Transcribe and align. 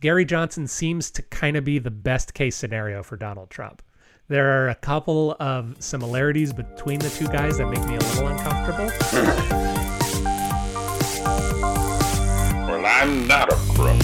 Gary 0.00 0.24
Johnson 0.24 0.68
seems 0.68 1.10
to 1.10 1.22
kind 1.22 1.56
of 1.56 1.64
be 1.64 1.80
the 1.80 1.90
best 1.90 2.32
case 2.32 2.54
scenario 2.54 3.02
for 3.02 3.16
Donald 3.16 3.50
Trump. 3.50 3.82
There 4.28 4.62
are 4.64 4.68
a 4.68 4.76
couple 4.76 5.34
of 5.40 5.74
similarities 5.80 6.52
between 6.52 7.00
the 7.00 7.10
two 7.10 7.26
guys 7.26 7.58
that 7.58 7.66
make 7.66 7.84
me 7.84 7.96
a 7.96 7.98
little 7.98 8.28
uncomfortable. 8.28 8.92
Well, 12.68 12.86
I'm 12.86 13.26
not 13.26 13.52
a 13.52 13.56
crook. 13.74 13.98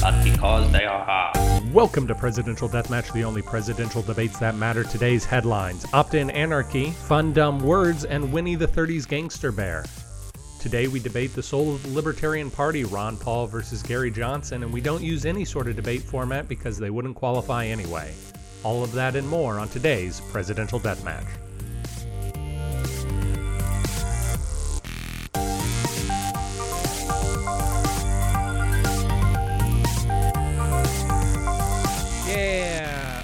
But 0.00 0.22
because 0.22 0.70
they 0.70 0.84
are 0.84 1.04
hard. 1.04 1.41
Welcome 1.72 2.06
to 2.08 2.14
Presidential 2.14 2.68
Deathmatch, 2.68 3.14
the 3.14 3.24
only 3.24 3.40
presidential 3.40 4.02
debates 4.02 4.38
that 4.40 4.56
matter. 4.56 4.84
Today's 4.84 5.24
headlines 5.24 5.86
Opt 5.94 6.12
in 6.12 6.28
Anarchy, 6.28 6.90
Fun 6.90 7.32
Dumb 7.32 7.60
Words, 7.60 8.04
and 8.04 8.30
Winnie 8.30 8.56
the 8.56 8.68
30s 8.68 9.08
Gangster 9.08 9.50
Bear. 9.50 9.86
Today 10.60 10.86
we 10.86 11.00
debate 11.00 11.34
the 11.34 11.42
soul 11.42 11.74
of 11.74 11.82
the 11.82 11.88
Libertarian 11.88 12.50
Party, 12.50 12.84
Ron 12.84 13.16
Paul 13.16 13.46
versus 13.46 13.82
Gary 13.82 14.10
Johnson, 14.10 14.64
and 14.64 14.70
we 14.70 14.82
don't 14.82 15.02
use 15.02 15.24
any 15.24 15.46
sort 15.46 15.66
of 15.66 15.74
debate 15.74 16.02
format 16.02 16.46
because 16.46 16.76
they 16.76 16.90
wouldn't 16.90 17.16
qualify 17.16 17.64
anyway. 17.64 18.12
All 18.64 18.84
of 18.84 18.92
that 18.92 19.16
and 19.16 19.26
more 19.26 19.58
on 19.58 19.70
today's 19.70 20.20
Presidential 20.20 20.78
Deathmatch. 20.78 21.24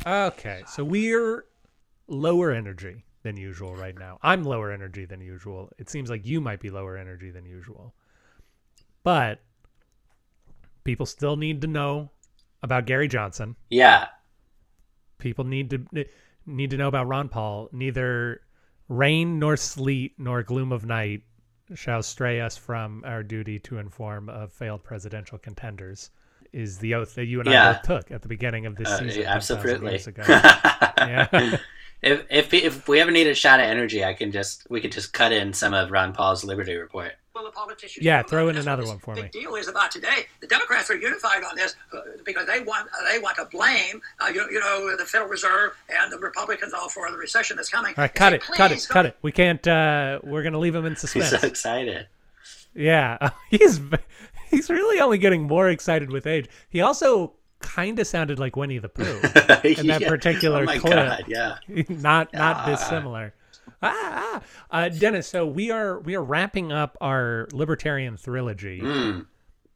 Okay. 0.09 0.63
So 0.67 0.85
we're 0.85 1.45
lower 2.07 2.51
energy 2.51 3.05
than 3.23 3.37
usual 3.37 3.77
right 3.77 3.97
now. 3.99 4.19
I'm 4.23 4.43
lower 4.43 4.73
energy 4.73 5.05
than 5.05 5.21
usual. 5.21 5.71
It 5.77 5.91
seems 5.91 6.09
like 6.09 6.25
you 6.25 6.41
might 6.41 6.61
be 6.61 6.71
lower 6.71 6.97
energy 6.97 7.31
than 7.31 7.45
usual. 7.45 7.95
But 9.03 9.41
people 10.85 11.05
still 11.05 11.37
need 11.37 11.61
to 11.61 11.67
know 11.67 12.11
about 12.63 12.87
Gary 12.87 13.09
Johnson. 13.09 13.55
Yeah. 13.69 14.07
People 15.19 15.45
need 15.45 15.71
to 15.71 16.07
need 16.47 16.71
to 16.71 16.79
know 16.79 16.89
about 16.89 17.09
Ron 17.09 17.29
Paul. 17.29 17.69
Neither 17.73 18.41
rain 18.89 19.39
nor 19.39 19.57
sleet 19.57 20.15
nor 20.17 20.43
gloom 20.43 20.73
of 20.73 20.87
night 20.87 21.23
shall 21.75 22.03
stray 22.03 22.41
us 22.41 22.57
from 22.57 23.03
our 23.05 23.23
duty 23.23 23.59
to 23.59 23.77
inform 23.77 24.31
of 24.31 24.53
failed 24.53 24.83
presidential 24.83 25.37
contenders. 25.37 26.11
Is 26.53 26.79
the 26.79 26.95
oath 26.95 27.15
that 27.17 27.27
you 27.27 27.41
and 27.41 27.49
I 27.49 27.73
both 27.75 27.83
took 27.83 28.11
at 28.11 28.23
the 28.23 28.29
beginning 28.29 28.67
of 28.67 28.77
this 28.77 28.89
Uh, 28.89 28.99
season? 28.99 29.23
10,000 29.25 29.27
absolutely. 29.27 29.91
years 29.91 30.07
ago. 30.07 30.23
yeah. 30.29 31.59
if, 32.03 32.25
if 32.31 32.55
if 32.55 32.89
we 32.89 33.01
ever 33.01 33.11
need 33.11 33.27
a 33.27 33.35
shot 33.35 33.61
of 33.61 33.67
energy, 33.67 34.05
I 34.05 34.15
can 34.15 34.33
just 34.33 34.67
we 34.71 34.81
could 34.81 34.93
just 34.93 35.13
cut 35.13 35.33
in 35.33 35.53
some 35.53 35.75
of 35.75 35.91
Ron 35.91 36.13
Paul's 36.13 36.45
Liberty 36.45 36.77
Report. 36.77 37.13
Well, 37.35 37.45
the 37.45 37.51
politicians. 37.53 38.05
Yeah, 38.05 38.23
throw 38.25 38.49
in 38.49 38.57
another 38.57 38.85
one 38.85 38.99
for 38.99 39.15
this 39.15 39.23
me. 39.25 39.31
Big 39.33 39.43
deal 39.43 39.55
is 39.55 39.69
about 39.69 39.93
today. 39.93 40.27
The 40.41 40.49
Democrats 40.49 40.91
are 40.91 40.97
unified 40.97 41.45
on 41.45 41.55
this 41.55 41.77
uh, 41.93 42.01
because 42.25 42.47
they 42.49 42.61
want 42.61 42.89
they 43.13 43.21
want 43.21 43.37
to 43.37 43.45
blame 43.45 44.01
uh, 44.21 44.27
you, 44.27 44.45
you 44.51 44.59
know 44.59 44.97
the 44.97 45.05
Federal 45.05 45.31
Reserve 45.31 45.77
and 45.89 46.11
the 46.11 46.19
Republicans 46.19 46.73
all 46.73 46.89
for 46.89 47.09
the 47.13 47.17
recession 47.17 47.57
that's 47.57 47.69
coming. 47.69 47.95
All 47.97 48.03
right, 48.03 48.15
cut 48.15 48.33
it, 48.33 48.41
cut 48.43 48.73
it, 48.73 48.75
"Please 48.75 48.87
cut 48.89 49.07
it. 49.07 49.17
We 49.23 49.31
can't. 49.31 49.65
uh 49.69 50.19
We're 50.25 50.43
gonna 50.43 50.59
leave 50.59 50.75
him 50.75 50.85
in 50.87 50.97
suspense. 50.97 51.27
He's 51.27 51.31
suspense. 51.31 51.43
so 51.61 51.69
excited. 51.71 52.07
Yeah, 52.75 53.31
he's 53.51 53.81
he's 54.51 54.69
really 54.71 55.01
only 55.01 55.19
getting 55.19 55.43
more 55.43 55.69
excited 55.69 56.11
with 56.11 56.27
age. 56.27 56.49
He 56.69 56.81
also 56.81 57.35
kind 57.61 57.99
of 57.99 58.07
sounded 58.07 58.39
like 58.39 58.55
Winnie 58.57 58.79
the 58.79 58.89
Pooh 58.89 59.03
in 59.65 59.87
that 59.89 60.01
Yeah. 60.01 60.09
particular 60.09 60.61
oh 60.63 60.65
my 60.65 60.79
clip. 60.79 60.93
God, 60.95 61.25
yeah. 61.27 61.57
not 61.89 62.33
not 62.33 62.57
Ah. 62.57 62.67
dissimilar. 62.71 63.35
Ah, 63.83 64.41
ah. 64.41 64.43
Uh, 64.71 64.89
Dennis. 64.89 65.29
So 65.29 65.47
we 65.47 65.71
are 65.71 66.01
we 66.01 66.15
are 66.17 66.23
wrapping 66.23 66.73
up 66.73 66.97
our 67.01 67.49
libertarian 67.53 68.17
trilogy. 68.17 68.81
Mm. 68.81 69.27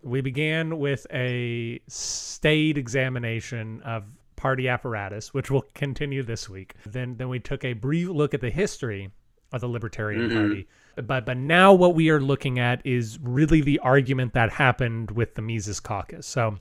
We 0.02 0.20
began 0.20 0.78
with 0.78 1.06
a 1.12 1.80
state 1.88 2.76
examination 2.78 3.80
of 3.82 4.04
party 4.34 4.68
apparatus, 4.68 5.32
which 5.32 5.50
will 5.50 5.64
continue 5.74 6.22
this 6.24 6.48
week. 6.48 6.74
Then 6.86 7.16
then 7.16 7.28
we 7.28 7.38
took 7.38 7.64
a 7.64 7.74
brief 7.74 8.08
look 8.08 8.34
at 8.34 8.40
the 8.40 8.50
history 8.50 9.10
of 9.52 9.60
the 9.60 9.68
Libertarian 9.68 10.28
Mhm. 10.30 10.34
Party. 10.34 10.68
But 10.96 11.26
but 11.26 11.36
now 11.36 11.72
what 11.72 11.94
we 11.94 12.10
are 12.10 12.20
looking 12.20 12.58
at 12.58 12.84
is 12.84 13.18
really 13.22 13.60
the 13.60 13.78
argument 13.78 14.34
that 14.34 14.50
happened 14.50 15.10
with 15.10 15.34
the 15.34 15.42
Mises 15.42 15.80
Caucus. 15.80 16.26
So 16.26 16.58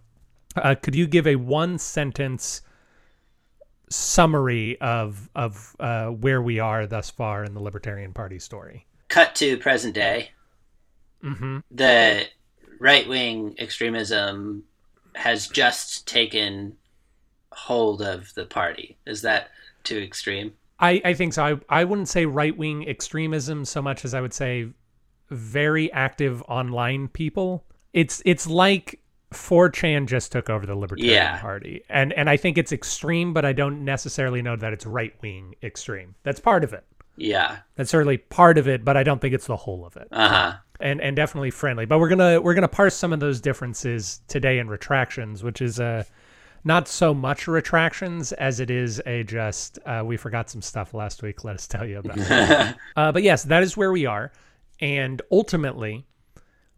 uh, 0.56 0.76
could 0.76 0.96
you 0.96 1.08
give 1.08 1.28
a 1.28 1.36
one 1.36 1.78
sentence 1.78 2.62
summary 3.90 4.80
of 4.80 5.30
of 5.36 5.76
uh, 5.80 6.08
where 6.08 6.42
we 6.42 6.60
are 6.60 6.88
thus 6.88 7.10
far 7.10 7.44
in 7.44 7.54
the 7.54 7.62
Libertarian 7.62 8.14
Party 8.14 8.40
story? 8.40 8.86
Cut 9.10 9.36
to 9.36 9.58
present 9.58 9.94
day. 9.96 10.32
Mm-hmm. 11.24 11.60
The 11.70 12.28
right 12.80 13.08
wing 13.08 13.56
extremism 13.60 14.64
has 15.16 15.48
just 15.48 16.08
taken 16.08 16.78
hold 17.52 18.02
of 18.02 18.34
the 18.34 18.46
party. 18.46 18.98
Is 19.06 19.22
that 19.22 19.50
too 19.84 19.98
extreme? 19.98 20.54
I, 20.82 21.02
I 21.06 21.14
think 21.14 21.34
so. 21.34 21.44
I, 21.70 21.82
I 21.82 21.84
wouldn't 21.84 22.10
say 22.10 22.26
right 22.26 22.56
wing 22.58 22.88
extremism 22.90 23.66
so 23.66 23.82
much 23.82 24.04
as 24.04 24.14
I 24.14 24.22
would 24.22 24.34
say 24.34 24.70
very 25.30 25.92
active 25.94 26.42
online 26.48 27.08
people. 27.08 27.64
It's 27.94 28.22
it's 28.26 28.48
like 28.48 29.00
4chan 29.34 30.08
just 30.08 30.32
took 30.32 30.50
over 30.50 30.66
the 30.66 30.76
Libertarian 30.76 31.14
Yeah. 31.14 31.40
Party. 31.40 31.84
And 31.90 32.12
and 32.14 32.30
I 32.30 32.38
think 32.38 32.58
it's 32.58 32.72
extreme, 32.72 33.34
but 33.34 33.46
I 33.46 33.54
don't 33.54 33.86
necessarily 33.86 34.42
know 34.42 34.56
that 34.58 34.74
it's 34.74 34.86
right 34.86 35.14
wing 35.22 35.56
extreme. 35.64 36.16
That's 36.24 36.40
part 36.40 36.64
of 36.64 36.74
it. 36.74 36.84
Yeah. 37.18 37.58
That's 37.76 37.90
certainly 37.90 38.18
part 38.18 38.58
of 38.58 38.68
it, 38.68 38.84
but 38.84 38.98
I 38.98 39.04
don't 39.04 39.20
think 39.22 39.34
it's 39.34 39.48
the 39.48 39.56
whole 39.56 39.86
of 39.86 39.96
it. 39.98 40.08
Uh 40.12 40.28
huh. 40.30 40.54
and 40.80 41.00
and 41.00 41.16
definitely 41.16 41.52
friendly. 41.52 41.86
But 41.86 42.00
we're 42.00 42.10
gonna 42.10 42.42
we're 42.42 42.54
gonna 42.56 42.68
parse 42.68 42.96
some 42.96 43.14
of 43.14 43.20
those 43.20 43.40
differences 43.40 44.22
today 44.28 44.58
in 44.60 44.68
retractions, 44.68 45.44
which 45.44 45.62
is 45.62 45.80
uh, 45.80 46.04
not 46.64 46.88
so 46.88 47.14
much 47.14 47.48
retractions 47.48 48.32
as 48.34 48.60
it 48.60 48.70
is 48.70 49.02
a 49.06 49.24
just 49.24 49.80
uh, 49.86 50.04
we 50.06 50.18
forgot 50.18 50.50
some 50.50 50.62
stuff 50.62 50.94
last 50.94 51.24
week. 51.24 51.44
Let 51.44 51.56
us 51.56 51.68
tell 51.68 51.86
you 51.86 52.00
about. 52.00 52.18
it. 52.20 52.76
uh, 52.96 53.12
but 53.12 53.24
yes, 53.24 53.44
that 53.44 53.64
is 53.64 53.76
where 53.78 53.92
we 53.92 54.06
are, 54.06 54.32
and 54.80 55.22
ultimately. 55.32 56.06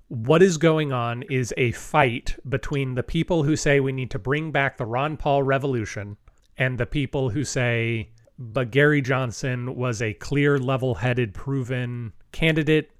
What 0.09 0.43
is 0.43 0.57
going 0.57 0.93
on 0.93 1.23
is 1.23 1.55
a 1.57 1.71
fight 1.71 2.35
between 2.47 2.93
the 2.93 3.01
people 3.01 3.41
who 3.41 3.55
say 3.55 3.79
we 3.79 3.91
need 3.91 4.11
to 4.11 4.19
bring 4.19 4.51
back 4.51 4.77
the 4.77 4.85
Ron 4.85 5.17
Paul 5.17 5.41
revolution 5.41 6.17
and 6.55 6.77
the 6.77 6.85
people 6.85 7.29
who 7.29 7.43
say, 7.43 8.09
but 8.37 8.71
Gary 8.71 9.01
Johnson 9.01 9.75
was 9.75 10.01
a 10.01 10.13
clear, 10.13 10.59
level 10.59 10.95
headed, 10.95 11.33
proven 11.33 12.13
candidate 12.31 12.91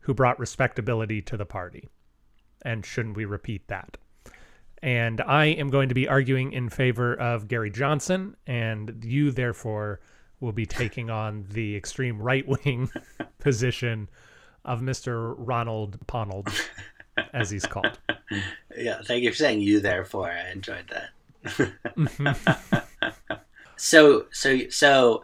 who 0.00 0.14
brought 0.14 0.38
respectability 0.38 1.22
to 1.22 1.36
the 1.36 1.44
party. 1.44 1.88
And 2.62 2.86
shouldn't 2.86 3.16
we 3.16 3.24
repeat 3.24 3.68
that? 3.68 3.98
And 4.82 5.20
I 5.20 5.46
am 5.46 5.70
going 5.70 5.88
to 5.90 5.94
be 5.94 6.08
arguing 6.08 6.52
in 6.52 6.68
favor 6.68 7.14
of 7.14 7.46
Gary 7.46 7.70
Johnson, 7.70 8.36
and 8.46 9.04
you, 9.04 9.30
therefore, 9.30 10.00
will 10.40 10.52
be 10.52 10.66
taking 10.66 11.08
on 11.08 11.46
the 11.50 11.76
extreme 11.76 12.20
right 12.20 12.46
wing 12.46 12.90
position 13.38 14.08
of 14.64 14.80
Mr. 14.80 15.34
Ronald 15.38 15.98
Ponold, 16.06 16.52
as 17.32 17.50
he's 17.50 17.66
called. 17.66 17.98
Yeah, 18.74 19.02
thank 19.04 19.22
you 19.22 19.30
for 19.30 19.36
saying 19.36 19.60
you 19.60 19.80
therefore. 19.80 20.30
I 20.30 20.50
enjoyed 20.50 20.90
that. 21.44 22.38
so 23.76 24.24
so 24.32 24.58
so 24.70 25.22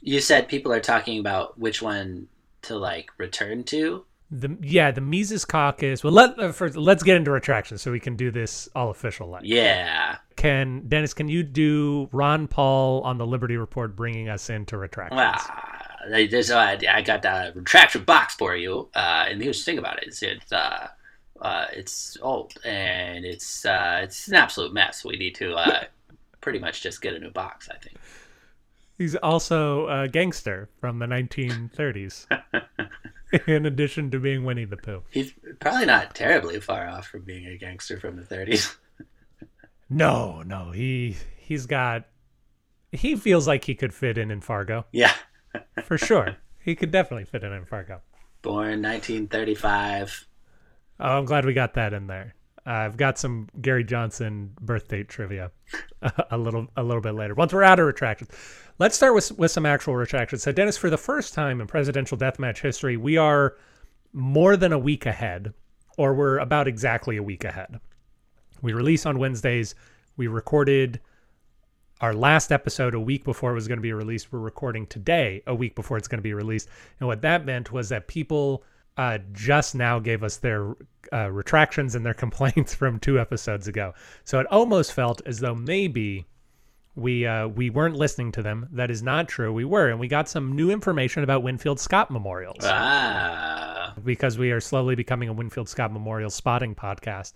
you 0.00 0.20
said 0.20 0.48
people 0.48 0.72
are 0.72 0.80
talking 0.80 1.20
about 1.20 1.56
which 1.56 1.80
one 1.80 2.26
to 2.62 2.76
like 2.76 3.10
return 3.18 3.62
to? 3.64 4.04
The 4.30 4.56
yeah, 4.62 4.90
the 4.90 5.00
Mises 5.00 5.44
Caucus. 5.44 6.02
Well, 6.02 6.12
let 6.12 6.38
uh, 6.38 6.50
first 6.52 6.76
let's 6.76 7.02
get 7.02 7.16
into 7.16 7.30
retractions 7.30 7.82
so 7.82 7.92
we 7.92 8.00
can 8.00 8.16
do 8.16 8.30
this 8.30 8.68
all 8.74 8.90
official. 8.90 9.28
Like, 9.28 9.42
Yeah. 9.44 10.16
can 10.36 10.88
Dennis? 10.88 11.14
Can 11.14 11.28
you 11.28 11.42
do 11.42 12.08
Ron 12.10 12.48
Paul 12.48 13.02
on 13.02 13.18
the 13.18 13.26
Liberty 13.26 13.56
Report, 13.56 13.94
bringing 13.94 14.28
us 14.28 14.50
into 14.50 14.76
retractions? 14.78 15.18
Well, 15.18 15.34
I- 16.14 16.26
there's 16.30 16.50
uh, 16.50 16.78
I 16.90 17.02
got 17.02 17.24
a 17.24 17.52
retraction 17.54 18.04
box 18.04 18.34
for 18.34 18.56
you. 18.56 18.88
Uh, 18.94 19.26
and 19.28 19.40
here's 19.42 19.58
the 19.64 19.70
thing 19.70 19.78
about 19.78 20.02
it: 20.02 20.08
is 20.08 20.22
it's 20.22 20.50
uh, 20.52 20.88
uh, 21.40 21.66
it's 21.72 22.16
old 22.22 22.54
and 22.64 23.24
it's 23.24 23.64
uh, 23.66 24.00
it's 24.02 24.26
an 24.28 24.34
absolute 24.34 24.72
mess. 24.72 25.04
We 25.04 25.16
need 25.16 25.34
to 25.36 25.54
uh, 25.54 25.84
pretty 26.40 26.58
much 26.58 26.82
just 26.82 27.02
get 27.02 27.14
a 27.14 27.18
new 27.18 27.30
box. 27.30 27.68
I 27.70 27.76
think. 27.76 27.98
He's 28.98 29.16
also 29.16 29.88
a 29.88 30.08
gangster 30.08 30.68
from 30.80 30.98
the 30.98 31.06
1930s. 31.06 32.26
in 33.46 33.66
addition 33.66 34.10
to 34.10 34.18
being 34.18 34.44
Winnie 34.44 34.64
the 34.64 34.76
Pooh. 34.76 35.02
He's 35.10 35.32
probably 35.60 35.86
not 35.86 36.14
terribly 36.14 36.60
far 36.60 36.88
off 36.88 37.06
from 37.06 37.22
being 37.22 37.46
a 37.46 37.56
gangster 37.56 37.98
from 37.98 38.16
the 38.16 38.22
30s. 38.22 38.76
No, 39.90 40.42
no, 40.42 40.70
he 40.70 41.14
he's 41.36 41.66
got. 41.66 42.06
He 42.90 43.16
feels 43.16 43.46
like 43.46 43.64
he 43.64 43.74
could 43.74 43.92
fit 43.92 44.16
in 44.16 44.30
in 44.30 44.40
Fargo 44.40 44.86
yeah. 44.92 45.12
for 45.84 45.98
sure. 45.98 46.36
he 46.58 46.74
could 46.74 46.90
definitely 46.90 47.26
fit 47.26 47.44
in 47.44 47.52
in 47.52 47.66
Fargo. 47.66 48.00
Born 48.40 48.82
1935. 48.82 50.26
Oh, 51.00 51.18
I'm 51.18 51.26
glad 51.26 51.44
we 51.44 51.52
got 51.52 51.74
that 51.74 51.92
in 51.92 52.06
there. 52.06 52.34
Uh, 52.66 52.70
I've 52.70 52.96
got 52.96 53.18
some 53.18 53.48
Gary 53.60 53.84
Johnson 53.84 54.52
birth 54.58 54.88
date 54.88 55.08
trivia 55.08 55.50
a 56.30 56.38
little 56.38 56.66
a 56.76 56.82
little 56.82 57.02
bit 57.02 57.14
later. 57.14 57.34
Once 57.34 57.52
we're 57.52 57.62
out 57.62 57.78
of 57.78 57.86
retractions, 57.86 58.30
let's 58.78 58.96
start 58.96 59.14
with 59.14 59.32
with 59.32 59.50
some 59.50 59.66
actual 59.66 59.96
retractions. 59.96 60.42
So, 60.42 60.52
Dennis, 60.52 60.76
for 60.76 60.90
the 60.90 60.98
first 60.98 61.34
time 61.34 61.60
in 61.60 61.66
presidential 61.66 62.18
deathmatch 62.18 62.60
history, 62.60 62.96
we 62.96 63.16
are 63.16 63.56
more 64.12 64.56
than 64.56 64.72
a 64.72 64.78
week 64.78 65.06
ahead, 65.06 65.52
or 65.98 66.14
we're 66.14 66.38
about 66.38 66.68
exactly 66.68 67.16
a 67.16 67.22
week 67.22 67.44
ahead. 67.44 67.80
We 68.62 68.72
release 68.72 69.06
on 69.06 69.18
Wednesdays. 69.18 69.74
We 70.16 70.26
recorded 70.26 71.00
our 72.00 72.14
last 72.14 72.52
episode 72.52 72.94
a 72.94 73.00
week 73.00 73.24
before 73.24 73.52
it 73.52 73.54
was 73.54 73.68
going 73.68 73.78
to 73.78 73.82
be 73.82 73.92
released. 73.92 74.32
We're 74.32 74.40
recording 74.40 74.86
today 74.86 75.42
a 75.46 75.54
week 75.54 75.74
before 75.74 75.96
it's 75.96 76.08
going 76.08 76.18
to 76.18 76.22
be 76.22 76.34
released. 76.34 76.68
And 77.00 77.06
what 77.06 77.22
that 77.22 77.44
meant 77.44 77.72
was 77.72 77.88
that 77.88 78.08
people 78.08 78.64
uh, 78.96 79.18
just 79.32 79.74
now 79.74 79.98
gave 79.98 80.22
us 80.22 80.36
their 80.36 80.74
uh, 81.12 81.30
retractions 81.30 81.94
and 81.94 82.04
their 82.04 82.14
complaints 82.24 82.74
from 82.74 82.98
two 82.98 83.18
episodes 83.18 83.68
ago. 83.68 83.94
So 84.24 84.40
it 84.40 84.46
almost 84.46 84.92
felt 84.92 85.22
as 85.26 85.40
though 85.40 85.54
maybe 85.54 86.26
we 86.96 87.26
uh, 87.26 87.48
we 87.48 87.70
weren't 87.70 87.96
listening 87.96 88.32
to 88.32 88.42
them. 88.42 88.68
That 88.72 88.90
is 88.90 89.02
not 89.02 89.28
true. 89.28 89.52
We 89.52 89.64
were, 89.64 89.88
and 89.88 89.98
we 89.98 90.08
got 90.08 90.28
some 90.28 90.54
new 90.54 90.70
information 90.70 91.22
about 91.24 91.42
Winfield 91.42 91.80
Scott 91.80 92.10
memorials 92.10 92.58
Ah. 92.62 93.94
because 94.04 94.38
we 94.38 94.50
are 94.52 94.60
slowly 94.60 94.94
becoming 94.94 95.28
a 95.28 95.32
Winfield 95.32 95.68
Scott 95.68 95.92
Memorial 95.92 96.30
spotting 96.30 96.74
podcast. 96.74 97.34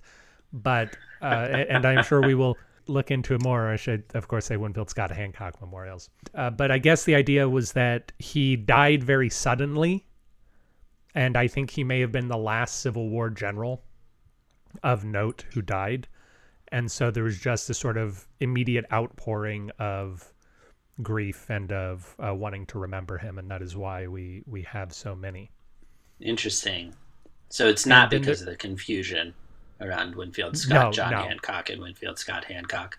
But 0.52 0.96
uh, 1.20 1.24
and 1.24 1.84
I'm 1.84 2.04
sure 2.04 2.22
we 2.22 2.34
will 2.34 2.56
look 2.86 3.10
into 3.10 3.34
it 3.34 3.42
more. 3.42 3.68
I 3.68 3.76
should, 3.76 4.04
of 4.14 4.28
course, 4.28 4.46
say 4.46 4.56
Winfield 4.56 4.88
Scott 4.90 5.10
Hancock 5.10 5.60
memorials. 5.60 6.08
Uh, 6.34 6.50
but 6.50 6.70
I 6.70 6.78
guess 6.78 7.04
the 7.04 7.14
idea 7.16 7.48
was 7.48 7.72
that 7.72 8.12
he 8.18 8.56
died 8.56 9.02
very 9.04 9.28
suddenly, 9.28 10.06
and 11.14 11.36
I 11.36 11.48
think 11.48 11.70
he 11.70 11.84
may 11.84 12.00
have 12.00 12.12
been 12.12 12.28
the 12.28 12.38
last 12.38 12.80
Civil 12.80 13.08
War 13.10 13.28
general 13.28 13.82
of 14.82 15.04
note 15.04 15.44
who 15.52 15.60
died, 15.62 16.08
and 16.72 16.90
so 16.90 17.10
there 17.10 17.24
was 17.24 17.38
just 17.38 17.68
this 17.68 17.78
sort 17.78 17.96
of 17.96 18.26
immediate 18.40 18.84
outpouring 18.92 19.70
of 19.78 20.32
grief 21.02 21.46
and 21.48 21.70
of 21.72 22.16
uh, 22.18 22.34
wanting 22.34 22.66
to 22.66 22.78
remember 22.78 23.18
him, 23.18 23.38
and 23.38 23.50
that 23.50 23.62
is 23.62 23.76
why 23.76 24.06
we 24.06 24.42
we 24.46 24.62
have 24.62 24.92
so 24.92 25.14
many. 25.14 25.50
Interesting. 26.20 26.94
So 27.50 27.68
it's 27.68 27.86
not 27.86 28.10
then 28.10 28.20
because 28.20 28.40
there- 28.40 28.48
of 28.48 28.52
the 28.54 28.58
confusion 28.58 29.34
around 29.80 30.14
Winfield 30.16 30.56
Scott, 30.56 30.86
No, 30.86 30.90
John 30.92 31.12
no. 31.12 31.18
Hancock, 31.22 31.70
and 31.70 31.80
Winfield 31.80 32.18
Scott 32.18 32.44
Hancock. 32.44 32.98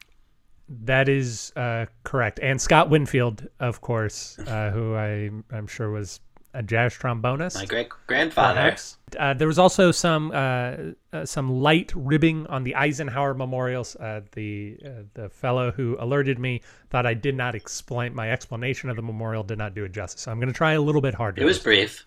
That 0.84 1.10
is 1.10 1.52
uh, 1.56 1.88
correct. 2.04 2.40
And 2.42 2.62
Scott 2.62 2.90
Winfield, 2.90 3.48
of 3.60 3.82
course, 3.82 4.38
uh, 4.40 4.70
who 4.72 4.96
I 4.96 5.30
I'm 5.52 5.68
sure 5.68 5.90
was 5.90 6.20
a 6.54 6.64
jazz 6.64 6.94
trombonist. 6.94 7.56
My 7.56 7.66
great 7.66 7.90
grandfather. 8.08 8.76
Uh, 9.18 9.34
there 9.34 9.48
was 9.48 9.60
also 9.60 9.92
some 9.92 10.32
uh, 10.32 10.76
uh, 11.14 11.26
some 11.26 11.62
light 11.62 11.92
ribbing 11.96 12.48
on 12.48 12.64
the 12.64 12.76
Eisenhower 12.76 13.34
memorials. 13.34 13.96
Uh, 13.96 14.22
the 14.34 14.78
uh, 14.84 14.90
the 15.14 15.30
fellow 15.30 15.72
who 15.72 15.96
alerted 16.00 16.40
me 16.40 16.62
thought 16.90 17.06
I 17.06 17.14
did 17.14 17.36
not 17.36 17.56
explain 17.56 18.16
my 18.16 18.32
explanation 18.32 18.90
of 18.90 18.96
the 18.96 19.02
memorial 19.02 19.44
did 19.44 19.58
not 19.58 19.76
do 19.76 19.84
it 19.86 19.92
justice. 19.92 20.22
So 20.24 20.32
I'm 20.32 20.40
going 20.40 20.52
to 20.52 20.58
try 20.58 20.74
a 20.74 20.82
little 20.82 21.02
bit 21.02 21.14
harder. 21.14 21.42
It 21.42 21.46
was 21.46 21.60
brief, 21.60 22.06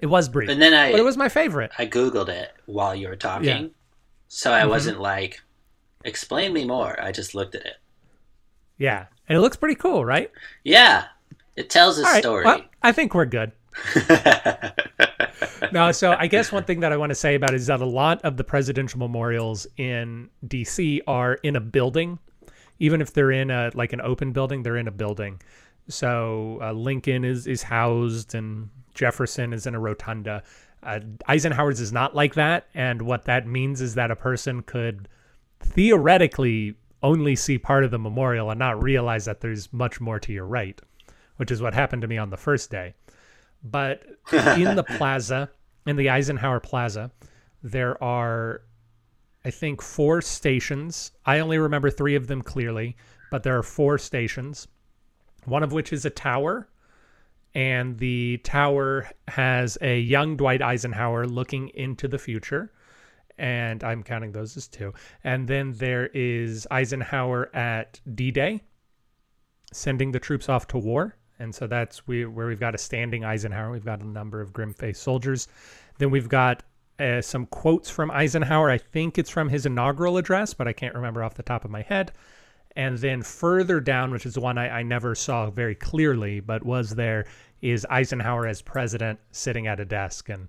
it 0.00 0.06
was 0.06 0.28
brief, 0.28 0.48
and 0.50 0.60
then 0.60 0.74
I 0.74 0.90
but 0.92 1.00
it 1.00 1.04
was 1.04 1.16
my 1.16 1.28
favorite. 1.28 1.70
I 1.78 1.86
googled 1.86 2.28
it 2.28 2.52
while 2.66 2.94
you 2.94 3.08
were 3.08 3.16
talking, 3.16 3.44
Yeah. 3.62 3.68
so 4.28 4.52
I 4.52 4.66
wasn't 4.66 5.00
like, 5.00 5.42
"Explain 6.04 6.52
me 6.52 6.64
more." 6.66 7.00
I 7.02 7.12
just 7.12 7.34
looked 7.34 7.54
at 7.54 7.64
it. 7.64 7.76
Yeah, 8.76 9.06
and 9.28 9.36
it 9.36 9.40
looks 9.40 9.56
pretty 9.56 9.74
cool, 9.74 10.04
right? 10.04 10.30
Yeah, 10.64 11.04
it 11.58 11.70
tells 11.70 11.98
a 11.98 12.02
right, 12.02 12.22
story. 12.22 12.44
well, 12.44 12.62
I 12.82 12.92
think 12.92 13.14
we're 13.14 13.24
good. 13.24 13.50
no, 15.72 15.90
so 15.90 16.14
I 16.16 16.28
guess 16.28 16.52
one 16.52 16.62
thing 16.62 16.80
that 16.80 16.92
I 16.92 16.96
want 16.96 17.10
to 17.10 17.16
say 17.16 17.34
about 17.34 17.50
it 17.50 17.56
is 17.56 17.66
that 17.66 17.80
a 17.80 17.86
lot 17.86 18.24
of 18.24 18.36
the 18.36 18.44
presidential 18.44 19.00
memorials 19.00 19.66
in 19.76 20.30
DC 20.46 21.00
are 21.08 21.34
in 21.34 21.56
a 21.56 21.60
building. 21.60 22.20
Even 22.78 23.00
if 23.00 23.12
they're 23.12 23.32
in 23.32 23.50
a 23.50 23.72
like 23.74 23.92
an 23.92 24.00
open 24.00 24.32
building, 24.32 24.62
they're 24.62 24.76
in 24.76 24.86
a 24.86 24.92
building. 24.92 25.40
So 25.88 26.60
uh, 26.62 26.72
Lincoln 26.72 27.24
is 27.24 27.48
is 27.48 27.64
housed, 27.64 28.36
and 28.36 28.70
Jefferson 28.94 29.52
is 29.52 29.66
in 29.66 29.74
a 29.74 29.80
rotunda. 29.80 30.44
Uh, 30.84 31.00
Eisenhower's 31.26 31.80
is 31.80 31.92
not 31.92 32.14
like 32.14 32.34
that, 32.34 32.68
and 32.72 33.02
what 33.02 33.24
that 33.24 33.48
means 33.48 33.80
is 33.80 33.96
that 33.96 34.12
a 34.12 34.16
person 34.16 34.62
could 34.62 35.08
theoretically 35.58 36.76
only 37.02 37.34
see 37.34 37.58
part 37.58 37.82
of 37.82 37.90
the 37.90 37.98
memorial 37.98 38.50
and 38.50 38.60
not 38.60 38.80
realize 38.80 39.24
that 39.24 39.40
there's 39.40 39.72
much 39.72 40.00
more 40.00 40.20
to 40.20 40.32
your 40.32 40.46
right, 40.46 40.80
which 41.38 41.50
is 41.50 41.62
what 41.62 41.74
happened 41.74 42.02
to 42.02 42.08
me 42.08 42.18
on 42.18 42.30
the 42.30 42.36
first 42.36 42.70
day. 42.70 42.94
But 43.64 44.04
in 44.32 44.76
the 44.76 44.84
plaza, 44.84 45.50
in 45.86 45.96
the 45.96 46.10
Eisenhower 46.10 46.60
Plaza, 46.60 47.10
there 47.62 48.02
are, 48.02 48.62
I 49.44 49.50
think, 49.50 49.82
four 49.82 50.20
stations. 50.20 51.12
I 51.24 51.38
only 51.38 51.58
remember 51.58 51.90
three 51.90 52.14
of 52.14 52.26
them 52.26 52.42
clearly, 52.42 52.96
but 53.30 53.42
there 53.42 53.56
are 53.56 53.62
four 53.62 53.98
stations, 53.98 54.68
one 55.44 55.62
of 55.62 55.72
which 55.72 55.92
is 55.92 56.04
a 56.04 56.10
tower. 56.10 56.68
And 57.54 57.98
the 57.98 58.38
tower 58.38 59.08
has 59.26 59.78
a 59.80 59.98
young 59.98 60.36
Dwight 60.36 60.62
Eisenhower 60.62 61.26
looking 61.26 61.68
into 61.70 62.06
the 62.06 62.18
future. 62.18 62.72
And 63.38 63.82
I'm 63.82 64.02
counting 64.02 64.32
those 64.32 64.56
as 64.56 64.68
two. 64.68 64.92
And 65.24 65.48
then 65.48 65.72
there 65.72 66.08
is 66.12 66.66
Eisenhower 66.70 67.54
at 67.54 68.00
D 68.14 68.30
Day, 68.30 68.62
sending 69.72 70.12
the 70.12 70.20
troops 70.20 70.48
off 70.48 70.66
to 70.68 70.78
war. 70.78 71.16
And 71.38 71.54
so 71.54 71.66
that's 71.66 72.06
we, 72.06 72.24
where 72.26 72.46
we've 72.46 72.60
got 72.60 72.74
a 72.74 72.78
standing 72.78 73.24
Eisenhower. 73.24 73.70
We've 73.70 73.84
got 73.84 74.00
a 74.00 74.06
number 74.06 74.40
of 74.40 74.52
grim 74.52 74.74
faced 74.74 75.02
soldiers. 75.02 75.48
Then 75.98 76.10
we've 76.10 76.28
got 76.28 76.62
uh, 76.98 77.20
some 77.20 77.46
quotes 77.46 77.88
from 77.88 78.10
Eisenhower. 78.10 78.70
I 78.70 78.78
think 78.78 79.18
it's 79.18 79.30
from 79.30 79.48
his 79.48 79.66
inaugural 79.66 80.16
address, 80.16 80.54
but 80.54 80.66
I 80.66 80.72
can't 80.72 80.94
remember 80.94 81.22
off 81.22 81.34
the 81.34 81.42
top 81.42 81.64
of 81.64 81.70
my 81.70 81.82
head. 81.82 82.12
And 82.76 82.98
then 82.98 83.22
further 83.22 83.80
down, 83.80 84.10
which 84.10 84.26
is 84.26 84.38
one 84.38 84.58
I, 84.58 84.80
I 84.80 84.82
never 84.82 85.14
saw 85.14 85.50
very 85.50 85.74
clearly, 85.74 86.40
but 86.40 86.64
was 86.64 86.90
there, 86.90 87.26
is 87.60 87.86
Eisenhower 87.90 88.46
as 88.46 88.62
president 88.62 89.18
sitting 89.32 89.66
at 89.66 89.80
a 89.80 89.84
desk 89.84 90.28
and 90.28 90.48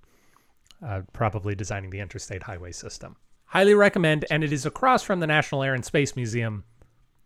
uh, 0.86 1.01
probably 1.13 1.56
designing 1.56 1.89
the 1.89 2.00
interstate 2.00 2.44
highway 2.44 2.71
system. 2.71 3.15
Highly 3.45 3.74
recommend, 3.74 4.25
and 4.30 4.44
it 4.44 4.53
is 4.53 4.65
across 4.65 5.01
from 5.01 5.19
the 5.19 5.27
National 5.27 5.63
Air 5.63 5.74
and 5.74 5.83
Space 5.83 6.15
Museum, 6.15 6.63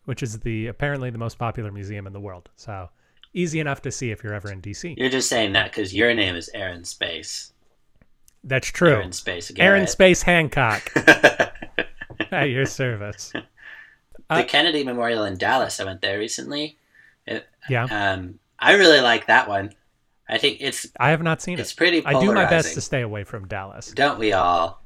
which 0.06 0.24
is 0.24 0.40
the 0.40 0.68
apparently 0.68 1.10
the 1.10 1.18
most 1.18 1.38
popular 1.38 1.72
museum 1.72 2.08
in 2.08 2.14
the 2.14 2.20
world. 2.20 2.50
So 2.56 2.90
easy 3.34 3.60
enough 3.60 3.82
to 3.84 3.92
see 3.92 4.12
if 4.12 4.24
you're 4.24 4.34
ever 4.34 4.52
in 4.52 4.62
DC. 4.62 4.96
You're 4.98 5.10
just 5.10 5.30
saying 5.30 5.54
that 5.54 5.72
because 5.72 5.94
your 5.94 6.14
name 6.14 6.36
is 6.36 6.50
Aaron 6.54 6.84
Space. 6.84 7.54
That's 8.44 8.68
true. 8.68 8.94
Aaron 8.94 9.12
Space. 9.12 9.52
Aaron 9.58 9.82
Garrett. 9.82 9.90
Space 9.90 10.22
Hancock 10.22 10.92
at 12.32 12.50
your 12.50 12.66
service. 12.66 13.32
the 14.30 14.44
Kennedy 14.44 14.84
Memorial 14.84 15.24
in 15.24 15.38
Dallas. 15.38 15.80
I 15.80 15.86
went 15.86 16.02
there 16.02 16.20
recently. 16.20 16.78
It, 17.26 17.48
Yeah, 17.70 17.86
um, 17.86 18.40
I 18.60 18.74
really 18.74 19.02
like 19.02 19.28
that 19.28 19.48
one. 19.48 19.74
I 20.28 20.38
think 20.38 20.58
it's 20.62 20.88
I 21.00 21.10
have 21.12 21.22
not 21.22 21.42
seen 21.42 21.60
it's 21.60 21.74
it. 21.74 21.78
pretty. 21.78 22.06
I 22.06 22.20
do 22.20 22.34
my 22.34 22.46
best 22.46 22.74
to 22.76 22.82
stay 22.82 23.02
away 23.02 23.24
from 23.24 23.48
Dallas. 23.48 23.92
Don't 23.92 24.20
we 24.20 24.34
all? 24.34 24.82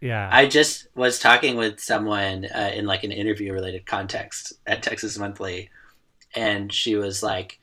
Yeah. 0.00 0.28
I 0.30 0.46
just 0.46 0.88
was 0.94 1.18
talking 1.18 1.56
with 1.56 1.80
someone 1.80 2.46
uh, 2.46 2.70
in 2.74 2.86
like 2.86 3.04
an 3.04 3.12
interview 3.12 3.52
related 3.52 3.86
context 3.86 4.52
at 4.66 4.82
Texas 4.82 5.18
Monthly, 5.18 5.70
and 6.34 6.72
she 6.72 6.96
was 6.96 7.22
like, 7.22 7.58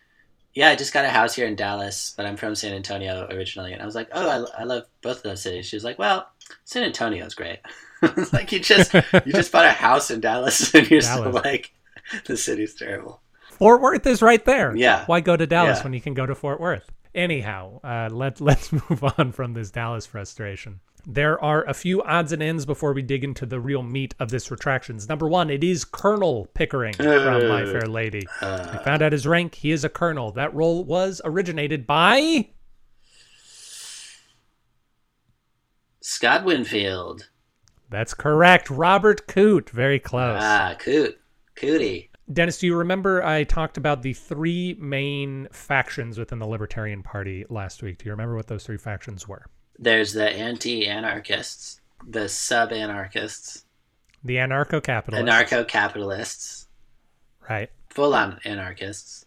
"Yeah, 0.53 0.69
I 0.69 0.75
just 0.75 0.93
got 0.93 1.05
a 1.05 1.09
house 1.09 1.33
here 1.35 1.47
in 1.47 1.55
Dallas, 1.55 2.13
but 2.15 2.25
I'm 2.25 2.37
from 2.37 2.55
San 2.55 2.73
Antonio 2.73 3.27
originally." 3.31 3.73
And 3.73 3.81
I 3.81 3.85
was 3.85 3.95
like, 3.95 4.09
"Oh, 4.11 4.29
I, 4.55 4.61
I 4.61 4.63
love 4.63 4.83
both 5.01 5.17
of 5.17 5.23
those 5.23 5.41
cities." 5.41 5.65
She 5.67 5.75
was 5.75 5.83
like, 5.83 5.99
"Well, 5.99 6.27
San 6.65 6.83
Antonio's 6.83 7.33
great." 7.35 7.59
It's 8.03 8.33
like 8.33 8.51
you 8.51 8.59
just 8.59 8.93
you 8.93 9.31
just 9.31 9.49
bought 9.53 9.65
a 9.65 9.71
house 9.71 10.11
in 10.11 10.19
Dallas, 10.19 10.73
and 10.75 10.89
you're 10.91 10.99
still 11.01 11.31
like, 11.31 11.71
"The 12.25 12.35
city's 12.35 12.75
terrible." 12.75 13.21
Fort 13.51 13.81
Worth 13.81 14.05
is 14.05 14.21
right 14.21 14.43
there. 14.43 14.75
Yeah. 14.75 15.05
Why 15.05 15.21
go 15.21 15.37
to 15.37 15.47
Dallas 15.47 15.77
Yeah. 15.77 15.83
when 15.83 15.93
you 15.93 16.01
can 16.01 16.13
go 16.13 16.25
to 16.25 16.35
Fort 16.35 16.59
Worth? 16.59 16.91
Anyhow, 17.15 17.79
uh, 17.81 18.09
let 18.11 18.41
let's 18.41 18.71
move 18.73 19.03
on 19.17 19.31
from 19.31 19.53
this 19.53 19.71
Dallas 19.71 20.05
frustration. 20.05 20.81
There 21.05 21.41
are 21.43 21.63
a 21.65 21.73
few 21.73 22.01
odds 22.03 22.31
and 22.31 22.41
ends 22.41 22.65
before 22.65 22.93
we 22.93 23.01
dig 23.01 23.25
into 23.25 23.45
the 23.45 23.59
real 23.59 23.83
meat 23.83 24.15
of 24.19 24.29
this 24.29 24.49
retractions. 24.49 25.09
Number 25.09 25.27
one, 25.27 25.49
it 25.49 25.63
is 25.63 25.83
Colonel 25.83 26.47
Pickering 26.53 26.93
from 26.93 27.47
My 27.49 27.65
Fair 27.65 27.87
Lady. 27.87 28.25
I 28.41 28.77
found 28.85 29.01
out 29.01 29.11
his 29.11 29.27
rank. 29.27 29.55
He 29.55 29.71
is 29.71 29.83
a 29.83 29.89
colonel. 29.89 30.31
That 30.31 30.53
role 30.53 30.85
was 30.85 31.21
originated 31.25 31.85
by 31.85 32.47
Scott 35.99 36.45
Winfield. 36.45 37.29
That's 37.89 38.13
correct. 38.13 38.69
Robert 38.69 39.27
Coote. 39.27 39.69
Very 39.71 39.99
close. 39.99 40.39
Ah, 40.41 40.75
coot, 40.79 41.19
cootie. 41.55 42.11
Dennis, 42.31 42.59
do 42.59 42.67
you 42.67 42.77
remember 42.77 43.21
I 43.21 43.43
talked 43.43 43.75
about 43.75 44.01
the 44.01 44.13
three 44.13 44.77
main 44.79 45.49
factions 45.51 46.17
within 46.17 46.39
the 46.39 46.47
Libertarian 46.47 47.03
Party 47.03 47.45
last 47.49 47.83
week? 47.83 47.97
Do 47.97 48.05
you 48.05 48.11
remember 48.11 48.35
what 48.37 48.47
those 48.47 48.65
three 48.65 48.77
factions 48.77 49.27
were? 49.27 49.45
There's 49.79 50.13
the 50.13 50.29
anti-anarchists, 50.29 51.81
the 52.07 52.29
sub-anarchists, 52.29 53.65
The 54.23 54.35
anarcho 54.37 54.81
capitalists. 54.83 55.27
anarcho-capitalists, 55.29 56.67
Right. 57.49 57.69
full-on 57.89 58.39
anarchists, 58.45 59.25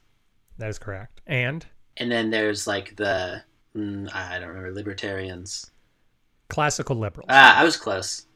That 0.58 0.68
is 0.70 0.78
correct. 0.78 1.20
And 1.26 1.66
and 1.98 2.10
then 2.12 2.30
there's 2.30 2.66
like 2.66 2.96
the 2.96 3.42
mm, 3.74 4.12
I 4.14 4.38
don't 4.38 4.48
remember 4.48 4.72
libertarians. 4.72 5.70
classical 6.48 6.96
liberals. 6.96 7.26
Ah, 7.30 7.58
I 7.60 7.64
was 7.64 7.76
close. 7.76 8.26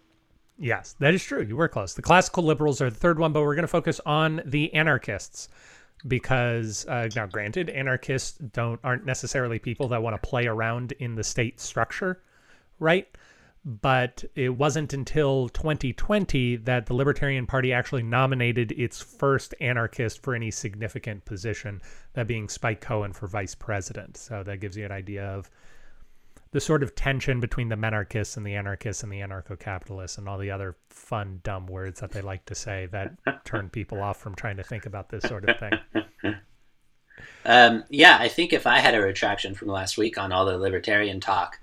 yes, 0.58 0.94
that 0.98 1.14
is 1.14 1.22
true. 1.24 1.42
You 1.42 1.56
were 1.56 1.68
close. 1.68 1.94
The 1.94 2.02
classical 2.02 2.42
liberals 2.42 2.80
are 2.82 2.90
the 2.90 2.96
third 2.96 3.18
one, 3.18 3.32
but 3.32 3.42
we're 3.42 3.54
going 3.54 3.62
to 3.62 3.68
focus 3.68 4.00
on 4.04 4.42
the 4.44 4.72
anarchists. 4.74 5.48
Because 6.06 6.86
uh, 6.86 7.08
now 7.14 7.26
granted 7.26 7.68
anarchists 7.70 8.38
don't 8.38 8.80
aren't 8.82 9.04
necessarily 9.04 9.58
people 9.58 9.88
that 9.88 10.02
want 10.02 10.20
to 10.20 10.28
play 10.28 10.46
around 10.46 10.92
in 10.92 11.14
the 11.14 11.24
state 11.24 11.60
structure 11.60 12.22
right? 12.80 13.06
But 13.64 14.24
it 14.34 14.48
wasn't 14.48 14.94
until 14.94 15.50
2020 15.50 16.56
that 16.56 16.86
the 16.86 16.94
libertarian 16.94 17.46
party 17.46 17.74
actually 17.74 18.02
nominated 18.02 18.72
its 18.72 19.02
first 19.02 19.54
anarchist 19.60 20.22
for 20.22 20.34
any 20.34 20.50
significant 20.50 21.26
position 21.26 21.82
that 22.14 22.26
being 22.26 22.48
spike 22.48 22.80
cohen 22.80 23.12
for 23.12 23.28
vice 23.28 23.54
president. 23.54 24.16
So 24.16 24.42
that 24.42 24.60
gives 24.60 24.78
you 24.78 24.86
an 24.86 24.92
idea 24.92 25.26
of 25.26 25.50
the 26.52 26.60
sort 26.60 26.82
of 26.82 26.94
tension 26.94 27.38
between 27.40 27.68
the 27.68 27.76
minarchists 27.76 28.36
and 28.36 28.44
the 28.44 28.54
anarchists 28.54 29.02
and 29.02 29.12
the 29.12 29.20
anarcho-capitalists 29.20 30.18
and 30.18 30.28
all 30.28 30.38
the 30.38 30.50
other 30.50 30.76
fun 30.88 31.40
dumb 31.44 31.66
words 31.66 32.00
that 32.00 32.10
they 32.10 32.20
like 32.20 32.44
to 32.46 32.54
say 32.54 32.86
that 32.90 33.12
turn 33.44 33.68
people 33.68 34.00
off 34.02 34.18
from 34.18 34.34
trying 34.34 34.56
to 34.56 34.64
think 34.64 34.86
about 34.86 35.08
this 35.10 35.22
sort 35.24 35.48
of 35.48 35.58
thing 35.58 35.72
Um, 37.44 37.84
yeah, 37.88 38.16
I 38.20 38.28
think 38.28 38.52
if 38.52 38.66
I 38.66 38.78
had 38.78 38.94
a 38.94 39.00
retraction 39.00 39.54
from 39.54 39.68
last 39.68 39.96
week 39.98 40.18
on 40.18 40.32
all 40.32 40.44
the 40.44 40.58
libertarian 40.58 41.20
talk, 41.20 41.58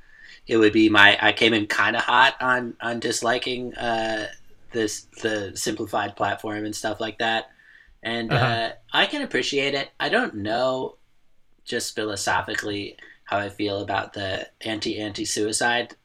it 0.48 0.58
would 0.58 0.74
be 0.74 0.89
my 0.89 1.17
I 1.22 1.34
came 1.34 1.53
in 1.53 1.67
kind 1.67 1.96
of 1.96 2.03
hot 2.03 2.36
on 2.41 2.75
on 2.82 3.00
disliking 3.00 3.74
uh, 3.75 4.27
this 4.72 5.08
the 5.22 5.51
simplified 5.56 6.15
platform 6.15 6.65
and 6.65 6.75
stuff 6.75 7.00
like 7.00 7.20
that, 7.20 7.51
and 8.03 8.34
uh 8.34 8.36
Uh-huh. 8.36 8.72
I 8.94 9.06
can 9.08 9.22
appreciate 9.22 9.74
it. 9.75 9.89
I 10.00 10.10
don't 10.10 10.36
know, 10.36 10.98
just 11.65 11.96
philosophically, 11.96 12.98
how 13.27 13.38
I 13.38 13.50
feel 13.50 13.81
about 13.81 14.13
the 14.13 14.50
anti 14.62 14.98
anti 15.00 15.25
suicide 15.25 15.96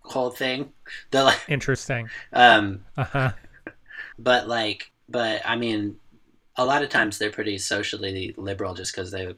whole 0.00 0.30
thing. 0.30 0.72
The 1.10 1.24
like, 1.24 1.40
interesting 1.48 2.08
um, 2.32 2.84
uh-huh 2.96 3.32
but 4.18 4.46
like 4.48 4.92
but 5.08 5.42
i 5.44 5.56
mean 5.56 5.96
a 6.56 6.64
lot 6.64 6.82
of 6.82 6.88
times 6.90 7.18
they're 7.18 7.30
pretty 7.32 7.58
socially 7.58 8.32
liberal 8.38 8.74
just 8.74 8.94
because 8.94 9.10
they 9.10 9.34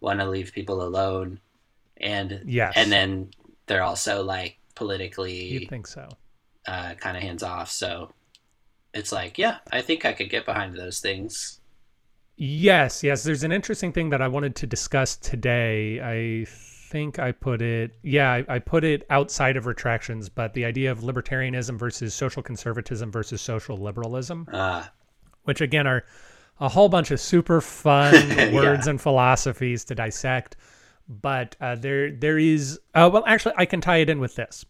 want 0.00 0.20
to 0.20 0.28
leave 0.28 0.52
people 0.52 0.82
alone 0.82 1.40
and 1.96 2.42
Yes. 2.46 2.74
and 2.76 2.92
then 2.92 3.30
they're 3.66 3.82
also 3.82 4.22
like 4.22 4.58
politically 4.74 5.44
you'd 5.44 5.68
think 5.70 5.86
so 5.86 6.08
uh, 6.66 6.94
kind 6.94 7.16
of 7.16 7.22
hands 7.22 7.42
off 7.42 7.70
so 7.70 8.12
it's 8.94 9.12
like 9.12 9.38
yeah 9.38 9.58
i 9.72 9.80
think 9.80 10.04
i 10.04 10.12
could 10.12 10.30
get 10.30 10.44
behind 10.44 10.74
those 10.76 11.00
things 11.00 11.58
Yes, 12.36 13.02
yes. 13.04 13.22
There's 13.22 13.44
an 13.44 13.52
interesting 13.52 13.92
thing 13.92 14.10
that 14.10 14.22
I 14.22 14.26
wanted 14.26 14.56
to 14.56 14.66
discuss 14.66 15.16
today. 15.16 16.00
I 16.00 16.46
think 16.92 17.18
I 17.18 17.32
put 17.32 17.62
it, 17.62 17.96
yeah, 18.02 18.30
I, 18.30 18.44
I 18.48 18.58
put 18.58 18.84
it 18.84 19.06
outside 19.08 19.56
of 19.56 19.64
retractions, 19.64 20.28
but 20.28 20.52
the 20.52 20.66
idea 20.66 20.92
of 20.92 21.00
libertarianism 21.00 21.78
versus 21.78 22.12
social 22.12 22.42
conservatism 22.42 23.10
versus 23.10 23.40
social 23.40 23.78
liberalism, 23.78 24.46
uh, 24.52 24.84
which 25.44 25.62
again 25.62 25.86
are 25.86 26.04
a 26.60 26.68
whole 26.68 26.90
bunch 26.90 27.10
of 27.10 27.18
super 27.18 27.62
fun 27.62 28.14
words 28.52 28.86
and 28.86 29.00
philosophies 29.00 29.84
to 29.86 29.94
dissect. 29.94 30.56
But 31.08 31.56
uh, 31.60 31.76
there, 31.76 32.12
there 32.12 32.38
is. 32.38 32.78
Uh, 32.94 33.08
well, 33.12 33.24
actually, 33.26 33.54
I 33.56 33.64
can 33.64 33.80
tie 33.80 33.96
it 33.98 34.10
in 34.10 34.20
with 34.20 34.36
this. 34.36 34.64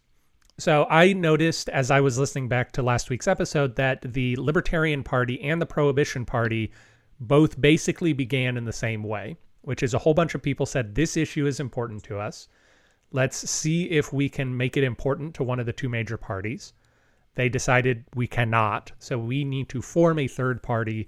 So 0.57 0.87
I 0.89 1.13
noticed 1.13 1.67
as 1.69 1.91
I 1.91 1.99
was 1.99 2.17
listening 2.17 2.47
back 2.47 2.71
to 2.73 2.81
last 2.83 3.09
week's 3.09 3.27
episode 3.27 3.75
that 3.75 4.01
the 4.01 4.35
Libertarian 4.37 5.03
Party 5.03 5.41
and 5.41 5.61
the 5.61 5.65
Prohibition 5.65 6.25
Party 6.25 6.71
both 7.19 7.59
basically 7.59 8.13
began 8.13 8.55
in 8.55 8.65
the 8.65 8.73
same 8.73 9.03
way, 9.03 9.35
which 9.63 9.83
is 9.83 9.93
a 9.93 9.99
whole 9.99 10.13
bunch 10.13 10.35
of 10.35 10.41
people 10.41 10.65
said 10.65 10.95
this 10.95 11.17
issue 11.17 11.47
is 11.47 11.59
important 11.59 12.03
to 12.03 12.19
us. 12.19 12.47
Let's 13.11 13.49
see 13.49 13.85
if 13.85 14.13
we 14.13 14.29
can 14.29 14.55
make 14.55 14.77
it 14.77 14.83
important 14.83 15.35
to 15.35 15.43
one 15.43 15.59
of 15.59 15.65
the 15.65 15.73
two 15.73 15.89
major 15.89 16.17
parties. 16.17 16.73
They 17.35 17.49
decided 17.49 18.05
we 18.15 18.27
cannot, 18.27 18.91
so 18.99 19.17
we 19.17 19.43
need 19.43 19.69
to 19.69 19.81
form 19.81 20.19
a 20.19 20.27
third 20.27 20.61
party 20.61 21.07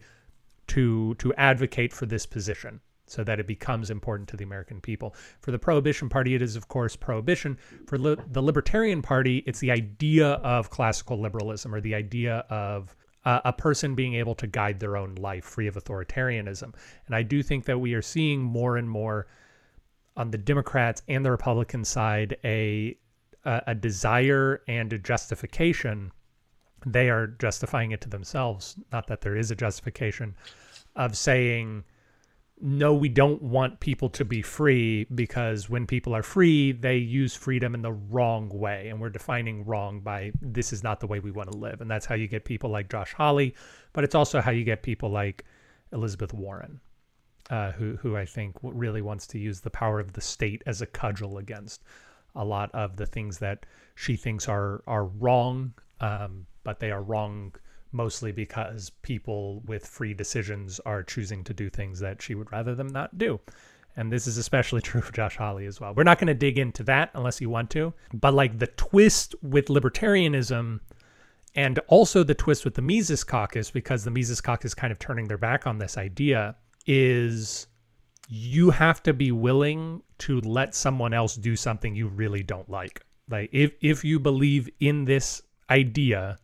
to 0.68 1.14
to 1.16 1.34
advocate 1.36 1.94
for 1.94 2.08
this 2.08 2.26
position 2.26 2.80
so 3.08 3.24
that 3.24 3.40
it 3.40 3.46
becomes 3.46 3.92
important 3.92 4.28
to 4.30 4.38
the 4.38 4.44
American 4.44 4.82
people. 4.82 5.16
For 5.42 5.52
the 5.52 5.60
Prohibition 5.60 6.10
Party, 6.10 6.34
it 6.34 6.42
is, 6.42 6.56
of 6.56 6.68
course, 6.68 6.96
prohibition. 6.96 7.58
For 7.86 7.98
li 7.98 8.16
the 8.32 8.42
Libertarian 8.42 9.02
Party, 9.02 9.44
it's 9.46 9.60
the 9.60 9.72
idea 9.72 10.34
of 10.36 10.70
classical 10.70 11.20
liberalism 11.20 11.74
or 11.74 11.82
the 11.82 11.94
idea 11.94 12.46
of 12.50 12.96
uh, 13.26 13.42
a 13.44 13.54
person 13.54 13.96
being 13.96 14.14
able 14.14 14.36
to 14.36 14.48
guide 14.48 14.80
their 14.80 14.96
own 14.96 15.16
life 15.16 15.44
free 15.44 15.68
of 15.68 15.76
authoritarianism. 15.76 16.74
And 17.08 17.16
I 17.16 17.24
do 17.24 17.42
think 17.44 17.66
that 17.66 17.80
we 17.80 17.94
are 17.94 18.02
seeing 18.02 18.42
more 18.42 18.78
and 18.78 18.90
more 18.90 19.28
on 20.16 20.32
the 20.32 20.38
Democrats 20.38 21.02
and 21.08 21.26
the 21.26 21.32
Republican 21.32 21.84
side 21.84 22.38
a 22.44 22.98
a, 23.44 23.62
a 23.68 23.76
desire 23.76 24.62
and 24.68 24.92
a 24.94 24.98
justification. 24.98 26.12
They 26.86 27.10
are 27.10 27.28
justifying 27.28 27.92
it 27.92 28.02
to 28.02 28.10
themselves, 28.10 28.76
not 28.92 29.08
that 29.08 29.22
there 29.22 29.36
is 29.36 29.52
a 29.52 29.56
justification 29.56 30.36
of 30.96 31.18
saying 31.18 31.84
no, 32.62 32.94
we 32.94 33.10
don't 33.10 33.42
want 33.42 33.82
people 33.82 34.10
to 34.10 34.24
be 34.24 34.42
free 34.42 35.06
because 35.14 35.70
when 35.70 35.86
people 35.86 36.16
are 36.16 36.24
free, 36.24 36.72
they 36.72 36.96
use 36.96 37.36
freedom 37.36 37.76
in 37.76 37.82
the 37.82 37.92
wrong 37.92 38.50
way. 38.50 38.88
And 38.88 39.02
we're 39.02 39.10
defining 39.10 39.66
wrong 39.66 40.00
by 40.00 40.32
this 40.42 40.72
is 40.72 40.82
not 40.82 41.02
the 41.02 41.08
way 41.08 41.20
we 41.20 41.32
want 41.32 41.52
to 41.52 41.58
live. 41.58 41.82
And 41.82 41.92
that's 41.92 42.06
how 42.06 42.16
you 42.16 42.28
get 42.28 42.46
people 42.46 42.70
like 42.70 42.90
Josh 42.90 43.14
Hawley, 43.14 43.56
but 43.92 44.06
it's 44.06 44.16
also 44.16 44.40
how 44.40 44.52
you 44.52 44.64
get 44.64 44.84
people 44.84 45.10
like 45.10 45.44
Elizabeth 45.92 46.34
Warren, 46.34 46.80
uh, 47.50 47.72
who, 47.74 47.98
who 47.98 48.16
I 48.16 48.26
think 48.26 48.56
really 48.62 49.02
wants 49.02 49.28
to 49.28 49.40
use 49.40 49.60
the 49.60 49.70
power 49.70 50.00
of 50.00 50.14
the 50.14 50.22
state 50.22 50.64
as 50.66 50.82
a 50.82 50.86
cudgel 50.86 51.38
against 51.38 51.84
a 52.36 52.46
lot 52.46 52.70
of 52.74 52.96
the 52.96 53.06
things 53.06 53.38
that 53.40 53.66
she 53.96 54.16
thinks 54.16 54.48
are, 54.48 54.82
are 54.88 55.06
wrong, 55.06 55.74
um, 56.00 56.46
but 56.64 56.80
they 56.80 56.92
are 56.92 57.04
wrong 57.04 57.54
mostly 57.96 58.32
because 58.32 58.92
people 59.02 59.62
with 59.66 59.86
free 59.86 60.14
decisions 60.14 60.80
are 60.86 61.02
choosing 61.02 61.44
to 61.46 61.54
do 61.54 61.70
things 61.70 62.00
that 62.00 62.22
she 62.22 62.36
would 62.36 62.52
rather 62.52 62.76
them 62.76 62.88
not 62.88 63.18
do. 63.18 63.40
And 63.98 64.12
this 64.12 64.28
is 64.28 64.38
especially 64.38 64.82
true 64.90 65.02
for 65.02 65.14
Josh 65.14 65.38
Hawley 65.38 65.66
as 65.66 65.80
well. 65.80 65.94
We're 65.96 66.04
not 66.04 66.20
going 66.20 66.28
to 66.28 66.34
dig 66.34 66.60
into 66.60 66.84
that 66.84 67.12
unless 67.14 67.42
you 67.42 67.50
want 67.50 67.70
to. 67.72 67.94
But 68.14 68.34
like 68.34 68.60
the 68.60 68.68
twist 68.68 69.34
with 69.42 69.68
libertarianism 69.68 70.82
and 71.56 71.80
also 71.88 72.24
the 72.24 72.36
twist 72.36 72.66
with 72.66 72.76
the 72.76 72.82
Mises 72.82 73.24
Caucus, 73.24 73.72
because 73.72 74.04
the 74.04 74.12
Mises 74.12 74.42
Caucus 74.42 74.72
is 74.72 74.76
kind 74.76 74.92
of 74.92 75.00
turning 75.00 75.28
their 75.28 75.38
back 75.38 75.66
on 75.66 75.78
this 75.78 75.98
idea, 75.98 76.56
is 76.86 77.68
you 78.28 78.72
have 78.72 79.02
to 79.04 79.14
be 79.14 79.32
willing 79.32 80.02
to 80.18 80.42
let 80.42 80.76
someone 80.76 81.14
else 81.14 81.36
do 81.36 81.56
something 81.56 81.96
you 81.96 82.08
really 82.08 82.44
don't 82.44 82.70
like. 82.70 83.02
Like 83.30 83.50
if 83.54 83.72
if 83.82 84.04
you 84.04 84.20
believe 84.20 84.70
in 84.80 85.06
this 85.06 85.42
idea, 85.70 86.38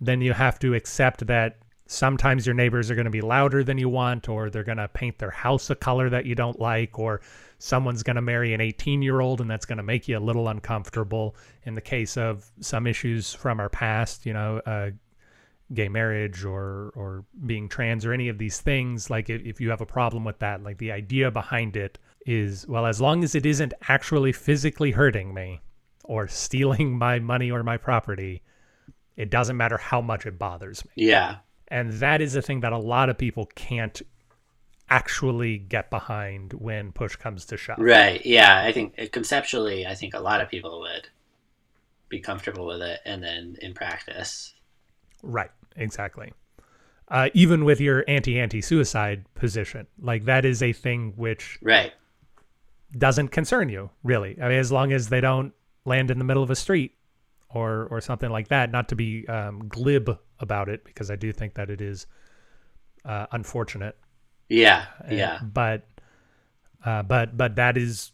then 0.00 0.20
you 0.20 0.32
have 0.32 0.58
to 0.58 0.74
accept 0.74 1.26
that 1.26 1.58
sometimes 1.86 2.46
your 2.46 2.54
neighbors 2.54 2.90
are 2.90 2.94
going 2.94 3.04
to 3.04 3.10
be 3.10 3.20
louder 3.20 3.64
than 3.64 3.76
you 3.76 3.88
want 3.88 4.28
or 4.28 4.48
they're 4.48 4.62
going 4.62 4.78
to 4.78 4.88
paint 4.88 5.18
their 5.18 5.30
house 5.30 5.70
a 5.70 5.74
color 5.74 6.08
that 6.08 6.24
you 6.24 6.36
don't 6.36 6.60
like 6.60 6.98
or 6.98 7.20
someone's 7.58 8.04
going 8.04 8.16
to 8.16 8.22
marry 8.22 8.54
an 8.54 8.60
18 8.60 9.02
year 9.02 9.20
old 9.20 9.40
and 9.40 9.50
that's 9.50 9.66
going 9.66 9.76
to 9.76 9.82
make 9.82 10.06
you 10.06 10.16
a 10.16 10.20
little 10.20 10.48
uncomfortable. 10.48 11.34
In 11.64 11.74
the 11.74 11.80
case 11.80 12.16
of 12.16 12.50
some 12.60 12.86
issues 12.86 13.34
from 13.34 13.58
our 13.58 13.68
past 13.68 14.24
you 14.24 14.32
know 14.32 14.58
uh, 14.66 14.90
gay 15.72 15.88
marriage 15.88 16.44
or 16.44 16.92
or 16.94 17.24
being 17.46 17.68
trans 17.68 18.04
or 18.04 18.12
any 18.12 18.28
of 18.28 18.38
these 18.38 18.60
things 18.60 19.10
like 19.10 19.30
if, 19.30 19.42
if 19.42 19.60
you 19.60 19.70
have 19.70 19.80
a 19.80 19.86
problem 19.86 20.24
with 20.24 20.38
that 20.40 20.62
like 20.62 20.78
the 20.78 20.90
idea 20.90 21.30
behind 21.30 21.76
it 21.76 21.98
is 22.26 22.66
well 22.66 22.86
as 22.86 23.00
long 23.00 23.22
as 23.22 23.34
it 23.34 23.46
isn't 23.46 23.72
actually 23.88 24.32
physically 24.32 24.90
hurting 24.90 25.32
me 25.32 25.60
or 26.04 26.26
stealing 26.26 26.98
my 26.98 27.18
money 27.18 27.50
or 27.50 27.62
my 27.62 27.76
property 27.76 28.42
it 29.16 29.30
doesn't 29.30 29.56
matter 29.56 29.76
how 29.76 30.00
much 30.00 30.26
it 30.26 30.38
bothers 30.38 30.84
me. 30.84 30.90
Yeah. 30.96 31.36
And 31.68 31.92
that 31.94 32.20
is 32.20 32.34
a 32.34 32.42
thing 32.42 32.60
that 32.60 32.72
a 32.72 32.78
lot 32.78 33.08
of 33.08 33.18
people 33.18 33.46
can't 33.54 34.00
actually 34.88 35.58
get 35.58 35.88
behind 35.90 36.52
when 36.54 36.90
push 36.92 37.16
comes 37.16 37.44
to 37.46 37.56
shove. 37.56 37.78
Right. 37.78 38.24
Yeah. 38.24 38.62
I 38.64 38.72
think 38.72 38.94
uh, 38.98 39.06
conceptually 39.12 39.86
i 39.86 39.94
think 39.94 40.14
a 40.14 40.20
lot 40.20 40.40
of 40.40 40.48
people 40.48 40.80
would 40.80 41.08
be 42.10 42.20
comfortable 42.20 42.66
with 42.66 42.82
it 42.82 43.00
and 43.06 43.22
then 43.22 43.56
in 43.62 43.72
practice. 43.72 44.54
Right, 45.22 45.50
exactly. 45.76 46.34
Uh, 47.08 47.30
even 47.32 47.64
with 47.64 47.80
your 47.80 48.04
anti-anti-suicide 48.06 49.24
position, 49.34 49.86
like 49.98 50.24
that 50.26 50.44
is 50.44 50.62
a 50.62 50.72
thing 50.72 51.14
which 51.16 51.58
right. 51.62 51.92
doesn't 52.96 53.28
concern 53.28 53.68
you 53.70 53.90
really. 54.02 54.36
I 54.40 54.48
mean, 54.48 54.58
as 54.58 54.70
long 54.70 54.92
as 54.92 55.08
they 55.08 55.20
don't 55.20 55.54
land 55.84 56.10
in 56.10 56.18
the 56.18 56.24
middle 56.24 56.42
of 56.42 56.50
a 56.50 56.56
street 56.56 56.94
or 57.54 57.86
or 57.90 58.00
something 58.00 58.30
like 58.30 58.48
that. 58.48 58.70
Not 58.70 58.88
to 58.90 58.96
be 58.96 59.26
um, 59.28 59.68
glib 59.68 60.10
about 60.38 60.68
it, 60.68 60.84
because 60.84 61.10
I 61.10 61.16
do 61.16 61.32
think 61.32 61.54
that 61.54 61.70
it 61.70 61.80
is 61.80 62.06
uh, 63.04 63.26
unfortunate. 63.32 63.96
yeah 64.48 64.86
Uh, 65.04 65.14
yeah 65.14 65.40
But 65.42 65.86
uh, 66.84 67.02
but 67.02 67.36
but 67.36 67.56
that 67.56 67.76
is 67.76 68.10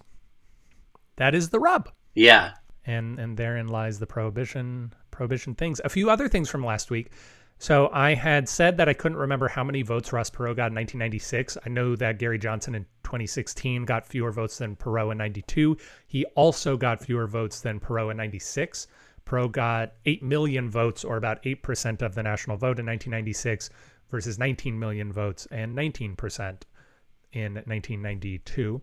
that 1.17 1.35
is 1.35 1.49
the 1.51 1.61
rub. 1.61 1.91
yeah 2.15 2.53
and 2.85 3.19
and 3.19 3.37
therein 3.37 3.69
lies 3.69 3.99
the 3.99 4.07
prohibition 4.07 4.93
prohibition 5.11 5.55
things. 5.55 5.81
A 5.85 5.89
few 5.89 6.11
other 6.11 6.29
things 6.29 6.49
from 6.49 6.65
last 6.65 6.91
week. 6.91 7.11
So 7.59 7.89
I 7.91 8.13
had 8.15 8.49
said 8.51 8.77
that 8.77 8.89
I 8.89 8.93
couldn't 8.93 9.17
remember 9.17 9.49
how 9.49 9.65
many 9.65 9.81
votes 9.81 10.13
Ross 10.13 10.29
Perot 10.29 10.57
got 10.57 10.69
in 10.73 10.75
1996. 10.75 11.57
I 11.65 11.69
know 11.71 11.97
that 11.97 12.19
Gary 12.19 12.39
Johnson 12.39 12.75
in 12.75 12.85
2016 13.05 13.87
got 13.87 14.07
fewer 14.07 14.31
votes 14.31 14.59
than 14.59 14.77
Perot 14.77 15.13
in 15.13 15.19
92. 15.19 15.75
He 16.07 16.27
also 16.35 16.77
got 16.77 17.03
fewer 17.03 17.27
votes 17.27 17.61
than 17.63 17.81
Perot 17.81 18.11
in 18.11 18.19
96. 18.19 18.87
Perot 19.27 19.53
got 19.53 19.93
8 20.05 20.23
million 20.23 20.71
votes, 20.71 21.05
or 21.05 21.17
about 21.17 21.43
8% 21.43 22.01
of 22.03 22.15
the 22.15 22.23
national 22.23 22.57
vote 22.57 22.79
in 22.79 22.87
1996, 22.87 23.71
versus 24.11 24.39
19 24.39 24.79
million 24.79 25.13
votes 25.13 25.47
and 25.51 25.77
19% 25.77 26.63
in 27.33 27.55
1992. 27.55 28.81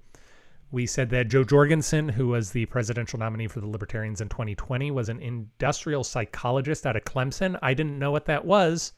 We 0.71 0.85
said 0.85 1.09
that 1.11 1.27
Jo 1.27 1.43
Jorgensen, 1.43 2.09
who 2.09 2.27
was 2.27 2.51
the 2.51 2.65
presidential 2.65 3.19
nominee 3.19 3.47
for 3.47 3.61
the 3.61 3.67
Libertarians 3.67 4.21
in 4.21 4.29
2020, 4.29 4.91
was 4.91 5.07
an 5.07 5.19
industrial 5.19 6.03
psychologist 6.03 6.85
out 6.85 6.95
of 6.95 7.05
Clemson. 7.05 7.57
I 7.61 7.73
didn't 7.73 7.99
know 7.99 8.11
what 8.11 8.25
that 8.25 8.43
was. 8.43 8.93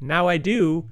Now 0.00 0.26
I 0.26 0.36
do. 0.36 0.90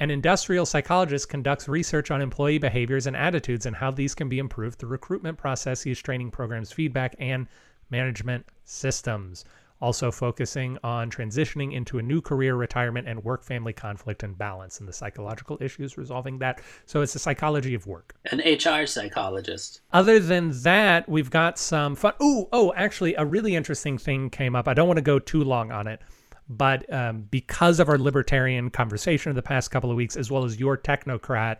An 0.00 0.10
industrial 0.10 0.64
psychologist 0.64 1.28
conducts 1.28 1.68
research 1.68 2.10
on 2.10 2.22
employee 2.22 2.58
behaviors 2.58 3.06
and 3.06 3.16
attitudes 3.16 3.66
and 3.66 3.76
how 3.76 3.90
these 3.90 4.14
can 4.14 4.28
be 4.28 4.38
improved 4.38 4.78
through 4.78 4.90
recruitment 4.90 5.36
processes, 5.36 6.00
training 6.00 6.30
programs, 6.30 6.72
feedback, 6.72 7.14
and 7.18 7.46
management 7.90 8.46
systems 8.64 9.44
also 9.80 10.10
focusing 10.10 10.78
on 10.82 11.10
transitioning 11.10 11.72
into 11.72 11.98
a 11.98 12.02
new 12.02 12.20
career, 12.20 12.56
retirement, 12.56 13.06
and 13.06 13.22
work 13.22 13.44
family 13.44 13.72
conflict 13.72 14.22
and 14.22 14.36
balance, 14.36 14.80
and 14.80 14.88
the 14.88 14.92
psychological 14.92 15.56
issues 15.60 15.96
resolving 15.96 16.38
that. 16.38 16.60
So 16.86 17.00
it's 17.00 17.12
the 17.12 17.18
psychology 17.18 17.74
of 17.74 17.86
work. 17.86 18.14
An 18.30 18.40
HR 18.40 18.86
psychologist. 18.86 19.82
Other 19.92 20.18
than 20.18 20.50
that, 20.62 21.08
we've 21.08 21.30
got 21.30 21.58
some 21.58 21.94
fun. 21.94 22.14
Oh, 22.20 22.48
oh, 22.52 22.72
actually, 22.76 23.14
a 23.14 23.24
really 23.24 23.54
interesting 23.54 23.98
thing 23.98 24.30
came 24.30 24.56
up. 24.56 24.68
I 24.68 24.74
don't 24.74 24.88
want 24.88 24.98
to 24.98 25.02
go 25.02 25.18
too 25.18 25.44
long 25.44 25.70
on 25.70 25.86
it, 25.86 26.00
but 26.48 26.92
um, 26.92 27.26
because 27.30 27.78
of 27.80 27.88
our 27.88 27.98
libertarian 27.98 28.70
conversation 28.70 29.30
of 29.30 29.36
the 29.36 29.42
past 29.42 29.70
couple 29.70 29.90
of 29.90 29.96
weeks, 29.96 30.16
as 30.16 30.30
well 30.30 30.44
as 30.44 30.58
your 30.58 30.76
technocrat 30.76 31.58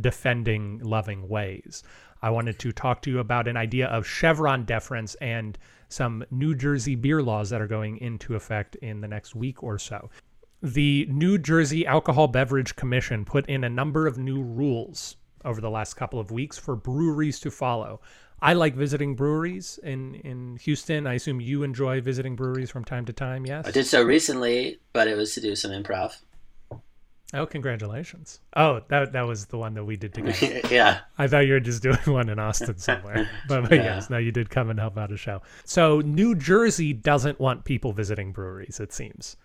defending 0.00 0.78
loving 0.78 1.28
ways, 1.28 1.82
I 2.22 2.30
wanted 2.30 2.58
to 2.60 2.72
talk 2.72 3.02
to 3.02 3.10
you 3.10 3.18
about 3.18 3.48
an 3.48 3.56
idea 3.56 3.86
of 3.86 4.06
Chevron 4.06 4.64
deference 4.64 5.14
and 5.16 5.58
some 5.88 6.24
New 6.30 6.54
Jersey 6.54 6.94
beer 6.94 7.22
laws 7.22 7.50
that 7.50 7.60
are 7.60 7.66
going 7.66 7.98
into 7.98 8.34
effect 8.34 8.76
in 8.76 9.00
the 9.00 9.08
next 9.08 9.34
week 9.34 9.62
or 9.62 9.78
so. 9.78 10.10
The 10.62 11.06
New 11.10 11.38
Jersey 11.38 11.86
Alcohol 11.86 12.28
Beverage 12.28 12.76
Commission 12.76 13.24
put 13.24 13.46
in 13.48 13.62
a 13.64 13.68
number 13.68 14.06
of 14.06 14.18
new 14.18 14.42
rules 14.42 15.16
over 15.44 15.60
the 15.60 15.70
last 15.70 15.94
couple 15.94 16.18
of 16.18 16.30
weeks 16.30 16.58
for 16.58 16.74
breweries 16.74 17.38
to 17.40 17.50
follow. 17.50 18.00
I 18.40 18.52
like 18.52 18.74
visiting 18.74 19.14
breweries 19.14 19.78
in 19.82 20.14
in 20.16 20.56
Houston. 20.62 21.06
I 21.06 21.14
assume 21.14 21.40
you 21.40 21.62
enjoy 21.62 22.00
visiting 22.00 22.36
breweries 22.36 22.70
from 22.70 22.84
time 22.84 23.04
to 23.06 23.12
time. 23.12 23.46
Yes, 23.46 23.66
I 23.66 23.70
did 23.70 23.86
so 23.86 24.02
recently, 24.02 24.78
but 24.92 25.08
it 25.08 25.16
was 25.16 25.34
to 25.34 25.40
do 25.40 25.56
some 25.56 25.70
improv. 25.70 26.16
Oh, 27.34 27.44
congratulations! 27.44 28.40
Oh, 28.56 28.80
that 28.88 29.12
that 29.12 29.26
was 29.26 29.44
the 29.46 29.58
one 29.58 29.74
that 29.74 29.84
we 29.84 29.96
did 29.96 30.14
together. 30.14 30.60
yeah. 30.70 31.00
I 31.18 31.26
thought 31.26 31.46
you 31.46 31.52
were 31.52 31.60
just 31.60 31.82
doing 31.82 31.98
one 32.06 32.30
in 32.30 32.38
Austin 32.38 32.78
somewhere, 32.78 33.28
but, 33.48 33.68
but 33.68 33.76
Yeah. 33.76 33.82
yes, 33.96 34.08
no, 34.08 34.16
you 34.16 34.32
did 34.32 34.48
come 34.48 34.70
and 34.70 34.78
help 34.78 34.96
out 34.96 35.12
a 35.12 35.16
show. 35.18 35.42
So 35.64 36.00
New 36.00 36.34
Jersey 36.34 36.94
doesn't 36.94 37.38
want 37.38 37.64
people 37.64 37.92
visiting 37.92 38.32
breweries, 38.32 38.80
it 38.80 38.94
seems, 38.94 39.36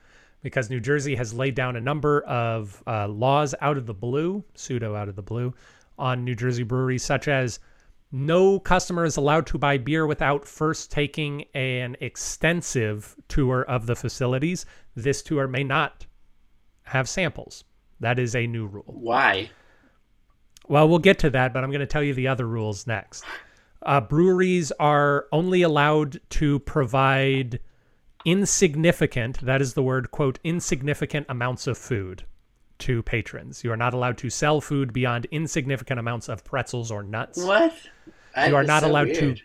because 0.41 0.69
New 0.69 0.79
Jersey 0.79 1.13
has 1.15 1.33
laid 1.33 1.55
down 1.55 1.75
a 1.75 1.81
number 1.81 2.21
of 2.21 2.81
uh, 2.87 3.07
laws 3.09 3.53
out 3.59 3.77
of 3.77 3.85
the 3.85 3.93
blue, 3.93 4.45
pseudo 4.55 4.95
out 4.95 5.09
of 5.09 5.17
the 5.17 5.21
blue, 5.21 5.53
on 5.99 6.23
New 6.23 6.35
Jersey 6.35 6.63
breweries, 6.63 7.03
such 7.03 7.27
as 7.27 7.59
no 8.13 8.59
customer 8.59 9.03
is 9.03 9.17
allowed 9.17 9.45
to 9.47 9.57
buy 9.57 9.77
beer 9.77 10.07
without 10.07 10.45
first 10.47 10.89
taking 10.89 11.43
an 11.53 11.97
extensive 11.99 13.13
tour 13.27 13.63
of 13.63 13.87
the 13.87 13.95
facilities. 13.95 14.65
This 14.95 15.21
tour 15.21 15.47
may 15.49 15.65
not 15.65 16.05
have 16.83 17.09
samples. 17.09 17.65
That 18.03 18.19
is 18.19 18.36
a 18.36 18.45
new 18.45 18.67
rule. 18.67 18.83
Why? 18.86 19.50
Well, 20.67 20.88
we'll 20.88 21.00
get 21.00 21.19
to 21.19 21.29
that, 21.31 21.53
but 21.53 21.63
I'm 21.63 21.72
going 21.72 21.79
to 21.79 21.86
tell 21.86 22.03
you 22.03 22.13
the 22.13 22.27
other 22.27 22.45
rules 22.48 22.86
next. 22.86 23.24
Uh, 23.81 24.00
breweries 24.01 24.72
are 24.79 25.25
only 25.31 25.62
allowed 25.62 26.19
to 26.31 26.60
provide 26.60 27.60
insignificant, 28.25 29.39
that 29.41 29.62
is 29.62 29.74
the 29.74 29.83
word, 29.83 30.12
quote, 30.12 30.39
insignificant 30.43 31.25
amounts 31.29 31.67
of 31.67 31.77
food 31.77 32.24
to 32.79 33.03
patrons. 33.03 33.63
You 33.63 33.72
are 33.72 33.77
not 33.77 33.93
allowed 33.93 34.17
to 34.19 34.29
sell 34.29 34.62
food 34.62 34.93
beyond 34.93 35.25
insignificant 35.31 36.00
amounts 36.00 36.29
of 36.29 36.43
pretzels 36.43 36.91
or 36.91 37.03
nuts. 37.03 37.43
What? 37.43 37.74
That 38.36 38.50
You 38.50 38.55
are 38.55 38.63
not 38.63 38.83
so 38.83 38.89
allowed 38.89 39.07
weird. 39.07 39.38
to 39.38 39.43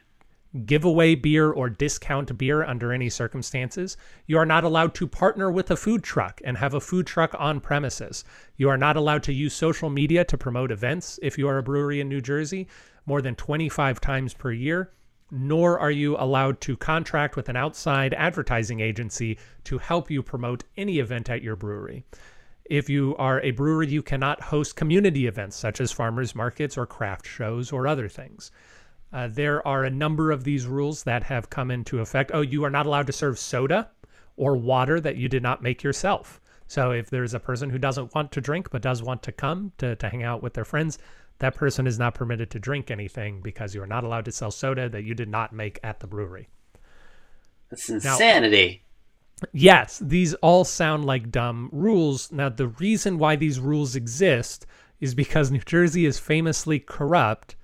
give 0.64 0.84
away 0.84 1.14
beer 1.14 1.50
or 1.50 1.68
discount 1.68 2.36
beer 2.38 2.64
under 2.64 2.92
any 2.92 3.10
circumstances. 3.10 3.96
You 4.26 4.38
are 4.38 4.46
not 4.46 4.64
allowed 4.64 4.94
to 4.94 5.06
partner 5.06 5.50
with 5.50 5.70
a 5.70 5.76
food 5.76 6.02
truck 6.02 6.40
and 6.44 6.56
have 6.56 6.74
a 6.74 6.80
food 6.80 7.06
truck 7.06 7.34
on 7.38 7.60
premises. 7.60 8.24
You 8.56 8.68
are 8.70 8.78
not 8.78 8.96
allowed 8.96 9.22
to 9.24 9.32
use 9.32 9.52
social 9.52 9.90
media 9.90 10.24
to 10.24 10.38
promote 10.38 10.70
events 10.70 11.18
if 11.22 11.36
you 11.36 11.48
are 11.48 11.58
a 11.58 11.62
brewery 11.62 12.00
in 12.00 12.08
New 12.08 12.20
Jersey 12.20 12.66
more 13.04 13.20
than 13.22 13.34
25 13.34 14.00
times 14.00 14.34
per 14.34 14.52
year. 14.52 14.92
Nor 15.30 15.78
are 15.78 15.90
you 15.90 16.16
allowed 16.16 16.60
to 16.62 16.76
contract 16.76 17.36
with 17.36 17.50
an 17.50 17.56
outside 17.56 18.14
advertising 18.14 18.80
agency 18.80 19.38
to 19.64 19.76
help 19.76 20.10
you 20.10 20.22
promote 20.22 20.64
any 20.78 20.98
event 20.98 21.28
at 21.28 21.42
your 21.42 21.56
brewery. 21.56 22.06
If 22.64 22.88
you 22.88 23.14
are 23.16 23.40
a 23.40 23.50
brewery, 23.50 23.88
you 23.88 24.02
cannot 24.02 24.42
host 24.42 24.76
community 24.76 25.26
events 25.26 25.56
such 25.56 25.80
as 25.80 25.92
farmers 25.92 26.34
markets 26.34 26.78
or 26.78 26.86
craft 26.86 27.26
shows 27.26 27.72
or 27.72 27.86
other 27.86 28.08
things. 28.08 28.50
Uh, 29.12 29.28
there 29.28 29.66
are 29.66 29.84
a 29.84 29.90
number 29.90 30.30
of 30.30 30.44
these 30.44 30.66
rules 30.66 31.02
that 31.04 31.22
have 31.22 31.50
come 31.50 31.70
into 31.70 32.00
effect. 32.00 32.30
Oh, 32.34 32.42
you 32.42 32.64
are 32.64 32.70
not 32.70 32.86
allowed 32.86 33.06
to 33.06 33.12
serve 33.12 33.38
soda 33.38 33.90
or 34.36 34.56
water 34.56 35.00
that 35.00 35.16
you 35.16 35.28
did 35.28 35.42
not 35.42 35.62
make 35.62 35.82
yourself. 35.82 36.40
So 36.66 36.90
if 36.90 37.08
there's 37.08 37.32
a 37.32 37.40
person 37.40 37.70
who 37.70 37.78
doesn't 37.78 38.14
want 38.14 38.32
to 38.32 38.40
drink 38.40 38.70
but 38.70 38.82
does 38.82 39.02
want 39.02 39.22
to 39.22 39.32
come 39.32 39.72
to, 39.78 39.96
to 39.96 40.08
hang 40.08 40.22
out 40.22 40.42
with 40.42 40.52
their 40.52 40.66
friends, 40.66 40.98
that 41.38 41.54
person 41.54 41.86
is 41.86 41.98
not 41.98 42.14
permitted 42.14 42.50
to 42.50 42.58
drink 42.58 42.90
anything 42.90 43.40
because 43.40 43.74
you 43.74 43.82
are 43.82 43.86
not 43.86 44.04
allowed 44.04 44.26
to 44.26 44.32
sell 44.32 44.50
soda 44.50 44.88
that 44.88 45.04
you 45.04 45.14
did 45.14 45.28
not 45.28 45.52
make 45.52 45.80
at 45.82 46.00
the 46.00 46.06
brewery. 46.06 46.48
That's 47.70 47.88
insanity. 47.88 48.82
Yes, 49.52 50.00
these 50.04 50.34
all 50.34 50.64
sound 50.64 51.04
like 51.04 51.30
dumb 51.30 51.70
rules. 51.72 52.32
Now, 52.32 52.48
the 52.48 52.68
reason 52.68 53.18
why 53.18 53.36
these 53.36 53.60
rules 53.60 53.94
exist 53.94 54.66
is 55.00 55.14
because 55.14 55.50
New 55.50 55.60
Jersey 55.60 56.06
is 56.06 56.18
famously 56.18 56.80
corrupt 56.80 57.54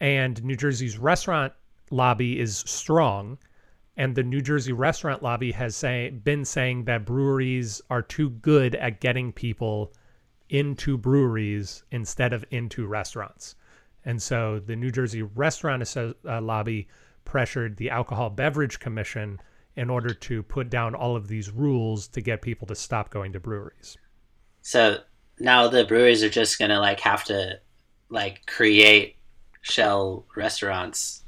and 0.00 0.42
New 0.42 0.56
Jersey's 0.56 0.98
restaurant 0.98 1.52
lobby 1.90 2.38
is 2.38 2.58
strong. 2.58 3.38
And 3.96 4.14
the 4.14 4.22
New 4.22 4.40
Jersey 4.40 4.72
restaurant 4.72 5.22
lobby 5.22 5.52
has 5.52 5.76
say, 5.76 6.10
been 6.10 6.44
saying 6.44 6.84
that 6.84 7.04
breweries 7.04 7.82
are 7.90 8.02
too 8.02 8.30
good 8.30 8.74
at 8.76 9.00
getting 9.00 9.32
people 9.32 9.92
into 10.48 10.96
breweries 10.96 11.84
instead 11.90 12.32
of 12.32 12.44
into 12.50 12.86
restaurants. 12.86 13.56
And 14.04 14.20
so 14.20 14.58
the 14.58 14.76
New 14.76 14.90
Jersey 14.90 15.22
Restaurant 15.22 15.84
uh, 15.96 16.40
Lobby 16.40 16.88
pressured 17.24 17.76
the 17.76 17.90
Alcohol 17.90 18.30
Beverage 18.30 18.80
Commission 18.80 19.38
in 19.76 19.90
order 19.90 20.14
to 20.14 20.42
put 20.42 20.70
down 20.70 20.94
all 20.94 21.16
of 21.16 21.28
these 21.28 21.50
rules 21.50 22.08
to 22.08 22.20
get 22.20 22.42
people 22.42 22.66
to 22.68 22.74
stop 22.74 23.10
going 23.10 23.32
to 23.32 23.40
breweries. 23.40 23.98
So 24.62 24.98
now 25.38 25.68
the 25.68 25.84
breweries 25.84 26.24
are 26.24 26.30
just 26.30 26.58
gonna 26.58 26.80
like 26.80 27.00
have 27.00 27.24
to 27.24 27.60
like 28.08 28.46
create 28.46 29.16
shell 29.62 30.26
restaurants 30.36 31.24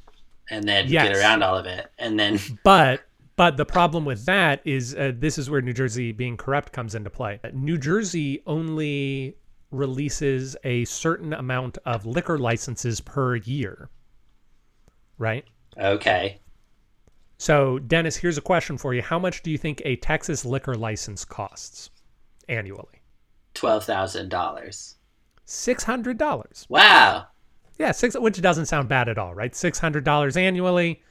and 0.51 0.65
then 0.69 0.89
get 0.89 1.17
around 1.17 1.43
all 1.43 1.57
of 1.57 1.67
it, 1.67 1.91
and 1.99 2.19
then 2.19 2.39
But 2.65 3.03
but 3.37 3.57
the 3.57 3.65
problem 3.65 4.05
with 4.05 4.27
that 4.27 4.61
is 4.65 4.95
uh, 4.95 5.13
this 5.17 5.39
is 5.39 5.49
where 5.51 5.63
New 5.63 5.73
Jersey 5.73 6.13
being 6.13 6.37
corrupt 6.37 6.73
comes 6.73 6.95
into 6.95 7.11
play. 7.11 7.41
New 7.53 7.79
Jersey 7.79 8.43
only 8.47 9.37
releases 9.71 10.57
a 10.65 10.85
certain 10.85 11.33
amount 11.33 11.79
of 11.87 12.05
liquor 12.07 12.39
licenses 12.39 13.01
per 13.01 13.37
year. 13.37 13.91
Right? 15.19 15.47
okay, 15.79 16.41
So, 17.39 17.79
Dennis, 17.79 18.17
here's 18.17 18.39
a 18.39 18.43
question 18.43 18.79
for 18.79 18.95
you. 18.95 19.03
How 19.03 19.19
much 19.19 19.43
do 19.43 19.51
you 19.51 19.59
think 19.59 19.83
a 19.85 19.97
Texas 19.97 20.45
liquor 20.45 20.75
license 20.77 21.25
costs 21.25 21.91
annually? 22.49 23.03
twelve 23.55 23.85
thousand 23.85 24.29
dollars. 24.29 24.97
$600. 25.47 26.67
Wow. 26.69 27.27
Yeah, 27.79 27.93
six, 27.93 28.17
which 28.19 28.41
doesn't 28.41 28.67
sound 28.67 28.89
bad 28.89 29.09
at 29.09 29.19
all, 29.19 29.35
right? 29.35 29.55
Six 29.55 29.79
hundred 29.79 30.05
dollars 30.05 30.37
annually. 30.37 31.03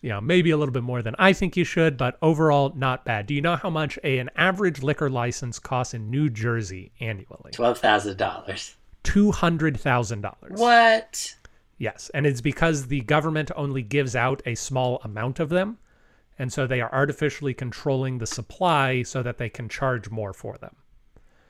You 0.00 0.10
know, 0.10 0.20
maybe 0.20 0.50
a 0.50 0.56
little 0.56 0.72
bit 0.72 0.84
more 0.84 1.02
than 1.02 1.16
I 1.18 1.32
think 1.32 1.56
you 1.56 1.64
should, 1.64 1.96
but 1.96 2.18
overall, 2.22 2.72
not 2.76 3.04
bad. 3.04 3.26
Do 3.26 3.34
you 3.34 3.40
know 3.40 3.56
how 3.56 3.68
much 3.68 3.98
a, 4.04 4.18
an 4.18 4.30
average 4.36 4.80
liquor 4.80 5.10
license 5.10 5.58
costs 5.58 5.92
in 5.92 6.08
New 6.08 6.30
Jersey 6.30 6.92
annually? 7.00 7.50
Twelve 7.52 7.78
thousand 7.78 8.16
dollars. 8.16 8.76
Two 9.02 9.32
hundred 9.32 9.78
thousand 9.80 10.20
dollars. 10.20 10.58
What? 10.60 11.34
Yes, 11.78 12.10
and 12.14 12.26
it's 12.26 12.40
because 12.40 12.86
the 12.86 13.00
government 13.00 13.50
only 13.56 13.82
gives 13.82 14.14
out 14.14 14.42
a 14.46 14.54
small 14.54 15.00
amount 15.02 15.40
of 15.40 15.48
them, 15.48 15.78
and 16.38 16.52
so 16.52 16.66
they 16.66 16.80
are 16.80 16.92
artificially 16.92 17.54
controlling 17.54 18.18
the 18.18 18.26
supply 18.26 19.02
so 19.02 19.22
that 19.22 19.38
they 19.38 19.48
can 19.48 19.68
charge 19.68 20.10
more 20.10 20.32
for 20.32 20.58
them. 20.58 20.76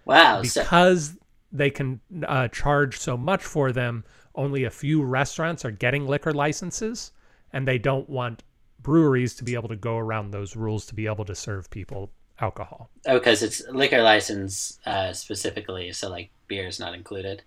Wow. 0.05 0.43
So, 0.43 0.63
because 0.63 1.17
they 1.53 1.71
can 1.71 2.01
uh, 2.27 2.49
charge 2.49 2.99
so 2.99 3.17
much 3.17 3.43
for 3.43 3.73
them, 3.73 4.05
only 4.35 4.65
a 4.65 4.71
few 4.71 5.03
restaurants 5.03 5.65
are 5.65 5.71
getting 5.71 6.07
liquor 6.07 6.33
licenses, 6.33 7.13
and 7.53 7.67
they 7.67 7.79
don't 7.79 8.09
want 8.09 8.45
breweries 8.81 9.35
to 9.37 9.45
be 9.45 9.55
able 9.55 9.69
to 9.69 9.77
go 9.77 9.97
around 9.97 10.31
those 10.31 10.55
rules 10.57 10.87
to 10.87 10.95
be 10.95 11.07
able 11.07 11.25
to 11.25 11.35
serve 11.35 11.69
people 11.71 12.11
alcohol. 12.41 12.91
oh, 13.07 13.15
because 13.19 13.43
it's 13.43 13.63
liquor 13.71 14.03
license 14.03 14.79
uh, 14.87 15.13
specifically, 15.13 15.93
so 15.93 16.09
like 16.09 16.31
beer 16.47 16.67
is 16.67 16.79
not 16.79 16.95
included. 16.95 17.43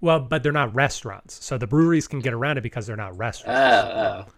Well, 0.00 0.20
but 0.20 0.42
they're 0.42 0.52
not 0.52 0.74
restaurants, 0.74 1.42
so 1.44 1.56
the 1.56 1.66
breweries 1.66 2.08
can 2.08 2.18
get 2.20 2.34
around 2.34 2.58
it 2.58 2.62
because 2.62 2.86
they're 2.86 2.96
not 2.96 3.12
Oh, 3.12 3.16
restaurants. 3.16 4.28
oh. 4.28 4.32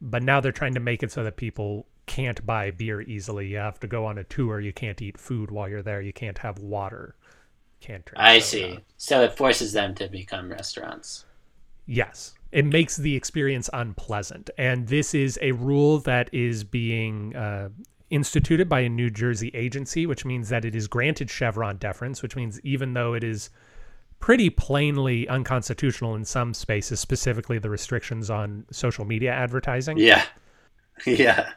But 0.00 0.22
now 0.22 0.40
they're 0.40 0.52
trying 0.52 0.74
to 0.74 0.80
make 0.80 1.02
it 1.02 1.10
so 1.10 1.24
that 1.24 1.36
people 1.36 1.86
can't 2.04 2.44
buy 2.44 2.70
beer 2.70 3.00
easily. 3.00 3.48
You 3.48 3.56
have 3.56 3.80
to 3.80 3.86
go 3.86 4.04
on 4.04 4.18
a 4.18 4.24
tour. 4.24 4.60
You 4.60 4.72
can't 4.72 5.00
eat 5.00 5.18
food 5.18 5.50
while 5.50 5.68
you're 5.68 5.82
there. 5.82 6.02
You 6.02 6.12
can't 6.12 6.38
have 6.38 6.58
water. 6.58 7.16
Can't. 7.80 8.08
I 8.16 8.38
see. 8.38 8.80
So 8.96 9.22
it 9.22 9.36
forces 9.36 9.72
them 9.72 9.94
to 9.96 10.08
become 10.08 10.50
restaurants. 10.50 11.24
Yes. 11.86 12.34
It 12.52 12.64
makes 12.64 12.96
the 12.96 13.14
experience 13.14 13.68
unpleasant. 13.72 14.50
And 14.58 14.88
this 14.88 15.14
is 15.14 15.38
a 15.42 15.52
rule 15.52 15.98
that 16.00 16.32
is 16.32 16.64
being 16.64 17.36
uh, 17.36 17.68
instituted 18.10 18.68
by 18.68 18.80
a 18.80 18.88
New 18.88 19.10
Jersey 19.10 19.50
agency, 19.54 20.06
which 20.06 20.24
means 20.24 20.48
that 20.48 20.64
it 20.64 20.74
is 20.74 20.88
granted 20.88 21.30
Chevron 21.30 21.76
deference, 21.76 22.22
which 22.22 22.36
means 22.36 22.60
even 22.60 22.94
though 22.94 23.14
it 23.14 23.24
is 23.24 23.50
pretty 24.18 24.48
plainly 24.48 25.28
unconstitutional 25.28 26.14
in 26.14 26.24
some 26.24 26.54
spaces, 26.54 27.00
specifically 27.00 27.58
the 27.58 27.70
restrictions 27.70 28.30
on 28.30 28.64
social 28.70 29.04
media 29.04 29.32
advertising. 29.32 29.98
Yeah. 29.98 30.24
Yeah. 31.06 31.50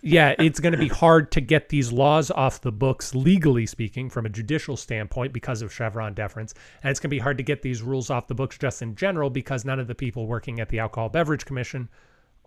yeah, 0.00 0.34
it's 0.38 0.60
going 0.60 0.72
to 0.72 0.78
be 0.78 0.88
hard 0.88 1.32
to 1.32 1.40
get 1.40 1.68
these 1.70 1.90
laws 1.90 2.30
off 2.30 2.60
the 2.60 2.70
books, 2.70 3.14
legally 3.14 3.66
speaking, 3.66 4.08
from 4.08 4.26
a 4.26 4.28
judicial 4.28 4.76
standpoint 4.76 5.32
because 5.32 5.60
of 5.60 5.72
Chevron 5.72 6.14
deference. 6.14 6.54
And 6.82 6.90
it's 6.90 7.00
going 7.00 7.10
to 7.10 7.16
be 7.16 7.18
hard 7.18 7.36
to 7.38 7.42
get 7.42 7.62
these 7.62 7.82
rules 7.82 8.10
off 8.10 8.28
the 8.28 8.34
books 8.34 8.58
just 8.58 8.82
in 8.82 8.94
general 8.94 9.28
because 9.28 9.64
none 9.64 9.80
of 9.80 9.88
the 9.88 9.94
people 9.94 10.26
working 10.26 10.60
at 10.60 10.68
the 10.68 10.78
Alcohol 10.78 11.08
Beverage 11.08 11.44
Commission 11.44 11.88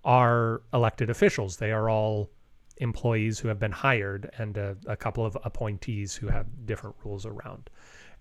are 0.03 0.61
elected 0.73 1.09
officials. 1.09 1.57
They 1.57 1.71
are 1.71 1.89
all 1.89 2.29
employees 2.77 3.39
who 3.39 3.47
have 3.49 3.59
been 3.59 3.71
hired 3.71 4.29
and 4.37 4.57
a, 4.57 4.77
a 4.87 4.95
couple 4.95 5.25
of 5.25 5.37
appointees 5.43 6.15
who 6.15 6.27
have 6.29 6.47
different 6.65 6.95
rules 7.03 7.25
around. 7.25 7.69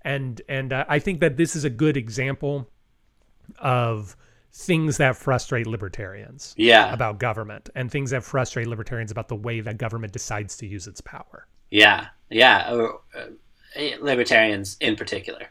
And 0.03 0.41
and 0.49 0.73
uh, 0.73 0.85
I 0.89 0.99
think 0.99 1.21
that 1.21 1.37
this 1.37 1.57
is 1.57 1.65
a 1.65 1.71
good 1.71 1.97
example 1.97 2.69
of 3.59 4.17
things 4.59 4.97
that 4.97 5.17
frustrate 5.17 5.69
libertarians 5.69 6.53
Yeah. 6.57 6.93
about 6.93 7.21
government 7.21 7.71
and 7.77 7.91
things 7.91 8.11
that 8.11 8.25
frustrate 8.25 8.67
libertarians 8.67 9.13
about 9.13 9.29
the 9.29 9.37
way 9.37 9.61
that 9.61 9.79
government 9.79 10.13
decides 10.13 10.57
to 10.57 10.67
use 10.67 10.89
its 10.89 11.01
power. 11.01 11.47
Yeah. 11.71 12.09
Yeah. 12.29 12.75
Or, 12.75 13.01
uh, 13.17 13.27
libertarians 14.01 14.77
in 14.81 14.97
particular. 14.97 15.47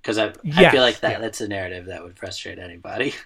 Because 0.00 0.18
I, 0.18 0.26
I 0.26 0.32
Yes, 0.42 0.72
feel 0.72 0.82
like 0.82 0.98
that 1.00 1.12
yeah. 1.12 1.18
that's 1.20 1.40
a 1.40 1.46
narrative 1.46 1.86
that 1.86 2.02
would 2.02 2.18
frustrate 2.18 2.58
anybody. 2.58 3.14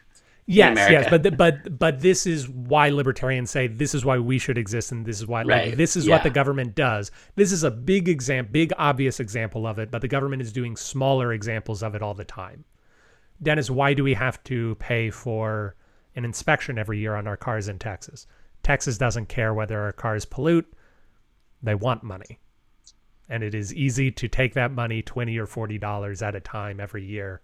Yes, 0.48 0.70
America. 0.78 0.92
yes, 0.92 1.06
but 1.10 1.36
but 1.36 1.76
but 1.76 2.00
this 2.02 2.24
is 2.24 2.48
why 2.48 2.90
libertarians 2.90 3.50
say 3.50 3.66
this 3.66 3.96
is 3.96 4.04
why 4.04 4.18
we 4.20 4.38
should 4.38 4.56
exist 4.56 4.92
and 4.92 5.04
this 5.04 5.16
is 5.18 5.26
why 5.26 5.42
like, 5.42 5.76
this 5.76 5.96
is 5.96 6.08
what 6.08 6.22
the 6.22 6.30
government 6.30 6.76
does. 6.76 7.10
This 7.34 7.50
is 7.50 7.64
a 7.64 7.70
big 7.72 8.08
example, 8.08 8.52
big 8.52 8.72
obvious 8.78 9.18
example 9.18 9.66
of 9.66 9.80
it, 9.80 9.90
but 9.90 10.02
the 10.02 10.06
government 10.08 10.42
is 10.42 10.52
doing 10.52 10.76
smaller 10.76 11.32
examples 11.32 11.82
of 11.82 11.96
it 11.96 12.02
all 12.02 12.14
the 12.14 12.24
time. 12.24 12.64
Dennis, 13.42 13.70
why 13.70 13.94
do 13.94 14.02
we 14.04 14.14
have 14.14 14.42
to 14.44 14.74
pay 14.76 15.10
for 15.10 15.74
an 16.14 16.24
inspection 16.24 16.78
every 16.78 16.98
year 16.98 17.14
on 17.14 17.26
our 17.26 17.36
cars 17.36 17.68
in 17.68 17.78
Texas? 17.78 18.26
Texas 18.62 18.98
doesn't 18.98 19.28
care 19.28 19.54
whether 19.54 19.80
our 19.80 19.92
cars 19.92 20.24
pollute. 20.24 20.72
They 21.62 21.74
want 21.74 22.02
money. 22.02 22.40
And 23.28 23.42
it 23.42 23.54
is 23.54 23.74
easy 23.74 24.10
to 24.12 24.28
take 24.28 24.54
that 24.54 24.72
money, 24.72 25.02
20 25.02 25.36
or 25.38 25.46
$40 25.46 26.22
at 26.22 26.34
a 26.34 26.40
time 26.40 26.80
every 26.80 27.04
year, 27.04 27.42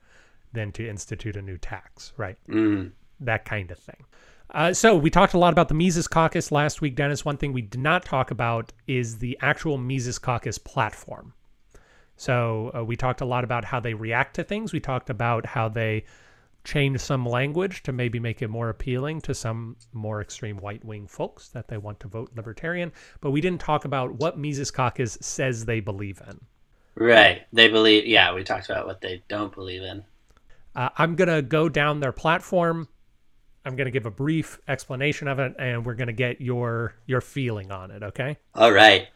than 0.52 0.72
to 0.72 0.88
institute 0.88 1.36
a 1.36 1.42
new 1.42 1.58
tax, 1.58 2.12
right? 2.16 2.36
Mm. 2.48 2.92
that 3.20 3.44
kind 3.44 3.70
of 3.70 3.78
thing. 3.78 4.04
Uh, 4.50 4.72
so 4.72 4.96
we 4.96 5.10
talked 5.10 5.32
a 5.32 5.38
lot 5.38 5.52
about 5.52 5.68
the 5.68 5.74
Mises 5.74 6.06
Caucus 6.06 6.52
last 6.52 6.80
week, 6.80 6.94
Dennis. 6.94 7.24
One 7.24 7.38
thing 7.38 7.52
we 7.52 7.62
did 7.62 7.80
not 7.80 8.04
talk 8.04 8.30
about 8.30 8.72
is 8.86 9.18
the 9.18 9.38
actual 9.40 9.78
Mises 9.78 10.18
Caucus 10.18 10.58
platform. 10.58 11.32
So 12.16 12.70
uh, 12.74 12.84
we 12.84 12.96
talked 12.96 13.20
a 13.20 13.24
lot 13.24 13.44
about 13.44 13.64
how 13.64 13.80
they 13.80 13.94
react 13.94 14.36
to 14.36 14.44
things. 14.44 14.72
We 14.72 14.80
talked 14.80 15.10
about 15.10 15.46
how 15.46 15.68
they 15.68 16.04
change 16.64 17.00
some 17.00 17.26
language 17.26 17.82
to 17.82 17.92
maybe 17.92 18.20
make 18.20 18.40
it 18.42 18.48
more 18.48 18.68
appealing 18.68 19.20
to 19.22 19.34
some 19.34 19.76
more 19.92 20.20
extreme 20.20 20.58
right 20.58 20.84
wing 20.84 21.06
folks 21.06 21.48
that 21.48 21.68
they 21.68 21.76
want 21.76 21.98
to 22.00 22.08
vote 22.08 22.30
libertarian. 22.36 22.92
But 23.20 23.32
we 23.32 23.40
didn't 23.40 23.60
talk 23.60 23.84
about 23.84 24.14
what 24.14 24.38
Mises 24.38 24.70
Caucus 24.70 25.18
says 25.20 25.64
they 25.64 25.80
believe 25.80 26.22
in. 26.28 26.40
Right. 26.94 27.46
They 27.52 27.68
believe, 27.68 28.06
yeah, 28.06 28.32
we 28.34 28.44
talked 28.44 28.68
about 28.68 28.86
what 28.86 29.00
they 29.00 29.22
don't 29.28 29.52
believe 29.52 29.82
in. 29.82 30.04
Uh, 30.74 30.90
I'm 30.96 31.16
going 31.16 31.28
to 31.28 31.42
go 31.42 31.68
down 31.68 32.00
their 32.00 32.12
platform. 32.12 32.88
I'm 33.64 33.76
going 33.76 33.86
to 33.86 33.90
give 33.90 34.06
a 34.06 34.10
brief 34.10 34.60
explanation 34.68 35.28
of 35.28 35.38
it, 35.38 35.54
and 35.58 35.84
we're 35.86 35.94
going 35.94 36.08
to 36.08 36.12
get 36.12 36.40
your 36.40 36.94
your 37.06 37.20
feeling 37.20 37.70
on 37.70 37.90
it. 37.90 38.02
Okay. 38.02 38.38
All 38.54 38.72
right. 38.72 39.08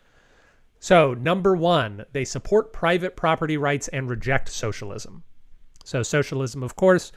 So 0.87 1.15
number 1.15 1.57
one, 1.57 2.05
they 2.13 2.25
support 2.25 2.73
private 2.73 3.17
property 3.17 3.57
rights 3.57 3.89
and 3.89 4.09
reject 4.09 4.49
socialism. 4.49 5.25
So 5.83 6.05
socialism, 6.05 6.63
of 6.63 6.77
course, 6.77 7.11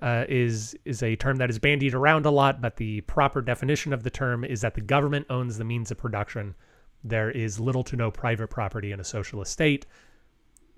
uh, 0.00 0.24
is 0.28 0.76
is 0.84 1.02
a 1.02 1.16
term 1.16 1.38
that 1.38 1.50
is 1.50 1.58
bandied 1.58 1.94
around 1.94 2.26
a 2.26 2.30
lot, 2.30 2.60
but 2.60 2.76
the 2.76 3.00
proper 3.00 3.42
definition 3.42 3.92
of 3.92 4.04
the 4.04 4.10
term 4.10 4.44
is 4.44 4.60
that 4.60 4.74
the 4.74 4.80
government 4.80 5.26
owns 5.30 5.58
the 5.58 5.64
means 5.64 5.90
of 5.90 5.98
production. 5.98 6.54
There 7.02 7.28
is 7.28 7.58
little 7.58 7.82
to 7.82 7.96
no 7.96 8.12
private 8.12 8.50
property 8.50 8.92
in 8.92 9.00
a 9.00 9.04
socialist 9.04 9.50
state. 9.50 9.84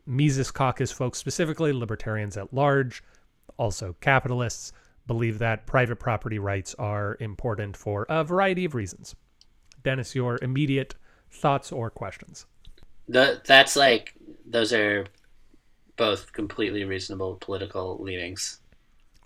Mises 0.07 0.51
Caucus 0.51 0.93
folks, 0.93 1.19
specifically 1.19 1.75
libertarians 1.75 2.39
at 2.39 2.55
large, 2.55 3.05
also 3.59 3.97
capitalists, 4.01 4.73
believe 5.07 5.41
that 5.41 5.67
private 5.67 5.97
property 5.97 6.39
rights 6.39 6.75
are 6.79 7.19
important 7.21 7.77
for 7.77 8.07
a 8.09 8.25
variety 8.25 8.65
of 8.65 8.75
reasons. 8.75 9.15
Dennis, 9.83 10.15
your 10.15 10.39
immediate 10.41 10.95
thoughts 11.35 11.73
or 11.73 11.91
questions? 11.91 12.47
The, 13.09 13.43
that's 13.45 13.77
like, 13.77 14.15
those 14.47 14.73
are 14.73 15.07
both 15.97 16.33
completely 16.33 16.85
reasonable 16.85 17.37
political 17.41 18.03
leanings. 18.03 18.61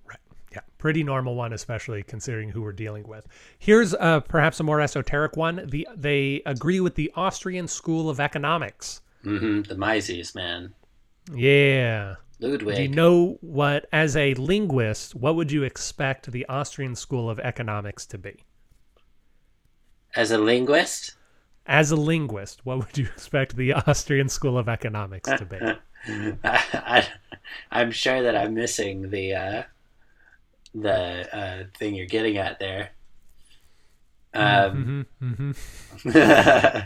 Right. 0.06 0.18
Yeah, 0.52 0.60
pretty 0.78 1.04
normal 1.04 1.34
one, 1.34 1.52
especially 1.52 2.02
considering 2.02 2.50
who 2.50 2.62
we're 2.62 2.72
dealing 2.72 3.06
with. 3.06 3.26
Here's 3.58 3.94
uh, 3.94 4.20
perhaps 4.20 4.60
a 4.60 4.64
more 4.64 4.80
esoteric 4.80 5.36
one. 5.36 5.64
The 5.66 5.86
they 5.96 6.42
agree 6.44 6.80
with 6.80 6.94
the 6.94 7.12
Austrian 7.14 7.68
School 7.68 8.10
of 8.10 8.20
Economics. 8.20 9.00
hmm 9.22 9.62
The 9.62 9.76
Mises, 9.76 10.34
man. 10.34 10.74
Yeah. 11.32 12.16
Ludwig. 12.40 12.76
Do 12.76 12.82
you 12.82 12.88
know 12.88 13.38
what, 13.40 13.86
as 13.92 14.16
a 14.16 14.34
linguist, 14.34 15.14
what 15.14 15.34
would 15.36 15.50
you 15.50 15.64
expect 15.64 16.30
the 16.30 16.46
Austrian 16.46 16.94
School 16.94 17.28
of 17.28 17.40
Economics 17.40 18.06
to 18.06 18.18
be? 18.18 18.44
As 20.14 20.30
a 20.30 20.38
linguist? 20.38 21.14
As 21.68 21.90
a 21.90 21.96
linguist, 21.96 22.64
what 22.64 22.78
would 22.78 22.98
you 22.98 23.04
expect 23.14 23.56
the 23.56 23.74
Austrian 23.74 24.28
School 24.28 24.58
of 24.58 24.68
Economics 24.68 25.28
to 25.28 25.44
be? 25.44 25.58
I, 26.44 27.06
am 27.70 27.90
sure 27.90 28.22
that 28.22 28.34
I'm 28.34 28.54
missing 28.54 29.10
the 29.10 29.34
uh, 29.34 29.62
the 30.74 31.36
uh, 31.36 31.64
thing 31.78 31.94
you're 31.94 32.06
getting 32.06 32.38
at 32.38 32.58
there. 32.58 32.90
Um, 34.34 35.06
hmm 35.20 35.50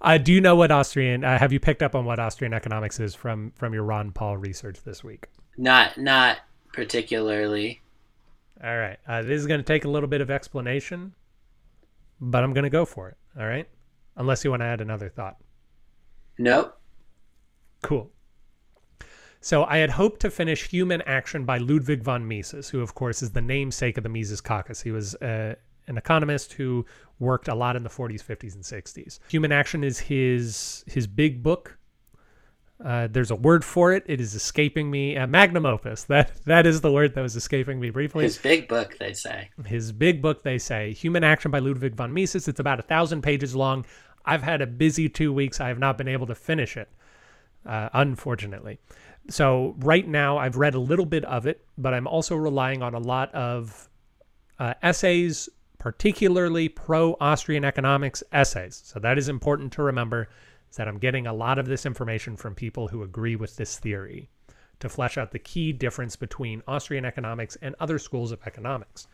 Uh, 0.00 0.18
do 0.18 0.32
you 0.32 0.40
know 0.40 0.56
what 0.56 0.72
Austrian? 0.72 1.22
Uh, 1.22 1.38
have 1.38 1.52
you 1.52 1.60
picked 1.60 1.80
up 1.80 1.94
on 1.94 2.04
what 2.04 2.18
Austrian 2.18 2.52
economics 2.52 2.98
is 2.98 3.14
from 3.14 3.52
from 3.54 3.72
your 3.72 3.84
Ron 3.84 4.10
Paul 4.10 4.36
research 4.36 4.82
this 4.82 5.04
week? 5.04 5.28
not 5.56 5.96
not 5.98 6.38
particularly. 6.72 7.80
All 8.62 8.76
right. 8.76 8.98
Uh, 9.06 9.22
this 9.22 9.40
is 9.40 9.46
going 9.46 9.60
to 9.60 9.64
take 9.64 9.84
a 9.84 9.88
little 9.88 10.08
bit 10.08 10.20
of 10.20 10.30
explanation, 10.30 11.14
but 12.20 12.42
I'm 12.42 12.52
going 12.52 12.64
to 12.64 12.70
go 12.70 12.84
for 12.84 13.08
it. 13.08 13.16
All 13.38 13.46
right. 13.46 13.68
Unless 14.16 14.44
you 14.44 14.50
want 14.50 14.60
to 14.60 14.66
add 14.66 14.80
another 14.80 15.08
thought. 15.08 15.36
Nope. 16.38 16.78
Cool. 17.82 18.10
So 19.40 19.64
I 19.64 19.76
had 19.76 19.90
hoped 19.90 20.20
to 20.20 20.30
finish 20.30 20.68
Human 20.68 21.02
Action 21.02 21.44
by 21.44 21.58
Ludwig 21.58 22.02
von 22.02 22.26
Mises, 22.26 22.70
who, 22.70 22.80
of 22.80 22.94
course, 22.94 23.22
is 23.22 23.32
the 23.32 23.42
namesake 23.42 23.98
of 23.98 24.02
the 24.02 24.08
Mises 24.08 24.40
Caucus. 24.40 24.80
He 24.80 24.90
was 24.90 25.14
uh, 25.16 25.54
an 25.86 25.98
economist 25.98 26.54
who 26.54 26.86
worked 27.18 27.48
a 27.48 27.54
lot 27.54 27.76
in 27.76 27.82
the 27.82 27.90
40s, 27.90 28.24
50s, 28.24 28.54
and 28.54 28.64
60s. 28.64 29.18
Human 29.28 29.52
Action 29.52 29.84
is 29.84 29.98
his 29.98 30.82
his 30.86 31.06
big 31.06 31.42
book. 31.42 31.78
Uh, 32.82 33.06
there's 33.10 33.30
a 33.30 33.36
word 33.36 33.64
for 33.64 33.92
it. 33.92 34.02
It 34.06 34.20
is 34.20 34.34
escaping 34.34 34.90
me. 34.90 35.16
Uh, 35.16 35.26
magnum 35.26 35.64
opus. 35.66 36.04
That 36.08 36.32
that 36.44 36.66
is 36.66 36.80
the 36.80 36.90
word 36.92 37.14
that 37.14 37.22
was 37.22 37.36
escaping 37.36 37.78
me 37.80 37.90
briefly. 37.90 38.24
His 38.24 38.38
big 38.38 38.68
book, 38.68 38.96
they 38.98 39.12
say. 39.12 39.50
his 39.66 39.92
big 39.92 40.20
book 40.20 40.42
they 40.42 40.58
say 40.58 40.92
human 40.92 41.22
action 41.24 41.50
by 41.50 41.58
ludwig 41.60 41.94
von 41.94 42.12
mises 42.12 42.48
it's 42.48 42.60
about 42.60 42.78
a 42.80 42.82
thousand 42.82 43.22
pages 43.22 43.54
long 43.54 43.84
i've 44.26 44.42
had 44.42 44.60
a 44.60 44.66
busy 44.66 45.08
two 45.08 45.32
weeks 45.32 45.60
i 45.60 45.68
have 45.68 45.78
not 45.78 45.96
been 45.98 46.08
able 46.08 46.26
to 46.26 46.34
finish 46.34 46.76
it 46.76 46.88
uh, 47.66 47.88
unfortunately 47.92 48.78
so 49.28 49.74
right 49.78 50.06
now 50.08 50.36
i've 50.38 50.56
read 50.56 50.74
a 50.74 50.78
little 50.80 51.06
bit 51.06 51.24
of 51.26 51.46
it 51.46 51.64
but 51.78 51.94
i'm 51.94 52.06
also 52.06 52.34
relying 52.36 52.82
on 52.82 52.94
a 52.94 52.98
lot 52.98 53.32
of 53.34 53.88
uh, 54.58 54.74
essays 54.82 55.48
particularly 55.78 56.68
pro-austrian 56.68 57.64
economics 57.64 58.22
essays 58.32 58.82
so 58.84 58.98
that 58.98 59.16
is 59.18 59.28
important 59.28 59.72
to 59.72 59.82
remember 59.82 60.28
is 60.74 60.76
that 60.76 60.88
i'm 60.88 60.98
getting 60.98 61.28
a 61.28 61.32
lot 61.32 61.56
of 61.56 61.66
this 61.66 61.86
information 61.86 62.36
from 62.36 62.52
people 62.52 62.88
who 62.88 63.04
agree 63.04 63.36
with 63.36 63.54
this 63.54 63.78
theory 63.78 64.28
to 64.80 64.88
flesh 64.88 65.16
out 65.16 65.30
the 65.30 65.38
key 65.38 65.72
difference 65.72 66.16
between 66.16 66.62
austrian 66.66 67.04
economics 67.04 67.56
and 67.62 67.76
other 67.78 67.98
schools 67.98 68.32
of 68.32 68.40
economics 68.44 69.06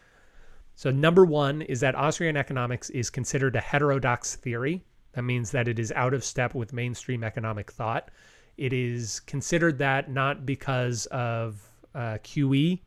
so 0.81 0.91
number 0.91 1.27
one 1.27 1.61
is 1.61 1.81
that 1.81 1.95
Austrian 1.95 2.39
economics 2.39 2.89
is 2.89 3.11
considered 3.11 3.55
a 3.55 3.61
heterodox 3.61 4.37
theory. 4.37 4.83
That 5.13 5.25
means 5.25 5.51
that 5.51 5.69
it 5.69 5.79
is 5.79 5.93
out 5.93 6.15
of 6.15 6.25
step 6.25 6.55
with 6.55 6.73
mainstream 6.73 7.23
economic 7.23 7.71
thought. 7.71 8.11
It 8.57 8.73
is 8.73 9.21
considered 9.21 9.77
that 9.77 10.11
not 10.11 10.47
because 10.47 11.05
of 11.07 11.61
uh, 11.95 12.17
QE, 12.25 12.81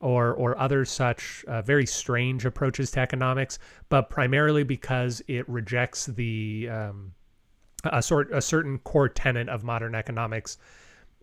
or 0.00 0.34
or 0.34 0.58
other 0.58 0.84
such 0.84 1.44
uh, 1.46 1.62
very 1.62 1.86
strange 1.86 2.44
approaches 2.44 2.90
to 2.90 3.00
economics, 3.00 3.60
but 3.88 4.10
primarily 4.10 4.64
because 4.64 5.22
it 5.28 5.48
rejects 5.48 6.06
the 6.06 6.68
um, 6.68 7.14
a 7.84 8.02
sort 8.02 8.32
a 8.32 8.40
certain 8.40 8.78
core 8.78 9.08
tenet 9.08 9.48
of 9.48 9.64
modern 9.64 9.94
economics. 9.94 10.58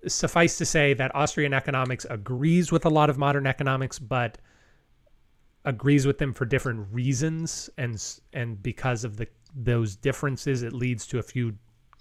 Suffice 0.07 0.57
to 0.57 0.65
say 0.65 0.93
that 0.93 1.15
Austrian 1.15 1.53
economics 1.53 2.05
agrees 2.09 2.71
with 2.71 2.85
a 2.85 2.89
lot 2.89 3.09
of 3.09 3.17
modern 3.17 3.47
economics, 3.47 3.99
but 3.99 4.37
agrees 5.65 6.05
with 6.05 6.17
them 6.17 6.33
for 6.33 6.45
different 6.45 6.87
reasons, 6.91 7.69
and 7.77 8.03
and 8.33 8.61
because 8.61 9.03
of 9.03 9.17
the 9.17 9.27
those 9.55 9.95
differences, 9.95 10.63
it 10.63 10.73
leads 10.73 11.05
to 11.07 11.19
a 11.19 11.23
few 11.23 11.53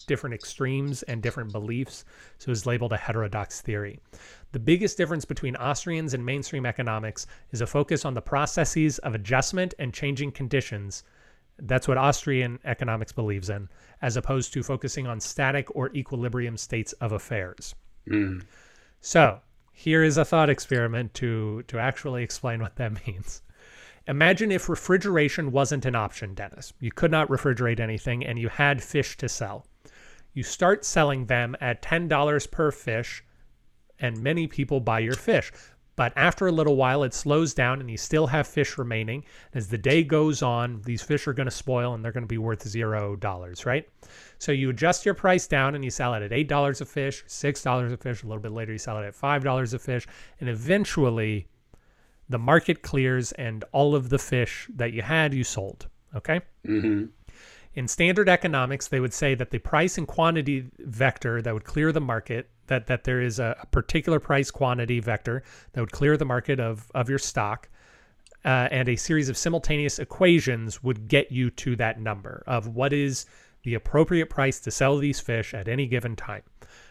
different 0.06 0.34
extremes 0.34 1.02
and 1.04 1.22
different 1.22 1.52
beliefs. 1.52 2.04
So 2.38 2.50
it's 2.50 2.66
labeled 2.66 2.92
a 2.92 2.96
heterodox 2.96 3.60
theory. 3.60 4.00
The 4.52 4.58
biggest 4.58 4.96
difference 4.96 5.24
between 5.24 5.54
Austrians 5.56 6.14
and 6.14 6.24
mainstream 6.24 6.66
economics 6.66 7.26
is 7.50 7.60
a 7.60 7.66
focus 7.66 8.04
on 8.04 8.14
the 8.14 8.22
processes 8.22 8.98
of 8.98 9.14
adjustment 9.14 9.74
and 9.78 9.94
changing 9.94 10.32
conditions. 10.32 11.04
That's 11.62 11.86
what 11.86 11.96
Austrian 11.96 12.58
economics 12.64 13.12
believes 13.12 13.48
in, 13.48 13.68
as 14.02 14.16
opposed 14.16 14.52
to 14.52 14.62
focusing 14.62 15.06
on 15.06 15.20
static 15.20 15.74
or 15.76 15.90
equilibrium 15.94 16.56
states 16.56 16.92
of 16.94 17.12
affairs. 17.12 17.74
Mm. 18.08 18.42
So 19.00 19.40
here 19.72 20.02
is 20.02 20.16
a 20.16 20.24
thought 20.24 20.50
experiment 20.50 21.14
to 21.14 21.62
to 21.68 21.78
actually 21.78 22.22
explain 22.22 22.60
what 22.60 22.76
that 22.76 23.06
means. 23.06 23.42
Imagine 24.08 24.50
if 24.50 24.68
refrigeration 24.68 25.52
wasn't 25.52 25.86
an 25.86 25.94
option, 25.94 26.34
Dennis. 26.34 26.72
You 26.80 26.90
could 26.90 27.12
not 27.12 27.28
refrigerate 27.28 27.78
anything 27.78 28.26
and 28.26 28.38
you 28.38 28.48
had 28.48 28.82
fish 28.82 29.16
to 29.18 29.28
sell. 29.28 29.64
You 30.34 30.42
start 30.42 30.84
selling 30.84 31.26
them 31.26 31.54
at 31.60 31.82
$10 31.82 32.50
per 32.50 32.70
fish, 32.72 33.22
and 34.00 34.22
many 34.22 34.46
people 34.46 34.80
buy 34.80 34.98
your 34.98 35.14
fish. 35.14 35.52
But 35.94 36.12
after 36.16 36.46
a 36.46 36.52
little 36.52 36.76
while, 36.76 37.02
it 37.02 37.12
slows 37.12 37.52
down 37.52 37.80
and 37.80 37.90
you 37.90 37.98
still 37.98 38.26
have 38.28 38.46
fish 38.46 38.78
remaining. 38.78 39.24
As 39.52 39.68
the 39.68 39.76
day 39.76 40.02
goes 40.02 40.40
on, 40.42 40.80
these 40.82 41.02
fish 41.02 41.26
are 41.28 41.34
going 41.34 41.46
to 41.46 41.50
spoil 41.50 41.92
and 41.92 42.02
they're 42.02 42.12
going 42.12 42.24
to 42.24 42.28
be 42.28 42.38
worth 42.38 42.66
zero 42.66 43.14
dollars, 43.16 43.66
right? 43.66 43.86
So 44.38 44.52
you 44.52 44.70
adjust 44.70 45.04
your 45.04 45.14
price 45.14 45.46
down 45.46 45.74
and 45.74 45.84
you 45.84 45.90
sell 45.90 46.14
it 46.14 46.22
at 46.22 46.30
$8 46.30 46.80
a 46.80 46.84
fish, 46.84 47.24
$6 47.26 47.92
a 47.92 47.96
fish. 47.96 48.22
A 48.22 48.26
little 48.26 48.42
bit 48.42 48.52
later, 48.52 48.72
you 48.72 48.78
sell 48.78 48.98
it 48.98 49.06
at 49.06 49.14
$5 49.14 49.74
a 49.74 49.78
fish. 49.78 50.06
And 50.40 50.48
eventually, 50.48 51.46
the 52.28 52.38
market 52.38 52.82
clears 52.82 53.32
and 53.32 53.62
all 53.72 53.94
of 53.94 54.08
the 54.08 54.18
fish 54.18 54.68
that 54.74 54.92
you 54.92 55.02
had, 55.02 55.34
you 55.34 55.44
sold. 55.44 55.88
Okay. 56.16 56.40
hmm 56.64 57.04
In 57.74 57.86
standard 57.86 58.28
economics, 58.28 58.88
they 58.88 59.00
would 59.00 59.14
say 59.14 59.34
that 59.34 59.50
the 59.50 59.58
price 59.58 59.98
and 59.98 60.06
quantity 60.08 60.70
vector 60.78 61.42
that 61.42 61.52
would 61.52 61.64
clear 61.64 61.92
the 61.92 62.00
market, 62.00 62.48
that, 62.72 62.86
that 62.86 63.04
there 63.04 63.20
is 63.20 63.38
a, 63.38 63.56
a 63.62 63.66
particular 63.66 64.18
price 64.18 64.50
quantity 64.50 64.98
vector 64.98 65.42
that 65.72 65.80
would 65.80 65.92
clear 65.92 66.16
the 66.16 66.24
market 66.24 66.58
of, 66.58 66.90
of 66.94 67.08
your 67.08 67.18
stock, 67.18 67.68
uh, 68.44 68.68
and 68.70 68.88
a 68.88 68.96
series 68.96 69.28
of 69.28 69.36
simultaneous 69.36 69.98
equations 69.98 70.82
would 70.82 71.06
get 71.06 71.30
you 71.30 71.50
to 71.50 71.76
that 71.76 72.00
number 72.00 72.42
of 72.46 72.68
what 72.68 72.92
is 72.92 73.26
the 73.62 73.74
appropriate 73.74 74.28
price 74.28 74.58
to 74.58 74.70
sell 74.70 74.96
these 74.96 75.20
fish 75.20 75.54
at 75.54 75.68
any 75.68 75.86
given 75.86 76.16
time. 76.16 76.42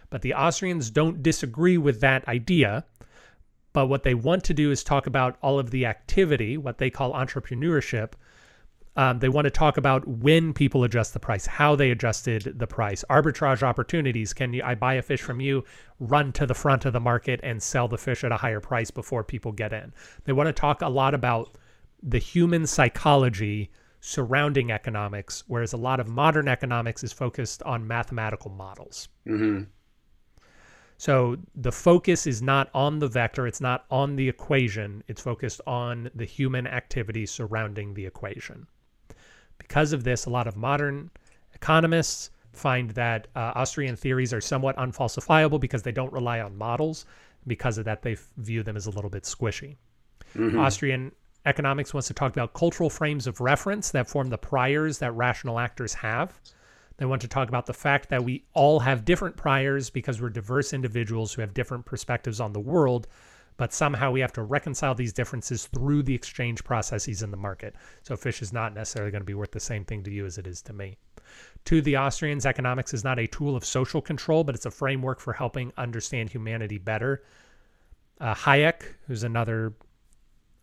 But 0.09 0.21
the 0.21 0.33
Austrians 0.33 0.89
don't 0.89 1.23
disagree 1.23 1.77
with 1.77 1.99
that 2.01 2.27
idea. 2.27 2.85
But 3.73 3.87
what 3.87 4.03
they 4.03 4.13
want 4.13 4.43
to 4.45 4.53
do 4.53 4.69
is 4.71 4.83
talk 4.83 5.07
about 5.07 5.37
all 5.41 5.57
of 5.57 5.71
the 5.71 5.85
activity, 5.85 6.57
what 6.57 6.77
they 6.77 6.89
call 6.89 7.13
entrepreneurship. 7.13 8.13
Um, 8.97 9.19
they 9.19 9.30
want 9.30 9.45
to 9.45 9.51
talk 9.51 9.77
about 9.77 10.06
when 10.06 10.54
people 10.54 10.84
adjust 10.84 11.13
the 11.13 11.19
price, 11.19 11.45
how 11.45 11.77
they 11.77 11.91
adjusted 11.91 12.60
the 12.60 12.67
price, 12.67 13.06
arbitrage 13.10 13.63
opportunities. 13.63 14.34
Can 14.34 14.51
you, 14.51 14.63
I 14.63 14.75
buy 14.75 14.95
a 14.95 15.01
fish 15.01 15.21
from 15.21 15.39
you, 15.39 15.63
run 15.99 16.34
to 16.34 16.45
the 16.45 16.54
front 16.54 16.84
of 16.84 16.91
the 16.91 16.99
market 16.99 17.39
and 17.41 17.63
sell 17.63 17.88
the 17.88 17.97
fish 17.97 18.25
at 18.25 18.34
a 18.34 18.38
higher 18.38 18.60
price 18.60 18.91
before 18.91 19.23
people 19.23 19.54
get 19.54 19.71
in? 19.71 19.93
They 20.25 20.34
want 20.34 20.47
to 20.47 20.54
talk 20.54 20.82
a 20.82 20.89
lot 20.89 21.13
about 21.13 21.58
the 22.04 22.17
human 22.17 22.67
psychology 22.67 23.71
surrounding 24.01 24.71
economics, 24.71 25.43
whereas 25.47 25.71
a 25.71 25.77
lot 25.77 25.99
of 26.01 26.10
modern 26.10 26.49
economics 26.49 27.04
is 27.04 27.13
focused 27.13 27.63
on 27.63 27.88
mathematical 27.88 28.51
models. 28.51 29.08
hmm 29.25 29.62
So 30.97 31.38
the 31.56 31.71
focus 31.71 32.27
is 32.27 32.41
not 32.41 32.69
on 32.73 32.99
the 32.99 33.08
vector, 33.08 33.47
it's 33.47 33.62
not 33.62 33.86
on 33.89 34.17
the 34.17 34.27
equation, 34.27 35.01
it's 35.08 35.21
focused 35.21 35.62
on 35.65 36.12
the 36.13 36.25
human 36.25 36.67
activity 36.67 37.25
surrounding 37.25 37.93
the 37.93 38.06
equation. 38.06 38.67
Because 39.58 39.93
of 39.93 40.04
this, 40.04 40.26
a 40.26 40.30
lot 40.30 40.47
of 40.47 40.56
modern 40.56 41.12
economists 41.54 42.32
find 42.54 42.91
that 42.91 43.28
uh, 43.36 43.54
Austrian 43.56 43.95
theories 43.95 44.34
are 44.34 44.41
somewhat 44.41 44.76
unfalsifiable 44.78 45.60
because 45.60 45.84
they 45.84 45.91
don't 45.91 46.12
rely 46.12 46.41
on 46.41 46.58
models. 46.58 47.06
Because 47.47 47.78
of 47.78 47.86
that, 47.86 48.02
they 48.02 48.17
view 48.38 48.63
them 48.63 48.76
as 48.76 48.86
a 48.86 48.91
little 48.91 49.10
bit 49.10 49.24
squishy. 49.24 49.76
Austrian 50.58 51.12
economics 51.45 51.93
wants 51.93 52.08
to 52.08 52.13
talk 52.13 52.32
about 52.32 52.54
cultural 52.54 52.89
frames 52.89 53.28
of 53.28 53.41
reference 53.41 53.91
that 53.91 54.08
form 54.08 54.30
the 54.30 54.38
priors 54.38 55.00
that 55.00 55.12
rational 55.13 55.60
actors 55.60 55.93
have. 55.93 56.39
They 56.97 57.06
want 57.06 57.21
to 57.24 57.28
talk 57.28 57.50
about 57.50 57.65
the 57.65 57.74
fact 57.74 58.10
that 58.10 58.24
we 58.24 58.43
all 58.54 58.80
have 58.80 59.06
different 59.06 59.36
priors 59.36 59.89
because 59.89 60.21
we're 60.21 60.30
diverse 60.30 60.71
individuals 60.71 61.34
who 61.34 61.41
have 61.41 61.54
different 61.54 61.86
perspectives 61.86 62.39
on 62.39 62.54
the 62.54 62.60
world, 62.60 63.08
but 63.57 63.73
somehow 63.73 64.11
we 64.11 64.19
have 64.21 64.33
to 64.33 64.43
reconcile 64.43 64.95
these 64.95 65.13
differences 65.13 65.67
through 65.67 66.03
the 66.03 66.15
exchange 66.15 66.63
processes 66.63 67.21
in 67.21 67.31
the 67.31 67.37
market. 67.37 67.75
So 68.03 68.15
fish 68.15 68.41
is 68.41 68.51
not 68.51 68.73
necessarily 68.73 69.11
going 69.11 69.21
to 69.21 69.25
be 69.25 69.33
worth 69.33 69.51
the 69.51 69.59
same 69.59 69.85
thing 69.85 70.03
to 70.03 70.11
you 70.11 70.25
as 70.25 70.37
it 70.37 70.47
is 70.47 70.61
to 70.63 70.73
me. 70.73 70.97
To 71.65 71.81
the 71.81 71.97
Austrians, 71.97 72.45
economics 72.45 72.93
is 72.93 73.03
not 73.03 73.19
a 73.19 73.27
tool 73.27 73.55
of 73.55 73.63
social 73.63 74.01
control, 74.01 74.43
but 74.43 74.55
it's 74.55 74.65
a 74.65 74.71
framework 74.71 75.19
for 75.19 75.33
helping 75.33 75.71
understand 75.77 76.29
humanity 76.29 76.77
better. 76.79 77.23
Uh, 78.19 78.33
Hayek, 78.33 78.81
who's 79.07 79.23
another 79.23 79.73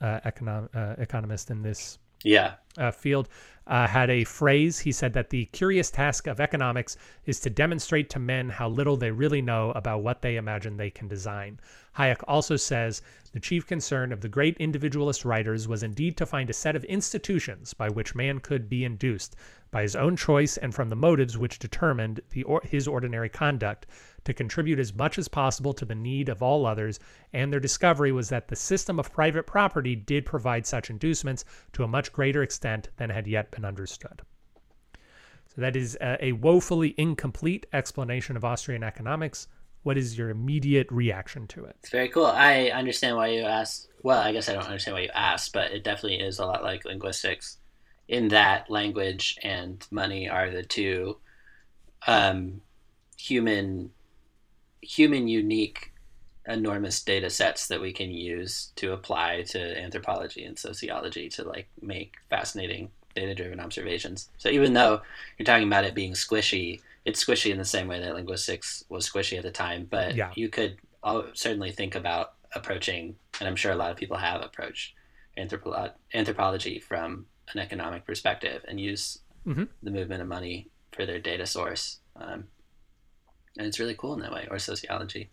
uh, 0.00 0.20
econom 0.24 0.68
uh, 0.74 0.94
economist 0.98 1.50
in 1.50 1.62
this 1.62 1.98
Yeah. 2.24 2.54
uh, 2.76 2.90
field 2.90 3.28
uh, 3.66 3.86
had 3.86 4.10
a 4.10 4.24
phrase. 4.24 4.78
He 4.78 4.92
said 4.92 5.12
that 5.14 5.30
the 5.30 5.46
curious 5.46 5.90
task 5.90 6.26
of 6.26 6.40
economics 6.40 6.96
is 7.26 7.40
to 7.40 7.50
demonstrate 7.50 8.10
to 8.10 8.18
men 8.18 8.48
how 8.48 8.68
little 8.68 8.96
they 8.96 9.10
really 9.10 9.42
know 9.42 9.72
about 9.72 10.02
what 10.02 10.22
they 10.22 10.36
imagine 10.36 10.76
they 10.76 10.90
can 10.90 11.08
design. 11.08 11.60
Hayek 11.98 12.22
also 12.28 12.54
says 12.54 13.02
the 13.32 13.40
chief 13.40 13.66
concern 13.66 14.12
of 14.12 14.20
the 14.20 14.28
great 14.28 14.56
individualist 14.58 15.24
writers 15.24 15.66
was 15.66 15.82
indeed 15.82 16.16
to 16.16 16.26
find 16.26 16.48
a 16.48 16.52
set 16.52 16.76
of 16.76 16.84
institutions 16.84 17.74
by 17.74 17.88
which 17.88 18.14
man 18.14 18.38
could 18.38 18.68
be 18.68 18.84
induced, 18.84 19.34
by 19.72 19.82
his 19.82 19.96
own 19.96 20.16
choice 20.16 20.56
and 20.56 20.72
from 20.72 20.88
the 20.88 20.96
motives 20.96 21.36
which 21.36 21.58
determined 21.58 22.20
or 22.46 22.62
his 22.64 22.86
ordinary 22.86 23.28
conduct, 23.28 23.86
to 24.22 24.32
contribute 24.32 24.78
as 24.78 24.94
much 24.94 25.18
as 25.18 25.26
possible 25.26 25.72
to 25.72 25.84
the 25.84 25.94
need 25.94 26.28
of 26.28 26.40
all 26.40 26.66
others, 26.66 27.00
and 27.32 27.52
their 27.52 27.60
discovery 27.60 28.12
was 28.12 28.28
that 28.28 28.46
the 28.46 28.56
system 28.56 29.00
of 29.00 29.12
private 29.12 29.46
property 29.46 29.96
did 29.96 30.24
provide 30.24 30.66
such 30.66 30.90
inducements 30.90 31.44
to 31.72 31.82
a 31.82 31.88
much 31.88 32.12
greater 32.12 32.42
extent 32.42 32.90
than 32.96 33.10
had 33.10 33.26
yet 33.26 33.50
been 33.50 33.64
understood. 33.64 34.22
So 35.54 35.60
that 35.62 35.74
is 35.74 35.96
a, 36.00 36.26
a 36.26 36.32
woefully 36.32 36.94
incomplete 36.96 37.66
explanation 37.72 38.36
of 38.36 38.44
Austrian 38.44 38.84
economics. 38.84 39.48
What 39.82 39.96
is 39.96 40.18
your 40.18 40.30
immediate 40.30 40.88
reaction 40.90 41.46
to 41.48 41.64
it? 41.64 41.76
It's 41.80 41.90
very 41.90 42.08
cool. 42.08 42.26
I 42.26 42.70
understand 42.70 43.16
why 43.16 43.28
you 43.28 43.42
asked. 43.42 43.88
Well, 44.02 44.20
I 44.20 44.32
guess 44.32 44.48
I 44.48 44.52
don't 44.52 44.64
understand 44.64 44.94
why 44.94 45.02
you 45.02 45.10
asked, 45.14 45.52
but 45.52 45.72
it 45.72 45.84
definitely 45.84 46.20
is 46.20 46.38
a 46.38 46.46
lot 46.46 46.62
like 46.62 46.84
linguistics 46.84 47.58
in 48.08 48.28
that 48.28 48.70
language 48.70 49.38
and 49.42 49.86
money 49.90 50.28
are 50.28 50.50
the 50.50 50.62
two 50.62 51.18
um, 52.06 52.60
human 53.16 53.90
human 54.80 55.28
unique 55.28 55.92
enormous 56.46 57.02
data 57.02 57.28
sets 57.28 57.66
that 57.66 57.80
we 57.80 57.92
can 57.92 58.10
use 58.10 58.72
to 58.76 58.92
apply 58.92 59.42
to 59.42 59.78
anthropology 59.78 60.44
and 60.44 60.58
sociology 60.58 61.28
to 61.28 61.44
like 61.44 61.68
make 61.82 62.14
fascinating 62.30 62.90
data 63.14 63.34
driven 63.34 63.60
observations. 63.60 64.30
So 64.38 64.48
even 64.48 64.72
though 64.72 65.02
you're 65.36 65.44
talking 65.44 65.66
about 65.66 65.84
it 65.84 65.94
being 65.94 66.14
squishy, 66.14 66.80
it's 67.08 67.24
squishy 67.24 67.50
in 67.50 67.58
the 67.58 67.64
same 67.64 67.88
way 67.88 67.98
that 68.00 68.14
linguistics 68.14 68.84
was 68.90 69.08
squishy 69.10 69.36
at 69.38 69.44
the 69.44 69.50
time, 69.50 69.86
but 69.96 70.14
Yeah. 70.14 70.30
you 70.36 70.48
could 70.50 70.76
certainly 71.32 71.72
think 71.72 71.94
about 71.94 72.34
approaching, 72.54 73.16
and 73.40 73.48
I'm 73.48 73.56
sure 73.56 73.72
a 73.72 73.76
lot 73.76 73.90
of 73.90 73.96
people 73.96 74.18
have 74.18 74.42
approached 74.42 74.94
anthropo- 75.38 75.92
anthropology 76.12 76.78
from 76.80 77.26
an 77.54 77.58
economic 77.60 78.04
perspective 78.04 78.62
and 78.68 78.78
use 78.78 79.20
Mhm. 79.46 79.68
the 79.82 79.90
movement 79.90 80.20
of 80.20 80.28
money 80.28 80.68
for 80.92 81.06
their 81.06 81.18
data 81.18 81.46
source. 81.46 82.00
Um, 82.16 82.48
and 83.56 83.66
it's 83.66 83.78
really 83.80 83.94
cool 83.94 84.12
in 84.14 84.20
that 84.20 84.32
way, 84.32 84.46
or 84.50 84.58
sociology. 84.58 85.30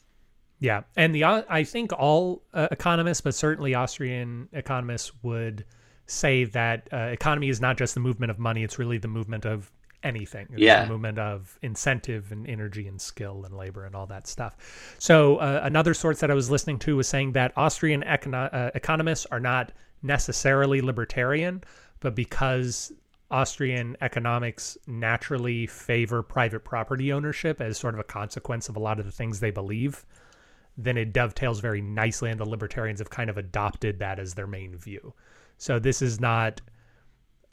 Yeah, 0.59 0.83
and 0.95 1.13
the 1.13 1.25
I 1.25 1.63
think 1.65 1.91
all 1.91 2.43
uh, 2.53 2.69
economists, 2.71 3.19
but 3.21 3.35
certainly 3.35 3.75
Austrian 3.75 4.47
economists, 4.53 5.11
would 5.23 5.65
say 6.07 6.45
that 6.45 6.87
uh, 6.93 6.97
economy 7.19 7.49
is 7.49 7.59
not 7.59 7.77
just 7.77 7.93
the 7.95 7.99
movement 7.99 8.31
of 8.31 8.39
money; 8.39 8.63
it's 8.63 8.79
really 8.79 8.97
the 8.97 9.09
movement 9.09 9.45
of 9.45 9.71
anything. 10.05 10.47
It's 10.51 10.61
Yeah. 10.61 10.87
movement 10.87 11.19
of 11.19 11.57
incentive 11.61 12.31
and 12.31 12.47
energy 12.47 12.87
and 12.87 13.01
skill 13.01 13.43
and 13.45 13.55
labor 13.55 13.85
and 13.85 13.95
all 13.95 14.05
that 14.07 14.27
stuff. 14.27 14.55
So 14.99 15.37
uh, 15.37 15.61
another 15.63 15.93
source 15.93 16.19
that 16.19 16.31
I 16.31 16.33
was 16.33 16.49
listening 16.49 16.79
to 16.79 16.95
was 16.95 17.07
saying 17.07 17.33
that 17.33 17.51
Austrian 17.57 18.03
econo 18.03 18.53
uh, 18.53 18.71
economists 18.75 19.25
are 19.31 19.39
not 19.39 19.71
necessarily 20.03 20.81
libertarian, 20.81 21.63
but 21.99 22.15
because 22.15 22.93
Austrian 23.31 23.97
economics 24.01 24.77
naturally 24.87 25.65
favor 25.65 26.21
private 26.21 26.63
property 26.63 27.11
ownership 27.11 27.59
as 27.59 27.77
sort 27.77 27.95
of 27.95 27.99
a 27.99 28.03
consequence 28.03 28.69
of 28.69 28.75
a 28.75 28.79
lot 28.79 28.99
of 28.99 29.05
the 29.05 29.11
things 29.11 29.39
they 29.39 29.51
believe 29.51 30.05
then 30.77 30.97
it 30.97 31.13
dovetails 31.13 31.61
very 31.61 31.81
nicely, 31.81 32.29
and 32.29 32.37
the 32.37 32.49
libertarians 32.49 32.99
have 32.99 33.09
kind 33.09 33.29
of 33.29 33.37
adopted 33.37 33.99
that 33.99 34.19
as 34.19 34.33
their 34.33 34.45
main 34.47 34.75
view. 34.75 35.13
So 35.57 35.79
this 35.79 36.01
is 36.01 36.19
not 36.19 36.59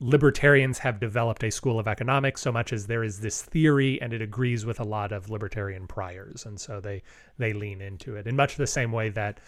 libertarians 0.03 0.79
have 0.79 0.99
developed 0.99 1.45
a 1.45 1.51
school 1.51 1.79
of 1.79 1.87
economics 1.87 2.41
so 2.41 2.51
much 2.51 2.73
as 2.73 2.87
there 2.87 3.05
is 3.05 3.21
this 3.21 3.43
theory 3.43 4.01
and 4.03 4.13
it 4.13 4.21
agrees 4.21 4.67
with 4.67 4.81
a 4.81 4.85
lot 4.85 5.13
of 5.13 5.31
libertarian 5.31 5.87
priors 5.87 6.45
and 6.45 6.61
so 6.61 6.81
they 6.81 7.01
they 7.39 7.53
lean 7.53 7.81
into 7.81 8.17
it 8.17 8.27
in 8.27 8.35
much 8.35 8.57
the 8.57 8.67
same 8.67 8.91
way 8.91 9.09
that 9.09 9.39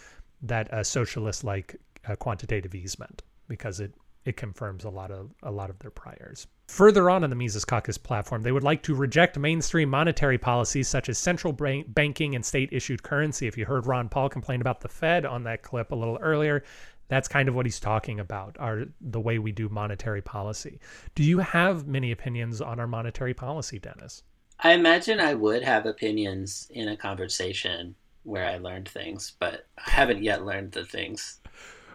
that 0.41 0.69
a 0.73 0.85
socialist 0.85 1.43
like 1.43 1.77
uh, 2.07 2.15
quantitative 2.15 2.75
easement 2.75 3.23
because 3.49 3.81
it 3.81 3.93
it 4.25 4.37
confirms 4.37 4.85
a 4.85 4.91
lot 4.91 5.11
of 5.11 5.31
a 5.43 5.51
lot 5.51 5.71
of 5.71 5.79
their 5.81 5.91
priors. 5.91 6.47
Further 6.69 7.11
on 7.11 7.25
in 7.25 7.31
the 7.31 7.37
Mises 7.37 7.65
Caucus 7.65 7.99
platform, 7.99 8.43
they 8.43 8.53
would 8.53 8.63
like 8.63 8.83
to 8.85 8.95
reject 8.95 9.39
mainstream 9.39 9.91
monetary 9.91 10.39
policies 10.39 10.89
such 10.89 11.11
as 11.11 11.19
central 11.19 11.53
banking 11.53 12.35
and 12.35 12.45
state-issued 12.45 13.03
currency. 13.03 13.47
If 13.47 13.59
you 13.59 13.67
heard 13.67 13.87
Ron 13.87 14.09
Paul 14.09 14.31
complain 14.31 14.63
about 14.63 14.81
the 14.81 14.89
Fed 14.89 15.27
on 15.27 15.43
that 15.45 15.63
clip 15.63 15.93
a 15.93 15.95
little 15.95 16.17
earlier, 16.23 16.65
that's 17.09 17.29
kind 17.29 17.49
of 17.49 17.55
what 17.55 17.67
he's 17.67 17.81
talking 17.81 18.21
about 18.21 18.57
our 18.59 18.85
the 19.01 19.21
way 19.21 19.39
we 19.39 19.53
do 19.53 19.69
monetary 19.69 20.23
policy. 20.23 20.81
Do 21.15 21.23
you 21.23 21.39
have 21.39 21.87
many 21.87 22.13
opinions 22.13 22.61
on 22.61 22.81
our 22.81 22.87
monetary 22.87 23.35
policy 23.35 23.79
dennis? 23.79 24.23
I 24.61 24.73
imagine 24.73 25.21
i 25.21 25.35
would 25.35 25.63
have 25.63 25.87
opinions 25.87 26.69
in 26.71 26.89
a 26.89 26.97
conversation 26.97 27.95
where 28.23 28.47
i 28.47 28.57
learned 28.57 28.89
things 28.89 29.33
but 29.39 29.67
i 29.79 29.91
haven't 29.91 30.23
yet 30.23 30.45
learned 30.45 30.73
the 30.73 30.85
things. 30.85 31.41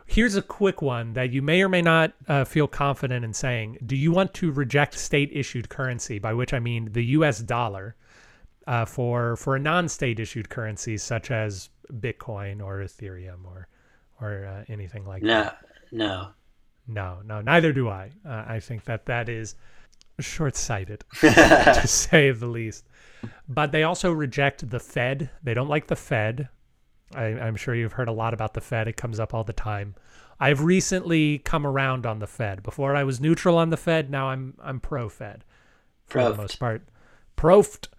Here's 0.05 0.35
a 0.35 0.41
quick 0.41 0.81
one 0.81 1.13
that 1.13 1.31
you 1.31 1.43
may 1.43 1.61
or 1.61 1.69
may 1.69 1.83
not 1.83 2.13
uh, 2.27 2.43
feel 2.43 2.67
confident 2.67 3.23
in 3.23 3.31
saying. 3.31 3.77
Do 3.85 3.95
you 3.95 4.11
want 4.11 4.33
to 4.35 4.51
reject 4.51 4.97
state 4.97 5.29
issued 5.31 5.69
currency 5.69 6.17
by 6.17 6.33
which 6.33 6.53
i 6.53 6.59
mean 6.59 6.89
the 6.93 7.03
us 7.03 7.39
dollar 7.39 7.95
uh, 8.67 8.85
for 8.85 9.35
for 9.35 9.55
a 9.55 9.59
non-state 9.59 10.19
issued 10.19 10.49
currency 10.49 10.97
such 10.97 11.31
as 11.31 11.69
bitcoin 11.91 12.63
or 12.63 12.77
ethereum 12.79 13.45
or 13.45 13.67
or 14.21 14.45
uh, 14.45 14.71
anything 14.71 15.05
like 15.05 15.23
no, 15.23 15.43
that. 15.43 15.65
No, 15.91 16.29
no, 16.87 17.19
no, 17.23 17.35
no. 17.35 17.41
neither 17.41 17.73
do 17.73 17.89
I. 17.89 18.11
Uh, 18.27 18.45
I 18.47 18.59
think 18.59 18.85
that 18.85 19.05
that 19.05 19.29
is 19.29 19.55
short-sighted, 20.19 21.03
to 21.21 21.87
say 21.87 22.31
the 22.31 22.47
least. 22.47 22.87
But 23.47 23.71
they 23.71 23.83
also 23.83 24.11
reject 24.11 24.69
the 24.69 24.79
Fed. 24.79 25.29
They 25.43 25.53
don't 25.53 25.69
like 25.69 25.87
the 25.87 25.95
Fed. 25.95 26.49
I, 27.15 27.25
I'm 27.25 27.55
sure 27.55 27.73
you've 27.73 27.93
heard 27.93 28.07
a 28.07 28.13
lot 28.13 28.33
about 28.33 28.53
the 28.53 28.61
Fed. 28.61 28.87
It 28.87 28.97
comes 28.97 29.19
up 29.19 29.33
all 29.33 29.43
the 29.43 29.53
time. 29.53 29.95
I've 30.39 30.63
recently 30.63 31.39
come 31.39 31.65
around 31.65 32.05
on 32.05 32.19
the 32.19 32.27
Fed. 32.27 32.63
Before 32.63 32.95
I 32.95 33.03
was 33.03 33.19
neutral 33.19 33.57
on 33.57 33.71
the 33.71 33.77
Fed. 33.77 34.09
Now 34.09 34.29
I'm 34.29 34.53
I'm 34.61 34.79
pro 34.79 35.09
Fed 35.09 35.43
for 36.05 36.23
the 36.23 36.35
most 36.35 36.59
part. 36.59 36.87
Proft. 37.35 37.89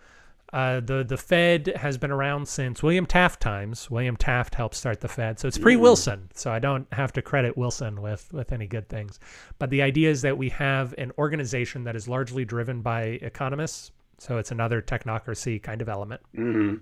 Uh, 0.53 0.81
the 0.81 1.05
the 1.05 1.17
Fed 1.17 1.69
has 1.77 1.97
been 1.97 2.11
around 2.11 2.47
since 2.49 2.83
William 2.83 3.07
Taft 3.07 3.41
times. 3.41 3.89
William 3.89 4.17
Taft 4.17 4.55
helped 4.55 4.75
start 4.75 5.01
the 5.01 5.09
Fed, 5.09 5.39
so 5.39 5.47
it's 5.47 5.59
pre 5.59 5.77
Wilson. 5.77 6.29
So 6.35 6.51
I 6.51 6.59
don't 6.59 6.93
have 6.93 7.13
to 7.13 7.23
credit 7.23 7.57
Wilson 7.57 8.03
with 8.03 8.33
with 8.33 8.51
any 8.51 8.67
good 8.67 8.89
things. 8.89 9.21
But 9.59 9.71
the 9.71 9.83
idea 9.83 10.11
is 10.11 10.23
that 10.23 10.37
we 10.37 10.49
have 10.49 10.93
an 10.99 11.13
organization 11.19 11.85
that 11.85 11.95
is 11.95 12.09
largely 12.09 12.45
driven 12.45 12.83
by 12.83 13.03
economists. 13.23 13.93
So 14.19 14.39
it's 14.39 14.51
another 14.51 14.83
technocracy 14.83 15.63
kind 15.63 15.81
of 15.81 15.89
element, 15.89 16.21
mm 16.35 16.53
-hmm. 16.53 16.81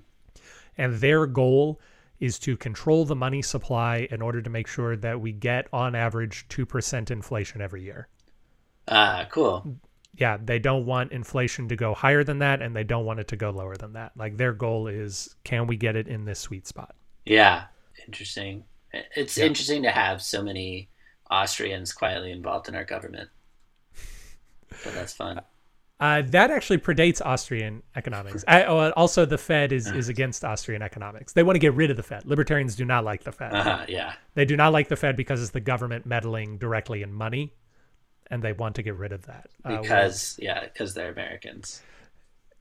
and 0.79 0.95
their 0.95 1.27
goal 1.27 1.81
is 2.21 2.39
to 2.39 2.57
control 2.57 3.05
the 3.05 3.15
money 3.15 3.43
supply 3.43 4.09
in 4.11 4.23
order 4.23 4.43
to 4.43 4.51
make 4.51 4.67
sure 4.67 4.97
that 4.97 5.21
we 5.21 5.33
get 5.33 5.69
on 5.73 5.95
average 5.95 6.49
two 6.49 6.67
percent 6.67 7.11
inflation 7.11 7.61
every 7.61 7.83
year. 7.83 8.09
Ah, 8.89 9.21
uh, 9.21 9.25
cool 9.29 9.79
yeah, 10.19 10.37
they 10.43 10.59
don't 10.59 10.85
want 10.85 11.13
inflation 11.13 11.69
to 11.69 11.77
go 11.77 11.95
higher 11.95 12.25
than 12.25 12.41
that, 12.41 12.61
and 12.61 12.75
they 12.75 12.85
don't 12.85 13.05
want 13.05 13.21
it 13.21 13.29
to 13.29 13.37
go 13.37 13.51
lower 13.51 13.77
than 13.77 13.93
that. 13.93 14.13
Like 14.17 14.37
their 14.37 14.53
goal 14.53 14.89
is, 14.89 15.35
can 15.45 15.67
we 15.67 15.77
get 15.77 15.95
it 15.95 16.09
in 16.09 16.25
this 16.25 16.41
sweet 16.41 16.67
spot? 16.67 16.95
Yeah, 17.25 17.65
interesting. 18.07 18.65
It's 18.93 19.39
yeah. 19.39 19.45
interesting 19.45 19.83
to 19.85 19.91
have 19.91 20.21
so 20.21 20.43
many 20.43 20.89
Austrians 21.31 21.93
quietly 21.93 22.33
involved 22.33 22.69
in 22.69 22.75
our 22.75 22.85
government. 22.85 23.31
But 24.85 24.95
that's 24.95 25.13
fun. 25.13 25.41
Uh, 26.01 26.23
that 26.23 26.51
actually 26.51 26.79
predates 26.79 27.21
Austrian 27.25 27.83
economics. 27.97 28.45
I, 28.47 28.65
oh, 28.65 28.91
also, 28.91 29.25
the 29.25 29.39
Fed 29.39 29.73
is 29.73 29.89
is 29.89 30.09
against 30.09 30.45
Austrian 30.45 30.83
economics. 30.83 31.33
They 31.33 31.43
want 31.43 31.57
to 31.57 31.61
get 31.61 31.75
rid 31.75 31.91
of 31.91 31.97
the 31.97 32.03
Fed. 32.03 32.25
Libertarians 32.25 32.77
do 32.77 32.85
not 32.85 33.05
like 33.05 33.25
the 33.25 33.33
Fed. 33.33 33.53
Uh 33.53 33.65
-huh, 33.65 33.89
yeah, 33.89 34.15
they 34.35 34.45
do 34.45 34.57
not 34.57 34.73
like 34.73 34.89
the 34.89 34.97
Fed 34.97 35.17
because 35.17 35.43
it's 35.43 35.53
the 35.53 35.73
government 35.73 36.07
meddling 36.07 36.59
directly 36.59 37.03
in 37.03 37.13
money 37.13 37.53
and 38.31 38.43
they 38.43 38.53
want 38.53 38.75
to 38.77 38.83
get 38.83 38.97
rid 38.97 39.13
of 39.13 39.27
that 39.27 39.49
uh, 39.65 39.81
because 39.81 40.39
yeah 40.41 40.65
because 40.65 40.95
they're 40.95 41.11
americans. 41.13 41.83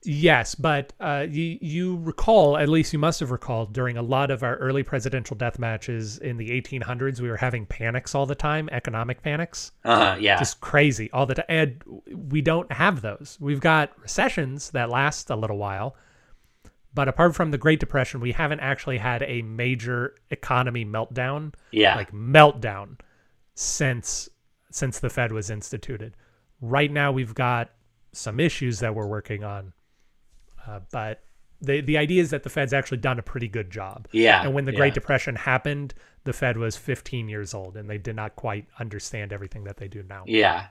Yes 0.04 0.54
but 0.56 0.94
uh, 1.00 1.26
you, 1.28 1.58
you 1.60 1.98
recall 1.98 2.56
at 2.56 2.70
least 2.70 2.94
you 2.94 3.00
must 3.00 3.20
have 3.20 3.32
recalled 3.32 3.74
during 3.74 3.98
a 3.98 4.02
lot 4.02 4.30
of 4.32 4.44
our 4.44 4.56
early 4.58 4.84
presidential 4.84 5.36
death 5.36 5.58
matches 5.60 6.20
in 6.20 6.38
the 6.38 6.50
1800s 6.50 7.20
we 7.20 7.30
were 7.30 7.38
having 7.38 7.66
panics 7.66 8.14
all 8.14 8.26
the 8.26 8.36
time 8.36 8.70
economic 8.72 9.22
panics. 9.22 9.72
Uh 9.84 10.16
yeah. 10.20 10.38
Just 10.38 10.62
crazy 10.62 11.10
all 11.12 11.26
the 11.26 11.36
time 11.36 11.46
and 11.50 11.84
we 12.14 12.42
don't 12.42 12.72
have 12.72 13.02
those. 13.02 13.38
We've 13.42 13.60
got 13.60 14.00
recessions 14.00 14.70
that 14.72 14.90
last 14.90 15.30
a 15.30 15.36
little 15.36 15.58
while 15.58 15.96
but 16.94 17.08
apart 17.08 17.36
from 17.36 17.52
the 17.52 17.58
great 17.58 17.80
depression 17.80 18.20
we 18.20 18.32
haven't 18.32 18.60
actually 18.60 19.00
had 19.00 19.24
a 19.24 19.42
major 19.42 20.16
economy 20.30 20.86
meltdown 20.86 21.54
yeah. 21.72 21.96
like 21.96 22.12
meltdown 22.12 23.00
since 23.56 24.30
since 24.78 25.00
the 25.00 25.10
Fed 25.10 25.32
was 25.32 25.50
instituted. 25.50 26.16
Right 26.62 26.92
now, 26.92 27.12
we've 27.12 27.34
got 27.34 27.72
some 28.12 28.40
issues 28.40 28.80
that 28.80 28.96
we're 28.96 29.08
working 29.08 29.44
on, 29.44 29.74
uh, 30.66 30.80
but 30.92 31.24
the 31.62 31.82
the 31.82 31.98
idea 31.98 32.22
is 32.22 32.30
that 32.30 32.44
the 32.44 32.50
Fed's 32.50 32.74
actually 32.74 32.98
done 32.98 33.20
a 33.20 33.24
pretty 33.24 33.48
good 33.48 33.72
job. 33.72 34.08
Yeah. 34.12 34.44
And 34.44 34.54
when 34.54 34.66
the 34.66 34.72
yeah. 34.72 34.78
Great 34.78 34.94
Depression 34.94 35.36
happened, 35.36 35.94
the 36.24 36.34
Fed 36.34 36.58
was 36.58 36.78
15 36.78 37.28
years 37.30 37.54
old, 37.54 37.76
and 37.78 37.90
they 37.90 37.98
did 37.98 38.16
not 38.16 38.36
quite 38.36 38.66
understand 38.80 39.34
everything 39.34 39.64
that 39.66 39.78
they 39.78 39.88
do 39.88 40.04
now. 40.04 40.24
Yeah. 40.28 40.68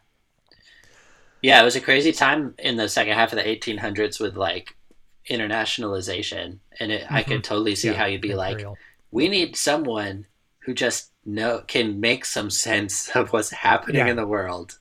Yeah, 1.43 1.61
it 1.61 1.65
was 1.65 1.77
a 1.77 1.81
crazy 1.81 2.13
time 2.13 2.55
in 2.59 2.77
the 2.77 2.89
second 2.89 3.15
half 3.15 3.33
of 3.33 3.37
the 3.37 3.45
1800s 3.45 4.21
with 4.21 4.37
like 4.37 4.75
internationalization, 5.29 6.59
and 6.81 6.93
it, 6.93 7.03
mm 7.03 7.09
-hmm. 7.09 7.19
I 7.19 7.23
could 7.23 7.43
mm-hmm. 7.43 7.55
totally 7.55 7.75
see 7.75 7.89
yeah, 7.89 7.99
how 7.99 8.07
you'd 8.07 8.23
be 8.23 8.31
imperial. 8.31 8.73
like, 8.73 8.81
we 9.11 9.29
need 9.29 9.57
someone 9.57 10.27
who 10.65 10.73
just 10.73 11.13
know 11.27 11.63
can 11.67 12.01
make 12.01 12.25
some 12.25 12.51
sense 12.51 13.09
of 13.17 13.33
what's 13.33 13.51
happening 13.51 13.97
yeah. 13.97 14.09
in 14.09 14.17
the 14.17 14.27
world. 14.27 14.79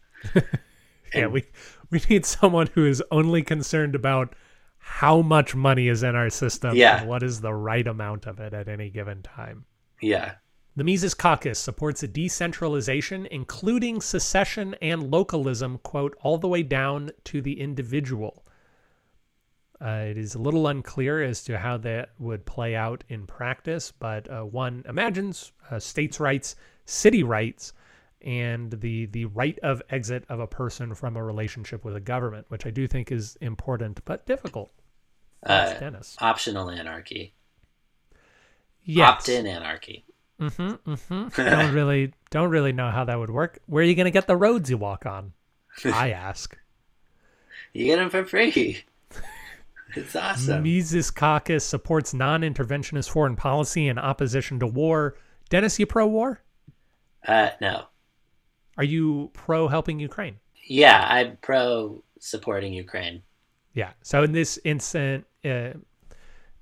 yeah, 1.13 1.27
we 1.27 1.45
we 1.89 2.01
need 2.10 2.25
someone 2.25 2.67
who 2.73 2.86
is 2.86 3.03
only 3.12 3.43
concerned 3.43 3.95
about 3.95 4.36
how 4.77 5.21
much 5.21 5.55
money 5.55 5.88
is 5.88 6.03
in 6.03 6.15
our 6.15 6.29
system 6.29 6.75
yeah. 6.75 6.99
and 6.99 7.10
what 7.10 7.23
is 7.23 7.41
the 7.41 7.53
right 7.53 7.88
amount 7.88 8.27
of 8.27 8.39
it 8.39 8.53
at 8.53 8.67
any 8.67 8.89
given 8.89 9.21
time. 9.23 9.65
Yeah. 10.01 10.36
The 10.75 10.84
Mises 10.84 11.13
Caucus 11.13 11.58
supports 11.58 12.03
a 12.03 12.08
decentralization, 12.08 13.25
including 13.31 14.01
secession 14.01 14.75
and 14.81 15.10
localism, 15.10 15.79
quote, 15.79 16.15
all 16.21 16.38
the 16.38 16.49
way 16.49 16.63
down 16.63 17.12
to 17.25 17.41
the 17.41 17.60
individual. 17.62 18.44
Uh, 19.82 20.06
it 20.10 20.18
is 20.18 20.36
a 20.36 20.40
little 20.40 20.68
unclear 20.68 21.22
as 21.22 21.44
to 21.44 21.58
how 21.58 21.78
that 21.78 22.12
would 22.18 22.46
play 22.46 22.76
out 22.76 23.04
in 23.10 23.28
practice, 23.28 23.92
but 23.92 24.30
uh, 24.32 24.42
one 24.42 24.84
imagines 24.88 25.52
uh, 25.70 25.80
states' 25.80 26.20
rights, 26.20 26.56
city 26.86 27.24
rights, 27.24 27.74
and 28.22 28.72
the 28.72 29.06
the 29.08 29.26
right 29.26 29.60
of 29.62 29.82
exit 29.90 30.24
of 30.30 30.40
a 30.40 30.48
person 30.48 30.96
from 30.96 31.18
a 31.18 31.24
relationship 31.24 31.84
with 31.84 31.96
a 31.96 32.00
government, 32.00 32.46
which 32.50 32.66
I 32.66 32.72
do 32.72 32.88
think 32.88 33.12
is 33.12 33.36
important 33.42 34.00
but 34.06 34.26
difficult. 34.26 34.72
Uh, 35.46 35.74
Dennis. 35.78 36.16
Optional 36.20 36.70
anarchy. 36.70 37.36
Yes. 38.84 39.10
Opt-in 39.10 39.46
anarchy. 39.46 40.06
Mm-hmm. 40.40 40.92
Mm-hmm. 40.92 41.50
don't 41.50 41.74
really 41.74 42.14
don't 42.30 42.50
really 42.50 42.72
know 42.72 42.92
how 42.92 43.04
that 43.04 43.18
would 43.18 43.30
work. 43.30 43.60
Where 43.68 43.84
are 43.84 43.86
you 43.86 43.96
going 43.96 44.06
to 44.06 44.12
get 44.12 44.28
the 44.28 44.38
roads 44.38 44.70
you 44.70 44.78
walk 44.78 45.06
on? 45.06 45.34
I 45.86 46.12
ask. 46.12 46.58
You 47.74 47.86
get 47.86 47.98
them 47.98 48.10
for 48.10 48.26
free. 48.26 48.84
It's 49.95 50.15
awesome. 50.15 50.63
Mises 50.63 51.12
Caucus 51.12 51.63
supports 51.63 52.13
non-interventionist 52.13 53.10
foreign 53.10 53.36
policy 53.36 53.88
in 53.88 53.98
opposition 53.98 54.60
to 54.60 54.67
war. 54.67 55.15
Dennis, 55.50 55.80
you 55.80 55.86
pro-war? 55.86 56.41
Uh, 57.28 57.50
no. 57.62 57.86
Are 58.78 58.84
you 58.84 59.30
pro 59.34 59.67
helping 59.67 60.00
Ukraine? 60.00 60.38
Yeah, 60.67 61.06
I'm 61.10 61.38
pro 61.41 62.04
supporting 62.19 62.74
Ukraine. 62.74 63.21
Yeah. 63.74 63.91
So 64.02 64.24
in 64.24 64.32
this 64.32 64.60
incident, 64.63 65.26
uh, 65.43 65.74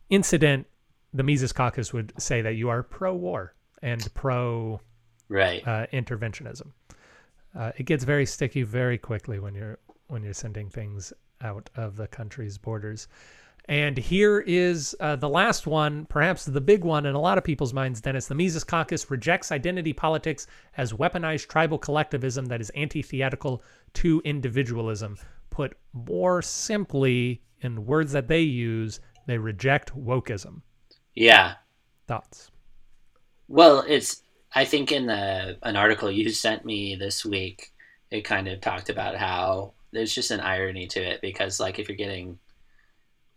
incident, 0.10 0.68
the 1.14 1.24
Mises 1.24 1.54
Caucus 1.54 1.94
would 1.94 2.14
say 2.18 2.42
that 2.42 2.56
you 2.56 2.70
are 2.70 2.84
pro-war 2.84 3.54
and 3.82 4.14
pro 4.14 4.82
right 5.30 5.66
uh, 5.68 5.88
interventionism. 5.94 6.72
Uh, 7.58 7.72
it 7.78 7.84
gets 7.84 8.04
very 8.04 8.26
sticky 8.26 8.64
very 8.64 8.98
quickly 8.98 9.40
when 9.40 9.54
you're 9.56 9.80
when 10.08 10.24
you're 10.24 10.34
sending 10.34 10.70
things 10.70 11.14
out 11.44 11.70
of 11.76 11.96
the 11.96 12.08
country's 12.08 12.58
borders. 12.58 13.08
And 13.70 13.98
here 13.98 14.42
is 14.42 14.96
uh, 15.00 15.16
the 15.16 15.30
last 15.30 15.68
one, 15.68 16.06
perhaps 16.06 16.44
the 16.44 16.60
big 16.60 16.84
one 16.84 17.06
in 17.06 17.16
a 17.16 17.22
lot 17.22 17.38
of 17.38 17.46
people's 17.46 17.74
minds, 17.74 18.02
Dennis. 18.02 18.28
The 18.28 18.36
Mises 18.36 18.64
Caucus 18.64 19.10
rejects 19.10 19.54
identity 19.54 19.94
politics 19.94 20.48
as 20.76 20.92
weaponized 20.92 21.48
tribal 21.48 21.78
collectivism 21.78 22.46
that 22.48 22.60
is 22.60 22.72
antithetical 22.76 23.64
to 23.94 24.22
individualism. 24.26 25.18
Put 25.50 25.78
more 25.94 26.42
simply, 26.42 27.42
in 27.62 27.86
words 27.86 28.12
that 28.12 28.28
they 28.28 28.42
use, 28.42 29.00
they 29.28 29.38
reject 29.38 29.96
wokeism. 29.96 30.62
Yeah. 31.14 31.54
Thoughts? 32.08 32.52
Well, 33.48 33.86
it's 33.88 34.24
I 34.56 34.66
think 34.66 34.92
in 34.92 35.06
the 35.06 35.58
an 35.64 35.76
article 35.76 36.12
you 36.12 36.30
sent 36.30 36.66
me 36.66 36.96
this 36.96 37.26
week, 37.26 37.72
it 38.12 38.22
kind 38.22 38.48
of 38.48 38.62
talked 38.62 38.90
about 38.90 39.16
how 39.16 39.74
there's 39.94 40.14
just 40.14 40.32
an 40.32 40.40
irony 40.42 40.88
to 40.88 41.00
it 41.02 41.22
because 41.22 41.60
like 41.60 41.80
if 41.80 41.88
you're 41.88 41.96
getting 41.98 42.38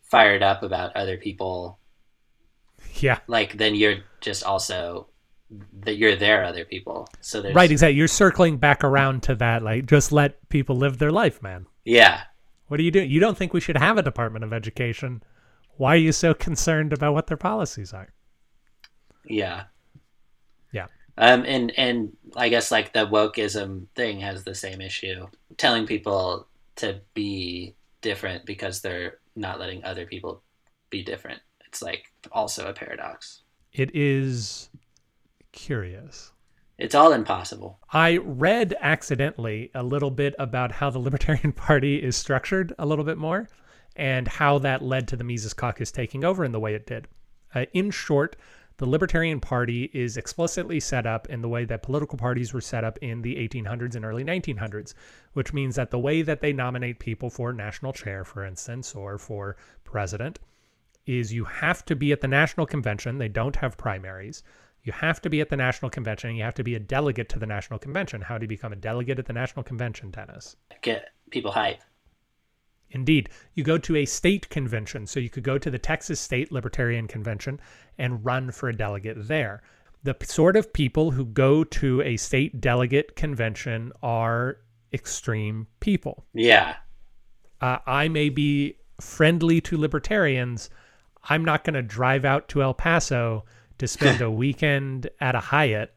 fired 0.03 0.43
up 0.43 0.63
about 0.63 0.95
other 0.97 1.17
people, 1.17 1.79
Yeah. 2.95 3.19
like 3.27 3.57
then 3.59 3.75
you're 3.75 3.99
just 4.21 4.43
also 4.45 5.09
that 5.85 5.97
you're 5.97 6.17
their 6.17 6.45
other 6.45 6.65
people. 6.65 7.09
So 7.21 7.41
there's 7.41 7.55
Right, 7.55 7.71
exactly. 7.71 7.97
You're 7.97 8.09
circling 8.09 8.57
back 8.57 8.83
around 8.83 9.23
to 9.25 9.35
that. 9.37 9.63
Like, 9.63 9.87
just 9.87 10.11
let 10.11 10.49
people 10.49 10.75
live 10.77 10.99
their 10.99 11.13
life, 11.13 11.41
man. 11.41 11.67
Yeah. 11.85 12.23
What 12.67 12.81
are 12.81 12.83
you 12.83 12.91
doing? 12.91 13.09
You 13.09 13.21
don't 13.21 13.39
think 13.39 13.53
we 13.53 13.61
should 13.61 13.77
have 13.77 13.97
a 13.97 14.03
Department 14.03 14.45
of 14.45 14.53
Education? 14.53 15.23
Why 15.77 15.95
are 15.95 15.99
you 15.99 16.11
so 16.11 16.35
concerned 16.35 16.93
about 16.93 17.15
what 17.15 17.29
their 17.29 17.37
policies 17.37 17.93
are? 17.93 18.13
Yeah. 19.25 19.65
Um, 21.19 21.45
and 21.47 21.73
and 21.79 22.17
I 22.37 22.49
guess 22.49 22.71
like 22.71 22.93
the 22.93 23.07
wokeism 23.07 23.87
thing 23.95 24.21
has 24.21 24.45
the 24.45 24.55
same 24.55 24.81
issue, 24.81 25.27
telling 25.57 25.87
people 25.87 26.47
to 26.77 27.01
be 27.15 27.75
different 28.03 28.45
because 28.45 28.81
they're 28.81 29.19
not 29.35 29.59
letting 29.59 29.83
other 29.85 30.07
people 30.07 30.43
be 30.91 31.03
different. 31.03 31.41
It's 31.67 31.83
like 31.83 32.13
also 32.33 32.69
a 32.69 32.73
paradox. 32.73 33.43
It 33.73 33.95
is 33.95 34.69
curious. 35.53 36.33
It's 36.79 36.95
all 36.95 37.13
impossible. 37.13 37.79
I 37.93 38.19
read 38.19 38.75
accidentally 38.81 39.71
a 39.75 39.83
little 39.83 40.11
bit 40.11 40.35
about 40.39 40.73
how 40.73 40.91
the 40.91 40.99
Libertarian 40.99 41.53
Party 41.55 42.03
is 42.03 42.17
structured 42.17 42.75
a 42.79 42.85
little 42.85 43.05
bit 43.05 43.17
more 43.17 43.49
and 43.97 44.29
how 44.29 44.59
that 44.59 44.83
led 44.83 45.09
to 45.09 45.17
the 45.17 45.25
Mises 45.25 45.55
Caucus 45.55 45.91
taking 45.91 46.23
over 46.23 46.45
in 46.45 46.53
the 46.53 46.61
way 46.61 46.75
it 46.75 46.87
did. 46.87 47.09
Uh, 47.55 47.65
in 47.73 47.91
short, 47.91 48.37
the 48.79 48.87
Libertarian 48.87 49.41
Party 49.41 49.91
is 49.95 50.17
explicitly 50.17 50.81
set 50.81 51.07
up 51.07 51.29
in 51.31 51.41
the 51.41 51.49
way 51.49 51.65
that 51.65 51.83
political 51.83 52.19
parties 52.19 52.53
were 52.53 52.61
set 52.61 52.85
up 52.85 52.99
in 52.99 53.23
the 53.23 53.37
1800s 53.37 53.95
and 53.95 54.05
early 54.05 54.25
1900s, 54.25 54.93
which 55.33 55.55
means 55.55 55.77
that 55.77 55.91
the 55.91 55.99
way 55.99 56.21
that 56.21 56.41
they 56.41 56.53
nominate 56.53 56.99
people 56.99 57.31
for 57.31 57.53
national 57.53 57.93
chair, 57.93 58.25
for 58.25 58.45
instance, 58.45 58.95
or 58.95 59.17
for 59.17 59.57
president, 59.85 60.39
is 61.07 61.33
you 61.33 61.45
have 61.45 61.85
to 61.87 61.97
be 61.97 62.13
at 62.13 62.21
the 62.21 62.29
national 62.29 62.67
convention. 62.67 63.17
They 63.17 63.29
don't 63.29 63.57
have 63.57 63.79
primaries. 63.79 64.43
You 64.83 64.93
have 64.93 65.23
to 65.23 65.31
be 65.31 65.41
at 65.41 65.49
the 65.49 65.57
national 65.57 65.91
convention. 65.91 66.37
You 66.37 66.45
have 66.45 66.55
to 66.55 66.65
be 66.65 66.75
a 66.75 66.81
delegate 66.81 67.29
to 67.31 67.39
the 67.39 67.47
national 67.47 67.79
convention. 67.79 68.21
How 68.21 68.37
do 68.37 68.45
you 68.45 68.49
become 68.49 68.73
a 68.73 68.77
delegate 68.77 69.19
at 69.19 69.27
the 69.27 69.33
national 69.33 69.63
convention, 69.63 70.11
Dennis? 70.11 70.57
Get 70.83 71.09
people 71.31 71.53
hype. 71.53 71.81
Indeed, 72.91 73.29
you 73.55 73.65
go 73.65 73.79
to 73.79 73.97
a 73.97 74.05
state 74.05 74.49
convention. 74.49 75.07
So 75.07 75.21
you 75.21 75.29
could 75.31 75.43
go 75.43 75.59
to 75.59 75.71
the 75.71 75.79
Texas 75.79 76.21
State 76.21 76.53
Libertarian 76.53 77.09
Convention 77.09 77.61
and 77.99 78.25
run 78.25 78.51
for 78.51 78.69
a 78.69 78.77
delegate 78.77 79.29
there. 79.29 79.63
The 80.03 80.17
sort 80.23 80.57
of 80.57 80.73
people 80.73 81.11
who 81.11 81.25
go 81.25 81.65
to 81.65 82.01
a 82.03 82.17
state 82.17 82.61
delegate 82.61 83.17
convention 83.17 83.93
are 84.03 84.59
extreme 84.93 85.67
people. 85.81 86.25
Yeah. 86.33 86.77
uh, 87.61 87.79
I 87.87 88.09
may 88.09 88.29
be 88.29 88.77
friendly 89.01 89.61
to 89.63 89.77
libertarians. 89.77 90.71
I'm 91.25 91.45
not 91.45 91.65
going 91.65 91.75
to 91.75 91.83
drive 91.83 92.25
out 92.25 92.49
to 92.51 92.63
El 92.63 92.75
Paso 92.75 93.45
to 93.79 93.89
spend 93.89 94.21
a 94.23 94.31
weekend 94.31 95.11
at 95.21 95.35
a 95.35 95.41
Hyatt 95.41 95.95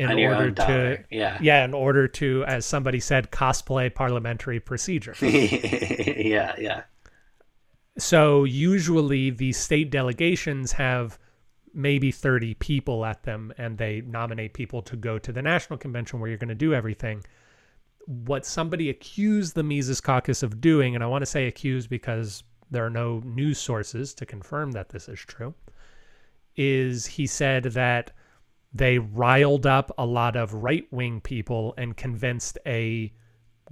in 0.00 0.18
order 0.18 0.50
to. 0.50 1.04
Yeah. 1.10 1.38
yeah, 1.40 1.64
in 1.64 1.74
order 1.74 2.08
to, 2.08 2.44
as 2.46 2.64
somebody 2.64 3.00
said, 3.00 3.30
cosplay 3.30 3.94
parliamentary 3.94 4.60
procedure. 4.60 5.14
yeah, 5.22 6.54
yeah. 6.58 6.82
so 7.98 8.44
usually 8.44 9.30
the 9.30 9.52
state 9.52 9.90
delegations 9.90 10.72
have 10.72 11.18
maybe 11.72 12.10
30 12.10 12.54
people 12.54 13.04
at 13.04 13.22
them 13.22 13.52
and 13.58 13.78
they 13.78 14.00
nominate 14.02 14.54
people 14.54 14.82
to 14.82 14.96
go 14.96 15.18
to 15.18 15.32
the 15.32 15.42
national 15.42 15.78
convention 15.78 16.18
where 16.18 16.28
you're 16.28 16.38
going 16.38 16.48
to 16.48 16.54
do 16.54 16.74
everything 16.74 17.22
what 18.06 18.44
somebody 18.44 18.90
accused 18.90 19.54
the 19.54 19.62
mises 19.62 20.00
caucus 20.00 20.42
of 20.42 20.60
doing 20.60 20.94
and 20.94 21.04
i 21.04 21.06
want 21.06 21.22
to 21.22 21.26
say 21.26 21.46
accused 21.46 21.88
because 21.88 22.42
there 22.70 22.84
are 22.84 22.90
no 22.90 23.20
news 23.24 23.58
sources 23.58 24.14
to 24.14 24.26
confirm 24.26 24.72
that 24.72 24.88
this 24.88 25.08
is 25.08 25.18
true 25.20 25.54
is 26.56 27.06
he 27.06 27.26
said 27.26 27.64
that 27.64 28.10
they 28.72 28.98
riled 28.98 29.66
up 29.66 29.90
a 29.98 30.06
lot 30.06 30.36
of 30.36 30.54
right-wing 30.54 31.20
people 31.20 31.74
and 31.76 31.96
convinced 31.96 32.58
a 32.66 33.12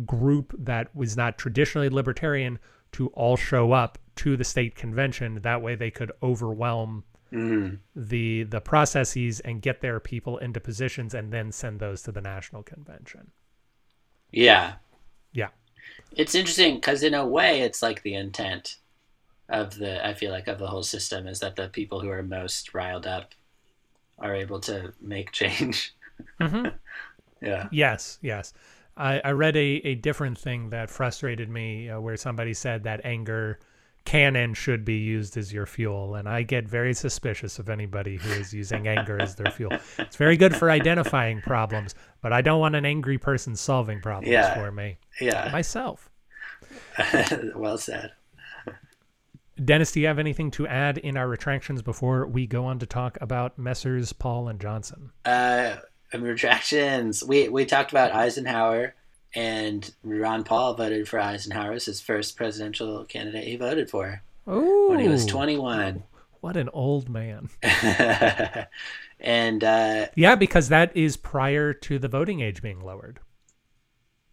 group 0.07 0.55
that 0.59 0.95
was 0.95 1.17
not 1.17 1.39
traditionally 1.39 1.89
libertarian 1.89 2.59
to 2.93 3.09
all 3.09 3.37
show 3.37 3.73
up 3.73 3.99
to 4.17 4.37
the 4.37 4.45
state 4.45 4.75
convention 4.75 5.41
that 5.43 5.63
way 5.63 5.75
they 5.75 5.91
could 5.91 6.13
overwhelm 6.23 7.05
Mm. 7.31 7.81
the 7.95 8.45
the 8.45 8.61
processes 8.63 9.41
and 9.41 9.61
get 9.61 9.83
their 9.83 10.01
people 10.01 10.39
into 10.39 10.61
positions 10.61 11.13
and 11.13 11.31
then 11.31 11.53
send 11.53 11.79
those 11.79 12.01
to 12.03 12.13
the 12.13 12.23
national 12.23 12.63
convention 12.63 13.33
Yeah. 14.31 14.77
yeah 15.33 15.49
It's 16.13 16.35
interesting 16.35 16.77
because 16.77 17.03
in 17.03 17.15
a 17.15 17.27
way, 17.27 17.61
it's 17.63 17.83
like 17.83 18.03
the 18.03 18.15
intent 18.15 18.77
of 19.49 19.77
the. 19.77 20.07
I 20.07 20.15
feel 20.15 20.31
like 20.33 20.49
of 20.49 20.59
the 20.59 20.67
whole 20.69 20.83
system 20.83 21.27
is 21.27 21.41
that 21.41 21.57
the 21.57 21.69
people 21.69 22.01
who 22.01 22.11
are 22.11 22.23
most 22.23 22.75
riled 22.75 23.07
up 23.07 23.35
are 24.19 24.35
able 24.35 24.61
to 24.61 24.93
make 25.01 25.33
change. 25.33 25.95
Mhm. 26.41 26.73
yeah. 27.41 27.69
yes 27.71 28.19
yes 28.23 28.53
i 28.97 29.21
i 29.25 29.31
read 29.31 29.57
a 29.57 29.81
a 29.85 29.95
different 29.95 30.37
thing 30.37 30.71
that 30.71 30.91
frustrated 30.91 31.49
me 31.49 31.89
uh, 31.89 32.01
where 32.01 32.17
somebody 32.17 32.53
said 32.53 32.83
that 32.83 33.01
anger 33.05 33.61
can 34.05 34.35
and 34.35 34.57
should 34.57 34.85
be 34.85 34.97
used 34.97 35.37
as 35.37 35.53
your 35.53 35.65
fuel 35.67 36.17
and 36.17 36.29
i 36.29 36.43
get 36.43 36.67
very 36.69 36.93
suspicious 36.93 37.61
of 37.61 37.69
anybody 37.69 38.17
who 38.17 38.31
is 38.33 38.53
using 38.53 38.89
anger 38.89 39.21
as 39.21 39.37
their 39.37 39.51
fuel 39.53 39.71
it's 39.99 40.17
very 40.17 40.37
good 40.37 40.57
for 40.57 40.71
identifying 40.73 41.41
problems 41.43 41.95
but 42.21 42.33
i 42.33 42.41
don't 42.41 42.59
want 42.59 42.75
an 42.75 42.85
angry 42.85 43.19
person 43.19 43.55
solving 43.55 44.01
problems 44.01 44.33
Yeah. 44.33 44.55
for 44.55 44.73
me 44.73 44.99
Yeah. 45.21 45.51
myself 45.53 46.11
well 47.55 47.79
said. 47.79 48.11
Dennis 49.65 49.93
do 49.93 50.01
you 50.01 50.07
have 50.07 50.19
anything 50.19 50.51
to 50.51 50.67
add 50.67 50.99
in 50.99 51.17
our 51.17 51.29
retractions 51.29 51.83
before 51.83 52.27
we 52.27 52.47
go 52.47 52.65
on 52.65 52.79
to 52.79 52.87
talk 52.87 53.19
about 53.21 53.59
messrs 53.59 54.13
paul 54.13 54.49
and 54.49 54.61
johnson 54.61 55.11
Uh, 55.25 55.77
and 56.13 56.23
retractions. 56.23 57.23
We 57.23 57.49
we 57.51 57.67
talked 57.67 57.91
about 57.91 58.13
Eisenhower, 58.15 58.95
and 59.35 59.93
Ron 60.03 60.43
Paul 60.43 60.73
voted 60.73 61.07
for 61.07 61.21
Eisenhower 61.21 61.73
as 61.73 61.85
his 61.85 62.01
first 62.01 62.35
presidential 62.37 63.05
candidate. 63.05 63.45
He 63.45 63.57
voted 63.57 63.91
for 63.91 64.23
oh 64.47 64.89
when 64.89 65.01
he 65.01 65.09
was 65.09 65.27
twenty 65.27 65.59
one. 65.59 66.05
what 66.41 66.57
an 66.57 66.71
old 66.73 67.11
man 67.11 67.51
and 69.21 69.63
uh, 69.65 70.07
yeah 70.15 70.35
because 70.35 70.69
that 70.71 70.97
is 70.97 71.17
prior 71.19 71.75
to 71.75 71.99
the 71.99 72.09
voting 72.09 72.41
age 72.41 72.63
being 72.63 72.81
lowered 72.81 73.21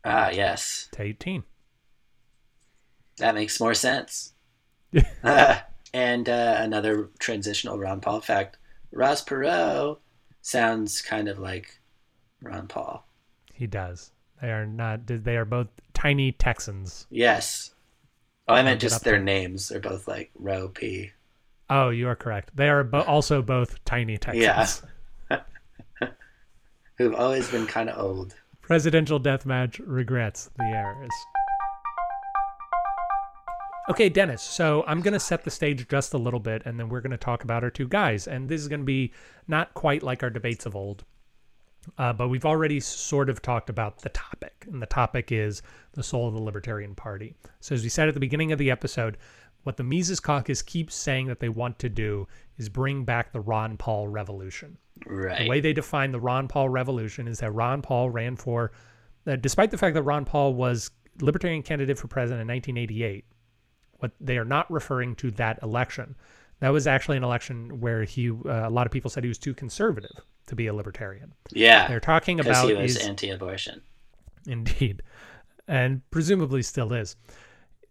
ah, 0.06 0.30
yes, 0.32 0.88
to 0.94 1.02
18 1.02 1.44
that 3.18 3.34
makes 3.36 3.60
more 3.60 3.74
sense. 3.74 4.34
and 5.94 6.30
uh, 6.30 6.56
another 6.60 7.10
transitional 7.20 7.78
Ron 7.78 8.02
Paul 8.02 8.22
fact: 8.22 8.58
Ross 8.92 9.24
Perot 9.24 9.98
sounds 10.42 11.02
kind 11.02 11.28
of 11.28 11.40
like 11.40 11.80
Ron 12.42 12.68
Paul. 12.68 13.06
He 13.54 13.68
does. 13.68 14.12
They 14.42 14.52
are 14.52 14.66
not. 14.66 15.08
They 15.08 15.38
are 15.38 15.46
both 15.46 15.68
tiny 15.94 16.32
Texans. 16.32 17.08
Yes. 17.10 17.74
Oh, 18.48 18.54
I 18.54 18.62
meant 18.62 18.82
just 18.82 19.04
their 19.04 19.14
there. 19.14 19.24
names. 19.24 19.70
They're 19.70 19.80
both 19.80 20.08
like 20.08 20.32
Ro 20.36 20.70
P. 20.70 21.12
Oh, 21.70 21.90
you 21.90 22.08
are 22.08 22.16
correct. 22.16 22.52
They 22.56 22.70
are 22.70 22.84
bo 22.84 23.02
also 23.02 23.42
both 23.42 23.84
tiny 23.86 24.18
Texans. 24.18 24.84
Yeah. 25.32 25.42
who've 26.98 27.16
always 27.16 27.50
been 27.50 27.66
kind 27.66 27.90
of 27.90 28.00
old. 28.00 28.36
Presidential 28.62 29.20
deathmatch 29.20 29.82
regrets 29.86 30.50
the 30.58 30.64
errors. 30.64 31.10
Okay, 33.90 34.10
Dennis. 34.10 34.42
So 34.42 34.84
I'm 34.88 35.02
going 35.02 35.14
to 35.14 35.20
set 35.20 35.44
the 35.44 35.52
stage 35.52 35.88
just 35.88 36.14
a 36.14 36.18
little 36.18 36.40
bit, 36.40 36.64
and 36.66 36.80
then 36.80 36.90
we're 36.90 37.02
going 37.02 37.12
to 37.12 37.18
talk 37.18 37.44
about 37.44 37.64
our 37.64 37.70
two 37.70 37.88
guys. 37.88 38.28
And 38.28 38.50
this 38.50 38.62
is 38.62 38.68
going 38.68 38.82
to 38.82 38.86
be 38.86 39.14
not 39.48 39.74
quite 39.74 40.02
like 40.02 40.24
our 40.24 40.30
debates 40.30 40.66
of 40.66 40.76
old, 40.76 41.04
uh, 41.98 42.14
but 42.14 42.30
we've 42.30 42.46
already 42.46 42.80
sort 42.80 43.30
of 43.30 43.42
talked 43.42 43.70
about 43.70 44.00
the 44.00 44.10
topic. 44.10 44.66
And 44.72 44.82
the 44.82 44.88
topic 44.88 45.32
is 45.32 45.62
the 45.94 46.04
soul 46.04 46.28
of 46.28 46.34
the 46.34 46.42
Libertarian 46.42 46.96
Party. 46.96 47.36
So, 47.60 47.76
as 47.76 47.84
we 47.84 47.90
said 47.90 48.08
at 48.08 48.16
the 48.16 48.20
beginning 48.20 48.52
of 48.52 48.58
the 48.58 48.72
episode, 48.72 49.18
what 49.64 49.78
the 49.78 49.84
Mises 49.84 50.20
Caucus 50.20 50.62
keeps 50.62 50.96
saying 50.96 51.28
that 51.28 51.40
they 51.40 51.50
want 51.50 51.80
to 51.80 51.90
do 51.90 52.28
is 52.58 52.70
bring 52.70 53.04
back 53.04 53.32
the 53.32 53.40
Ron 53.40 53.78
Paul 53.78 54.08
revolution. 54.08 54.78
Right. 55.06 55.40
The 55.40 55.50
way 55.50 55.60
they 55.60 55.74
define 55.74 56.12
the 56.12 56.20
Ron 56.20 56.48
Paul 56.48 56.70
revolution 56.70 57.28
is 57.28 57.40
that 57.40 57.52
Ron 57.52 57.82
Paul 57.82 58.10
ran 58.10 58.36
for, 58.36 58.72
uh, 59.28 59.36
despite 59.36 59.72
the 59.72 59.78
fact 59.78 59.96
that 59.96 60.04
Ron 60.04 60.24
Paul 60.26 60.54
was 60.54 60.92
Libertarian 61.20 61.64
candidate 61.64 61.98
for 61.98 62.08
president 62.08 62.42
in 62.42 62.48
1988, 62.48 63.26
what 64.06 64.12
they 64.22 64.38
are 64.38 64.46
not 64.46 64.70
referring 64.72 65.16
to 65.16 65.32
that 65.32 65.58
election. 65.64 66.16
That 66.60 66.70
was 66.70 66.86
actually 66.86 67.18
an 67.18 67.24
election 67.24 67.82
where 67.82 68.04
he, 68.04 68.30
uh, 68.30 68.34
a 68.46 68.70
lot 68.70 68.86
of 68.86 68.92
people 68.92 69.10
said 69.10 69.24
he 69.24 69.28
was 69.28 69.40
too 69.40 69.56
conservative 69.56 70.12
to 70.48 70.56
be 70.56 70.68
a 70.68 70.74
libertarian. 70.74 71.34
yeah. 71.52 71.88
They're 71.88 72.00
talking 72.00 72.40
about 72.40 72.68
he 72.68 72.76
was 72.76 72.98
anti-abortion. 72.98 73.82
indeed, 74.48 75.02
and 75.68 76.02
presumably 76.12 76.62
still 76.62 76.94
is. 76.94 77.16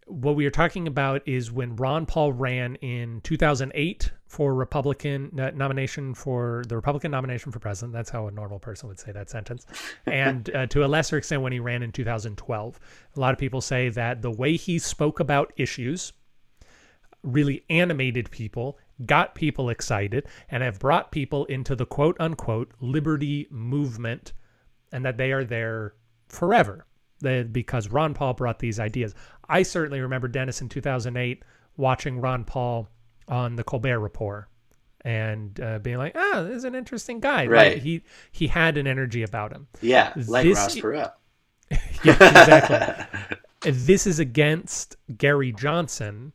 What 0.06 0.36
we 0.36 0.44
are 0.44 0.50
talking 0.50 0.86
about 0.86 1.26
is 1.26 1.50
when 1.50 1.76
Ron 1.76 2.04
Paul 2.04 2.32
ran 2.32 2.76
in 2.76 3.20
2008 3.22 4.12
for 4.26 4.54
Republican 4.54 5.30
nomination 5.32 6.14
for 6.14 6.62
the 6.68 6.76
Republican 6.76 7.10
nomination 7.10 7.52
for 7.52 7.58
president. 7.58 7.92
That's 7.92 8.10
how 8.10 8.26
a 8.26 8.30
normal 8.30 8.58
person 8.58 8.88
would 8.88 8.98
say 8.98 9.12
that 9.12 9.30
sentence. 9.30 9.66
And 10.06 10.54
uh, 10.54 10.66
to 10.66 10.84
a 10.84 10.86
lesser 10.86 11.16
extent, 11.16 11.42
when 11.42 11.52
he 11.52 11.60
ran 11.60 11.82
in 11.82 11.90
2012. 11.90 12.80
A 13.16 13.20
lot 13.20 13.32
of 13.32 13.38
people 13.38 13.60
say 13.60 13.88
that 13.90 14.22
the 14.22 14.30
way 14.30 14.56
he 14.56 14.78
spoke 14.78 15.20
about 15.20 15.52
issues 15.56 16.12
really 17.22 17.64
animated 17.70 18.30
people, 18.30 18.78
got 19.06 19.34
people 19.34 19.70
excited, 19.70 20.26
and 20.50 20.62
have 20.62 20.78
brought 20.78 21.10
people 21.10 21.46
into 21.46 21.74
the 21.74 21.86
quote 21.86 22.16
unquote 22.20 22.72
liberty 22.80 23.46
movement, 23.50 24.34
and 24.92 25.04
that 25.04 25.16
they 25.16 25.32
are 25.32 25.44
there 25.44 25.94
forever. 26.28 26.86
That 27.24 27.52
because 27.52 27.88
Ron 27.88 28.14
Paul 28.14 28.34
brought 28.34 28.58
these 28.60 28.78
ideas. 28.78 29.14
I 29.48 29.62
certainly 29.64 30.00
remember 30.00 30.28
Dennis 30.28 30.60
in 30.60 30.68
2008 30.68 31.42
watching 31.76 32.20
Ron 32.20 32.44
Paul 32.44 32.88
on 33.28 33.56
the 33.56 33.64
Colbert 33.64 33.98
Report 33.98 34.48
and 35.04 35.58
uh, 35.60 35.78
being 35.80 35.98
like, 35.98 36.12
"Ah, 36.16 36.42
this 36.42 36.56
is 36.58 36.64
an 36.64 36.74
interesting 36.74 37.20
guy." 37.20 37.46
Right. 37.46 37.78
He 37.78 38.02
he 38.32 38.46
had 38.46 38.76
an 38.76 38.86
energy 38.86 39.22
about 39.22 39.52
him. 39.52 39.66
Yeah, 39.80 40.12
like 40.28 40.44
This- 40.44 40.58
Ross 40.58 40.76
Perot. 40.76 41.12
Yeah, 42.04 42.12
exactly. 42.12 43.30
this 43.72 44.06
is 44.06 44.18
against 44.18 44.96
Gary 45.16 45.52
Johnson, 45.52 46.32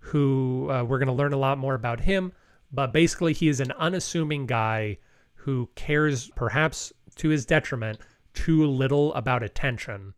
who 0.00 0.68
uh, 0.70 0.82
we're 0.82 0.98
going 0.98 1.06
to 1.06 1.12
learn 1.12 1.32
a 1.32 1.38
lot 1.38 1.58
more 1.58 1.74
about 1.74 2.00
him. 2.00 2.32
But 2.72 2.92
basically, 2.92 3.32
he 3.32 3.48
is 3.48 3.60
an 3.60 3.70
unassuming 3.72 4.46
guy 4.46 4.98
who 5.34 5.68
cares, 5.76 6.30
perhaps 6.34 6.92
to 7.16 7.28
his 7.28 7.46
detriment, 7.46 8.00
too 8.34 8.66
little 8.66 9.14
about 9.14 9.42
attention. 9.42 10.14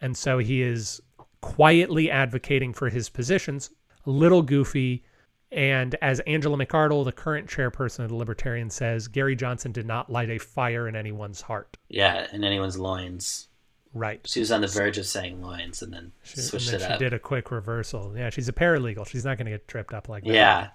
And 0.00 0.16
so 0.16 0.38
he 0.38 0.62
is 0.62 1.00
quietly 1.40 2.10
advocating 2.10 2.72
for 2.72 2.88
his 2.88 3.08
positions, 3.08 3.70
a 4.06 4.10
little 4.10 4.42
goofy. 4.42 5.04
And 5.52 5.96
as 6.00 6.20
Angela 6.20 6.56
McArdle, 6.56 7.04
the 7.04 7.12
current 7.12 7.48
chairperson 7.48 8.04
of 8.04 8.10
the 8.10 8.14
Libertarians, 8.14 8.74
says, 8.74 9.08
Gary 9.08 9.34
Johnson 9.34 9.72
did 9.72 9.86
not 9.86 10.10
light 10.10 10.30
a 10.30 10.38
fire 10.38 10.86
in 10.88 10.94
anyone's 10.94 11.40
heart. 11.40 11.76
Yeah, 11.88 12.26
in 12.32 12.44
anyone's 12.44 12.78
loins. 12.78 13.48
Right. 13.92 14.20
She 14.28 14.38
was 14.38 14.52
on 14.52 14.60
the 14.60 14.68
verge 14.68 14.98
of 14.98 15.06
saying 15.06 15.42
loins 15.42 15.82
and 15.82 15.92
then 15.92 16.12
She, 16.22 16.40
switched 16.40 16.68
and 16.68 16.76
it 16.76 16.78
then 16.80 16.92
up. 16.92 16.98
she 16.98 17.04
did 17.04 17.12
a 17.12 17.18
quick 17.18 17.50
reversal. 17.50 18.14
Yeah, 18.16 18.30
she's 18.30 18.48
a 18.48 18.52
paralegal. 18.52 19.08
She's 19.08 19.24
not 19.24 19.36
going 19.36 19.46
to 19.46 19.50
get 19.50 19.66
tripped 19.66 19.92
up 19.92 20.08
like 20.08 20.22
that. 20.24 20.32
Yeah. 20.32 20.68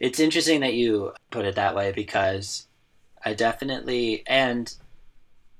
It's 0.00 0.18
interesting 0.18 0.60
that 0.60 0.72
you 0.72 1.12
put 1.30 1.44
it 1.44 1.56
that 1.56 1.74
way 1.76 1.92
because 1.92 2.66
I 3.22 3.34
definitely 3.34 4.22
and 4.26 4.74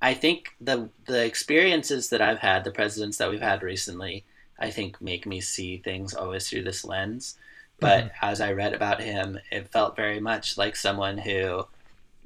I 0.04 0.12
think 0.12 0.54
the 0.60 0.90
the 1.06 1.24
experiences 1.24 2.10
that 2.10 2.20
I've 2.20 2.38
had, 2.38 2.62
the 2.62 2.70
presidents 2.70 3.16
that 3.16 3.30
we've 3.30 3.40
had 3.40 3.62
recently, 3.62 4.26
I 4.58 4.70
think 4.70 5.00
make 5.00 5.24
me 5.24 5.40
see 5.40 5.78
things 5.78 6.12
always 6.12 6.46
through 6.46 6.64
this 6.64 6.84
lens. 6.84 7.38
But 7.80 8.04
mm-hmm. 8.04 8.26
as 8.26 8.42
I 8.42 8.52
read 8.52 8.74
about 8.74 9.00
him, 9.00 9.38
it 9.50 9.68
felt 9.68 9.96
very 9.96 10.20
much 10.20 10.58
like 10.58 10.76
someone 10.76 11.16
who 11.16 11.66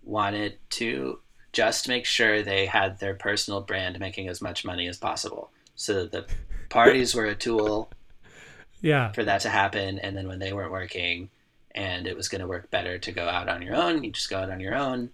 wanted 0.02 0.58
to 0.70 1.20
just 1.52 1.86
make 1.86 2.04
sure 2.04 2.42
they 2.42 2.66
had 2.66 2.98
their 2.98 3.14
personal 3.14 3.60
brand 3.60 4.00
making 4.00 4.26
as 4.26 4.42
much 4.42 4.64
money 4.64 4.88
as 4.88 4.98
possible. 4.98 5.52
So 5.76 6.02
that 6.02 6.10
the 6.10 6.26
parties 6.70 7.14
were 7.14 7.26
a 7.26 7.36
tool 7.36 7.92
Yeah. 8.80 9.12
for 9.12 9.22
that 9.22 9.42
to 9.42 9.50
happen 9.50 10.00
and 10.00 10.16
then 10.16 10.26
when 10.26 10.40
they 10.40 10.52
weren't 10.52 10.72
working 10.72 11.30
and 11.76 12.08
it 12.08 12.16
was 12.16 12.28
going 12.28 12.40
to 12.40 12.48
work 12.48 12.70
better 12.70 12.98
to 12.98 13.12
go 13.12 13.28
out 13.28 13.48
on 13.48 13.60
your 13.60 13.74
own 13.74 14.04
you 14.04 14.12
just 14.12 14.30
go 14.30 14.38
out 14.38 14.50
on 14.50 14.60
your 14.60 14.76
own 14.76 15.10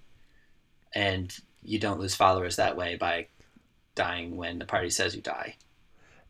and 0.94 1.34
you 1.64 1.78
don't 1.78 2.00
lose 2.00 2.14
followers 2.14 2.56
that 2.56 2.76
way 2.76 2.96
by 2.96 3.26
dying 3.94 4.36
when 4.36 4.58
the 4.58 4.66
party 4.66 4.90
says 4.90 5.14
you 5.14 5.22
die 5.22 5.56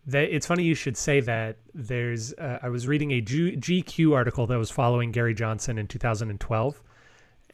it's 0.06 0.46
funny 0.46 0.64
you 0.64 0.74
should 0.74 0.96
say 0.96 1.20
that. 1.20 1.56
There's, 1.72 2.32
uh, 2.34 2.58
I 2.62 2.68
was 2.68 2.86
reading 2.86 3.12
a 3.12 3.20
G, 3.20 3.56
GQ 3.56 4.14
article 4.14 4.46
that 4.46 4.58
was 4.58 4.70
following 4.70 5.12
Gary 5.12 5.34
Johnson 5.34 5.78
in 5.78 5.86
2012. 5.86 6.82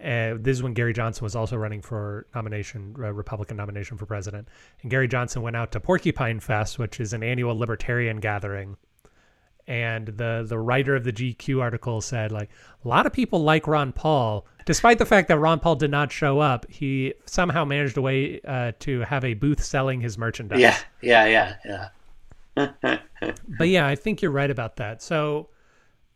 Uh, 0.01 0.35
this 0.39 0.57
is 0.57 0.62
when 0.62 0.72
Gary 0.72 0.95
Johnson 0.95 1.24
was 1.24 1.37
also 1.37 1.57
running 1.57 1.83
for 1.83 2.26
nomination, 2.35 2.95
uh, 2.99 3.12
Republican 3.12 3.57
nomination 3.57 3.99
for 3.99 4.07
president. 4.07 4.49
And 4.83 4.91
Gary 4.91 5.09
Johnson 5.09 5.43
went 5.43 5.57
out 5.57 5.72
to 5.72 5.81
Porcupine 5.81 6.41
Fest, 6.41 6.78
which 6.78 7.01
is 7.01 7.12
an 7.12 7.22
annual 7.22 7.57
libertarian 7.57 8.18
gathering. 8.18 8.76
And 9.71 10.09
the 10.09 10.45
the 10.45 10.59
writer 10.59 10.97
of 10.97 11.05
the 11.05 11.12
GQ 11.12 11.62
article 11.62 12.01
said, 12.01 12.33
like, 12.33 12.51
a 12.85 12.89
lot 12.89 13.07
of 13.07 13.12
people 13.12 13.45
like 13.45 13.68
Ron 13.68 13.93
Paul, 13.93 14.45
despite 14.66 14.99
the 14.99 15.07
fact 15.07 15.29
that 15.29 15.39
Ron 15.39 15.61
Paul 15.61 15.77
did 15.77 15.93
not 15.93 16.11
show 16.11 16.41
up. 16.41 16.68
He 16.68 17.14
somehow 17.25 17.64
managed 17.64 17.97
a 17.97 18.03
way 18.03 18.41
uh, 18.41 18.73
to 18.81 19.03
have 19.03 19.25
a 19.25 19.35
booth 19.35 19.62
selling 19.62 20.01
his 20.01 20.18
merchandise. 20.18 20.59
yeah 20.59 20.77
yeah 21.03 21.55
yeah 21.64 21.89
yeah 22.57 22.99
But 23.59 23.68
yeah, 23.68 23.87
I 23.87 23.95
think 23.95 24.23
you're 24.23 24.33
right 24.33 24.51
about 24.51 24.75
that. 24.77 25.03
So 25.03 25.51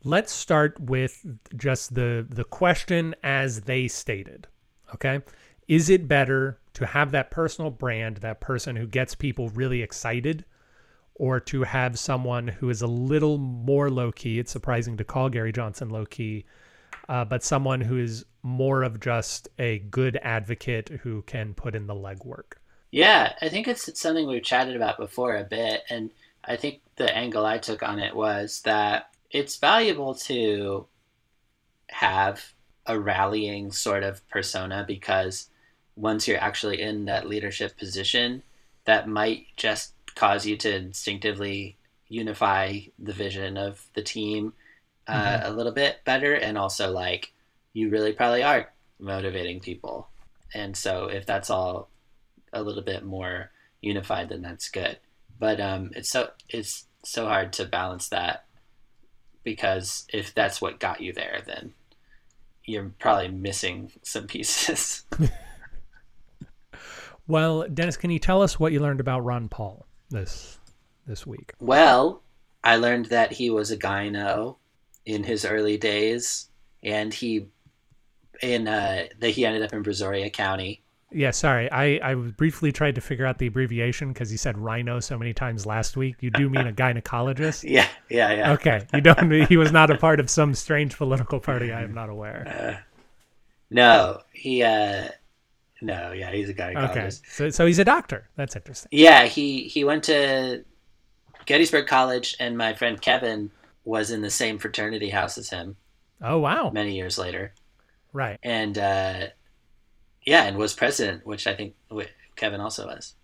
let's 0.02 0.32
start 0.32 0.80
with 0.80 1.24
just 1.57 1.94
the 1.94 2.26
the 2.28 2.44
question 2.44 3.14
as 3.22 3.61
they 3.61 3.86
stated. 3.86 4.48
Okay? 4.96 5.20
Is 5.68 5.88
it 5.88 6.09
better 6.09 6.59
to 6.72 6.86
have 6.86 7.12
that 7.12 7.30
personal 7.30 7.70
brand, 7.70 8.16
that 8.16 8.40
person 8.40 8.74
who 8.74 8.88
gets 8.88 9.14
people 9.14 9.48
really 9.50 9.80
excited, 9.80 10.44
or 11.14 11.40
to 11.40 11.62
have 11.62 11.98
someone 11.98 12.48
who 12.48 12.70
is 12.70 12.82
a 12.82 12.86
little 12.86 13.38
more 13.38 13.90
low 13.90 14.12
key? 14.12 14.38
It's 14.38 14.52
surprising 14.52 14.96
to 14.96 15.04
call 15.04 15.28
Gary 15.28 15.52
Johnson 15.52 15.90
low 15.90 16.06
key, 16.06 16.44
uh, 17.08 17.24
but 17.24 17.42
someone 17.42 17.80
who 17.80 17.98
is 17.98 18.24
more 18.42 18.82
of 18.82 19.00
just 19.00 19.48
a 19.58 19.78
good 19.78 20.18
advocate 20.22 20.88
who 21.02 21.22
can 21.22 21.54
put 21.54 21.74
in 21.74 21.86
the 21.86 21.94
legwork. 21.94 22.54
yeah 22.90 23.32
i 23.40 23.48
think 23.48 23.66
it's, 23.66 23.88
it's 23.88 24.02
something 24.02 24.26
we've 24.28 24.42
chatted 24.42 24.76
about 24.76 24.98
before 24.98 25.34
a 25.34 25.44
bit 25.44 25.82
and 25.88 26.10
i 26.44 26.54
think 26.54 26.82
the 26.96 27.16
angle 27.16 27.46
i 27.46 27.56
took 27.56 27.82
on 27.82 27.98
it 27.98 28.14
was 28.14 28.60
that 28.66 29.08
it's 29.30 29.56
valuable 29.56 30.14
to 30.14 30.86
have 31.88 32.52
a 32.86 32.98
rallying 32.98 33.72
sort 33.72 34.02
of 34.02 34.26
persona 34.28 34.84
because 34.86 35.48
once 35.96 36.26
you're 36.28 36.40
actually 36.40 36.80
in 36.80 37.04
that 37.06 37.28
leadership 37.28 37.76
position, 37.78 38.42
that 38.84 39.08
might 39.08 39.46
just 39.56 39.93
cause 40.14 40.46
you 40.46 40.56
to 40.58 40.74
instinctively 40.74 41.76
unify 42.08 42.80
the 42.98 43.12
vision 43.12 43.56
of 43.56 43.84
the 43.94 44.02
team 44.02 44.52
uh, 45.06 45.40
a 45.42 45.52
little 45.52 45.72
bit 45.72 45.98
better. 46.04 46.34
And 46.34 46.56
also, 46.56 46.90
like, 46.90 47.32
you 47.72 47.90
really 47.90 48.12
probably 48.12 48.42
are 48.42 48.72
motivating 48.98 49.60
people. 49.60 50.08
And 50.52 50.76
so, 50.76 51.06
if 51.06 51.26
that's 51.26 51.50
all 51.50 51.88
a 52.52 52.62
little 52.62 52.82
bit 52.82 53.04
more 53.04 53.50
unified, 53.80 54.28
then 54.28 54.42
that's 54.42 54.68
good. 54.68 54.98
But 55.38 55.60
um, 55.60 55.90
it's 55.94 56.08
so 56.08 56.30
it's 56.48 56.86
so 57.02 57.26
hard 57.26 57.52
to 57.54 57.64
balance 57.64 58.08
that 58.10 58.44
because 59.42 60.06
if 60.12 60.32
that's 60.32 60.60
what 60.60 60.78
got 60.80 61.00
you 61.00 61.12
there, 61.12 61.42
then 61.44 61.74
you're 62.64 62.92
probably 62.98 63.28
missing 63.28 63.92
some 64.02 64.26
pieces. 64.26 65.04
Well, 67.26 67.66
Dennis, 67.68 67.96
can 67.96 68.10
you 68.10 68.18
tell 68.18 68.42
us 68.42 68.60
what 68.60 68.72
you 68.72 68.80
learned 68.80 69.00
about 69.00 69.20
Ron 69.24 69.48
Paul 69.48 69.84
this 70.11 70.59
this 71.07 71.26
week? 71.26 71.52
well, 71.61 72.22
I 72.62 72.76
learned 72.76 73.07
that 73.07 73.32
he 73.32 73.50
was 73.50 73.70
a 73.70 73.76
gyno 73.76 74.57
in 75.05 75.22
his 75.22 75.44
early 75.44 75.76
days, 75.76 76.48
and 76.82 77.12
he 77.12 77.46
in 78.42 78.66
uh, 78.68 79.05
that 79.18 79.30
he 79.30 79.44
ended 79.46 79.62
up 79.62 79.72
in 79.72 79.82
Brazoria 79.82 80.32
County. 80.32 80.82
Yeah, 81.12 81.30
sorry. 81.30 81.70
I, 81.70 82.00
I 82.02 82.14
briefly 82.14 82.72
tried 82.72 82.96
to 82.96 83.00
figure 83.00 83.24
out 83.24 83.38
the 83.38 83.46
abbreviation 83.46 84.12
because 84.12 84.32
you 84.32 84.38
said 84.38 84.59
rhino 84.59 84.98
so 84.98 85.16
many 85.16 85.32
times 85.32 85.64
last 85.64 85.96
week. 85.96 86.16
You 86.20 86.30
do 86.30 86.50
mean 86.50 86.66
a 86.66 86.72
gynecologist? 86.72 87.62
Yeah, 87.62 87.86
yeah, 88.09 88.32
yeah. 88.32 88.52
Okay. 88.55 88.84
You 88.92 89.00
don't 89.00 89.30
he 89.46 89.57
was 89.57 89.70
not 89.70 89.90
a 89.90 89.96
part 89.96 90.18
of 90.18 90.28
some 90.28 90.55
strange 90.55 90.96
political 90.96 91.38
party 91.38 91.70
I 91.72 91.82
am 91.82 91.94
not 91.94 92.09
aware. 92.09 92.84
No, 93.70 94.20
he. 94.32 94.62
uh 94.62 95.09
No, 95.85 96.12
yeah, 96.12 96.32
he's 96.32 96.49
a 96.49 96.55
gynecologist. 96.55 96.91
Okay. 96.91 97.11
So 97.28 97.51
so 97.51 97.66
he's 97.66 97.78
a 97.78 97.85
doctor. 97.85 98.28
That's 98.37 98.57
interesting. 98.57 98.91
Yeah, 98.91 99.24
he 99.26 99.64
he 99.64 99.85
went 99.85 100.05
to 100.05 100.64
Gettysburg 101.47 101.87
College, 101.89 102.37
and 102.41 102.59
my 102.59 102.74
friend 102.74 103.01
Kevin 103.01 103.51
was 103.85 104.11
in 104.11 104.22
the 104.22 104.30
same 104.30 104.59
fraternity 104.59 105.11
house 105.11 105.39
as 105.39 105.51
him 105.51 105.76
Oh 106.20 106.39
wow. 106.39 106.70
many 106.70 106.97
years 106.97 107.18
later, 107.18 107.55
Right. 108.12 108.41
and 108.43 108.78
uh, 108.78 109.28
yeah, 110.26 110.45
and 110.45 110.57
was 110.57 110.74
president, 110.74 111.26
which 111.26 111.47
I 111.47 111.55
think 111.55 111.74
Kevin 112.37 112.61
also 112.61 112.87
was, 112.87 113.14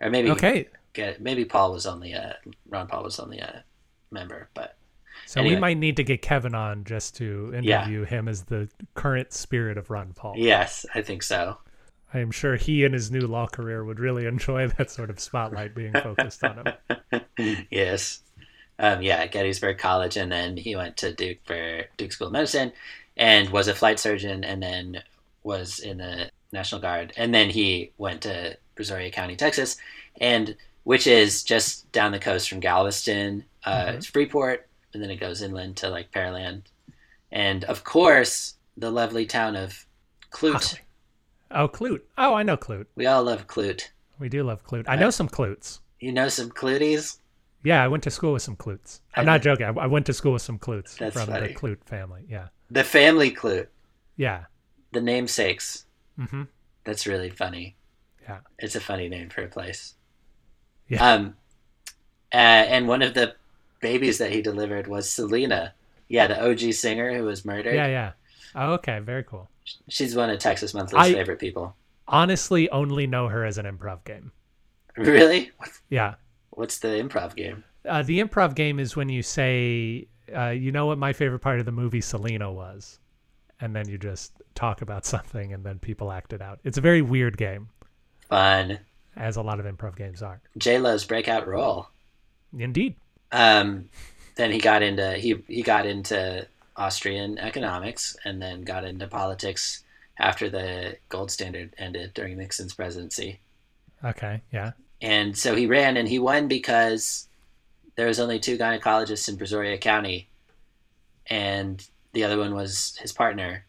or 0.00 0.10
maybe 0.10 0.30
Okay. 0.30 0.68
get 0.92 1.20
maybe 1.20 1.44
Paul 1.44 1.72
was 1.72 1.86
only 1.86 2.12
a 2.12 2.38
Ron 2.68 2.86
Paul 2.88 3.04
was 3.04 3.18
only 3.20 3.38
a 3.38 3.64
member, 4.10 4.48
but 4.54 4.76
So 5.26 5.40
Anyway. 5.40 5.54
we 5.56 5.60
might 5.60 5.78
need 5.78 5.96
to 5.96 6.04
get 6.04 6.22
Kevin 6.22 6.54
on 6.54 6.84
just 6.84 7.16
to 7.16 7.52
Yeah. 7.60 7.84
interview 7.84 8.04
him 8.04 8.28
as 8.28 8.44
the 8.44 8.68
current 8.94 9.32
spirit 9.32 9.78
of 9.78 9.90
Ron 9.90 10.12
Paul. 10.14 10.34
yes, 10.38 10.86
I 10.94 11.02
think 11.02 11.22
so. 11.22 11.58
I 12.12 12.18
am 12.18 12.30
sure 12.30 12.56
he 12.56 12.84
and 12.84 12.92
his 12.92 13.10
new 13.10 13.20
law 13.26 13.46
career 13.46 13.84
would 13.84 14.00
really 14.00 14.26
enjoy 14.26 14.66
that 14.68 14.90
sort 14.90 15.10
of 15.10 15.20
spotlight 15.20 15.74
being 15.74 15.92
focused 15.92 16.42
on 16.44 16.64
him. 17.10 17.20
yes. 17.70 18.22
Um, 18.78 19.02
yeah, 19.02 19.26
Gettysburg 19.26 19.78
College, 19.78 20.16
and 20.16 20.32
then 20.32 20.56
he 20.56 20.74
went 20.74 20.96
to 20.98 21.12
Duke 21.12 21.38
for 21.44 21.82
Duke 21.96 22.12
School 22.12 22.28
of 22.28 22.32
Medicine, 22.32 22.72
and 23.16 23.50
was 23.50 23.68
a 23.68 23.74
flight 23.74 23.98
surgeon, 24.00 24.42
and 24.42 24.62
then 24.62 25.02
was 25.42 25.78
in 25.80 25.98
the 25.98 26.30
National 26.52 26.80
Guard, 26.80 27.12
and 27.16 27.34
then 27.34 27.50
he 27.50 27.92
went 27.98 28.22
to 28.22 28.56
Brazoria 28.76 29.12
County, 29.12 29.36
Texas, 29.36 29.76
and 30.20 30.56
which 30.84 31.06
is 31.06 31.42
just 31.44 31.90
down 31.92 32.10
the 32.12 32.18
coast 32.18 32.48
from 32.48 32.60
Galveston. 32.60 33.44
Uh, 33.64 33.86
Mhm. 33.86 33.94
It's 33.96 34.06
Freeport, 34.06 34.66
and 34.94 35.02
then 35.02 35.10
it 35.10 35.16
goes 35.20 35.42
inland 35.42 35.76
to 35.78 35.90
like 35.90 36.10
Pearland, 36.10 36.62
and 37.30 37.64
of 37.64 37.84
course 37.84 38.54
the 38.78 38.90
lovely 38.90 39.26
town 39.26 39.56
of 39.56 39.84
Clute. 40.30 40.52
Hockley. 40.54 40.78
Oh, 41.50 41.68
Clute. 41.68 42.02
Oh, 42.16 42.34
I 42.34 42.42
know 42.42 42.56
Clute. 42.56 42.86
We 42.94 43.06
all 43.06 43.24
love 43.24 43.46
Clute. 43.46 43.90
We 44.18 44.28
do 44.28 44.42
love 44.42 44.64
Clute. 44.64 44.84
I 44.88 44.96
know 44.96 45.10
some 45.10 45.28
Clutes. 45.28 45.80
You 45.98 46.12
know 46.12 46.28
some 46.28 46.50
Cluties? 46.50 47.18
Yeah, 47.62 47.82
I 47.84 47.88
went 47.88 48.02
to 48.04 48.10
school 48.10 48.32
with 48.32 48.42
some 48.42 48.56
Clutes. 48.56 49.00
I'm 49.14 49.26
not 49.26 49.42
joking. 49.42 49.66
I 49.66 49.70
I 49.70 49.86
went 49.86 50.06
to 50.06 50.12
school 50.12 50.32
with 50.32 50.42
some 50.42 50.58
Clutes 50.58 50.96
That's 50.96 51.14
from 51.14 51.26
funny. 51.26 51.48
the 51.48 51.54
Clute 51.54 51.84
family. 51.84 52.24
Yeah. 52.28 52.48
The 52.70 52.84
family 52.84 53.30
Clute, 53.32 53.66
Yeah. 54.16 54.44
the 54.92 55.00
namesakes. 55.00 55.84
hmm 56.16 56.44
That's 56.84 57.06
really 57.06 57.30
funny. 57.30 57.76
Yeah. 58.22 58.38
It's 58.58 58.76
a 58.76 58.80
funny 58.80 59.08
name 59.08 59.28
for 59.28 59.42
a 59.42 59.48
place. 59.48 59.94
Yeah. 60.88 61.04
Um, 61.12 61.34
uh, 62.32 62.36
and 62.36 62.86
one 62.88 63.02
of 63.02 63.12
the 63.14 63.34
babies 63.80 64.18
that 64.18 64.30
he 64.30 64.40
delivered 64.40 64.86
was 64.86 65.10
Selena. 65.10 65.74
Yeah, 66.08 66.26
the 66.28 66.40
OG 66.50 66.72
singer 66.74 67.12
who 67.16 67.24
was 67.24 67.44
murdered. 67.44 67.74
Yeah, 67.74 67.86
yeah. 67.88 68.12
Oh, 68.54 68.72
okay, 68.74 69.00
very 69.00 69.24
cool. 69.24 69.49
She's 69.88 70.14
one 70.16 70.30
of 70.30 70.38
Texas 70.38 70.74
Monthly's 70.74 71.06
I- 71.08 71.12
favorite 71.12 71.38
people. 71.38 71.74
Honestly, 72.08 72.68
only 72.70 73.06
know 73.06 73.28
her 73.28 73.44
as 73.44 73.56
an 73.58 73.66
improv 73.66 74.02
game. 74.04 74.32
Really? 74.96 75.52
Yeah. 75.90 76.14
What's 76.50 76.78
the 76.78 76.88
improv 76.88 77.36
game? 77.36 77.62
Uh, 77.88 78.02
the 78.02 78.20
improv 78.20 78.54
game 78.56 78.80
is 78.80 78.96
when 78.96 79.08
you 79.08 79.22
say, 79.22 80.08
uh, 80.36 80.48
you 80.48 80.72
know 80.72 80.86
what 80.86 80.98
my 80.98 81.12
favorite 81.12 81.38
part 81.38 81.60
of 81.60 81.66
the 81.66 81.72
movie 81.72 82.00
Selena 82.00 82.50
was? 82.52 82.98
And 83.60 83.76
then 83.76 83.88
you 83.88 83.96
just 83.96 84.32
talk 84.56 84.82
about 84.82 85.04
something 85.06 85.52
and 85.52 85.64
then 85.64 85.78
people 85.78 86.10
act 86.10 86.32
it 86.32 86.42
out. 86.42 86.58
It's 86.64 86.78
a 86.78 86.80
very 86.80 87.00
weird 87.00 87.36
game, 87.38 87.68
Fun. 88.28 88.80
as 89.16 89.36
a 89.36 89.42
lot 89.42 89.60
of 89.60 89.66
improv 89.66 89.94
games 89.96 90.20
are. 90.22 90.40
J 90.58 90.78
Lo's 90.80 91.04
breakout 91.04 91.46
role. 91.46 91.88
Indeed. 92.58 92.96
Um, 93.30 93.88
then 94.34 94.50
he 94.50 94.58
got 94.58 94.82
into 94.82 95.12
he 95.14 95.42
he 95.46 95.62
got 95.62 95.86
into 95.86 96.46
Austrian 96.76 97.38
economics 97.38 98.16
and 98.24 98.40
then 98.40 98.62
got 98.62 98.84
into 98.84 99.06
politics 99.06 99.84
after 100.18 100.48
the 100.48 100.96
gold 101.08 101.30
standard 101.30 101.74
ended 101.78 102.14
during 102.14 102.38
Nixon's 102.38 102.74
presidency. 102.74 103.40
Okay, 104.04 104.42
yeah. 104.52 104.72
And 105.02 105.36
so 105.36 105.54
he 105.54 105.66
ran 105.66 105.96
and 105.96 106.08
he 106.08 106.18
won 106.18 106.48
because 106.48 107.28
there 107.96 108.06
was 108.06 108.20
only 108.20 108.38
two 108.38 108.58
gynecologists 108.58 109.28
in 109.28 109.36
Brazoria 109.36 109.80
County, 109.80 110.28
and 111.26 111.86
the 112.12 112.24
other 112.24 112.38
one 112.38 112.54
was 112.54 112.96
his 113.00 113.12
partner. 113.12 113.64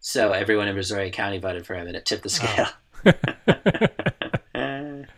So 0.00 0.32
everyone 0.32 0.68
in 0.68 0.76
Brazoria 0.76 1.12
County 1.12 1.38
voted 1.38 1.66
for 1.66 1.74
him, 1.74 1.86
and 1.86 1.96
it 1.96 2.06
tipped 2.06 2.22
the 2.22 2.74
oh. 3.04 3.04
scale. 3.04 3.04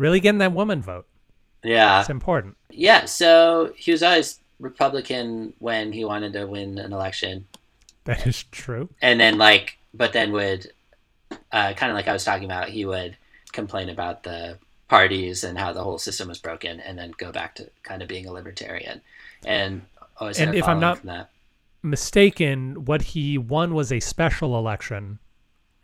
Really 0.00 0.20
getting 0.20 0.38
that 0.38 0.54
woman 0.54 0.80
vote. 0.80 1.06
yeah, 1.62 2.00
It's 2.00 2.08
important. 2.08 2.56
yeah. 2.70 3.04
So 3.04 3.74
he 3.76 3.92
was 3.92 4.02
always 4.02 4.39
Republican 4.60 5.54
when 5.58 5.92
he 5.92 6.04
wanted 6.04 6.32
to 6.34 6.44
win 6.46 6.78
an 6.78 6.92
election, 6.92 7.46
That 8.04 8.26
is 8.26 8.44
true. 8.44 8.88
and 9.02 9.18
then 9.18 9.38
like, 9.38 9.78
but 9.92 10.12
then 10.12 10.30
would 10.32 10.70
uh, 11.52 11.72
kind 11.74 11.90
of 11.90 11.96
like 11.96 12.06
I 12.08 12.12
was 12.12 12.24
talking 12.24 12.44
about, 12.44 12.68
he 12.68 12.84
would 12.84 13.16
complain 13.52 13.88
about 13.88 14.22
the 14.22 14.58
parties 14.88 15.44
and 15.44 15.58
how 15.58 15.72
the 15.72 15.82
whole 15.82 15.98
system 15.98 16.28
was 16.28 16.38
broken, 16.38 16.80
and 16.80 16.98
then 16.98 17.12
go 17.16 17.32
back 17.32 17.54
to 17.56 17.70
kind 17.82 18.02
of 18.02 18.08
being 18.08 18.26
a 18.26 18.32
libertarian. 18.32 19.00
And 19.44 19.82
always 20.18 20.38
And 20.38 20.54
if 20.54 20.66
I'm 20.68 20.80
not-. 20.80 21.00
Mistaken, 21.82 22.84
what 22.84 23.02
he 23.02 23.38
won 23.38 23.72
was 23.72 23.90
a 23.90 24.00
special 24.00 24.58
election, 24.58 25.18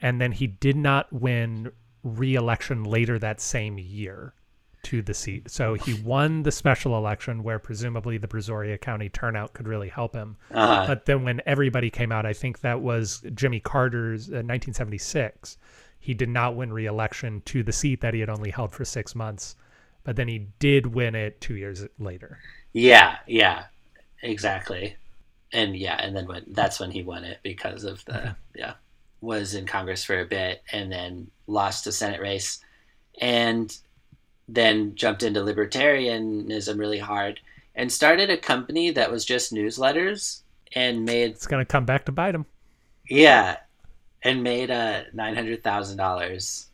and 0.01 0.21
then 0.21 0.33
he 0.33 0.47
did 0.47 0.77
not 0.77 1.11
win 1.13 1.73
re-election 2.03 2.85
later 2.85 3.19
that 3.19 3.41
same 3.41 3.79
year 3.79 4.35
to 4.87 5.03
the 5.03 5.15
seat. 5.15 5.51
So 5.51 5.75
he 5.75 5.95
won 5.95 6.45
the 6.45 6.53
special 6.53 6.97
election 6.97 7.43
where 7.43 7.59
presumably 7.59 8.19
the 8.19 8.29
Brazoria 8.29 8.81
County 8.81 9.09
turnout 9.09 9.53
could 9.53 9.67
really 9.67 9.89
help 9.89 10.15
him. 10.15 10.37
Uh-huh. 10.53 10.85
But 10.87 11.07
then 11.07 11.25
when 11.25 11.43
everybody 11.45 11.91
came 11.91 12.13
out, 12.13 12.25
I 12.25 12.33
think 12.33 12.61
that 12.61 12.81
was 12.81 13.25
Jimmy 13.35 13.59
Carter's 13.59 14.29
uh, 14.29 14.47
1976. 14.47 15.59
He 15.99 16.15
did 16.15 16.29
not 16.29 16.55
win 16.55 16.73
re-election 16.73 17.43
to 17.47 17.65
the 17.65 17.73
seat 17.73 18.01
that 18.03 18.15
he 18.15 18.21
had 18.21 18.31
only 18.31 18.51
held 18.51 18.73
for 18.73 18.85
six 18.85 19.17
months, 19.17 19.57
but 20.05 20.15
then 20.15 20.29
he 20.29 20.47
did 20.61 20.87
win 20.87 21.17
it 21.17 21.41
two 21.41 21.57
years 21.57 21.85
later. 21.99 22.39
Yeah, 22.73 23.17
yeah, 23.27 23.65
exactly. 24.23 24.95
And 25.53 25.77
yeah, 25.77 25.97
and 26.01 26.15
then 26.15 26.29
when 26.29 26.45
that's 26.49 26.79
when 26.79 26.93
he 26.93 27.03
won 27.03 27.25
it 27.25 27.39
because 27.43 27.83
of 27.83 28.05
the 28.05 28.37
yeah 28.55 28.75
was 29.21 29.55
in 29.55 29.67
Congress 29.67 30.05
for 30.05 30.21
a 30.21 30.27
bit 30.27 30.63
and 30.71 30.93
then 30.93 31.29
lost 31.49 31.89
a 31.89 31.93
Senate 31.93 32.21
race, 32.21 32.61
and 33.21 33.77
then 34.49 34.95
jumped 34.95 35.23
into 35.23 35.41
libertarianism 35.41 36.79
really 36.79 36.99
hard 36.99 37.41
and 37.75 37.91
started 37.93 38.31
a 38.31 38.37
company 38.37 38.91
that 38.91 39.11
was 39.11 39.25
just 39.25 39.53
newsletters 39.53 40.43
and 40.75 41.05
made 41.05 41.33
It's 41.33 41.47
going 41.47 41.65
to 41.65 41.71
come 41.71 41.85
back 41.85 42.05
to 42.07 42.13
bite 42.13 42.35
him. 42.35 42.47
yeah, 43.09 43.59
and 44.23 44.43
made 44.43 44.71
uh 44.71 45.03
nine 45.13 45.35
hundred 45.35 45.63
thousand 45.63 45.97
dollars 45.99 46.67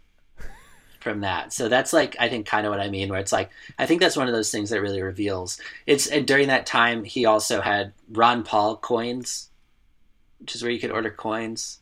from 1.00 1.20
that. 1.20 1.52
So 1.52 1.68
that's 1.68 1.92
like 1.92 2.16
I 2.20 2.28
think 2.28 2.46
kind 2.46 2.66
of 2.66 2.70
what 2.70 2.80
I 2.80 2.88
mean, 2.88 3.08
where 3.08 3.18
it's 3.20 3.32
like 3.32 3.50
I 3.78 3.86
think 3.86 4.00
that's 4.00 4.16
one 4.16 4.28
of 4.28 4.34
those 4.34 4.50
things 4.50 4.70
that 4.70 4.80
really 4.80 5.02
reveals. 5.02 5.60
It's 5.86 6.06
and 6.06 6.26
during 6.26 6.48
that 6.48 6.64
time 6.66 7.04
he 7.04 7.24
also 7.26 7.60
had 7.60 7.92
Ron 8.10 8.44
Paul 8.44 8.76
coins, 8.76 9.50
which 10.40 10.54
is 10.54 10.62
where 10.62 10.70
you 10.72 10.78
could 10.80 10.92
order 10.92 11.10
coins. 11.10 11.80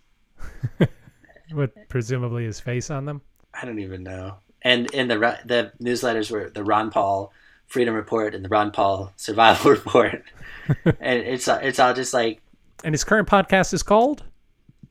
with 1.52 1.70
presumably 1.88 2.44
his 2.44 2.60
face 2.60 2.90
on 2.90 3.04
them. 3.04 3.20
I 3.52 3.64
don't 3.64 3.80
even 3.80 4.02
know. 4.02 4.36
And 4.62 4.90
in 4.92 5.08
the 5.08 5.16
the 5.44 5.72
newsletters 5.82 6.30
were 6.30 6.50
the 6.50 6.62
Ron 6.64 6.90
Paul 6.90 7.32
Freedom 7.66 7.94
Report 7.94 8.34
and 8.34 8.44
the 8.44 8.48
Ron 8.48 8.70
Paul 8.72 9.12
Survival 9.16 9.70
Report, 9.76 10.22
and 10.84 11.18
it's 11.20 11.48
it's 11.48 11.78
all 11.78 11.94
just 11.94 12.12
like 12.12 12.42
And 12.84 12.92
his 12.94 13.04
current 13.04 13.28
podcast 13.28 13.72
is 13.72 13.82
called. 13.82 14.24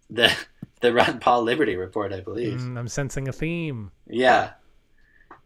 the 0.09 0.31
the 0.81 0.93
Ron 0.93 1.19
Paul 1.19 1.43
Liberty 1.43 1.75
Report, 1.75 2.13
I 2.13 2.21
believe. 2.21 2.59
Mm, 2.59 2.77
I'm 2.79 2.87
sensing 2.87 3.27
a 3.27 3.31
theme. 3.33 3.91
Yeah. 4.07 4.51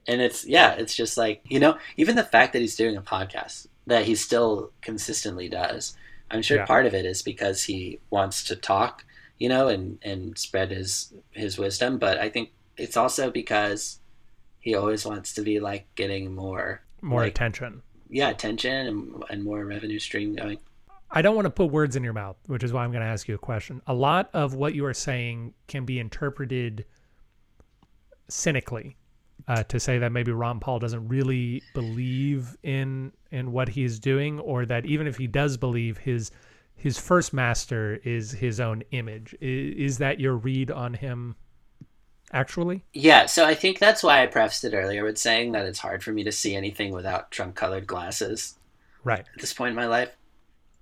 And 0.07 0.21
it's 0.21 0.45
yeah, 0.45 0.73
it's 0.73 0.95
just 0.95 1.17
like, 1.17 1.41
you 1.49 1.59
know, 1.59 1.77
even 1.97 2.15
the 2.15 2.23
fact 2.23 2.53
that 2.53 2.59
he's 2.59 2.75
doing 2.75 2.95
a 2.97 3.01
podcast 3.01 3.67
that 3.87 4.05
he 4.05 4.15
still 4.15 4.71
consistently 4.81 5.49
does. 5.49 5.95
I'm 6.31 6.41
sure 6.41 6.57
Yeah. 6.57 6.65
part 6.65 6.85
of 6.85 6.93
it 6.93 7.05
is 7.05 7.21
because 7.21 7.63
he 7.63 7.99
wants 8.09 8.43
to 8.45 8.55
talk, 8.55 9.05
you 9.39 9.49
know, 9.49 9.67
and 9.69 9.97
and 10.01 10.37
spread 10.37 10.71
his 10.71 11.13
his 11.31 11.57
wisdom, 11.57 11.97
but 11.97 12.17
I 12.17 12.29
think 12.29 12.51
it's 12.77 12.97
also 12.97 13.31
because 13.31 13.99
he 14.63 14.75
always 14.75 15.05
wants 15.05 15.33
to 15.33 15.41
be 15.41 15.59
like 15.59 15.85
getting 15.95 16.33
more 16.33 16.81
More 17.01 17.19
Like- 17.23 17.31
attention. 17.33 17.81
yeah, 18.09 18.29
attention 18.29 18.87
and, 18.87 19.23
and 19.29 19.43
more 19.43 19.65
revenue 19.65 19.99
stream 19.99 20.35
going. 20.35 20.57
I 21.11 21.21
don't 21.21 21.35
want 21.35 21.45
to 21.45 21.49
put 21.51 21.65
words 21.69 21.97
in 21.97 22.03
your 22.03 22.13
mouth, 22.13 22.37
which 22.47 22.63
is 22.63 22.71
why 22.71 22.83
I'm 22.85 22.91
going 22.91 23.03
to 23.03 23.07
ask 23.09 23.27
you 23.27 23.35
a 23.35 23.39
question. 23.39 23.81
A 23.87 23.93
lot 23.93 24.29
of 24.33 24.55
what 24.55 24.73
you 24.73 24.85
are 24.85 24.93
saying 24.93 25.53
can 25.67 25.83
be 25.83 25.99
interpreted 25.99 26.85
cynically 28.29 28.95
uh, 29.47 29.63
to 29.63 29.79
say 29.81 29.97
that 29.99 30.11
maybe 30.13 30.31
Ron 30.31 30.59
Paul 30.61 30.79
doesn't 30.79 31.07
really 31.09 31.61
believe 31.73 32.55
in 32.63 33.11
in 33.31 33.51
what 33.51 33.67
he's 33.67 33.99
doing, 33.99 34.39
or 34.39 34.65
that 34.65 34.85
even 34.85 35.05
if 35.07 35.17
he 35.17 35.27
does 35.27 35.57
believe, 35.57 35.97
his 35.97 36.31
his 36.75 36.97
first 36.97 37.33
master 37.33 37.99
is 38.05 38.31
his 38.31 38.59
own 38.61 38.81
image. 38.91 39.35
Is, 39.41 39.91
is 39.91 39.97
that 39.97 40.19
your 40.21 40.35
read 40.37 40.71
on 40.71 40.93
him? 40.93 41.35
Actually, 42.33 42.83
Yeah, 42.93 43.27
so 43.27 43.45
I 43.45 43.53
think 43.53 43.77
that's 43.77 44.01
why 44.01 44.23
I 44.23 44.25
prefaced 44.25 44.63
it 44.63 44.73
earlier 44.73 45.03
with 45.03 45.19
saying 45.19 45.51
that 45.51 45.67
it's 45.67 45.77
hard 45.77 46.03
for 46.03 46.11
me 46.11 46.23
to 46.23 46.31
see 46.31 46.55
anything 46.55 46.91
without 46.91 47.29
Trump 47.29 47.53
colored 47.53 47.85
glasses. 47.85 48.55
right? 49.03 49.19
at 49.19 49.39
this 49.39 49.53
point 49.53 49.69
in 49.69 49.75
my 49.75 49.85
life. 49.85 50.15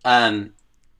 Um, 0.06 0.54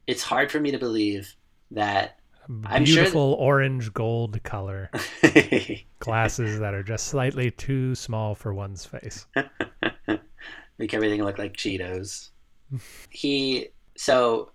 it's 0.08 0.24
hard 0.24 0.52
for 0.52 0.60
me 0.60 0.72
to 0.72 0.78
believe 0.78 1.36
that. 1.72 2.18
I'm 2.66 2.84
sure 2.84 2.96
Beautiful 2.96 3.38
orange 3.40 3.94
gold 3.94 4.44
color 4.44 4.90
glasses 6.00 6.60
that 6.60 6.74
are 6.74 6.84
just 6.84 7.08
slightly 7.08 7.52
too 7.52 7.96
small 7.96 8.36
for 8.36 8.54
one's 8.54 8.84
face. 8.84 9.26
make 10.78 10.94
everything 10.94 11.24
look 11.24 11.38
like 11.38 11.54
Cheetos. 11.54 12.30
he 13.10 13.70
so, 13.96 14.52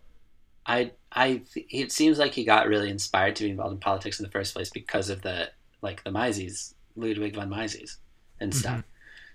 I 0.67 0.91
I 1.11 1.43
it 1.55 1.91
seems 1.91 2.19
like 2.19 2.35
he 2.35 2.45
got 2.45 2.67
really 2.67 2.91
inspired 2.91 3.37
to 3.37 3.45
be 3.45 3.51
involved 3.51 3.73
in 3.73 3.81
politics 3.81 4.21
in 4.21 4.25
the 4.25 4.33
first 4.33 4.53
place 4.53 4.69
because 4.69 5.09
of 5.09 5.23
the 5.23 5.49
like 5.87 6.05
the 6.05 6.11
Mises, 6.11 6.75
Ludwig 6.97 7.35
von 7.35 7.49
Mises, 7.49 7.99
and 8.41 8.53
mm-hmm. 8.53 8.61
stuff. 8.61 8.83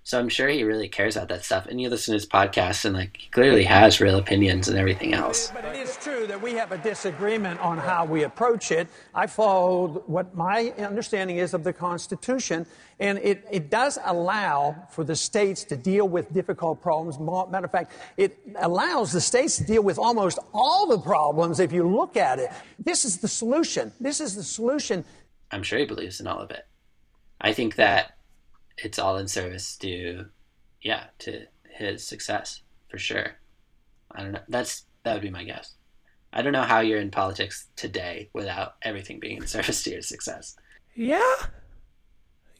So 0.03 0.17
I'm 0.17 0.29
sure 0.29 0.49
he 0.49 0.63
really 0.63 0.89
cares 0.89 1.15
about 1.15 1.29
that 1.29 1.45
stuff. 1.45 1.67
And 1.67 1.79
you 1.79 1.87
listen 1.87 2.13
to 2.13 2.15
his 2.15 2.25
podcast, 2.25 2.85
and 2.85 2.95
like 2.95 3.17
he 3.17 3.29
clearly 3.29 3.63
has 3.65 4.01
real 4.01 4.17
opinions 4.17 4.67
and 4.67 4.75
everything 4.75 5.13
else. 5.13 5.51
But 5.53 5.63
it 5.63 5.75
is 5.75 5.95
true 5.97 6.25
that 6.25 6.41
we 6.41 6.53
have 6.53 6.71
a 6.71 6.79
disagreement 6.79 7.59
on 7.59 7.77
how 7.77 8.05
we 8.05 8.23
approach 8.23 8.71
it. 8.71 8.87
I 9.13 9.27
followed 9.27 10.01
what 10.07 10.35
my 10.35 10.73
understanding 10.79 11.37
is 11.37 11.53
of 11.53 11.63
the 11.63 11.71
Constitution, 11.71 12.65
and 12.99 13.19
it, 13.19 13.45
it 13.51 13.69
does 13.69 13.99
allow 14.03 14.75
for 14.89 15.03
the 15.03 15.15
states 15.15 15.63
to 15.65 15.77
deal 15.77 16.07
with 16.09 16.33
difficult 16.33 16.81
problems. 16.81 17.19
Matter 17.19 17.65
of 17.65 17.71
fact, 17.71 17.93
it 18.17 18.39
allows 18.59 19.11
the 19.11 19.21
states 19.21 19.57
to 19.57 19.63
deal 19.63 19.83
with 19.83 19.99
almost 19.99 20.39
all 20.51 20.87
the 20.87 20.97
problems 20.97 21.59
if 21.59 21.71
you 21.71 21.87
look 21.87 22.17
at 22.17 22.39
it. 22.39 22.49
This 22.79 23.05
is 23.05 23.19
the 23.19 23.27
solution. 23.27 23.91
This 23.99 24.19
is 24.19 24.35
the 24.35 24.43
solution. 24.43 25.05
I'm 25.51 25.63
sure 25.63 25.79
he 25.79 25.85
believes 25.85 26.19
in 26.19 26.27
all 26.27 26.39
of 26.39 26.51
it. 26.51 26.65
I 27.39 27.53
think 27.53 27.75
that 27.75 28.17
it's 28.77 28.99
all 28.99 29.17
in 29.17 29.27
service 29.27 29.75
to, 29.77 30.25
yeah, 30.81 31.05
to 31.19 31.45
his 31.69 32.05
success 32.07 32.61
for 32.89 32.97
sure. 32.97 33.35
I 34.11 34.21
don't 34.23 34.31
know. 34.33 34.41
That's 34.49 34.85
that 35.03 35.13
would 35.13 35.21
be 35.21 35.29
my 35.29 35.43
guess. 35.43 35.75
I 36.33 36.41
don't 36.41 36.53
know 36.53 36.63
how 36.63 36.79
you're 36.79 36.99
in 36.99 37.11
politics 37.11 37.67
today 37.75 38.29
without 38.33 38.75
everything 38.81 39.19
being 39.19 39.37
in 39.37 39.47
service 39.47 39.83
to 39.83 39.91
your 39.91 40.01
success. 40.01 40.55
Yeah. 40.95 41.33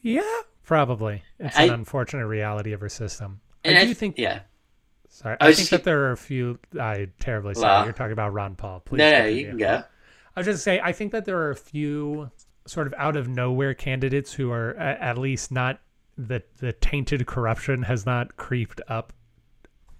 Yeah, 0.00 0.22
probably. 0.64 1.22
It's 1.38 1.56
I- 1.56 1.64
an 1.64 1.70
unfortunate 1.74 2.26
reality 2.26 2.72
of 2.72 2.82
our 2.82 2.88
system. 2.88 3.40
And 3.64 3.78
I 3.78 3.82
I 3.82 3.84
do 3.84 3.94
think 3.94 4.18
yeah. 4.18 4.40
sorry. 5.08 5.36
I 5.40 5.48
I, 5.48 5.52
think 5.52 5.68
ju- 5.68 5.76
that 5.76 5.84
there 5.84 6.00
are 6.06 6.12
a 6.12 6.16
few 6.16 6.58
I 6.78 7.08
terribly 7.20 7.54
sorry. 7.54 7.66
Well- 7.68 7.84
You're 7.84 7.92
talking 7.92 8.12
about 8.12 8.32
Ron 8.32 8.56
Paul. 8.56 8.80
Please 8.80 8.98
No, 8.98 9.10
no, 9.20 9.26
you 9.26 9.46
can 9.46 9.56
go. 9.58 9.82
I 10.34 10.40
was 10.40 10.46
just 10.46 10.64
say 10.64 10.80
I 10.82 10.92
think 10.92 11.12
that 11.12 11.24
there 11.24 11.38
are 11.38 11.50
a 11.50 11.56
few 11.56 12.30
sort 12.66 12.86
of 12.86 12.94
out 12.96 13.16
of 13.16 13.28
nowhere 13.28 13.74
candidates 13.74 14.32
who 14.32 14.50
are 14.50 14.74
at 14.76 15.18
least 15.18 15.50
not 15.50 15.80
the 16.16 16.42
the 16.58 16.72
tainted 16.72 17.26
corruption 17.26 17.82
has 17.82 18.06
not 18.06 18.36
creeped 18.36 18.80
up 18.88 19.12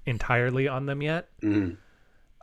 entirely 0.06 0.68
on 0.68 0.86
them 0.86 1.02
yet. 1.02 1.28
Mm. 1.42 1.76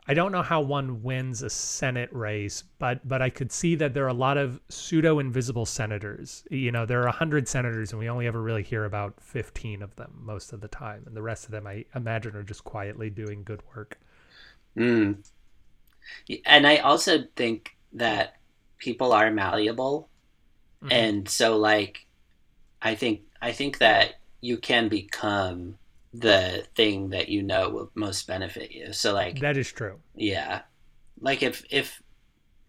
I 0.08 0.14
don't 0.14 0.32
know 0.32 0.42
how 0.42 0.60
one 0.60 1.02
wins 1.02 1.42
a 1.42 1.50
Senate 1.50 2.08
race, 2.12 2.64
but 2.78 3.06
but 3.06 3.22
I 3.22 3.30
could 3.30 3.52
see 3.52 3.76
that 3.76 3.94
there 3.94 4.04
are 4.04 4.08
a 4.08 4.12
lot 4.12 4.38
of 4.38 4.60
pseudo 4.68 5.20
invisible 5.20 5.66
senators. 5.66 6.44
You 6.50 6.72
know, 6.72 6.84
there 6.84 7.06
are 7.06 7.12
hundred 7.12 7.46
senators, 7.46 7.92
and 7.92 8.00
we 8.00 8.08
only 8.08 8.26
ever 8.26 8.42
really 8.42 8.64
hear 8.64 8.84
about 8.84 9.20
fifteen 9.20 9.82
of 9.82 9.94
them 9.96 10.12
most 10.20 10.52
of 10.52 10.60
the 10.60 10.68
time, 10.68 11.04
and 11.06 11.16
the 11.16 11.22
rest 11.22 11.44
of 11.44 11.52
them, 11.52 11.66
I 11.66 11.84
imagine, 11.94 12.34
are 12.34 12.42
just 12.42 12.64
quietly 12.64 13.08
doing 13.08 13.44
good 13.44 13.62
work. 13.76 14.00
Mm. 14.76 15.18
And 16.44 16.66
I 16.66 16.78
also 16.78 17.24
think 17.36 17.76
that 17.92 18.36
people 18.78 19.12
are 19.12 19.30
malleable, 19.30 20.08
Mhm. 20.82 20.92
and 20.92 21.28
so 21.28 21.56
like, 21.56 22.06
I 22.82 22.94
think 22.94 23.22
I 23.42 23.52
think 23.52 23.78
that 23.78 24.14
you 24.40 24.56
can 24.56 24.88
become 24.88 25.76
the 26.12 26.64
thing 26.74 27.10
that 27.10 27.28
you 27.28 27.42
know 27.42 27.68
will 27.68 27.90
most 27.94 28.26
benefit 28.26 28.72
you. 28.72 28.92
So 28.92 29.12
like, 29.14 29.40
That 29.40 29.56
is 29.56 29.70
true. 29.72 30.00
yeah, 30.14 30.62
like 31.20 31.42
if 31.42 31.64
if 31.70 32.02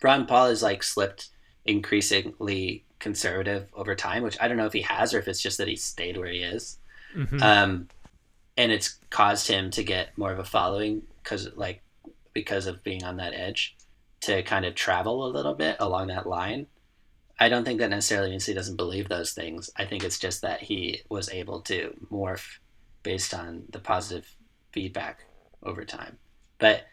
Ron 0.04 0.26
Paul 0.26 0.48
is 0.48 0.62
like 0.62 0.84
slipped 0.84 1.30
increasingly 1.66 2.84
conservative 3.00 3.68
over 3.74 3.96
time, 3.96 4.24
which 4.24 4.38
I 4.40 4.48
don't 4.48 4.58
know 4.58 4.66
if 4.66 4.74
he 4.74 4.82
has 4.82 5.14
or 5.14 5.20
if 5.20 5.28
it's 5.28 5.42
just 5.42 5.58
that 5.58 5.68
he 5.68 5.76
stayed 5.76 6.18
where 6.18 6.30
he 6.30 6.40
is. 6.44 6.78
Mhm. 7.16 7.42
um, 7.42 7.90
and 8.58 8.72
it's 8.72 8.98
caused 9.10 9.48
him 9.48 9.70
to 9.72 9.84
get 9.84 10.18
more 10.18 10.32
of 10.32 10.40
a 10.40 10.44
following 10.46 11.04
because 11.24 11.50
like 11.56 11.82
because 12.34 12.68
of 12.68 12.84
being 12.84 13.04
on 13.04 13.18
that 13.18 13.34
edge 13.34 13.76
to 14.22 14.42
kind 14.44 14.66
of 14.66 14.76
travel 14.76 15.26
a 15.26 15.30
little 15.30 15.54
bit 15.54 15.76
along 15.80 16.08
that 16.08 16.26
line 16.28 16.68
i 17.42 17.50
don't 17.50 17.66
think 17.66 17.80
that 17.80 17.90
necessarily 17.90 18.30
means 18.30 18.46
he 18.46 18.54
doesn't 18.54 18.78
believe 18.78 19.10
those 19.10 19.34
things 19.34 19.70
i 19.76 19.84
think 19.86 20.04
it's 20.04 20.20
just 20.20 20.42
that 20.42 20.62
he 20.62 21.02
was 21.10 21.30
able 21.30 21.60
to 21.62 21.94
morph 22.10 22.60
based 23.04 23.34
on 23.34 23.64
the 23.72 23.80
positive 23.80 24.26
feedback 24.72 25.26
over 25.64 25.84
time 25.84 26.18
but 26.60 26.86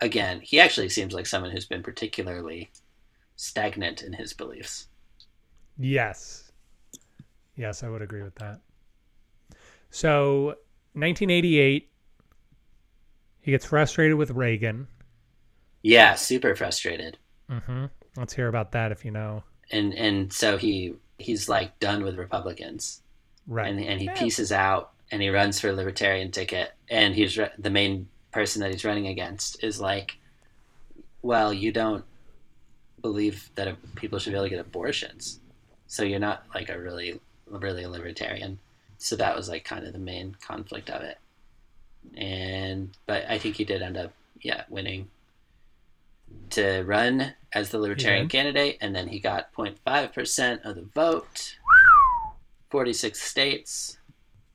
again 0.00 0.40
he 0.40 0.60
actually 0.60 0.88
seems 0.88 1.12
like 1.14 1.26
someone 1.26 1.50
who's 1.50 1.66
been 1.66 1.82
particularly 1.82 2.70
stagnant 3.36 4.02
in 4.02 4.12
his 4.12 4.32
beliefs 4.32 4.86
Yes. 5.78 6.50
Yes, 7.54 7.82
I 7.82 7.90
would 7.90 8.00
agree 8.00 8.22
with 8.22 8.34
that. 8.36 8.60
So, 9.90 10.54
1988, 10.94 11.90
he 13.42 13.50
gets 13.50 13.66
frustrated 13.66 14.16
with 14.16 14.30
Reagan. 14.30 14.88
yeah 15.82 16.14
super 16.14 16.54
frustrated 16.56 17.18
hmm 17.50 17.86
Let's 18.16 18.32
hear 18.32 18.48
about 18.48 18.72
that 18.72 18.90
if 18.92 19.04
you 19.04 19.10
know. 19.10 19.44
And 19.70 19.94
and 19.94 20.32
so 20.32 20.56
he 20.56 20.94
he's 21.18 21.48
like 21.48 21.78
done 21.80 22.02
with 22.02 22.16
republicans. 22.16 23.02
Right. 23.48 23.68
and, 23.68 23.80
and 23.80 24.00
he 24.00 24.08
pieces 24.08 24.50
out 24.50 24.90
and 25.12 25.22
he 25.22 25.28
runs 25.28 25.60
for 25.60 25.68
a 25.68 25.72
libertarian 25.72 26.32
ticket. 26.32 26.72
And 26.90 27.14
he's 27.14 27.38
ru- 27.38 27.46
the 27.58 27.70
main 27.70 28.08
person 28.32 28.60
that 28.60 28.72
he's 28.72 28.84
running 28.84 29.06
against 29.06 29.62
is 29.62 29.80
like 29.80 30.18
well 31.22 31.52
you 31.52 31.72
don't 31.72 32.04
believe 33.00 33.50
that 33.54 33.76
people 33.94 34.18
should 34.18 34.30
be 34.30 34.36
able 34.36 34.46
to 34.46 34.50
get 34.50 34.58
abortions. 34.58 35.40
So 35.86 36.02
you're 36.02 36.18
not 36.18 36.44
like 36.54 36.68
a 36.68 36.78
really 36.78 37.20
really 37.48 37.86
libertarian. 37.86 38.58
So 38.98 39.16
that 39.16 39.36
was 39.36 39.48
like 39.48 39.64
kind 39.64 39.86
of 39.86 39.92
the 39.92 39.98
main 39.98 40.36
conflict 40.40 40.90
of 40.90 41.02
it. 41.02 41.18
And 42.16 42.90
but 43.06 43.24
i 43.28 43.38
think 43.38 43.56
he 43.56 43.64
did 43.64 43.82
end 43.82 43.96
up 43.96 44.12
yeah 44.40 44.62
winning 44.68 45.08
to 46.50 46.82
run 46.84 47.34
as 47.52 47.70
the 47.70 47.78
libertarian 47.78 48.24
Yeah. 48.24 48.28
candidate 48.28 48.78
and 48.80 48.94
then 48.94 49.08
he 49.08 49.18
got 49.20 49.52
0.5% 49.54 50.60
of 50.64 50.74
the 50.76 50.82
vote 50.94 51.56
46 52.70 53.20
states. 53.20 53.98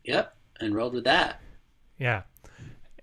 Yep, 0.04 0.36
and 0.60 0.76
rolled 0.76 0.94
with 0.94 1.04
that. 1.06 1.40
Yeah. 1.98 2.24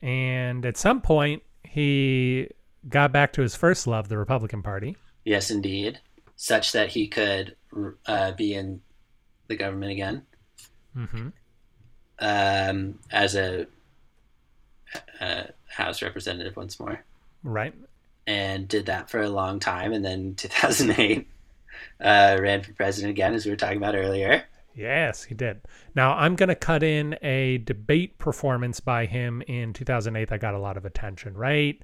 And 0.03 0.65
at 0.67 0.77
some 0.77 1.01
point, 1.01 1.43
he 1.65 2.49
got 2.89 3.13
back 3.13 3.33
to 3.35 3.43
his 3.43 3.55
first 3.55 3.87
love, 3.87 4.09
the 4.09 4.19
Republican 4.19 4.63
Party. 4.63 4.97
Yes, 5.25 5.51
indeed. 5.51 6.01
Such 6.37 6.73
that 6.73 6.89
he 6.91 7.09
could 7.09 7.57
uh, 8.07 8.33
be 8.33 8.55
in 8.55 8.81
the 9.49 9.57
government 9.57 9.93
again 9.93 10.23
hmm 10.95 11.29
um, 12.21 12.99
as 13.13 13.35
a, 13.37 13.67
a 15.21 15.47
House 15.69 16.03
representative 16.03 16.57
once 16.57 16.79
more. 16.81 17.05
Right. 17.45 17.73
And 18.29 18.69
did 18.69 18.87
that 18.87 19.09
for 19.09 19.21
a 19.21 19.31
long 19.31 19.59
time. 19.59 19.93
And 19.93 20.05
then 20.05 20.35
2008, 20.37 21.27
uh, 22.01 22.39
ran 22.41 22.63
for 22.63 22.73
president 22.75 23.11
again, 23.11 23.35
as 23.35 23.45
we 23.45 23.51
were 23.51 23.57
talking 23.57 23.79
about 23.79 23.97
earlier. 23.97 24.45
Yes, 24.75 25.25
he 25.25 25.35
did. 25.35 25.63
Now, 25.97 26.15
I'm 26.15 26.37
going 26.37 26.51
to 26.51 26.55
cut 26.55 26.85
in 26.85 27.17
a 27.23 27.59
debate 27.59 28.19
performance 28.19 28.79
by 28.79 29.07
him 29.07 29.43
in 29.49 29.73
2008 29.73 30.29
that 30.29 30.41
got 30.41 30.55
a 30.55 30.59
lot 30.59 30.77
of 30.77 30.85
attention, 30.85 31.35
right? 31.35 31.83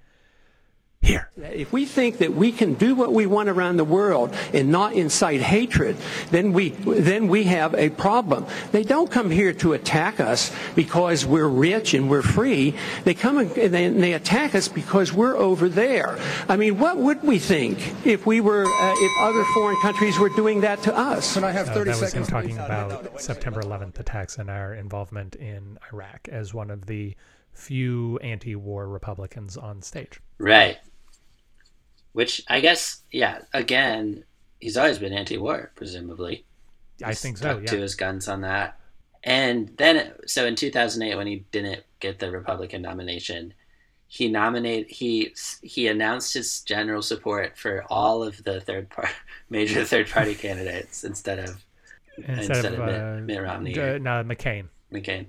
Here. 1.05 1.29
If 1.37 1.71
we 1.71 1.85
think 1.85 2.19
that 2.19 2.33
we 2.33 2.51
can 2.51 2.75
do 2.75 2.95
what 2.95 3.13
we 3.13 3.27
want 3.27 3.51
around 3.51 3.77
the 3.77 3.85
world 3.85 4.35
and 4.55 4.73
not 4.73 4.95
incite 4.95 5.43
hatred, 5.43 5.97
then 6.31 6.55
we 6.55 6.71
then 6.71 7.29
we 7.29 7.45
have 7.45 7.75
a 7.75 7.91
problem. 7.91 8.47
They 8.73 8.85
don't 8.85 9.11
come 9.11 9.31
here 9.31 9.53
to 9.55 9.75
attack 9.75 10.19
us 10.19 10.51
because 10.75 11.27
we're 11.27 11.47
rich 11.47 11.93
and 11.93 12.09
we're 12.09 12.23
free. 12.23 12.75
They 13.05 13.13
come 13.13 13.37
and 13.37 13.51
they, 13.51 13.85
and 13.85 14.03
they 14.03 14.15
attack 14.15 14.55
us 14.55 14.67
because 14.67 15.13
we're 15.13 15.37
over 15.37 15.69
there. 15.69 16.19
I 16.49 16.57
mean, 16.57 16.79
what 16.79 16.97
would 16.97 17.23
we 17.23 17.39
think 17.39 18.07
if 18.07 18.25
we 18.25 18.41
were 18.41 18.65
uh, 18.65 18.95
if 18.97 19.13
other 19.21 19.45
foreign 19.53 19.77
countries 19.83 20.19
were 20.19 20.31
doing 20.31 20.63
that 20.63 20.83
to 20.85 20.97
us? 20.97 21.35
Can 21.35 21.45
I 21.45 21.53
have 21.53 21.69
Uh, 21.69 21.75
30 21.75 21.91
that 21.91 22.01
was 22.01 22.15
him 22.15 22.25
talking 22.25 22.57
about 22.59 23.21
September 23.21 23.61
11th 23.61 23.99
attacks 23.99 24.39
and 24.39 24.49
our 24.49 24.73
involvement 24.73 25.35
in 25.37 25.79
Iraq 25.93 26.29
as 26.31 26.55
one 26.55 26.71
of 26.71 26.87
the 26.87 27.15
few 27.53 28.19
anti-war 28.19 28.89
Republicans 28.89 29.57
on 29.57 29.81
stage. 29.83 30.21
Right. 30.39 30.79
Which 32.15 32.43
I 32.49 32.61
guess, 32.61 33.03
yeah, 33.11 33.41
again, 33.53 34.25
he's 34.61 34.77
always 34.79 34.99
been 34.99 35.13
anti 35.13 35.37
war, 35.37 35.71
presumably. 35.75 36.47
I 37.05 37.09
He's 37.09 37.21
think 37.21 37.37
so. 37.39 37.45
stuck 37.45 37.67
to 37.67 37.79
his 37.79 37.95
guns 37.95 38.29
on 38.29 38.41
that. 38.41 38.79
And 39.23 39.71
then, 39.77 40.13
so 40.27 40.47
in 40.47 40.55
2008, 40.55 41.17
when 41.17 41.27
he 41.27 41.45
didn't 41.51 41.83
get 42.01 42.19
the 42.19 42.31
Republican 42.31 42.83
nomination, 42.83 43.53
he 44.07 44.29
nominated 44.29 44.91
he 44.91 45.35
he 45.63 45.89
announced 45.89 46.35
his 46.35 46.61
general 46.61 47.03
support 47.03 47.59
for 47.59 47.85
all 47.91 48.23
of 48.23 48.45
the 48.45 48.61
third 48.61 48.89
part 48.91 49.09
major 49.51 49.85
third 49.85 50.09
party 50.09 50.35
candidates 50.35 51.03
instead 51.05 51.41
of 51.41 51.65
Instead, 52.17 52.65
of, 52.67 52.79
Mitt, 52.79 53.01
uh, 53.01 53.17
Mitt 53.23 53.43
Romney 53.43 53.77
or 53.77 53.99
no, 53.99 54.23
McCain. 54.23 54.69
McCain. 54.93 55.27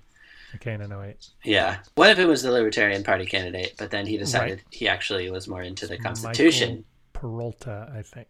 McCain 0.57 0.83
in 0.83 0.91
08. 0.91 1.27
Yeah, 1.43 1.77
one 1.95 2.09
of 2.09 2.17
them 2.17 2.27
was 2.27 2.43
the 2.43 2.51
Libertarian 2.51 3.03
Party 3.03 3.25
candidate, 3.25 3.75
but 3.77 3.91
then 3.91 4.05
he 4.05 4.17
decided 4.17 4.61
he 4.71 4.87
actually 4.87 5.29
was 5.29 5.47
more 5.47 5.61
into 5.61 5.87
the 5.87 5.97
Constitution. 5.97 6.85
Michael 7.13 7.29
Peroutka, 7.29 7.95
I 7.95 8.01
think. 8.01 8.27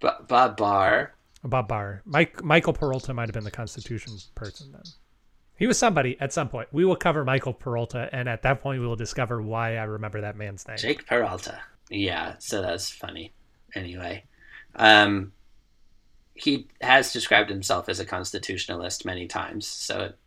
But 0.00 0.28
Bob 0.28 0.56
Barr, 0.56 1.14
Bob 1.44 1.68
Barr. 1.68 2.02
Mike 2.04 2.42
Michael 2.44 2.72
Peroutka 2.72 3.14
might 3.14 3.28
have 3.28 3.34
been 3.34 3.44
the 3.44 3.50
Constitution 3.50 4.14
person 4.34 4.72
then. 4.72 4.82
He 5.56 5.66
was 5.66 5.78
somebody 5.78 6.16
at 6.20 6.32
some 6.32 6.48
point. 6.48 6.68
We 6.72 6.84
will 6.84 6.96
cover 6.96 7.24
Michael 7.24 7.52
Peroutka, 7.52 8.08
and 8.12 8.28
at 8.28 8.42
that 8.42 8.62
point, 8.62 8.80
we 8.80 8.86
will 8.86 8.96
discover 8.96 9.42
why 9.42 9.76
I 9.76 9.84
remember 9.84 10.22
that 10.22 10.36
man's 10.36 10.66
name. 10.66 10.78
Jake 10.78 11.06
Peralta. 11.06 11.60
Yeah, 11.90 12.36
so 12.38 12.62
that's 12.62 12.88
funny. 12.90 13.32
Anyway, 13.74 14.24
um, 14.76 15.32
he 16.34 16.68
has 16.80 17.12
described 17.12 17.50
himself 17.50 17.88
as 17.88 18.00
a 18.00 18.06
constitutionalist 18.06 19.04
many 19.04 19.26
times, 19.26 19.66
so 19.66 20.00
it, 20.00 20.18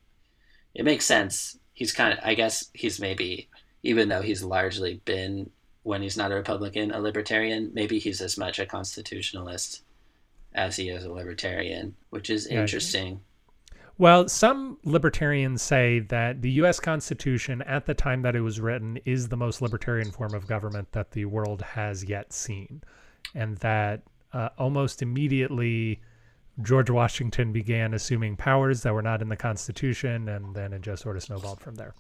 it 0.74 0.86
makes 0.86 1.06
sense. 1.06 1.58
He's 1.74 1.92
kind 1.92 2.14
of, 2.14 2.20
I 2.24 2.36
guess, 2.36 2.70
he's 2.74 3.00
maybe, 3.00 3.50
even 3.84 4.10
though 4.10 4.22
he's 4.22 4.44
largely 4.44 5.02
been, 5.06 5.50
when 5.84 6.02
he's 6.02 6.18
not 6.18 6.32
a 6.32 6.36
Republican, 6.36 6.92
a 6.92 7.00
libertarian, 7.00 7.72
maybe 7.74 8.00
he's 8.00 8.22
as 8.22 8.38
much 8.38 8.60
a 8.60 8.66
constitutionalist 8.66 9.84
as 10.56 10.76
he 10.76 10.90
is 10.90 11.04
a 11.04 11.12
libertarian, 11.12 11.96
which 12.10 12.30
is 12.30 12.48
Yeah, 12.50 12.62
interesting. 12.62 13.22
Well, 13.98 14.28
some 14.28 14.80
libertarians 14.84 15.62
say 15.62 16.00
that 16.00 16.42
the 16.42 16.52
U.S. 16.52 16.80
Constitution, 16.80 17.62
at 17.62 17.86
the 17.86 17.94
time 17.94 18.24
that 18.24 18.36
it 18.36 18.42
was 18.42 18.60
written, 18.60 18.98
is 19.06 19.28
the 19.28 19.38
most 19.38 19.62
libertarian 19.62 20.12
form 20.12 20.34
of 20.34 20.48
government 20.48 20.92
that 20.94 21.12
the 21.12 21.26
world 21.26 21.62
has 21.62 22.04
yet 22.04 22.34
seen, 22.34 22.82
and 23.36 23.58
that 23.58 24.02
uh, 24.34 24.50
almost 24.58 25.04
immediately 25.04 26.02
George 26.62 26.90
Washington 26.90 27.52
began 27.52 27.94
assuming 27.94 28.36
powers 28.36 28.84
that 28.84 28.94
were 28.94 29.02
not 29.02 29.22
in 29.22 29.30
the 29.30 29.36
Constitution, 29.36 30.30
and 30.30 30.54
then 30.56 30.72
it 30.74 30.82
just 30.82 31.02
sort 31.02 31.18
of 31.18 31.24
snowballed 31.24 31.60
from 31.60 31.76
there. 31.76 31.96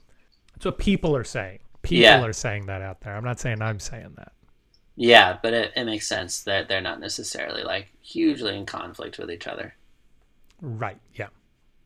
That's 0.54 0.66
what 0.66 0.78
people 0.78 1.16
are 1.16 1.24
saying. 1.24 1.60
People 1.82 2.04
Yeah. 2.04 2.24
are 2.24 2.34
saying 2.34 2.68
that 2.68 2.82
out 2.82 3.02
there. 3.02 3.16
I'm 3.16 3.24
not 3.24 3.40
saying 3.40 3.62
I'm 3.62 3.80
saying 3.80 4.14
that. 4.18 4.32
Yeah, 4.96 5.40
but 5.42 5.54
it, 5.54 5.72
it 5.76 5.86
makes 5.86 6.08
sense 6.08 6.44
that 6.44 6.68
they're 6.68 6.82
not 6.82 7.00
necessarily 7.00 7.64
like 7.64 7.92
hugely 8.02 8.56
in 8.56 8.66
conflict 8.68 9.18
with 9.18 9.32
each 9.32 9.48
other. 9.48 9.74
Right. 10.62 11.00
Yeah. 11.16 11.30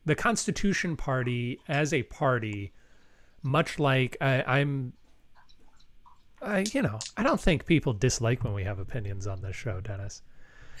The 0.04 0.14
Constitution 0.14 0.94
Party, 0.96 1.60
as 1.68 1.92
a 1.94 2.02
party, 2.04 2.72
much 3.42 3.78
like 3.78 4.16
I, 4.20 4.42
I'm, 4.60 4.92
I 6.42 6.64
you 6.72 6.82
know, 6.82 6.98
I 7.16 7.22
don't 7.22 7.40
think 7.40 7.64
people 7.66 7.94
dislike 7.94 8.44
when 8.44 8.52
we 8.52 8.64
have 8.64 8.78
opinions 8.78 9.26
on 9.26 9.40
this 9.40 9.56
show, 9.56 9.80
Dennis. 9.80 10.22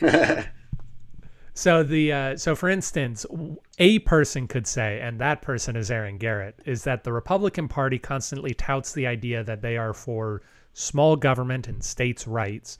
so 1.58 1.82
the 1.82 2.12
uh, 2.12 2.36
so 2.36 2.54
for 2.54 2.68
instance, 2.68 3.26
a 3.78 3.98
person 3.98 4.46
could 4.46 4.64
say, 4.64 5.00
and 5.00 5.18
that 5.18 5.42
person 5.42 5.74
is 5.74 5.90
Aaron 5.90 6.16
Garrett, 6.16 6.54
is 6.64 6.84
that 6.84 7.02
the 7.02 7.12
Republican 7.12 7.66
Party 7.66 7.98
constantly 7.98 8.54
touts 8.54 8.92
the 8.92 9.08
idea 9.08 9.42
that 9.42 9.60
they 9.60 9.76
are 9.76 9.92
for 9.92 10.40
small 10.72 11.16
government 11.16 11.66
and 11.66 11.82
states' 11.82 12.28
rights, 12.28 12.78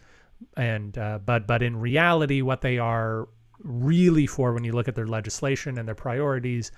and 0.57 0.97
uh, 0.97 1.19
but 1.27 1.45
but 1.45 1.61
in 1.61 1.81
reality, 1.81 2.41
what 2.41 2.61
they 2.61 2.79
are 2.79 3.29
really 3.65 4.29
for, 4.29 4.53
when 4.53 4.63
you 4.63 4.71
look 4.71 4.87
at 4.87 4.95
their 4.95 5.09
legislation 5.09 5.77
and 5.77 5.89
their 5.89 5.97
priorities, 5.97 6.71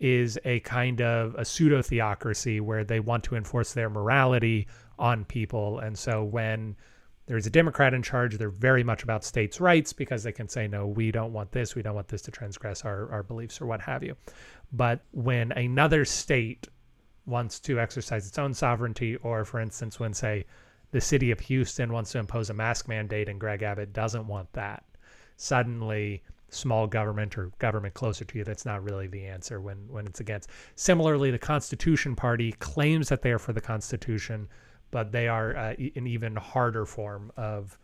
is 0.00 0.40
a 0.44 0.58
kind 0.60 1.00
of 1.00 1.36
a 1.36 1.44
pseudo 1.44 1.82
theocracy 1.82 2.58
where 2.58 2.82
they 2.82 2.98
want 2.98 3.22
to 3.22 3.36
enforce 3.36 3.74
their 3.74 3.88
morality 3.88 4.66
on 4.98 5.24
people, 5.24 5.78
and 5.78 5.96
so 5.96 6.24
when 6.24 6.74
there's 7.28 7.46
a 7.46 7.50
Democrat 7.50 7.92
in 7.92 8.02
charge, 8.02 8.38
they're 8.38 8.48
very 8.48 8.82
much 8.82 9.02
about 9.02 9.22
states' 9.22 9.60
rights 9.60 9.92
because 9.92 10.22
they 10.22 10.32
can 10.32 10.48
say, 10.48 10.66
no, 10.66 10.86
we 10.86 11.12
don't 11.12 11.34
want 11.34 11.52
this, 11.52 11.74
we 11.74 11.82
don't 11.82 11.94
want 11.94 12.08
this 12.08 12.22
to 12.22 12.30
transgress 12.30 12.86
our, 12.86 13.12
our 13.12 13.22
beliefs 13.22 13.60
or 13.60 13.66
what 13.66 13.82
have 13.82 14.02
you. 14.02 14.16
But 14.72 15.00
when 15.12 15.52
another 15.52 16.06
state 16.06 16.68
wants 17.26 17.60
to 17.60 17.78
exercise 17.78 18.26
its 18.26 18.38
own 18.38 18.54
sovereignty, 18.54 19.16
or 19.16 19.44
for 19.44 19.60
instance, 19.60 20.00
when, 20.00 20.14
say, 20.14 20.46
the 20.90 21.02
city 21.02 21.30
of 21.30 21.38
Houston 21.40 21.92
wants 21.92 22.12
to 22.12 22.18
impose 22.18 22.48
a 22.48 22.54
mask 22.54 22.88
mandate 22.88 23.28
and 23.28 23.38
Greg 23.38 23.62
Abbott 23.62 23.92
doesn't 23.92 24.26
want 24.26 24.50
that, 24.54 24.84
suddenly 25.36 26.22
small 26.48 26.86
government 26.86 27.36
or 27.36 27.52
government 27.58 27.92
closer 27.92 28.24
to 28.24 28.38
you 28.38 28.42
that's 28.42 28.64
not 28.64 28.82
really 28.82 29.06
the 29.06 29.26
answer 29.26 29.60
when 29.60 29.76
when 29.90 30.06
it's 30.06 30.20
against 30.20 30.48
similarly 30.76 31.30
the 31.30 31.38
constitution 31.38 32.16
party 32.16 32.52
claims 32.52 33.10
that 33.10 33.20
they 33.20 33.30
are 33.30 33.38
for 33.38 33.52
the 33.52 33.60
constitution 33.60 34.48
but 34.90 35.12
they 35.12 35.28
are 35.28 35.56
uh, 35.56 35.74
an 35.96 36.06
even 36.06 36.36
harder 36.36 36.86
form 36.86 37.30
of 37.36 37.78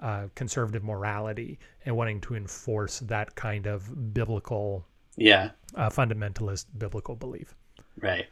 uh, 0.00 0.26
conservative 0.34 0.82
morality 0.82 1.58
and 1.84 1.96
wanting 1.96 2.20
to 2.22 2.34
enforce 2.34 3.00
that 3.00 3.34
kind 3.34 3.66
of 3.66 4.12
biblical 4.14 4.84
Yeah, 5.16 5.50
uh, 5.74 5.90
fundamentalist 5.90 6.66
biblical 6.78 7.14
belief 7.16 7.54
right. 8.00 8.26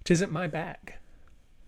which 0.00 0.10
isn't 0.10 0.32
my 0.32 0.46
bag 0.46 0.94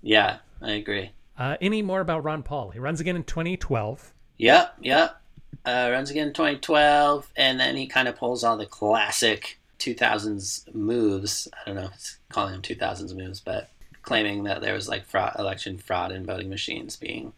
Yeah, 0.03 0.39
I 0.63 0.71
agree. 0.73 1.11
uh, 1.39 1.57
any 1.61 1.83
more 1.83 2.01
about 2.01 2.25
ron 2.25 2.43
paul 2.43 2.71
he 2.71 2.79
runs 2.79 3.01
again 3.01 3.17
in 3.17 3.25
2012 3.25 4.15
Yep, 4.39 4.77
yep. 4.81 5.21
Uh, 5.67 5.89
runs 5.93 6.11
again 6.11 6.29
in 6.29 6.33
2012, 6.33 7.31
and 7.37 7.61
then 7.61 7.77
he 7.77 7.87
kind 7.87 8.09
of 8.09 8.17
pulls 8.17 8.43
all 8.43 8.57
the 8.57 8.65
classic 8.65 9.59
2000s 9.79 10.75
moves. 10.75 11.47
I 11.53 11.67
don't 11.67 11.77
know 11.77 11.91
calling 12.31 12.53
them 12.53 12.63
2000s 12.63 13.15
moves, 13.15 13.41
but 13.41 13.69
claiming 14.03 14.45
that 14.45 14.61
there 14.61 14.75
was 14.75 14.89
like 14.89 15.05
fraud, 15.05 15.37
election 15.39 15.79
fraud 15.79 16.13
and 16.13 16.27
voting 16.27 16.49
machines 16.49 16.97
being 16.97 17.33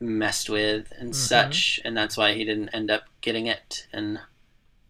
messed 0.00 0.48
with 0.48 0.92
and 0.98 1.14
such, 1.14 1.80
and 1.84 1.96
that's 1.96 2.16
why 2.16 2.32
he 2.34 2.44
didn't 2.44 2.70
end 2.70 2.90
up 2.90 3.02
getting 3.20 3.46
it, 3.46 3.86
and 3.92 4.18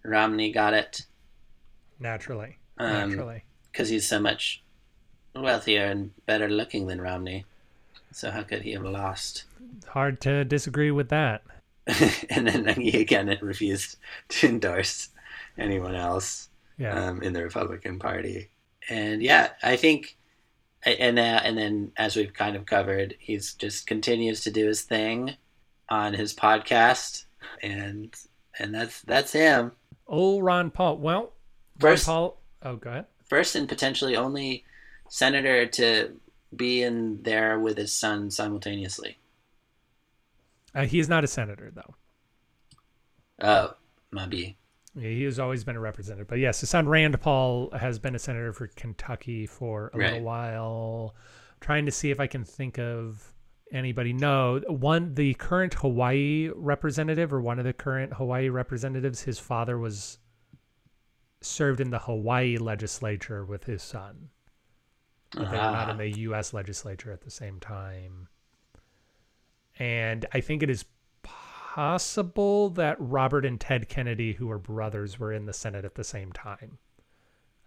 Romney 0.05 0.53
got 0.53 0.73
it 0.75 1.07
naturally 1.99 2.59
Um, 2.79 3.11
naturally 3.11 3.45
because 3.71 3.89
he's 3.89 4.07
so 4.09 4.19
much 4.21 4.63
wealthier 5.35 5.85
and 5.85 6.13
better 6.27 6.49
looking 6.49 6.87
than 6.87 7.01
Romney. 7.01 7.45
So 8.13 8.31
how 8.31 8.43
could 8.43 8.63
he 8.63 8.73
have 8.73 8.85
lost? 8.85 9.45
hard 9.89 10.21
to 10.21 10.45
disagree 10.45 10.91
with 10.91 11.09
that 11.11 11.43
and 12.31 12.47
then 12.47 12.81
he 12.81 13.01
again 13.01 13.37
refused 13.41 13.97
to 14.29 14.49
endorse 14.49 15.09
anyone 15.59 15.95
else 15.95 16.49
yeah 16.77 17.09
um, 17.09 17.23
in 17.23 17.33
the 17.33 17.43
Republican 17.43 17.99
Party. 17.99 18.49
And 18.89 19.23
yeah, 19.23 19.51
I 19.63 19.77
think, 19.77 20.17
and 20.85 21.19
uh, 21.19 21.41
and 21.45 21.57
then 21.59 21.93
as 21.97 22.17
we've 22.17 22.33
kind 22.33 22.57
of 22.57 22.67
covered, 22.67 23.15
he's 23.19 23.55
just 23.55 23.87
continues 23.87 24.41
to 24.43 24.51
do 24.51 24.67
his 24.67 24.83
thing 24.83 25.37
on 25.89 26.15
his 26.15 26.33
podcast, 26.35 27.25
and 27.63 28.15
and 28.59 28.75
that's 28.75 29.01
that's 29.03 29.33
him. 29.33 29.73
oh 30.09 30.41
ron 30.41 30.71
paul 30.71 30.99
well 30.99 31.33
First, 31.79 32.07
ron 32.07 32.15
paul 32.15 32.41
oh 32.63 32.77
go 32.77 32.91
ahead 32.91 33.07
first 33.29 33.55
and 33.55 33.69
potentially 33.69 34.17
only 34.17 34.65
senator 35.09 35.67
to 35.67 36.13
be 36.55 36.83
in 36.83 37.23
there 37.23 37.59
with 37.59 37.77
his 37.79 37.93
son 37.93 38.31
simultaneously. 38.31 39.19
uh, 40.75 40.85
he 40.85 40.99
is 40.99 41.09
not 41.09 41.23
a 41.25 41.29
senator 41.29 41.71
though 41.75 41.95
Oh, 43.43 43.75
maybe. 44.13 44.37
Yeah, 44.39 44.53
he 44.99 45.23
has 45.25 45.39
always 45.39 45.63
been 45.65 45.77
a 45.77 45.81
representative. 45.81 46.27
But 46.29 46.39
yes, 46.39 46.61
his 46.61 46.71
son 46.71 46.89
Rand 46.89 47.21
Paul 47.21 47.71
has 47.73 47.99
been 47.99 48.15
a 48.15 48.19
senator 48.19 48.53
for 48.53 48.67
Kentucky 48.69 49.47
for 49.47 49.91
a 49.95 49.97
little 49.97 50.13
Right. 50.15 50.23
while. 50.23 51.15
trying 51.61 51.85
to 51.85 51.93
see 51.93 52.11
if 52.11 52.19
I 52.19 52.27
can 52.27 52.43
think 52.43 52.79
of 52.79 53.35
anybody. 53.71 54.15
No, 54.15 54.61
one 54.67 55.15
the 55.15 55.35
current 55.35 55.75
Hawaii 55.75 56.49
representative 56.55 57.35
or 57.35 57.41
one 57.43 57.59
of 57.59 57.67
the 57.67 57.75
current 57.75 58.15
Hawaii 58.15 58.49
representatives, 58.49 59.23
his 59.23 59.39
father 59.39 59.79
was 59.79 60.19
served 61.43 61.81
in 61.81 61.91
the 61.91 61.99
Hawaii 61.99 62.57
legislature 62.57 63.45
with 63.45 63.65
his 63.65 63.83
son. 63.83 64.31
But 65.33 65.51
they 65.51 65.57
were 65.59 65.63
not 65.63 65.89
Ah. 65.89 65.91
in 65.93 65.99
the 65.99 66.09
US 66.21 66.53
legislature 66.55 67.13
at 67.13 67.21
the 67.21 67.31
same 67.31 67.61
time. 67.61 68.29
And 69.79 70.27
I 70.33 70.41
think 70.41 70.63
it 70.63 70.71
is 70.71 70.85
possible 71.75 72.69
that 72.71 72.97
Robert 72.99 73.45
and 73.47 73.61
Ted 73.61 73.89
Kennedy, 73.89 74.33
who 74.33 74.49
were 74.49 74.59
brothers, 74.59 75.21
were 75.21 75.33
in 75.33 75.47
the 75.47 75.53
Senate 75.53 75.85
at 75.85 75.95
the 75.95 76.03
same 76.03 76.33
time. 76.33 76.79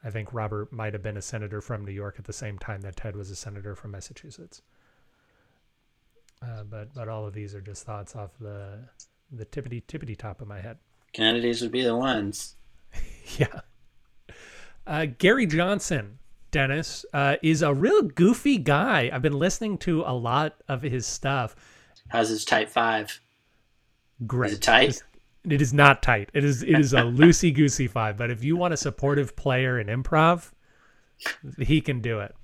I 0.04 0.10
think 0.10 0.34
Robert 0.34 0.74
might 0.74 0.92
have 0.92 1.02
been 1.02 1.16
a 1.16 1.22
senator 1.22 1.62
from 1.62 1.86
New 1.86 1.94
York 1.94 2.16
at 2.20 2.26
the 2.26 2.34
same 2.34 2.58
time 2.58 2.82
that 2.82 2.98
Ted 2.98 3.16
was 3.16 3.32
a 3.32 3.36
senator 3.36 3.76
from 3.76 3.92
Massachusetts. 3.92 4.62
Uh, 6.42 6.64
but 6.64 6.94
but 6.94 7.08
all 7.08 7.26
of 7.26 7.34
these 7.34 7.56
are 7.56 7.62
just 7.62 7.86
thoughts 7.86 8.14
off 8.14 8.32
the 8.42 8.80
the 9.32 9.46
tippity 9.46 9.82
tippity 9.84 10.18
top 10.18 10.42
of 10.42 10.50
my 10.50 10.60
head. 10.60 10.78
Kennedys 11.14 11.62
would 11.62 11.72
be 11.72 11.84
the 11.84 11.96
ones. 11.96 12.56
Yeah. 13.40 13.62
Uh, 14.86 15.06
Gary 15.18 15.46
Johnson, 15.46 16.20
Dennis, 16.52 17.06
uh, 17.14 17.38
is 17.42 17.62
a 17.62 17.74
real 17.74 18.02
goofy 18.02 18.58
guy. 18.58 19.10
I've 19.14 19.22
been 19.22 19.40
listening 19.40 19.78
to 19.80 20.02
a 20.02 20.12
lot 20.14 20.56
of 20.68 20.82
his 20.82 21.08
stuff. 21.08 21.56
How's 22.10 22.28
his 22.28 22.44
type 22.44 22.70
five? 22.70 23.22
Great. 24.28 24.52
Is 24.52 24.58
it 24.58 24.62
tight? 24.62 24.84
It's- 24.90 25.04
It 25.50 25.62
is 25.62 25.74
not 25.74 26.02
tight. 26.02 26.30
It 26.34 26.44
is 26.46 26.64
it 26.64 26.80
is 26.80 26.94
a 26.94 27.02
loosey 27.20 27.54
goosey 27.54 27.88
five. 27.88 28.16
But 28.18 28.32
if 28.32 28.44
you 28.44 28.56
want 28.56 28.74
a 28.74 28.78
supportive 28.78 29.36
player 29.36 29.78
in 29.80 29.88
improv, 29.88 30.52
he 31.60 31.82
can 31.82 32.00
do 32.02 32.20
it. 32.22 32.36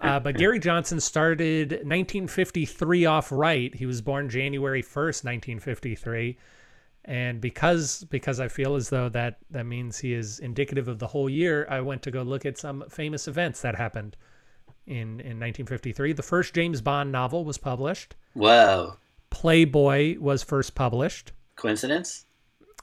Uh, 0.00 0.20
but 0.20 0.36
Gary 0.42 0.58
Johnson 0.58 1.00
started 1.00 1.70
1953 1.70 3.06
off 3.06 3.32
right. 3.32 3.74
He 3.74 3.86
was 3.86 4.02
born 4.02 4.28
January 4.28 4.82
1st, 4.82 5.24
1953. 5.24 6.36
And 7.06 7.40
because 7.40 8.04
because 8.10 8.38
I 8.40 8.48
feel 8.48 8.74
as 8.74 8.90
though 8.90 9.08
that 9.08 9.38
that 9.50 9.64
means 9.64 9.98
he 9.98 10.12
is 10.12 10.38
indicative 10.40 10.88
of 10.88 10.98
the 10.98 11.06
whole 11.06 11.30
year, 11.30 11.66
I 11.70 11.80
went 11.80 12.02
to 12.02 12.10
go 12.10 12.20
look 12.22 12.44
at 12.44 12.58
some 12.58 12.84
famous 12.90 13.26
events 13.26 13.62
that 13.62 13.74
happened 13.76 14.18
in 14.86 15.20
in 15.20 15.40
1953. 15.40 16.12
The 16.12 16.22
first 16.22 16.52
James 16.52 16.82
Bond 16.82 17.10
novel 17.10 17.46
was 17.46 17.56
published. 17.56 18.14
Whoa. 18.34 18.96
Playboy 19.30 20.18
was 20.18 20.42
first 20.42 20.74
published. 20.74 21.32
Coincidence? 21.56 22.26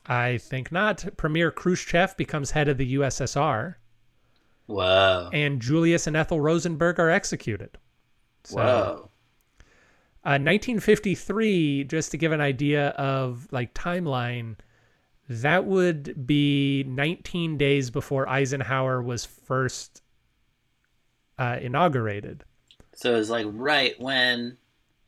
I 0.06 0.38
think 0.38 0.72
not. 0.72 1.06
Premier 1.18 1.52
Khrushchev 1.52 2.16
becomes 2.18 2.52
head 2.52 2.68
of 2.68 2.78
the 2.78 2.96
USSR, 2.96 3.76
Whoa. 4.68 5.30
and 5.34 5.62
Julius 5.62 6.08
and 6.08 6.16
Ethel 6.16 6.40
Rosenberg 6.40 7.00
are 7.00 7.10
executed. 7.10 7.78
So, 8.44 8.58
Whoa. 8.58 9.10
Uh, 10.24 10.42
1953, 10.42 11.84
just 11.84 12.12
to 12.12 12.18
give 12.18 12.32
an 12.32 12.42
idea 12.42 12.90
of 12.90 13.48
like 13.52 13.74
timeline, 13.74 14.56
that 15.30 15.66
would 15.66 16.26
be 16.28 16.84
19 16.88 17.58
days 17.58 17.90
before 17.90 18.28
Eisenhower 18.30 19.02
was 19.02 19.26
first 19.26 20.02
uh, 21.38 21.58
inaugurated. 21.62 22.44
So 22.94 23.14
it 23.14 23.18
was 23.18 23.30
like 23.30 23.48
right 23.50 24.00
when 24.00 24.58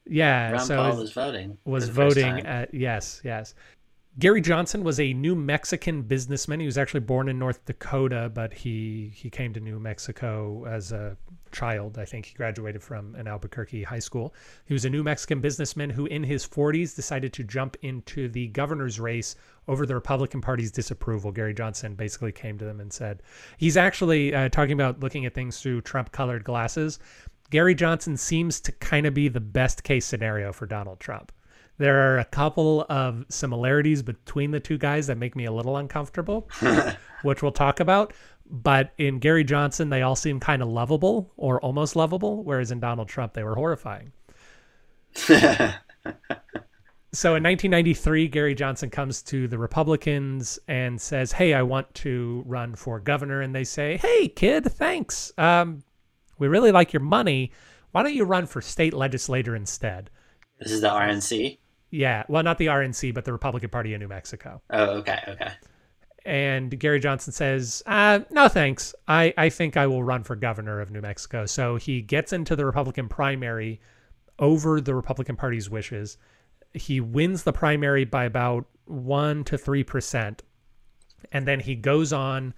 Yeah, 0.09 0.51
Ron 0.51 0.65
so 0.65 0.77
Paul 0.77 0.97
was 0.97 1.11
voting. 1.11 1.57
was 1.65 1.85
for 1.85 1.87
the 1.89 1.95
first 1.95 2.17
voting 2.17 2.45
at 2.45 2.73
yes, 2.73 3.21
yes. 3.23 3.53
Gary 4.19 4.41
Johnson 4.41 4.83
was 4.83 4.99
a 4.99 5.13
New 5.13 5.35
Mexican 5.35 6.01
businessman. 6.01 6.59
He 6.59 6.65
was 6.65 6.77
actually 6.77 7.01
born 7.01 7.29
in 7.29 7.37
North 7.37 7.63
Dakota, 7.65 8.31
but 8.33 8.51
he 8.51 9.11
he 9.13 9.29
came 9.29 9.53
to 9.53 9.59
New 9.59 9.79
Mexico 9.79 10.65
as 10.65 10.91
a 10.91 11.15
child. 11.51 11.97
I 11.97 12.05
think 12.05 12.25
he 12.25 12.33
graduated 12.33 12.81
from 12.81 13.15
an 13.15 13.27
Albuquerque 13.27 13.83
high 13.83 13.99
school. 13.99 14.33
He 14.65 14.73
was 14.73 14.85
a 14.85 14.89
New 14.89 15.03
Mexican 15.03 15.39
businessman 15.39 15.89
who, 15.89 16.05
in 16.07 16.23
his 16.23 16.47
40s, 16.47 16.95
decided 16.95 17.33
to 17.33 17.43
jump 17.43 17.77
into 17.81 18.27
the 18.27 18.47
governor's 18.47 18.99
race 18.99 19.35
over 19.67 19.85
the 19.85 19.95
Republican 19.95 20.41
Party's 20.41 20.71
disapproval. 20.71 21.31
Gary 21.31 21.53
Johnson 21.53 21.95
basically 21.95 22.31
came 22.31 22.57
to 22.57 22.65
them 22.65 22.79
and 22.79 22.91
said, 22.91 23.21
he's 23.57 23.77
actually 23.77 24.33
uh, 24.33 24.49
talking 24.49 24.73
about 24.73 24.99
looking 24.99 25.25
at 25.25 25.33
things 25.33 25.61
through 25.61 25.81
Trump 25.81 26.11
colored 26.11 26.43
glasses. 26.43 26.99
Gary 27.49 27.75
Johnson 27.75 28.17
seems 28.17 28.59
to 28.61 28.71
kind 28.73 29.05
of 29.05 29.13
be 29.13 29.27
the 29.27 29.39
best 29.39 29.83
case 29.83 30.05
scenario 30.05 30.51
for 30.51 30.65
Donald 30.65 30.99
Trump. 30.99 31.31
There 31.77 32.15
are 32.15 32.19
a 32.19 32.25
couple 32.25 32.85
of 32.89 33.25
similarities 33.29 34.01
between 34.01 34.51
the 34.51 34.59
two 34.59 34.77
guys 34.77 35.07
that 35.07 35.17
make 35.17 35.35
me 35.35 35.45
a 35.45 35.51
little 35.51 35.77
uncomfortable, 35.77 36.49
which 37.21 37.43
we'll 37.43 37.51
talk 37.51 37.79
about. 37.79 38.13
But 38.49 38.93
in 38.97 39.19
Gary 39.19 39.43
Johnson, 39.43 39.89
they 39.89 40.01
all 40.01 40.15
seem 40.15 40.39
kind 40.39 40.61
of 40.61 40.69
lovable 40.69 41.31
or 41.37 41.61
almost 41.61 41.95
lovable, 41.95 42.43
whereas 42.43 42.71
in 42.71 42.79
Donald 42.79 43.09
Trump, 43.09 43.33
they 43.33 43.43
were 43.43 43.55
horrifying. 43.55 44.11
so 45.15 45.35
in 47.35 47.43
1993, 47.43 48.27
Gary 48.29 48.55
Johnson 48.55 48.89
comes 48.89 49.21
to 49.23 49.47
the 49.47 49.57
Republicans 49.57 50.59
and 50.67 50.99
says, 50.99 51.31
Hey, 51.31 51.53
I 51.53 51.61
want 51.61 51.93
to 51.95 52.43
run 52.45 52.75
for 52.75 52.99
governor. 52.99 53.41
And 53.41 53.53
they 53.53 53.65
say, 53.65 53.97
Hey, 53.97 54.29
kid, 54.29 54.65
thanks. 54.65 55.31
Um, 55.37 55.83
we 56.39 56.47
really 56.47 56.71
like 56.71 56.93
your 56.93 57.01
money. 57.01 57.51
Why 57.91 58.03
don't 58.03 58.13
you 58.13 58.25
run 58.25 58.45
for 58.45 58.61
state 58.61 58.93
legislator 58.93 59.55
instead? 59.55 60.09
This 60.59 60.71
is 60.71 60.81
the 60.81 60.89
RNC. 60.89 61.57
Yeah, 61.89 62.23
well, 62.27 62.43
not 62.43 62.57
the 62.57 62.67
RNC, 62.67 63.13
but 63.13 63.25
the 63.25 63.31
Republican 63.31 63.69
Party 63.69 63.93
of 63.93 63.99
New 64.01 64.07
Mexico. 64.07 64.61
Oh, 64.69 64.85
okay, 64.97 65.19
okay. 65.27 65.51
And 66.25 66.77
Gary 66.77 66.99
Johnson 66.99 67.31
says, 67.31 67.81
uh, 67.85 68.19
"No, 68.29 68.49
thanks. 68.49 68.93
I 69.07 69.33
I 69.37 69.49
think 69.49 69.77
I 69.77 69.87
will 69.87 70.03
run 70.03 70.23
for 70.23 70.35
governor 70.35 70.81
of 70.81 70.91
New 70.91 70.99
Mexico." 70.99 71.45
So 71.45 71.77
he 71.77 72.01
gets 72.01 72.33
into 72.33 72.55
the 72.55 72.65
Republican 72.65 73.07
primary 73.07 73.79
over 74.37 74.81
the 74.81 74.93
Republican 74.93 75.37
Party's 75.37 75.69
wishes. 75.69 76.17
He 76.73 76.99
wins 76.99 77.43
the 77.43 77.53
primary 77.53 78.03
by 78.03 78.25
about 78.25 78.65
one 78.83 79.45
to 79.45 79.57
three 79.57 79.85
percent, 79.85 80.43
and 81.31 81.47
then 81.47 81.61
he 81.61 81.75
goes 81.75 82.11
on 82.11 82.53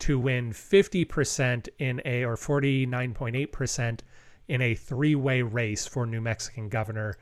to 0.00 0.18
win 0.18 0.52
fifty 0.52 1.04
percent 1.04 1.68
in 1.78 2.00
a 2.04 2.24
or 2.24 2.36
forty 2.36 2.86
nine 2.86 3.14
point 3.14 3.36
eight 3.36 3.52
percent 3.52 4.02
in 4.48 4.62
a 4.62 4.74
three 4.74 5.14
way 5.14 5.42
race 5.42 5.86
for 5.86 6.06
New 6.06 6.20
Mexican 6.20 6.68
governor 6.68 7.16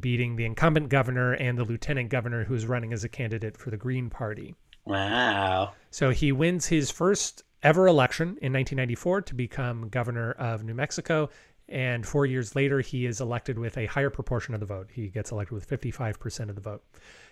beating 0.00 0.36
the 0.36 0.44
incumbent 0.44 0.88
governor 0.88 1.32
and 1.34 1.58
the 1.58 1.64
lieutenant 1.64 2.10
governor 2.10 2.44
who's 2.44 2.66
running 2.66 2.92
as 2.92 3.04
a 3.04 3.08
candidate 3.08 3.56
for 3.56 3.70
the 3.70 3.76
Green 3.76 4.10
Party. 4.10 4.54
Wow. 4.84 5.72
So 5.90 6.10
he 6.10 6.32
wins 6.32 6.66
his 6.66 6.90
first 6.90 7.42
ever 7.62 7.86
election 7.86 8.28
in 8.42 8.52
1994 8.52 9.22
to 9.22 9.34
become 9.34 9.88
governor 9.88 10.32
of 10.32 10.64
New 10.64 10.74
Mexico. 10.74 11.30
And 11.68 12.06
four 12.06 12.26
years 12.26 12.54
later, 12.54 12.80
he 12.80 13.06
is 13.06 13.20
elected 13.20 13.58
with 13.58 13.78
a 13.78 13.86
higher 13.86 14.10
proportion 14.10 14.52
of 14.52 14.60
the 14.60 14.66
vote. 14.66 14.88
He 14.92 15.08
gets 15.08 15.32
elected 15.32 15.54
with 15.54 15.68
55% 15.68 16.50
of 16.50 16.54
the 16.54 16.60
vote. 16.60 16.84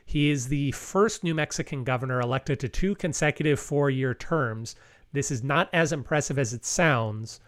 He 0.05 0.30
is 0.30 0.48
the 0.48 0.72
first 0.72 1.24
New 1.24 1.34
Mexican 1.34 1.84
governor 1.84 2.20
elected 2.20 2.61
to 2.61 2.68
two 2.68 2.94
consecutive 2.94 3.59
four 3.59 3.90
year 3.90 4.14
terms. 4.14 4.76
This 5.12 5.30
is 5.30 5.42
not 5.42 5.68
as 5.72 5.92
impressive 5.92 6.38
as 6.38 6.53
it 6.53 6.64
sounds 6.64 7.40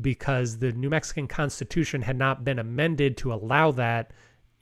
because 0.00 0.58
the 0.58 0.72
New 0.72 0.90
Mexican 0.90 1.26
Constitution 1.26 2.02
had 2.02 2.16
not 2.16 2.44
been 2.44 2.58
amended 2.58 3.16
to 3.18 3.32
allow 3.32 3.70
that 3.72 4.12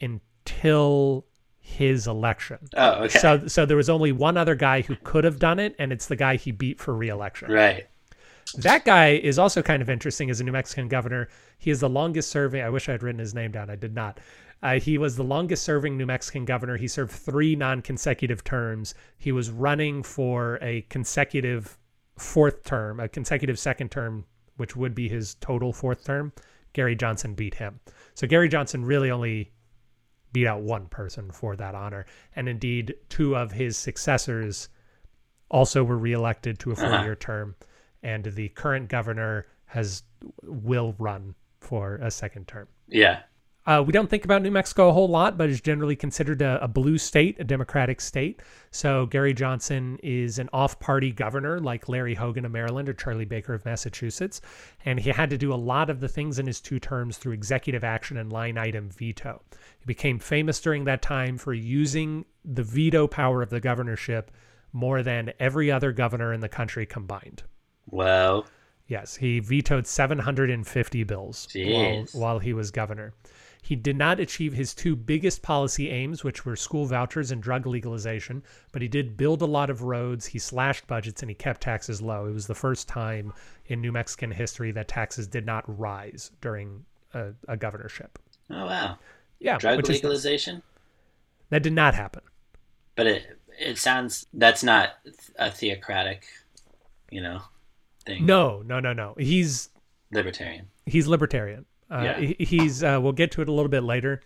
until 0.01 1.25
his 1.59 2.07
election. 2.07 2.59
Oh, 2.77 3.05
okay. 3.05 3.19
So 3.19 3.47
so 3.47 3.67
there 3.67 3.77
was 3.77 3.91
only 3.91 4.11
one 4.13 4.37
other 4.37 4.55
guy 4.55 4.81
who 4.81 4.97
could 5.05 5.25
have 5.25 5.39
done 5.39 5.59
it, 5.59 5.75
and 5.79 5.93
it's 5.93 6.07
the 6.07 6.17
guy 6.17 6.37
he 6.37 6.51
beat 6.51 6.81
for 6.81 6.95
reelection. 6.95 7.51
right. 7.51 7.87
That 8.57 8.87
guy 8.87 9.09
is 9.11 9.39
also 9.39 9.61
kind 9.61 9.83
of 9.83 9.91
interesting 9.91 10.31
as 10.31 10.41
a 10.41 10.45
New 10.45 10.53
Mexican 10.53 10.89
governor. 10.89 11.29
He 11.59 11.71
is 11.71 11.81
the 11.81 11.89
longest 11.89 12.31
serving. 12.31 12.63
I 12.63 12.71
wish 12.71 12.89
I 12.89 12.93
had 12.93 13.03
written 13.03 13.19
his 13.19 13.35
name 13.35 13.53
down. 13.53 13.69
I 13.69 13.77
did 13.77 13.95
not. 13.95 14.21
Uh, 14.63 14.81
he 14.81 14.99
was 14.99 15.17
the 15.17 15.25
longest 15.25 15.63
serving 15.63 15.97
New 15.97 16.07
Mexican 16.07 16.45
governor. 16.45 16.77
He 16.77 16.89
served 16.89 17.13
three 17.13 17.55
non 17.55 17.83
consecutive 17.83 18.43
terms. 18.45 18.95
He 19.17 19.33
was 19.33 19.51
running 19.51 20.03
for 20.03 20.59
a 20.61 20.83
consecutive 20.89 21.79
fourth 22.19 22.65
term, 22.65 23.01
a 23.01 23.09
consecutive 23.09 23.59
second 23.59 23.91
term, 23.91 24.25
which 24.57 24.75
would 24.75 24.95
be 24.95 25.09
his 25.09 25.37
total 25.37 25.73
fourth 25.73 26.05
term. 26.05 26.33
Gary 26.73 26.97
Johnson 26.97 27.35
beat 27.35 27.55
him. 27.55 27.81
So 28.15 28.27
Gary 28.27 28.49
Johnson 28.49 28.85
really 28.85 29.11
only 29.11 29.53
beat 30.33 30.47
out 30.47 30.61
one 30.61 30.87
person 30.87 31.31
for 31.31 31.57
that 31.57 31.75
honor. 31.75 32.07
And 32.37 32.49
indeed, 32.49 32.95
two 33.09 33.37
of 33.37 33.53
his 33.53 33.77
successors 33.77 34.69
also 35.51 35.83
were 35.83 35.97
reelected 35.97 36.59
to 36.61 36.73
a 36.73 36.77
four 36.77 37.01
year 37.01 37.17
term. 37.17 37.55
And 38.03 38.25
the 38.25 38.49
current 38.51 38.89
governor 38.89 39.47
has 39.67 40.03
will 40.43 40.95
run 40.99 41.35
for 41.61 41.97
a 41.97 42.11
second 42.11 42.49
term. 42.49 42.69
Yeah. 42.89 43.21
Uh, 43.69 43.83
we 43.83 43.93
don't 43.93 44.09
think 44.09 44.25
about 44.25 44.41
New 44.41 44.51
Mexico 44.51 44.89
a 44.89 44.93
whole 44.95 45.11
lot, 45.11 45.37
but 45.37 45.51
it's 45.51 45.61
generally 45.61 45.95
considered 45.95 46.41
a, 46.41 46.59
a 46.65 46.67
blue 46.67 46.97
state, 46.97 47.37
a 47.39 47.45
Democratic 47.45 48.01
state. 48.01 48.41
So 48.71 49.05
Gary 49.05 49.35
Johnson 49.35 49.99
is 50.03 50.39
an 50.39 50.49
off-party 50.55 51.13
governor, 51.13 51.61
like 51.61 51.87
Larry 51.87 52.15
Hogan 52.15 52.47
of 52.47 52.51
Maryland 52.51 52.89
or 52.89 52.95
Charlie 52.95 53.27
Baker 53.27 53.53
of 53.53 53.67
Massachusetts, 53.67 54.41
and 54.87 54.99
he 54.99 55.11
had 55.11 55.29
to 55.29 55.37
do 55.37 55.53
a 55.53 55.55
lot 55.55 55.91
of 55.91 56.01
the 56.01 56.09
things 56.09 56.39
in 56.39 56.47
his 56.47 56.63
two 56.63 56.81
terms 56.81 57.19
through 57.19 57.35
executive 57.35 57.85
action 57.85 58.17
and 58.17 58.33
line 58.33 58.57
item 58.57 58.89
veto. 58.89 59.43
He 59.79 59.85
became 59.85 60.19
famous 60.19 60.63
during 60.63 60.85
that 60.85 61.03
time 61.03 61.37
for 61.37 61.53
using 61.53 62.25
the 62.47 62.63
veto 62.63 63.07
power 63.07 63.43
of 63.43 63.51
the 63.51 63.61
governorship 63.61 64.31
more 64.73 65.03
than 65.03 65.35
every 65.39 65.71
other 65.71 65.93
governor 65.93 66.33
in 66.33 66.41
the 66.41 66.49
country 66.49 66.87
combined. 66.87 67.43
Well, 67.91 68.47
Yes, 68.87 69.17
he 69.17 69.39
vetoed 69.39 69.87
750 69.87 71.05
bills 71.05 71.47
while, 71.55 72.07
while 72.13 72.39
he 72.39 72.55
was 72.55 72.71
governor. 72.71 73.13
He 73.63 73.77
did 73.77 73.97
not 73.97 74.21
achieve 74.21 74.53
his 74.55 74.75
two 74.75 74.97
biggest 74.97 75.43
policy 75.43 75.91
aims, 75.91 76.25
which 76.25 76.47
were 76.47 76.57
school 76.57 76.87
vouchers 76.87 77.31
and 77.31 77.43
drug 77.43 77.67
legalization, 77.67 78.43
but 78.73 78.81
he 78.83 78.89
did 78.89 79.17
build 79.17 79.43
a 79.43 79.47
lot 79.47 79.69
of 79.69 79.83
roads, 79.83 80.27
he 80.27 80.39
slashed 80.39 80.87
budgets, 80.87 81.23
and 81.23 81.31
he 81.31 81.35
kept 81.35 81.61
taxes 81.61 82.01
low. 82.01 82.27
It 82.27 82.33
was 82.33 82.47
the 82.47 82.55
first 82.55 82.89
time 82.89 83.33
in 83.67 83.81
New 83.81 83.93
Mexican 83.93 84.31
history 84.31 84.71
that 84.73 84.89
taxes 84.89 85.27
did 85.27 85.45
not 85.45 85.65
rise 85.79 86.31
during 86.41 86.85
a, 87.13 87.33
a 87.47 87.57
governorship. 87.57 88.19
oh 88.51 88.67
wow. 88.67 88.99
Yeah, 89.41 89.59
Drug 89.59 89.77
which 89.77 89.91
is, 89.91 89.97
legalization? 89.97 90.63
that 91.51 91.63
did 91.63 91.73
not 91.73 91.95
happen. 91.95 92.23
But 92.97 93.07
it 93.07 93.39
it 93.59 93.79
sounds 93.79 94.27
that's 94.33 94.63
not 94.63 94.91
a 95.39 95.51
theocratic, 95.51 96.25
you 97.11 97.21
know, 97.21 97.43
thing. 98.07 98.25
No, 98.27 98.63
no, 98.63 98.81
no, 98.81 98.93
no. 98.93 99.15
He's 99.19 99.69
Libertarian. 100.11 100.69
he's 100.87 101.07
libertarian. 101.07 101.67
Uh, 101.91 102.03
Yeah. 102.05 102.21
he's 102.39 102.83
uh, 102.85 102.99
we'll 103.03 103.13
get 103.13 103.31
to 103.33 103.43
it 103.43 103.49
a 103.49 103.53
little 103.53 103.71
bit 103.71 103.83
later, 103.83 104.21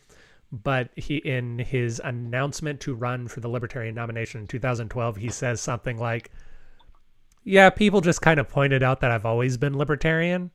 but 0.50 0.90
he 0.96 1.16
in 1.16 1.58
his 1.58 2.00
announcement 2.04 2.80
to 2.80 2.94
run 2.94 3.28
for 3.28 3.40
the 3.40 3.48
libertarian 3.48 3.94
nomination 3.94 4.40
in 4.42 4.46
2012, 4.46 5.16
he 5.16 5.28
says 5.30 5.60
something 5.60 5.98
like, 5.98 6.30
"Yeah, 7.44 7.70
people 7.70 8.00
just 8.00 8.20
kind 8.22 8.38
of 8.40 8.48
pointed 8.48 8.82
out 8.82 9.00
that 9.00 9.10
I've 9.10 9.26
always 9.26 9.56
been 9.56 9.76
libertarian." 9.78 10.50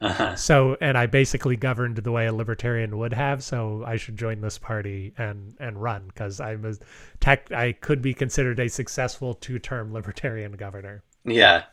Uh-huh. 0.00 0.36
So, 0.36 0.76
and 0.82 0.98
I 0.98 1.06
basically 1.06 1.56
governed 1.56 1.96
the 1.96 2.12
way 2.12 2.26
a 2.26 2.32
libertarian 2.32 2.98
would 2.98 3.14
have. 3.14 3.42
So, 3.42 3.82
I 3.86 3.96
should 3.96 4.18
join 4.18 4.40
this 4.42 4.58
party 4.58 5.14
and 5.16 5.54
and 5.58 5.80
run 5.80 6.08
because 6.08 6.38
I'm 6.40 6.64
a 6.66 6.74
tech. 7.20 7.50
I 7.52 7.72
could 7.72 8.02
be 8.02 8.12
considered 8.12 8.60
a 8.60 8.68
successful 8.68 9.32
two-term 9.34 9.92
libertarian 9.98 10.52
governor. 10.52 11.02
Yeah. 11.24 11.64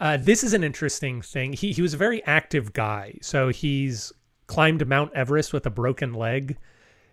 Uh, 0.00 0.16
this 0.16 0.42
is 0.42 0.54
an 0.54 0.64
interesting 0.64 1.22
thing. 1.22 1.52
He 1.52 1.72
he 1.72 1.82
was 1.82 1.94
a 1.94 1.98
very 1.98 2.24
active 2.24 2.72
guy. 2.72 3.18
So 3.22 3.48
he's 3.48 4.12
climbed 4.46 4.86
Mount 4.86 5.12
Everest 5.14 5.52
with 5.52 5.66
a 5.66 5.70
broken 5.70 6.12
leg. 6.12 6.56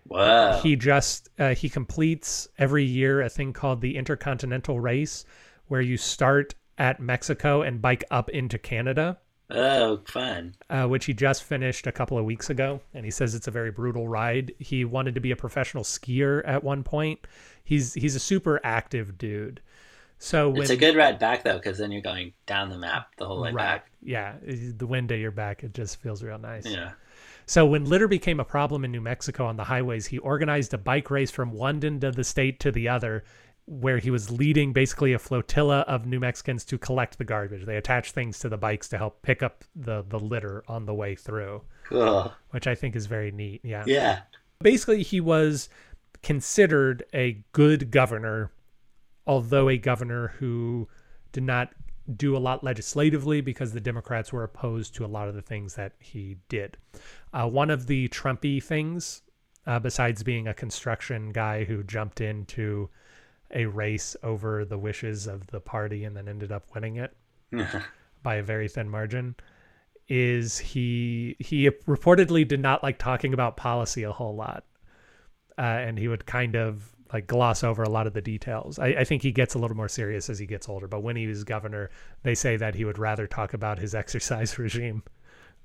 Whoa. 0.04 0.60
He 0.62 0.76
just 0.76 1.28
uh, 1.38 1.54
he 1.54 1.68
completes 1.68 2.48
every 2.58 2.84
year 2.84 3.22
a 3.22 3.28
thing 3.28 3.52
called 3.52 3.80
the 3.80 3.96
Intercontinental 3.96 4.80
Race, 4.80 5.24
where 5.68 5.80
you 5.80 5.96
start 5.96 6.54
at 6.78 7.00
Mexico 7.00 7.62
and 7.62 7.80
bike 7.80 8.04
up 8.10 8.28
into 8.30 8.58
Canada, 8.58 9.18
oh, 9.50 10.00
fun. 10.06 10.54
uh, 10.70 10.86
which 10.86 11.04
he 11.04 11.14
just 11.14 11.44
finished 11.44 11.86
a 11.86 11.92
couple 11.92 12.18
of 12.18 12.24
weeks 12.24 12.50
ago. 12.50 12.80
And 12.94 13.04
he 13.04 13.10
says 13.10 13.34
it's 13.34 13.46
a 13.46 13.52
very 13.52 13.70
brutal 13.70 14.08
ride. 14.08 14.52
He 14.58 14.84
wanted 14.84 15.14
to 15.14 15.20
be 15.20 15.30
a 15.30 15.36
professional 15.36 15.84
skier 15.84 16.42
at 16.44 16.64
one 16.64 16.82
point. 16.82 17.20
He's 17.62 17.94
he's 17.94 18.16
a 18.16 18.20
super 18.20 18.60
active 18.64 19.16
dude. 19.16 19.60
So 20.24 20.48
when 20.50 20.62
It's 20.62 20.70
a 20.70 20.76
good 20.76 20.94
ride 20.94 21.18
back 21.18 21.42
though, 21.42 21.56
because 21.56 21.78
then 21.78 21.90
you're 21.90 22.00
going 22.00 22.32
down 22.46 22.68
the 22.70 22.78
map 22.78 23.08
the 23.16 23.26
whole 23.26 23.40
way 23.42 23.50
right, 23.50 23.82
back. 23.82 23.90
yeah, 24.04 24.34
the 24.44 24.86
wind 24.86 25.10
at 25.10 25.18
your 25.18 25.32
back, 25.32 25.64
it 25.64 25.74
just 25.74 26.00
feels 26.00 26.22
real 26.22 26.38
nice. 26.38 26.64
Yeah. 26.64 26.92
So 27.46 27.66
when 27.66 27.86
litter 27.86 28.06
became 28.06 28.38
a 28.38 28.44
problem 28.44 28.84
in 28.84 28.92
New 28.92 29.00
Mexico 29.00 29.46
on 29.46 29.56
the 29.56 29.64
highways, 29.64 30.06
he 30.06 30.18
organized 30.18 30.72
a 30.74 30.78
bike 30.78 31.10
race 31.10 31.32
from 31.32 31.50
one 31.50 31.84
end 31.84 32.04
of 32.04 32.14
the 32.14 32.22
state 32.22 32.60
to 32.60 32.70
the 32.70 32.88
other, 32.88 33.24
where 33.66 33.98
he 33.98 34.10
was 34.12 34.30
leading 34.30 34.72
basically 34.72 35.12
a 35.12 35.18
flotilla 35.18 35.80
of 35.88 36.06
New 36.06 36.20
Mexicans 36.20 36.64
to 36.66 36.78
collect 36.78 37.18
the 37.18 37.24
garbage. 37.24 37.64
They 37.66 37.76
attached 37.76 38.14
things 38.14 38.38
to 38.40 38.48
the 38.48 38.56
bikes 38.56 38.88
to 38.90 38.98
help 38.98 39.22
pick 39.22 39.42
up 39.42 39.64
the 39.74 40.04
the 40.08 40.20
litter 40.20 40.62
on 40.68 40.86
the 40.86 40.94
way 40.94 41.16
through, 41.16 41.62
Cool. 41.88 42.32
which 42.50 42.68
I 42.68 42.76
think 42.76 42.94
is 42.94 43.06
very 43.06 43.32
neat. 43.32 43.60
Yeah. 43.64 43.82
Yeah. 43.88 44.20
Basically, 44.62 45.02
he 45.02 45.20
was 45.20 45.68
considered 46.22 47.02
a 47.12 47.42
good 47.50 47.90
governor, 47.90 48.52
although 49.26 49.68
a 49.68 49.76
governor 49.76 50.28
who 50.38 50.88
did 51.32 51.42
not 51.42 51.72
do 52.16 52.36
a 52.36 52.38
lot 52.38 52.64
legislatively 52.64 53.40
because 53.40 53.72
the 53.72 53.80
Democrats 53.80 54.32
were 54.32 54.42
opposed 54.42 54.94
to 54.94 55.04
a 55.04 55.06
lot 55.06 55.28
of 55.28 55.34
the 55.34 55.42
things 55.42 55.74
that 55.74 55.92
he 55.98 56.36
did. 56.48 56.76
Uh, 57.32 57.48
one 57.48 57.70
of 57.70 57.86
the 57.86 58.08
Trumpy 58.08 58.62
things, 58.62 59.22
uh, 59.66 59.78
besides 59.78 60.22
being 60.22 60.48
a 60.48 60.54
construction 60.54 61.30
guy 61.30 61.64
who 61.64 61.82
jumped 61.84 62.20
into 62.20 62.90
a 63.54 63.66
race 63.66 64.16
over 64.22 64.64
the 64.64 64.78
wishes 64.78 65.26
of 65.26 65.46
the 65.48 65.60
party 65.60 66.04
and 66.04 66.16
then 66.16 66.28
ended 66.28 66.50
up 66.50 66.74
winning 66.74 66.96
it 66.96 67.14
by 68.22 68.36
a 68.36 68.42
very 68.42 68.68
thin 68.68 68.88
margin, 68.88 69.34
is 70.08 70.58
he 70.58 71.36
he 71.38 71.70
reportedly 71.86 72.46
did 72.46 72.60
not 72.60 72.82
like 72.82 72.98
talking 72.98 73.32
about 73.32 73.56
policy 73.56 74.02
a 74.02 74.12
whole 74.12 74.34
lot, 74.34 74.64
uh, 75.58 75.60
and 75.60 75.98
he 75.98 76.08
would 76.08 76.26
kind 76.26 76.56
of 76.56 76.94
like 77.12 77.26
gloss 77.26 77.62
over 77.62 77.82
a 77.82 77.88
lot 77.88 78.06
of 78.06 78.14
the 78.14 78.22
details. 78.22 78.78
I, 78.78 78.86
I, 78.88 79.04
think 79.04 79.22
he 79.22 79.32
gets 79.32 79.54
a 79.54 79.58
little 79.58 79.76
more 79.76 79.88
serious 79.88 80.30
as 80.30 80.38
he 80.38 80.46
gets 80.46 80.68
older. 80.68 80.88
But 80.88 81.02
when 81.02 81.16
he 81.16 81.26
was 81.26 81.44
governor, 81.44 81.90
they 82.22 82.34
say 82.34 82.56
that 82.56 82.74
he 82.74 82.84
would 82.84 82.98
rather 82.98 83.26
talk 83.26 83.54
about 83.54 83.78
his 83.78 83.94
exercise 84.02 84.58
regime 84.58 85.02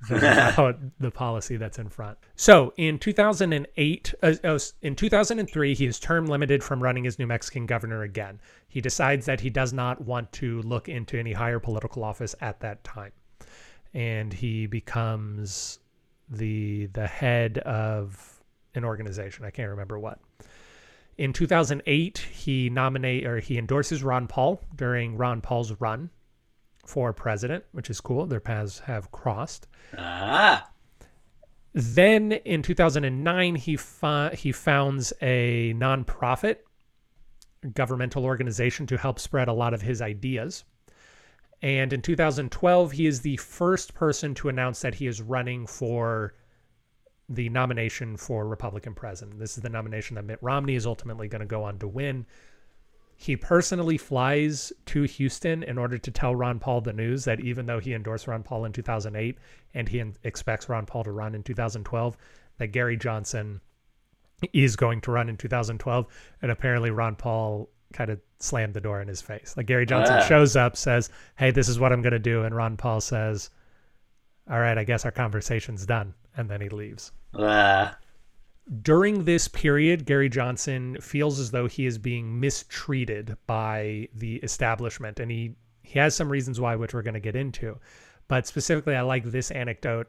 than 0.10 0.18
about 0.54 0.78
the 1.00 1.12
policy 1.12 1.58
that's 1.58 1.80
in 1.80 1.90
front. 1.90 2.18
So 2.36 2.74
in 2.78 3.00
2008, 3.00 4.14
uh, 4.22 4.34
oh, 4.44 4.60
in 4.82 4.96
2003, 4.96 5.74
he 5.74 5.86
is 5.86 6.00
term 6.00 6.26
limited 6.26 6.64
from 6.64 6.84
running 6.84 7.08
as 7.08 7.18
New 7.18 7.28
Mexican 7.28 7.66
governor 7.66 8.04
again. 8.04 8.40
He 8.68 8.82
decides 8.82 9.26
that 9.26 9.40
he 9.40 9.50
does 9.50 9.74
not 9.74 10.02
want 10.02 10.32
to 10.34 10.62
look 10.64 10.90
into 10.90 11.18
any 11.18 11.34
higher 11.34 11.60
political 11.60 12.04
office 12.04 12.36
at 12.42 12.60
that 12.60 12.84
time, 12.84 13.12
and 13.94 14.34
he 14.34 14.68
becomes 14.68 15.80
the 16.30 16.88
the 16.88 17.08
head 17.08 17.60
of 17.60 18.44
an 18.76 18.84
organization. 18.84 19.46
I 19.46 19.50
can't 19.50 19.70
remember 19.70 19.98
what. 19.98 20.20
In 21.18 21.34
2008, 21.34 22.18
he 22.18 22.70
nominate 22.70 23.26
or 23.26 23.40
he 23.40 23.58
endorses 23.58 24.04
Ron 24.04 24.28
Paul 24.28 24.62
during 24.76 25.18
Ron 25.18 25.42
Paul's 25.42 25.74
run 25.80 26.12
for 26.86 27.12
president, 27.12 27.64
which 27.72 27.90
is 27.90 28.00
cool. 28.00 28.26
Their 28.26 28.40
paths 28.40 28.80
have 28.80 29.12
crossed. 29.12 29.68
Ah. 29.98 30.70
Then 31.74 32.32
in 32.32 32.62
2009, 32.62 33.56
he 33.56 33.78
he 34.34 34.52
founds 34.52 35.14
a 35.22 35.74
nonprofit 35.76 36.58
governmental 37.74 38.24
organization 38.24 38.86
to 38.88 38.98
help 38.98 39.20
spread 39.20 39.48
a 39.48 39.54
lot 39.54 39.74
of 39.74 39.82
his 39.82 40.02
ideas. 40.02 40.64
And 41.62 41.92
in 41.92 42.02
2012, 42.02 42.92
he 42.92 43.08
is 43.08 43.22
the 43.22 43.38
first 43.38 43.94
person 43.96 44.36
to 44.36 44.50
announce 44.50 44.82
that 44.82 44.96
he 44.96 45.08
is 45.08 45.22
running 45.22 45.66
for 45.66 46.36
the 47.30 47.50
nomination 47.50 48.18
for 48.18 48.48
Republican 48.48 48.94
president. 48.94 49.40
This 49.40 49.58
is 49.58 49.64
the 49.64 49.70
nomination 49.70 50.16
that 50.16 50.26
Mitt 50.26 50.40
Romney 50.42 50.76
is 50.76 50.86
ultimately 50.86 51.28
going 51.28 51.42
to 51.42 51.46
go 51.46 51.64
on 51.64 51.78
to 51.80 51.88
win. 51.88 52.26
He 53.20 53.36
personally 53.36 53.98
flies 53.98 54.72
to 54.88 55.04
Houston 55.04 55.64
in 55.64 55.78
order 55.78 55.98
to 55.98 56.12
tell 56.12 56.36
Ron 56.36 56.60
Paul 56.60 56.82
the 56.82 56.94
news 56.94 57.26
that 57.26 57.40
even 57.40 57.66
though 57.66 57.80
he 57.80 57.94
endorsed 57.94 58.28
Ron 58.28 58.44
Paul 58.44 58.66
in 58.66 58.72
2008 58.72 59.38
and 59.74 59.90
he 59.90 60.04
expects 60.24 60.70
Ron 60.70 60.86
Paul 60.86 61.04
to 61.04 61.12
run 61.12 61.34
in 61.34 61.44
2012, 61.44 62.16
that 62.60 62.68
Gary 62.68 62.96
Johnson 62.96 63.60
is 64.54 64.76
going 64.76 65.02
to 65.02 65.12
run 65.12 65.30
in 65.30 65.38
2012. 65.38 66.06
And 66.42 66.52
apparently, 66.52 66.92
Ron 66.92 67.16
Paul 67.16 67.70
kind 67.92 68.12
of 68.12 68.20
slammed 68.40 68.74
the 68.74 68.82
door 68.82 69.02
in 69.02 69.08
his 69.08 69.22
face. 69.22 69.56
Like 69.58 69.66
Gary 69.66 69.86
Johnson 69.86 70.18
ah. 70.20 70.26
shows 70.26 70.56
up, 70.56 70.78
says, 70.78 71.10
Hey, 71.38 71.52
this 71.52 71.68
is 71.68 71.80
what 71.80 71.92
I'm 71.92 72.02
going 72.02 72.14
to 72.14 72.20
do. 72.20 72.44
And 72.44 72.56
Ron 72.56 72.78
Paul 72.78 73.02
says, 73.02 73.50
All 74.50 74.60
right, 74.60 74.78
I 74.78 74.84
guess 74.84 75.06
our 75.06 75.12
conversation's 75.12 75.86
done. 75.86 76.14
And 76.36 76.50
then 76.50 76.62
he 76.62 76.70
leaves. 76.70 77.12
Uh, 77.34 77.92
During 78.82 79.24
this 79.24 79.48
period, 79.48 80.06
Gary 80.06 80.28
Johnson 80.28 80.98
feels 81.00 81.40
as 81.40 81.52
though 81.52 81.68
he 81.68 81.86
is 81.86 81.98
being 81.98 82.40
mistreated 82.40 83.38
by 83.48 84.10
the 84.14 84.36
establishment, 84.38 85.20
and 85.20 85.32
he 85.32 85.56
he 85.84 86.00
has 86.00 86.16
some 86.16 86.30
reasons 86.30 86.60
why, 86.60 86.76
which 86.76 86.94
we're 86.94 87.02
going 87.02 87.14
to 87.14 87.22
get 87.22 87.36
into. 87.36 87.80
But 88.28 88.46
specifically, 88.46 88.96
I 88.96 89.02
like 89.02 89.24
this 89.24 89.52
anecdote. 89.52 90.08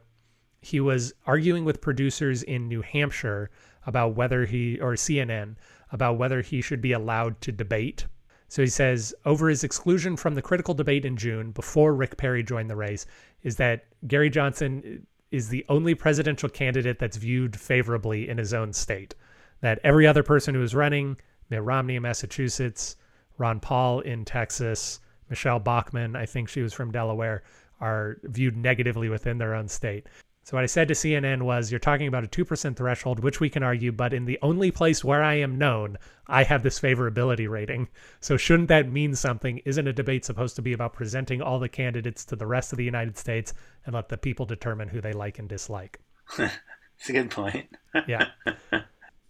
He 0.61 0.81
was 0.81 1.13
arguing 1.25 1.63
with 1.63 1.79
producers 1.79 2.43
in 2.43 2.67
New 2.67 2.81
Hampshire 2.81 3.49
about 3.85 4.15
whether 4.15 4.45
he 4.45 4.77
or 4.81 4.95
CNN 4.95 5.55
about 5.91 6.17
whether 6.17 6.41
he 6.41 6.61
should 6.61 6.81
be 6.81 6.91
allowed 6.91 7.39
to 7.41 7.51
debate. 7.51 8.05
So 8.47 8.61
he 8.61 8.67
says 8.67 9.13
over 9.25 9.49
his 9.49 9.63
exclusion 9.63 10.17
from 10.17 10.35
the 10.35 10.41
critical 10.41 10.73
debate 10.73 11.05
in 11.05 11.17
June 11.17 11.51
before 11.51 11.93
Rick 11.93 12.17
Perry 12.17 12.43
joined 12.43 12.69
the 12.69 12.75
race 12.75 13.05
is 13.43 13.55
that 13.57 13.85
Gary 14.07 14.29
Johnson 14.29 15.05
is 15.31 15.49
the 15.49 15.65
only 15.69 15.95
presidential 15.95 16.49
candidate 16.49 16.99
that's 16.99 17.17
viewed 17.17 17.59
favorably 17.59 18.27
in 18.29 18.37
his 18.37 18.53
own 18.53 18.73
state. 18.73 19.15
That 19.61 19.79
every 19.83 20.07
other 20.07 20.23
person 20.23 20.55
who 20.55 20.63
is 20.63 20.73
running, 20.73 21.17
Mitt 21.49 21.63
Romney 21.63 21.95
in 21.95 22.03
Massachusetts, 22.03 22.95
Ron 23.37 23.59
Paul 23.59 24.01
in 24.01 24.25
Texas, 24.25 24.99
Michelle 25.29 25.59
Bachmann, 25.59 26.15
I 26.15 26.25
think 26.25 26.49
she 26.49 26.61
was 26.61 26.73
from 26.73 26.91
Delaware, 26.91 27.43
are 27.79 28.17
viewed 28.23 28.57
negatively 28.57 29.09
within 29.09 29.37
their 29.37 29.53
own 29.53 29.67
state. 29.67 30.07
So 30.49 30.57
what 30.57 30.63
I 30.63 30.65
said 30.65 30.87
to 30.87 30.95
CNN 30.95 31.43
was, 31.43 31.69
you're 31.69 31.77
talking 31.77 32.07
about 32.07 32.23
a 32.23 32.27
2% 32.27 32.75
threshold, 32.75 33.19
which 33.19 33.39
we 33.39 33.51
can 33.51 33.61
argue, 33.61 33.91
but 33.91 34.15
in 34.15 34.25
the 34.25 34.39
only 34.41 34.71
place 34.71 35.03
where 35.03 35.21
I 35.21 35.35
am 35.35 35.59
known, 35.59 35.99
I 36.25 36.41
have 36.41 36.63
this 36.63 36.79
favorability 36.79 37.47
rating. 37.47 37.87
So 38.19 38.35
shouldn't 38.35 38.69
that 38.69 38.91
mean 38.91 39.13
something? 39.13 39.59
Isn't 39.59 39.87
a 39.87 39.93
debate 39.93 40.25
supposed 40.25 40.55
to 40.55 40.63
be 40.63 40.73
about 40.73 40.93
presenting 40.93 41.39
all 41.39 41.59
the 41.59 41.69
candidates 41.69 42.25
to 42.25 42.35
the 42.35 42.47
rest 42.47 42.73
of 42.73 42.77
the 42.77 42.83
United 42.83 43.15
States 43.15 43.53
and 43.85 43.93
let 43.93 44.09
the 44.09 44.17
people 44.17 44.47
determine 44.47 44.87
who 44.87 45.01
they 45.01 45.13
like 45.13 45.37
and 45.37 45.47
dislike? 45.47 45.99
It's 46.39 47.09
a 47.09 47.13
good 47.13 47.29
point. 47.29 47.67
yeah. 48.07 48.29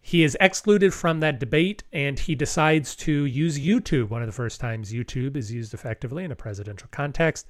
He 0.01 0.24
is 0.24 0.38
excluded 0.39 0.91
from 0.91 1.20
that 1.20 1.38
debate 1.38 1.84
and 1.91 2.17
he 2.17 2.34
decides 2.34 2.95
to 2.95 3.26
use 3.26 3.59
YouTube, 3.59 4.09
one 4.09 4.24
of 4.24 4.28
the 4.28 4.34
first 4.34 4.59
times 4.59 4.91
YouTube 4.91 5.36
is 5.36 5.51
used 5.51 5.74
effectively 5.74 6.24
in 6.24 6.32
a 6.32 6.36
presidential 6.36 6.88
context. 6.89 7.45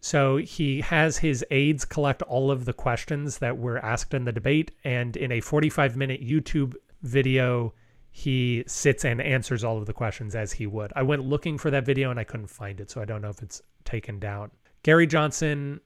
So 0.00 0.36
he 0.36 0.80
has 0.80 1.18
his 1.18 1.44
aides 1.50 1.84
collect 1.84 2.22
all 2.22 2.50
of 2.50 2.64
the 2.64 2.72
questions 2.72 3.38
that 3.38 3.58
were 3.58 3.78
asked 3.84 4.14
in 4.14 4.24
the 4.24 4.32
debate. 4.32 4.70
And 4.84 5.16
in 5.16 5.32
a 5.32 5.40
45 5.40 5.96
minute 5.96 6.22
YouTube 6.22 6.74
video, 7.02 7.74
he 8.10 8.64
sits 8.66 9.04
and 9.04 9.20
answers 9.20 9.64
all 9.64 9.78
of 9.78 9.86
the 9.86 9.92
questions 9.92 10.34
as 10.34 10.52
he 10.52 10.66
would. 10.66 10.92
I 10.94 11.02
went 11.02 11.24
looking 11.24 11.58
for 11.58 11.70
that 11.70 11.84
video 11.84 12.10
and 12.10 12.18
I 12.18 12.24
couldn't 12.24 12.48
find 12.48 12.80
it. 12.80 12.90
So 12.90 13.00
I 13.00 13.04
don't 13.04 13.22
know 13.22 13.28
if 13.28 13.42
it's 13.42 13.62
taken 13.84 14.18
down. 14.18 14.50
Gary 14.82 15.06
Johnson 15.06 15.80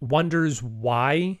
wonders 0.00 0.62
why 0.62 1.40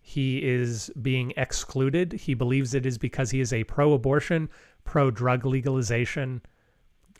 he 0.00 0.42
is 0.42 0.90
being 1.02 1.32
excluded. 1.36 2.12
He 2.12 2.34
believes 2.34 2.74
it 2.74 2.86
is 2.86 2.96
because 2.96 3.30
he 3.30 3.40
is 3.40 3.52
a 3.52 3.64
pro 3.64 3.92
abortion, 3.92 4.48
pro 4.84 5.10
drug 5.10 5.44
legalization 5.44 6.40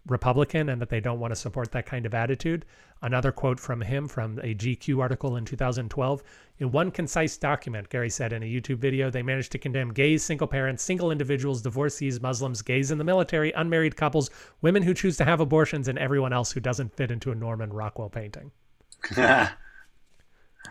Republican 0.06 0.68
and 0.68 0.80
that 0.80 0.88
they 0.88 1.00
don't 1.00 1.18
want 1.18 1.32
to 1.32 1.36
support 1.36 1.72
that 1.72 1.86
kind 1.86 2.06
of 2.06 2.14
attitude. 2.14 2.64
Another 3.02 3.30
quote 3.30 3.60
from 3.60 3.82
him 3.82 4.08
from 4.08 4.38
a 4.38 4.54
GQ 4.54 5.00
article 5.00 5.36
in 5.36 5.44
2012 5.44 6.22
In 6.58 6.72
one 6.72 6.90
concise 6.90 7.36
document, 7.36 7.88
Gary 7.90 8.08
said 8.08 8.32
in 8.32 8.42
a 8.42 8.46
YouTube 8.46 8.78
video, 8.78 9.10
they 9.10 9.22
managed 9.22 9.52
to 9.52 9.58
condemn 9.58 9.92
gays, 9.92 10.22
single 10.22 10.46
parents, 10.46 10.82
single 10.82 11.10
individuals, 11.10 11.62
divorcees, 11.62 12.20
Muslims, 12.20 12.62
gays 12.62 12.90
in 12.90 12.98
the 12.98 13.04
military, 13.04 13.52
unmarried 13.52 13.96
couples, 13.96 14.30
women 14.62 14.82
who 14.82 14.94
choose 14.94 15.16
to 15.18 15.24
have 15.24 15.40
abortions, 15.40 15.88
and 15.88 15.98
everyone 15.98 16.32
else 16.32 16.52
who 16.52 16.60
doesn't 16.60 16.96
fit 16.96 17.10
into 17.10 17.30
a 17.30 17.34
Norman 17.34 17.72
Rockwell 17.72 18.08
painting. 18.08 18.50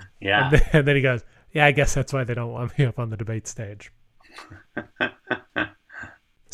yeah. 0.20 0.46
And 0.46 0.52
then, 0.54 0.70
and 0.74 0.88
then 0.88 0.96
he 0.96 1.02
goes, 1.02 1.24
Yeah, 1.52 1.66
I 1.66 1.72
guess 1.72 1.94
that's 1.94 2.14
why 2.14 2.24
they 2.24 2.34
don't 2.34 2.52
want 2.52 2.78
me 2.78 2.86
up 2.86 3.00
on 3.00 3.10
the 3.10 3.18
debate 3.18 3.48
stage. 3.48 3.92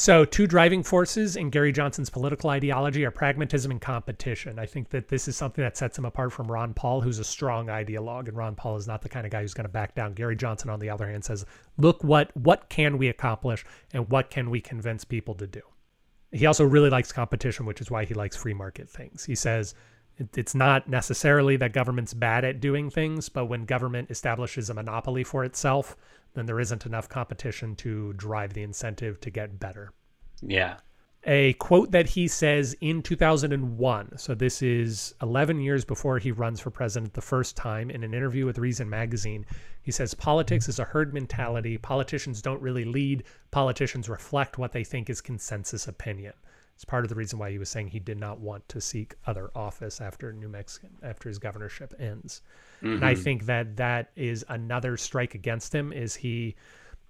So, 0.02 0.26
two 0.26 0.48
driving 0.48 0.82
forces 0.82 1.36
in 1.36 1.52
Gary 1.52 1.72
Johnson's 1.72 2.10
political 2.10 2.50
ideology 2.50 3.06
are 3.06 3.12
pragmatism 3.12 3.70
and 3.70 3.80
competition. 3.80 4.58
I 4.58 4.66
think 4.66 4.90
that 4.90 5.10
this 5.10 5.28
is 5.28 5.38
something 5.38 5.64
that 5.64 5.78
sets 5.78 5.96
him 5.96 6.06
apart 6.06 6.34
from 6.34 6.52
Ron 6.52 6.74
Paul, 6.74 7.02
who's 7.02 7.20
a 7.20 7.24
strong 7.24 7.68
ideologue, 7.68 8.28
and 8.28 8.36
Ron 8.36 8.56
Paul 8.56 8.78
is 8.78 8.88
not 8.88 9.04
the 9.04 9.10
kind 9.10 9.28
of 9.28 9.32
guy 9.32 9.42
who's 9.42 9.54
going 9.54 9.68
to 9.68 9.72
back 9.72 9.94
down. 9.94 10.16
Gary 10.16 10.36
Johnson, 10.36 10.72
on 10.72 10.80
the 10.80 10.90
other 10.90 11.08
hand, 11.08 11.24
says, 11.24 11.46
"Look 11.78 12.04
what 12.04 12.36
what 12.36 12.68
can 12.68 12.98
we 12.98 13.10
accomplish, 13.10 13.64
and 13.94 14.10
what 14.10 14.32
can 14.32 14.50
we 14.50 14.60
convince 14.60 15.06
people 15.06 15.36
to 15.36 15.46
do." 15.46 15.62
He 16.32 16.48
also 16.48 16.66
really 16.66 16.90
likes 16.90 17.12
competition, 17.12 17.68
which 17.68 17.80
is 17.80 17.92
why 17.92 18.06
he 18.06 18.16
likes 18.16 18.36
free 18.36 18.56
market 18.56 18.90
things. 18.90 19.26
He 19.26 19.36
says 19.36 19.76
it's 20.36 20.56
not 20.56 20.90
necessarily 20.90 21.58
that 21.58 21.74
government's 21.74 22.16
bad 22.16 22.44
at 22.44 22.60
doing 22.60 22.90
things, 22.90 23.30
but 23.30 23.46
when 23.46 23.66
government 23.66 24.10
establishes 24.10 24.70
a 24.70 24.74
monopoly 24.74 25.24
for 25.24 25.46
itself, 25.46 25.96
then 26.34 26.46
there 26.46 26.60
isn't 26.60 26.86
enough 26.86 27.10
competition 27.10 27.76
to 27.78 28.14
drive 28.14 28.54
the 28.54 28.64
incentive 28.64 29.20
to 29.22 29.30
get 29.30 29.60
better. 29.60 29.92
Yeah. 30.42 30.78
A 31.26 31.54
quote 31.54 31.92
that 31.92 32.08
he 32.10 32.28
says 32.28 32.76
in 32.82 33.04
2001. 33.04 34.18
So 34.18 34.34
this 34.34 34.64
is 34.64 35.14
11 35.22 35.60
years 35.60 35.86
before 35.86 36.18
he 36.18 36.32
runs 36.32 36.60
for 36.60 36.72
president 36.72 37.14
the 37.14 37.22
first 37.22 37.56
time. 37.56 37.92
In 37.92 38.04
an 38.04 38.16
interview 38.16 38.46
with 38.46 38.58
Reason 38.58 38.90
magazine, 38.90 39.46
he 39.84 39.92
says 39.92 40.16
politics 40.16 40.68
is 40.68 40.80
a 40.80 40.84
herd 40.84 41.14
mentality. 41.14 41.78
Politicians 41.78 42.42
don't 42.42 42.62
really 42.62 42.86
lead. 42.86 43.24
Politicians 43.52 44.10
reflect 44.10 44.58
what 44.58 44.72
they 44.72 44.84
think 44.84 45.12
is 45.12 45.22
consensus 45.22 45.88
opinion. 45.88 46.34
It's 46.76 46.86
part 46.86 47.06
of 47.06 47.10
the 47.10 47.16
reason 47.16 47.38
why 47.38 47.52
he 47.52 47.60
was 47.60 47.70
saying 47.70 47.90
he 47.90 48.00
did 48.00 48.20
not 48.20 48.40
want 48.40 48.68
to 48.70 48.82
seek 48.82 49.16
other 49.28 49.52
office 49.56 50.02
after 50.02 50.34
New 50.34 50.50
Mexico 50.50 50.88
after 51.04 51.30
his 51.30 51.38
governorship 51.38 51.94
ends. 52.00 52.42
Mm 52.82 52.90
-hmm. 52.90 52.96
And 52.96 53.06
I 53.06 53.16
think 53.16 53.46
that 53.46 53.78
that 53.78 54.12
is 54.16 54.46
another 54.48 54.98
strike 54.98 55.36
against 55.36 55.74
him. 55.74 55.94
Is 55.94 56.16
he 56.16 56.56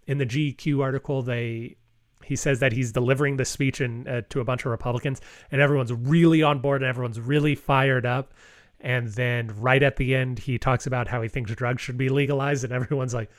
in 0.07 0.17
the 0.17 0.25
GQ 0.25 0.81
article 0.81 1.21
they 1.23 1.77
he 2.23 2.35
says 2.35 2.59
that 2.59 2.71
he's 2.71 2.91
delivering 2.91 3.37
the 3.37 3.45
speech 3.45 3.81
in, 3.81 4.07
uh, 4.07 4.21
to 4.29 4.39
a 4.39 4.43
bunch 4.43 4.65
of 4.65 4.71
Republicans, 4.71 5.21
and 5.51 5.61
everyone's 5.61 5.91
really 5.91 6.43
on 6.43 6.59
board 6.59 6.81
and 6.81 6.89
everyone's 6.89 7.19
really 7.19 7.55
fired 7.55 8.05
up. 8.05 8.33
And 8.79 9.09
then 9.09 9.51
right 9.59 9.81
at 9.83 9.95
the 9.95 10.15
end, 10.15 10.39
he 10.39 10.57
talks 10.57 10.87
about 10.87 11.07
how 11.07 11.21
he 11.21 11.29
thinks 11.29 11.53
drugs 11.53 11.81
should 11.81 11.97
be 11.97 12.09
legalized, 12.09 12.63
and 12.63 12.73
everyone's 12.73 13.13
like, 13.13 13.29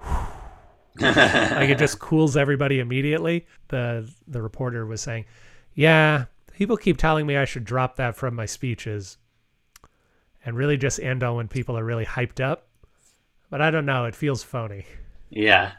like 1.00 1.70
it 1.70 1.78
just 1.78 1.98
cools 1.98 2.36
everybody 2.36 2.80
immediately. 2.80 3.46
The 3.68 4.10
the 4.28 4.42
reporter 4.42 4.84
was 4.86 5.00
saying, 5.00 5.24
"Yeah, 5.74 6.26
people 6.52 6.76
keep 6.76 6.96
telling 6.96 7.26
me 7.26 7.36
I 7.36 7.44
should 7.44 7.64
drop 7.64 7.96
that 7.96 8.16
from 8.16 8.34
my 8.34 8.46
speeches, 8.46 9.18
and 10.44 10.56
really 10.56 10.76
just 10.76 11.00
end 11.00 11.22
on 11.22 11.36
when 11.36 11.48
people 11.48 11.76
are 11.76 11.84
really 11.84 12.06
hyped 12.06 12.40
up. 12.40 12.68
But 13.50 13.60
I 13.60 13.70
don't 13.70 13.86
know. 13.86 14.04
It 14.04 14.14
feels 14.14 14.42
phony." 14.42 14.86
Yeah, 15.30 15.72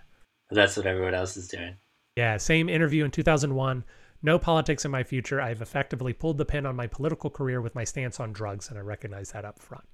that's 0.52 0.78
what 0.78 0.86
everyone 0.86 1.14
else 1.14 1.38
is 1.38 1.48
doing. 1.48 1.78
Yeah, 2.16 2.38
same 2.38 2.70
interview 2.70 3.06
in 3.06 3.12
2001. 3.12 3.84
No 4.22 4.40
politics 4.40 4.86
in 4.86 4.92
my 4.92 5.04
future. 5.04 5.40
I've 5.40 5.62
effectively 5.62 6.14
pulled 6.14 6.38
the 6.38 6.46
pin 6.46 6.66
on 6.66 6.76
my 6.76 6.88
political 6.88 7.30
career 7.30 7.62
with 7.62 7.76
my 7.76 7.84
stance 7.84 8.20
on 8.20 8.34
drugs, 8.34 8.70
and 8.70 8.78
I 8.78 8.82
recognize 8.82 9.32
that 9.32 9.46
up 9.46 9.60
front. 9.60 9.86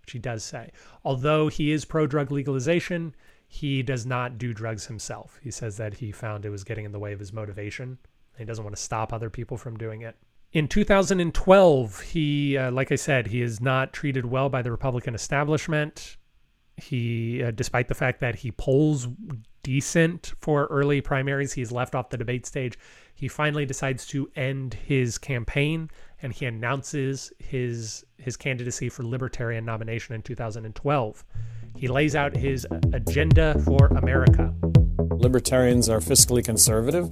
Which 0.00 0.12
he 0.12 0.18
does 0.18 0.44
say. 0.44 0.70
Although 1.04 1.48
he 1.48 1.72
is 1.72 1.84
pro 1.84 2.06
drug 2.06 2.30
legalization, 2.30 3.14
he 3.46 3.82
does 3.82 4.06
not 4.06 4.38
do 4.38 4.54
drugs 4.54 4.86
himself. 4.86 5.38
He 5.42 5.50
says 5.50 5.76
that 5.78 5.94
he 5.94 6.12
found 6.12 6.44
it 6.44 6.50
was 6.50 6.64
getting 6.64 6.84
in 6.84 6.92
the 6.92 6.98
way 6.98 7.12
of 7.12 7.18
his 7.18 7.32
motivation. 7.32 7.98
He 8.38 8.44
doesn't 8.44 8.64
want 8.64 8.76
to 8.76 8.82
stop 8.82 9.12
other 9.12 9.30
people 9.30 9.56
from 9.56 9.76
doing 9.76 10.02
it. 10.02 10.16
In 10.52 10.66
2012, 10.66 12.00
he, 12.00 12.56
uh, 12.56 12.70
like 12.70 12.90
I 12.90 12.96
said, 12.96 13.26
he 13.26 13.42
is 13.42 13.60
not 13.60 13.92
treated 13.92 14.24
well 14.24 14.48
by 14.48 14.62
the 14.62 14.70
Republican 14.70 15.14
establishment. 15.14 16.16
He, 16.76 17.42
uh, 17.42 17.50
despite 17.50 17.88
the 17.88 17.94
fact 17.94 18.20
that 18.20 18.36
he 18.36 18.52
polls 18.52 19.08
decent 19.62 20.32
for 20.40 20.66
early 20.66 21.00
primaries, 21.00 21.52
he's 21.52 21.70
left 21.70 21.94
off 21.94 22.08
the 22.08 22.16
debate 22.16 22.46
stage. 22.46 22.78
He 23.14 23.28
finally 23.28 23.66
decides 23.66 24.06
to 24.06 24.30
end 24.36 24.74
his 24.74 25.18
campaign 25.18 25.90
and 26.22 26.32
he 26.32 26.46
announces 26.46 27.32
his 27.38 28.04
his 28.16 28.36
candidacy 28.36 28.88
for 28.88 29.04
libertarian 29.04 29.64
nomination 29.64 30.14
in 30.14 30.22
2012. 30.22 31.24
He 31.76 31.88
lays 31.88 32.16
out 32.16 32.36
his 32.36 32.66
agenda 32.92 33.60
for 33.64 33.86
America. 33.88 34.54
Libertarians 35.18 35.88
are 35.88 36.00
fiscally 36.00 36.44
conservative, 36.44 37.10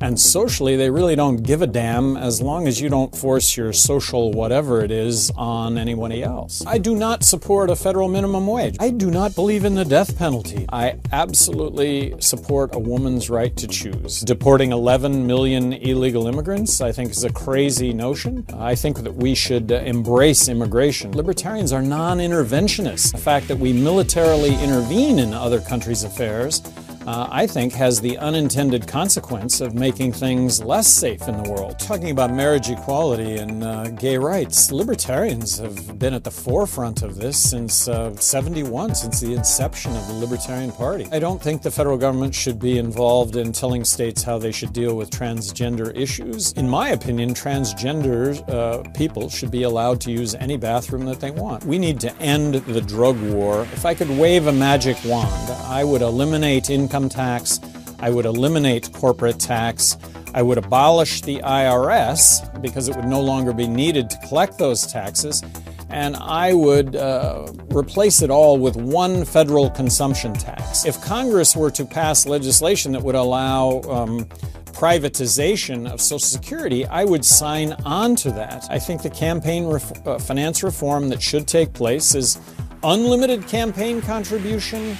and 0.00 0.18
socially, 0.18 0.76
they 0.76 0.90
really 0.90 1.16
don't 1.16 1.38
give 1.38 1.62
a 1.62 1.66
damn 1.66 2.16
as 2.16 2.42
long 2.42 2.68
as 2.68 2.80
you 2.80 2.88
don't 2.88 3.14
force 3.16 3.56
your 3.56 3.72
social 3.72 4.32
whatever 4.32 4.82
it 4.82 4.90
is 4.90 5.30
on 5.36 5.78
anybody 5.78 6.22
else. 6.22 6.64
I 6.66 6.78
do 6.78 6.94
not 6.94 7.24
support 7.24 7.70
a 7.70 7.76
federal 7.76 8.08
minimum 8.08 8.46
wage. 8.46 8.76
I 8.80 8.90
do 8.90 9.10
not 9.10 9.34
believe 9.34 9.64
in 9.64 9.74
the 9.74 9.84
death 9.84 10.18
penalty. 10.18 10.66
I 10.70 10.98
absolutely 11.12 12.14
support 12.20 12.74
a 12.74 12.78
woman's 12.78 13.30
right 13.30 13.56
to 13.56 13.66
choose. 13.66 14.20
Deporting 14.20 14.72
11 14.72 15.26
million 15.26 15.72
illegal 15.72 16.26
immigrants, 16.26 16.80
I 16.80 16.92
think, 16.92 17.10
is 17.10 17.24
a 17.24 17.32
crazy 17.32 17.92
notion. 17.92 18.44
I 18.54 18.74
think 18.74 18.98
that 18.98 19.14
we 19.14 19.34
should 19.34 19.70
embrace 19.70 20.48
immigration. 20.48 21.12
Libertarians 21.12 21.72
are 21.72 21.82
non 21.82 22.18
interventionists. 22.18 23.12
The 23.12 23.18
fact 23.18 23.48
that 23.48 23.58
we 23.58 23.72
militarily 23.72 24.54
intervene 24.62 25.18
in 25.18 25.32
other 25.32 25.60
countries' 25.60 26.04
affairs 26.04 26.60
uh, 27.06 27.28
I 27.30 27.46
think, 27.46 27.72
has 27.74 28.00
the 28.00 28.18
unintended 28.18 28.88
consequence 28.88 29.60
of 29.60 29.74
making 29.74 30.12
things 30.12 30.62
less 30.62 30.88
safe 30.88 31.28
in 31.28 31.40
the 31.42 31.50
world. 31.50 31.78
Talking 31.78 32.10
about 32.10 32.32
marriage 32.32 32.68
equality 32.68 33.36
and 33.36 33.62
uh, 33.62 33.88
gay 33.90 34.18
rights, 34.18 34.72
libertarians 34.72 35.58
have 35.58 35.98
been 35.98 36.14
at 36.14 36.24
the 36.24 36.30
forefront 36.30 37.02
of 37.02 37.16
this 37.16 37.38
since 37.38 37.86
uh, 37.86 38.14
71, 38.16 38.94
since 38.94 39.20
the 39.20 39.32
inception 39.34 39.94
of 39.96 40.06
the 40.08 40.14
Libertarian 40.14 40.72
Party. 40.72 41.06
I 41.12 41.20
don't 41.20 41.40
think 41.40 41.62
the 41.62 41.70
federal 41.70 41.96
government 41.96 42.34
should 42.34 42.58
be 42.58 42.78
involved 42.78 43.36
in 43.36 43.52
telling 43.52 43.84
states 43.84 44.24
how 44.24 44.38
they 44.38 44.50
should 44.50 44.72
deal 44.72 44.96
with 44.96 45.10
transgender 45.10 45.96
issues. 45.96 46.52
In 46.54 46.68
my 46.68 46.88
opinion, 46.88 47.34
transgender 47.34 48.36
uh, 48.48 48.82
people 48.90 49.28
should 49.28 49.52
be 49.52 49.62
allowed 49.62 50.00
to 50.02 50.10
use 50.10 50.34
any 50.34 50.56
bathroom 50.56 51.04
that 51.04 51.20
they 51.20 51.30
want. 51.30 51.64
We 51.64 51.78
need 51.78 52.00
to 52.00 52.16
end 52.16 52.54
the 52.54 52.80
drug 52.80 53.20
war. 53.20 53.62
If 53.72 53.86
I 53.86 53.94
could 53.94 54.10
wave 54.10 54.48
a 54.48 54.52
magic 54.52 54.96
wand, 55.04 55.50
I 55.68 55.84
would 55.84 56.02
eliminate 56.02 56.68
income 56.68 56.95
income 56.96 57.08
tax. 57.10 57.60
I 57.98 58.08
would 58.10 58.24
eliminate 58.24 58.90
corporate 58.92 59.38
tax. 59.38 59.98
I 60.34 60.40
would 60.40 60.56
abolish 60.56 61.20
the 61.20 61.40
IRS 61.40 62.62
because 62.62 62.88
it 62.88 62.96
would 62.96 63.04
no 63.04 63.20
longer 63.20 63.52
be 63.52 63.66
needed 63.66 64.08
to 64.10 64.18
collect 64.28 64.58
those 64.58 64.86
taxes. 64.86 65.42
And 65.90 66.16
I 66.16 66.54
would 66.54 66.96
uh, 66.96 67.52
replace 67.70 68.22
it 68.22 68.30
all 68.30 68.58
with 68.58 68.76
one 68.76 69.24
federal 69.26 69.70
consumption 69.70 70.32
tax. 70.32 70.86
If 70.86 71.00
Congress 71.02 71.54
were 71.54 71.70
to 71.72 71.84
pass 71.84 72.26
legislation 72.26 72.92
that 72.92 73.02
would 73.02 73.14
allow 73.14 73.82
um, 73.82 74.24
privatization 74.72 75.90
of 75.90 76.00
Social 76.00 76.18
Security, 76.18 76.86
I 76.86 77.04
would 77.04 77.24
sign 77.24 77.72
on 77.84 78.16
to 78.16 78.30
that. 78.32 78.66
I 78.70 78.78
think 78.78 79.02
the 79.02 79.10
campaign 79.10 79.66
ref- 79.66 80.06
uh, 80.06 80.18
finance 80.18 80.62
reform 80.62 81.10
that 81.10 81.22
should 81.22 81.46
take 81.46 81.72
place 81.74 82.14
is 82.14 82.38
unlimited 82.82 83.46
campaign 83.46 84.00
contribution 84.02 84.96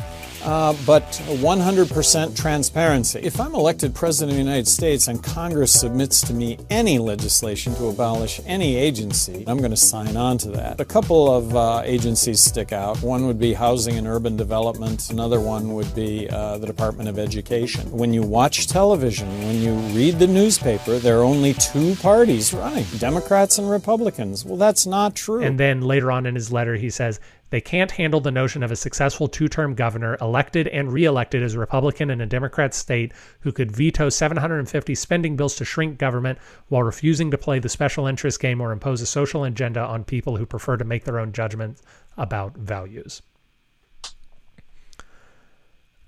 uh, 0.46 0.74
but 0.86 1.02
100% 1.02 2.40
transparency. 2.40 3.18
If 3.18 3.40
I'm 3.40 3.54
elected 3.54 3.94
President 3.94 4.30
of 4.30 4.36
the 4.36 4.42
United 4.42 4.68
States 4.68 5.08
and 5.08 5.22
Congress 5.22 5.72
submits 5.72 6.20
to 6.22 6.32
me 6.32 6.58
any 6.70 6.98
legislation 6.98 7.74
to 7.74 7.88
abolish 7.88 8.40
any 8.46 8.76
agency, 8.76 9.44
I'm 9.48 9.58
going 9.58 9.72
to 9.72 9.76
sign 9.76 10.16
on 10.16 10.38
to 10.38 10.50
that. 10.50 10.80
A 10.80 10.84
couple 10.84 11.34
of 11.34 11.56
uh, 11.56 11.82
agencies 11.84 12.40
stick 12.40 12.72
out. 12.72 13.02
One 13.02 13.26
would 13.26 13.40
be 13.40 13.54
Housing 13.54 13.98
and 13.98 14.06
Urban 14.06 14.36
Development, 14.36 15.10
another 15.10 15.40
one 15.40 15.74
would 15.74 15.92
be 15.94 16.30
uh, 16.30 16.58
the 16.58 16.66
Department 16.66 17.08
of 17.08 17.18
Education. 17.18 17.90
When 17.90 18.12
you 18.12 18.22
watch 18.22 18.68
television, 18.68 19.28
when 19.46 19.60
you 19.60 19.74
read 19.96 20.20
the 20.20 20.28
newspaper, 20.28 20.98
there 20.98 21.18
are 21.18 21.24
only 21.24 21.54
two 21.54 21.96
parties 21.96 22.54
running 22.54 22.84
Democrats 22.98 23.58
and 23.58 23.68
Republicans. 23.68 24.44
Well, 24.44 24.56
that's 24.56 24.86
not 24.86 25.16
true. 25.16 25.42
And 25.42 25.58
then 25.58 25.80
later 25.80 26.12
on 26.12 26.24
in 26.24 26.36
his 26.36 26.52
letter, 26.52 26.76
he 26.76 26.88
says, 26.88 27.18
they 27.50 27.60
can't 27.60 27.92
handle 27.92 28.20
the 28.20 28.30
notion 28.30 28.62
of 28.62 28.70
a 28.70 28.76
successful 28.76 29.28
two 29.28 29.48
term 29.48 29.74
governor 29.74 30.16
elected 30.20 30.68
and 30.68 30.92
reelected 30.92 31.42
as 31.42 31.54
a 31.54 31.58
Republican 31.58 32.10
in 32.10 32.20
a 32.20 32.26
Democrat 32.26 32.74
state 32.74 33.12
who 33.40 33.52
could 33.52 33.70
veto 33.70 34.08
750 34.08 34.94
spending 34.94 35.36
bills 35.36 35.54
to 35.56 35.64
shrink 35.64 35.98
government 35.98 36.38
while 36.68 36.82
refusing 36.82 37.30
to 37.30 37.38
play 37.38 37.58
the 37.58 37.68
special 37.68 38.06
interest 38.06 38.40
game 38.40 38.60
or 38.60 38.72
impose 38.72 39.00
a 39.00 39.06
social 39.06 39.44
agenda 39.44 39.80
on 39.80 40.04
people 40.04 40.36
who 40.36 40.46
prefer 40.46 40.76
to 40.76 40.84
make 40.84 41.04
their 41.04 41.18
own 41.18 41.32
judgments 41.32 41.82
about 42.16 42.56
values. 42.56 43.22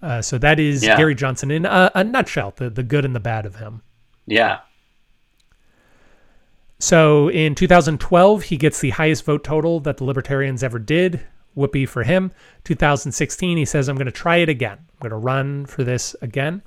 Uh, 0.00 0.22
so 0.22 0.38
that 0.38 0.60
is 0.60 0.84
Yeah. 0.84 0.96
Gary 0.96 1.14
Johnson 1.14 1.50
in 1.50 1.66
a, 1.66 1.90
a 1.94 2.04
nutshell, 2.04 2.52
the, 2.56 2.70
the 2.70 2.82
good 2.82 3.04
and 3.04 3.14
the 3.14 3.20
bad 3.20 3.46
of 3.46 3.56
him. 3.56 3.82
Yeah. 4.26 4.60
So 6.78 7.28
in 7.28 7.54
2012, 7.54 8.42
he 8.44 8.56
gets 8.56 8.80
the 8.80 8.90
highest 8.90 9.24
vote 9.24 9.42
total 9.42 9.80
that 9.80 9.96
the 9.96 10.04
Libertarians 10.04 10.62
ever 10.62 10.78
did. 10.78 11.20
Whoopee 11.54 11.86
for 11.86 12.04
him. 12.04 12.30
2016, 12.64 13.56
he 13.56 13.64
says, 13.64 13.88
I'm 13.88 13.96
going 13.96 14.06
to 14.06 14.12
try 14.12 14.36
it 14.36 14.48
again. 14.48 14.78
I'm 14.78 15.08
going 15.08 15.10
to 15.10 15.16
run 15.16 15.66
for 15.66 15.82
this 15.82 16.14
again. 16.22 16.62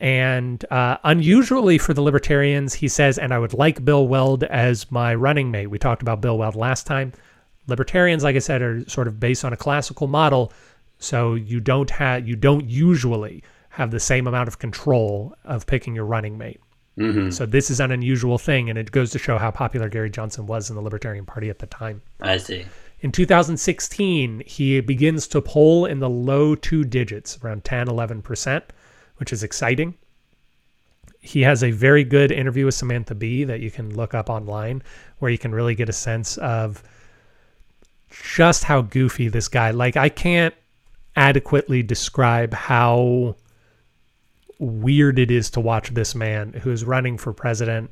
And 0.00 0.64
uh, 0.70 0.96
unusually 1.04 1.76
for 1.76 1.92
the 1.92 2.00
Libertarians, 2.00 2.72
he 2.72 2.88
says, 2.88 3.18
and 3.18 3.34
I 3.34 3.38
would 3.38 3.52
like 3.52 3.84
Bill 3.84 4.08
Weld 4.08 4.44
as 4.44 4.90
my 4.90 5.14
running 5.14 5.50
mate. 5.50 5.66
We 5.66 5.78
talked 5.78 6.00
about 6.00 6.22
Bill 6.22 6.38
Weld 6.38 6.56
last 6.56 6.86
time. 6.86 7.12
Libertarians, 7.66 8.24
like 8.24 8.36
I 8.36 8.38
said, 8.38 8.62
are 8.62 8.88
sort 8.88 9.06
of 9.06 9.20
based 9.20 9.44
on 9.44 9.52
a 9.52 9.58
classical 9.58 10.06
model, 10.06 10.54
so 10.98 11.34
you 11.34 11.60
don't 11.60 11.90
have 11.90 12.26
you 12.26 12.34
don't 12.34 12.68
usually 12.68 13.44
have 13.68 13.90
the 13.90 14.00
same 14.00 14.26
amount 14.26 14.48
of 14.48 14.58
control 14.58 15.36
of 15.44 15.66
picking 15.66 15.94
your 15.94 16.06
running 16.06 16.38
mate. 16.38 16.60
Mm-hmm. 17.00 17.30
So 17.30 17.46
this 17.46 17.70
is 17.70 17.80
an 17.80 17.90
unusual 17.90 18.36
thing, 18.36 18.68
and 18.68 18.78
it 18.78 18.90
goes 18.90 19.10
to 19.12 19.18
show 19.18 19.38
how 19.38 19.50
popular 19.50 19.88
Gary 19.88 20.10
Johnson 20.10 20.46
was 20.46 20.68
in 20.68 20.76
the 20.76 20.82
Libertarian 20.82 21.24
Party 21.24 21.48
at 21.48 21.58
the 21.58 21.66
time. 21.66 22.02
I 22.20 22.36
see. 22.36 22.66
In 23.00 23.10
2016, 23.10 24.42
he 24.44 24.80
begins 24.80 25.26
to 25.28 25.40
poll 25.40 25.86
in 25.86 26.00
the 26.00 26.10
low 26.10 26.54
two 26.54 26.84
digits, 26.84 27.38
around 27.42 27.64
10, 27.64 27.86
11%, 27.86 28.62
which 29.16 29.32
is 29.32 29.42
exciting. 29.42 29.94
He 31.20 31.40
has 31.40 31.62
a 31.62 31.70
very 31.70 32.04
good 32.04 32.30
interview 32.30 32.66
with 32.66 32.74
Samantha 32.74 33.14
Bee 33.14 33.44
that 33.44 33.60
you 33.60 33.70
can 33.70 33.96
look 33.96 34.12
up 34.12 34.28
online, 34.28 34.82
where 35.18 35.30
you 35.30 35.38
can 35.38 35.54
really 35.54 35.74
get 35.74 35.88
a 35.88 35.94
sense 35.94 36.36
of 36.38 36.82
just 38.34 38.64
how 38.64 38.82
goofy 38.82 39.28
this 39.28 39.48
guy. 39.48 39.70
Like 39.70 39.96
I 39.96 40.10
can't 40.10 40.54
adequately 41.16 41.82
describe 41.82 42.52
how 42.52 43.36
weird 44.60 45.18
it 45.18 45.30
is 45.30 45.50
to 45.50 45.60
watch 45.60 45.90
this 45.90 46.14
man 46.14 46.52
who's 46.52 46.84
running 46.84 47.18
for 47.18 47.32
president 47.32 47.90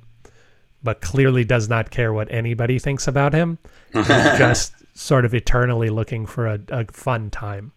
but 0.82 1.00
clearly 1.00 1.44
does 1.44 1.68
not 1.68 1.90
care 1.90 2.12
what 2.12 2.30
anybody 2.30 2.78
thinks 2.78 3.08
about 3.08 3.32
him. 3.32 3.58
Just 3.92 4.72
sort 4.96 5.24
of 5.24 5.34
eternally 5.34 5.90
looking 5.90 6.26
for 6.26 6.46
a, 6.46 6.60
a 6.68 6.84
fun 6.86 7.30
time. 7.30 7.72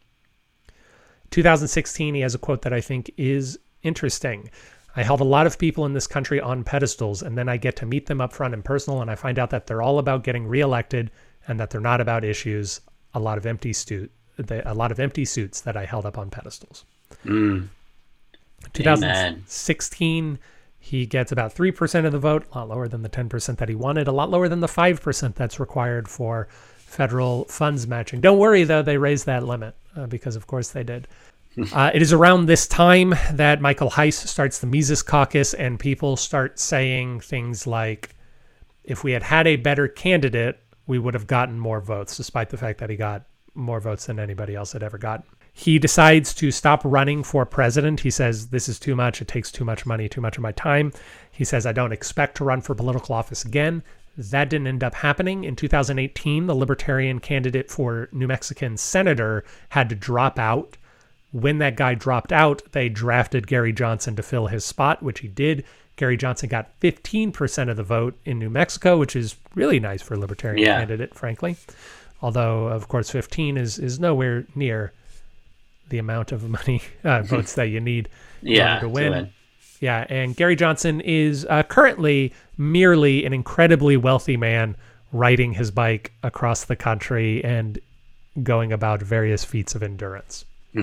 2016, 1.31 2.15
he 2.15 2.21
has 2.21 2.35
a 2.35 2.39
quote 2.39 2.61
that 2.63 2.73
I 2.73 2.81
think 2.81 3.11
is 3.17 3.57
interesting. 3.83 4.49
I 4.95 5.03
held 5.03 5.21
a 5.21 5.25
lot 5.25 5.47
of 5.47 5.57
people 5.57 5.85
in 5.85 5.93
this 5.93 6.07
country 6.07 6.41
on 6.41 6.63
pedestals, 6.63 7.21
and 7.21 7.37
then 7.37 7.47
I 7.47 7.57
get 7.57 7.77
to 7.77 7.85
meet 7.85 8.07
them 8.07 8.19
up 8.19 8.33
front 8.33 8.53
and 8.53 8.63
personal, 8.63 9.01
and 9.01 9.09
I 9.09 9.15
find 9.15 9.39
out 9.39 9.49
that 9.51 9.65
they're 9.65 9.81
all 9.81 9.99
about 9.99 10.23
getting 10.23 10.45
reelected 10.45 11.09
and 11.47 11.59
that 11.59 11.69
they're 11.69 11.81
not 11.81 12.01
about 12.01 12.25
issues. 12.25 12.81
A 13.13 13.19
lot 13.19 13.37
of 13.37 13.45
empty 13.45 13.73
suit, 13.73 14.11
a 14.49 14.73
lot 14.73 14.91
of 14.91 14.99
empty 14.99 15.25
suits 15.25 15.61
that 15.61 15.77
I 15.77 15.85
held 15.85 16.05
up 16.05 16.17
on 16.17 16.29
pedestals. 16.29 16.85
Mm. 17.25 17.69
2016, 18.73 20.39
He 20.79 21.05
gets 21.05 21.31
about 21.31 21.53
3% 21.53 22.05
of 22.05 22.11
the 22.11 22.19
vote, 22.19 22.45
a 22.51 22.57
lot 22.57 22.69
lower 22.69 22.87
than 22.87 23.03
the 23.03 23.09
10% 23.09 23.57
that 23.57 23.69
he 23.69 23.75
wanted, 23.75 24.07
a 24.07 24.11
lot 24.11 24.29
lower 24.29 24.49
than 24.49 24.61
the 24.61 24.67
5% 24.67 25.35
that's 25.35 25.59
required 25.59 26.07
for 26.07 26.47
federal 26.77 27.45
funds 27.45 27.87
matching. 27.87 28.19
Don't 28.19 28.39
worry, 28.39 28.63
though, 28.63 28.81
they 28.81 28.97
raised 28.97 29.25
that 29.27 29.45
limit 29.45 29.75
uh, 29.95 30.07
because, 30.07 30.35
of 30.35 30.47
course, 30.47 30.69
they 30.69 30.83
did. 30.83 31.07
Uh, 31.73 31.91
it 31.93 32.01
is 32.01 32.13
around 32.13 32.45
this 32.45 32.65
time 32.65 33.13
that 33.33 33.59
Michael 33.59 33.89
Heiss 33.91 34.13
starts 34.13 34.59
the 34.59 34.67
Mises 34.67 35.03
Caucus, 35.03 35.53
and 35.53 35.77
people 35.77 36.15
start 36.15 36.57
saying 36.59 37.19
things 37.19 37.67
like, 37.67 38.15
if 38.85 39.03
we 39.03 39.11
had 39.11 39.21
had 39.21 39.47
a 39.47 39.57
better 39.57 39.89
candidate, 39.89 40.61
we 40.87 40.97
would 40.97 41.13
have 41.13 41.27
gotten 41.27 41.59
more 41.59 41.81
votes, 41.81 42.15
despite 42.15 42.51
the 42.51 42.57
fact 42.57 42.79
that 42.79 42.89
he 42.89 42.95
got 42.95 43.25
more 43.53 43.81
votes 43.81 44.05
than 44.05 44.17
anybody 44.17 44.55
else 44.55 44.71
had 44.71 44.81
ever 44.81 44.97
gotten. 44.97 45.25
He 45.61 45.77
decides 45.77 46.33
to 46.35 46.49
stop 46.49 46.81
running 46.83 47.23
for 47.23 47.45
president. 47.45 47.99
He 47.99 48.09
says, 48.09 48.47
This 48.47 48.67
is 48.67 48.79
too 48.79 48.95
much. 48.95 49.21
It 49.21 49.27
takes 49.27 49.51
too 49.51 49.63
much 49.63 49.85
money, 49.85 50.09
too 50.09 50.21
much 50.21 50.37
of 50.37 50.41
my 50.41 50.51
time. 50.53 50.91
He 51.31 51.43
says, 51.45 51.65
I 51.67 51.71
don't 51.71 51.91
expect 51.91 52.37
to 52.37 52.43
run 52.43 52.61
for 52.61 52.73
political 52.73 53.13
office 53.13 53.45
again. 53.45 53.83
That 54.17 54.49
didn't 54.49 54.67
end 54.67 54.83
up 54.83 54.95
happening. 54.95 55.43
In 55.43 55.55
2018, 55.55 56.47
the 56.47 56.55
Libertarian 56.55 57.19
candidate 57.19 57.69
for 57.69 58.09
New 58.11 58.27
Mexican 58.27 58.75
senator 58.75 59.43
had 59.69 59.87
to 59.89 59.95
drop 59.95 60.39
out 60.39 60.77
when 61.31 61.59
that 61.59 61.75
guy 61.77 61.95
dropped 61.95 62.31
out, 62.33 62.61
they 62.73 62.89
drafted 62.89 63.47
Gary 63.47 63.71
Johnson 63.71 64.15
to 64.17 64.23
fill 64.23 64.47
his 64.47 64.65
spot, 64.65 65.01
which 65.01 65.19
he 65.19 65.27
did. 65.29 65.63
Gary 65.95 66.17
Johnson 66.17 66.49
got 66.49 66.77
15% 66.81 67.69
of 67.69 67.77
the 67.77 67.83
vote 67.83 68.17
in 68.25 68.37
New 68.37 68.49
Mexico, 68.49 68.97
which 68.97 69.15
is 69.15 69.35
really 69.55 69.79
nice 69.79 70.01
for 70.01 70.15
a 70.15 70.19
libertarian 70.19 70.61
Yeah. 70.65 70.79
candidate, 70.79 71.15
frankly. 71.15 71.55
Although, 72.21 72.67
of 72.67 72.87
course, 72.87 73.09
15 73.09 73.57
is 73.57 73.79
is 73.79 73.99
nowhere 73.99 74.45
near 74.55 74.91
the 75.91 75.99
amount 75.99 76.31
of 76.31 76.49
money 76.49 76.81
uh, 77.03 77.21
votes 77.21 77.53
that 77.53 77.65
you 77.65 77.79
need 77.79 78.09
Yeah, 78.41 78.79
to 78.79 78.89
win. 78.89 79.29
Yeah, 79.79 80.05
and 80.09 80.35
Gary 80.35 80.55
Johnson 80.55 80.99
is 81.01 81.45
uh, 81.47 81.61
currently 81.63 82.33
merely 82.57 83.25
an 83.25 83.33
incredibly 83.33 83.97
wealthy 83.97 84.35
man 84.37 84.75
riding 85.11 85.53
his 85.53 85.69
bike 85.69 86.11
across 86.23 86.65
the 86.65 86.75
country 86.75 87.43
and 87.43 87.79
going 88.41 88.73
about 88.73 89.01
various 89.01 89.43
feats 89.45 89.75
of 89.75 89.83
endurance. 89.83 90.45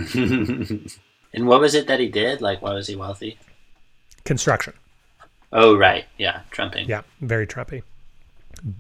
And 1.34 1.46
what 1.46 1.60
was 1.60 1.74
it 1.74 1.86
that 1.88 2.00
he 2.00 2.08
did? 2.08 2.40
Like, 2.40 2.62
why 2.62 2.72
was 2.72 2.86
he 2.86 2.96
wealthy? 2.96 3.38
Construction. 4.24 4.72
Oh, 5.52 5.76
right. 5.76 6.06
Yeah, 6.16 6.40
trumping. 6.50 6.88
Yeah, 6.88 7.02
very 7.20 7.46
Trumpy. 7.46 7.82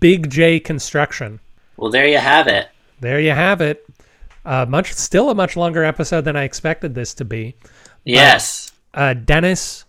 Big 0.00 0.30
J 0.30 0.60
Construction. 0.60 1.40
Well, 1.76 1.90
there 1.90 2.06
you 2.08 2.18
have 2.18 2.46
it. 2.48 2.68
There 3.00 3.20
you 3.20 3.30
have 3.30 3.60
it. 3.60 3.87
Uh, 4.44 4.66
much 4.66 4.92
still 4.94 5.30
a 5.30 5.34
much 5.34 5.56
longer 5.56 5.84
episode 5.84 6.22
than 6.22 6.36
I 6.36 6.44
expected 6.44 6.94
this 6.94 7.14
to 7.14 7.24
be. 7.24 7.56
Yes. 8.04 8.72
Uh, 8.94 9.14
Dennis, 9.14 9.84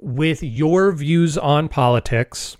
with 0.00 0.42
your 0.42 0.92
views 0.92 1.38
on 1.38 1.68
politics 1.68 2.56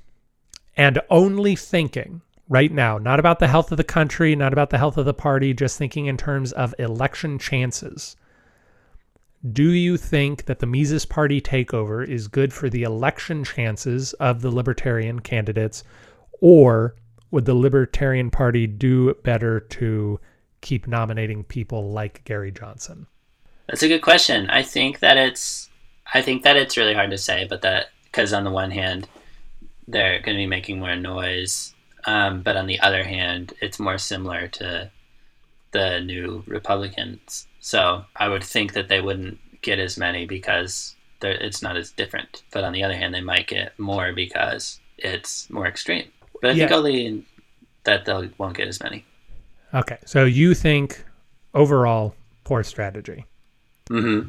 and 0.76 1.00
only 1.10 1.56
thinking 1.56 2.22
right 2.48 2.70
now, 2.70 2.98
not 2.98 3.18
about 3.18 3.38
the 3.38 3.48
health 3.48 3.72
of 3.72 3.78
the 3.78 3.84
country, 3.84 4.36
not 4.36 4.52
about 4.52 4.70
the 4.70 4.78
health 4.78 4.96
of 4.96 5.06
the 5.06 5.14
party, 5.14 5.54
just 5.54 5.78
thinking 5.78 6.06
in 6.06 6.16
terms 6.16 6.52
of 6.52 6.74
election 6.78 7.38
chances. 7.38 8.16
Do 9.52 9.70
you 9.70 9.96
think 9.96 10.44
that 10.44 10.60
the 10.60 10.66
Mises 10.66 11.04
Party 11.04 11.40
takeover 11.40 12.06
is 12.06 12.28
good 12.28 12.52
for 12.52 12.70
the 12.70 12.84
election 12.84 13.42
chances 13.42 14.12
of 14.14 14.40
the 14.40 14.50
Libertarian 14.50 15.18
candidates, 15.18 15.82
or 16.40 16.94
would 17.32 17.46
the 17.46 17.54
Libertarian 17.54 18.30
Party 18.30 18.68
do 18.68 19.14
better 19.24 19.58
to 19.58 20.20
keep 20.62 20.86
nominating 20.86 21.44
people 21.44 21.90
like 21.90 22.24
Gary 22.24 22.50
Johnson? 22.50 23.06
That's 23.68 23.82
a 23.82 23.88
good 23.88 24.00
question. 24.02 24.48
I 24.48 24.62
think 24.62 25.00
that 25.00 25.16
it's 25.18 25.68
I 26.14 26.22
think 26.22 26.42
that 26.42 26.56
it's 26.56 26.76
really 26.76 26.94
hard 26.94 27.10
to 27.10 27.18
say, 27.18 27.46
but 27.48 27.62
that 27.62 27.86
because 28.04 28.32
on 28.32 28.44
the 28.44 28.50
one 28.50 28.70
hand, 28.70 29.08
they're 29.88 30.20
going 30.20 30.36
to 30.36 30.42
be 30.42 30.46
making 30.46 30.78
more 30.80 30.96
noise, 30.96 31.74
um, 32.04 32.42
but 32.42 32.56
on 32.56 32.66
the 32.66 32.80
other 32.80 33.02
hand, 33.04 33.54
it's 33.60 33.78
more 33.78 33.98
similar 33.98 34.48
to 34.48 34.90
the 35.72 36.00
new 36.00 36.42
Republicans. 36.46 37.46
So 37.60 38.04
I 38.16 38.28
would 38.28 38.44
think 38.44 38.74
that 38.74 38.88
they 38.88 39.00
wouldn't 39.00 39.38
get 39.62 39.78
as 39.78 39.96
many 39.96 40.26
because 40.26 40.94
it's 41.22 41.62
not 41.62 41.76
as 41.76 41.90
different. 41.92 42.42
But 42.50 42.64
on 42.64 42.72
the 42.72 42.82
other 42.84 42.96
hand, 42.96 43.14
they 43.14 43.20
might 43.22 43.46
get 43.46 43.78
more 43.78 44.12
because 44.12 44.80
it's 44.98 45.48
more 45.48 45.66
extreme. 45.66 46.08
But 46.40 46.50
I 46.50 46.54
think 46.56 46.70
Yeah. 46.70 46.76
only 46.76 47.24
that 47.84 48.04
they 48.04 48.30
won't 48.38 48.56
get 48.56 48.68
as 48.68 48.82
many. 48.82 49.04
Okay, 49.74 49.98
so 50.04 50.24
you 50.24 50.54
think 50.54 51.04
overall 51.54 52.14
poor 52.44 52.62
strategy. 52.62 53.24
hmm 53.88 54.22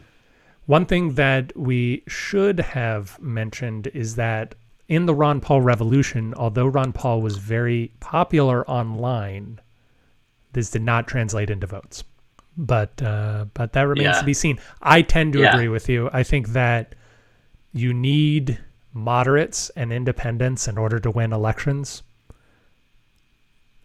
One 0.65 0.85
thing 0.85 1.15
that 1.15 1.51
we 1.57 2.03
should 2.07 2.59
have 2.59 3.19
mentioned 3.21 3.87
is 3.87 4.15
that 4.15 4.55
in 4.87 5.05
the 5.05 5.13
Ron 5.15 5.41
Paul 5.41 5.61
revolution, 5.61 6.33
although 6.35 6.67
Ron 6.67 6.93
Paul 6.93 7.21
was 7.21 7.37
very 7.37 7.91
popular 7.99 8.69
online, 8.69 9.59
this 10.53 10.69
did 10.69 10.81
not 10.83 11.07
translate 11.07 11.49
into 11.49 11.67
votes. 11.67 12.03
But 12.55 13.01
uh, 13.01 13.45
but 13.55 13.73
that 13.73 13.87
remains 13.87 14.15
Yeah. 14.15 14.19
to 14.19 14.25
be 14.25 14.33
seen. 14.33 14.59
I 14.81 15.01
tend 15.01 15.33
to 15.33 15.39
Yeah. 15.39 15.49
agree 15.53 15.67
with 15.69 15.89
you. 15.89 16.09
I 16.13 16.21
think 16.23 16.49
that 16.49 16.93
you 17.73 17.93
need 17.93 18.59
moderates 18.93 19.71
and 19.71 19.91
independents 19.91 20.67
in 20.67 20.77
order 20.77 20.99
to 20.99 21.09
win 21.09 21.33
elections. 21.33 22.03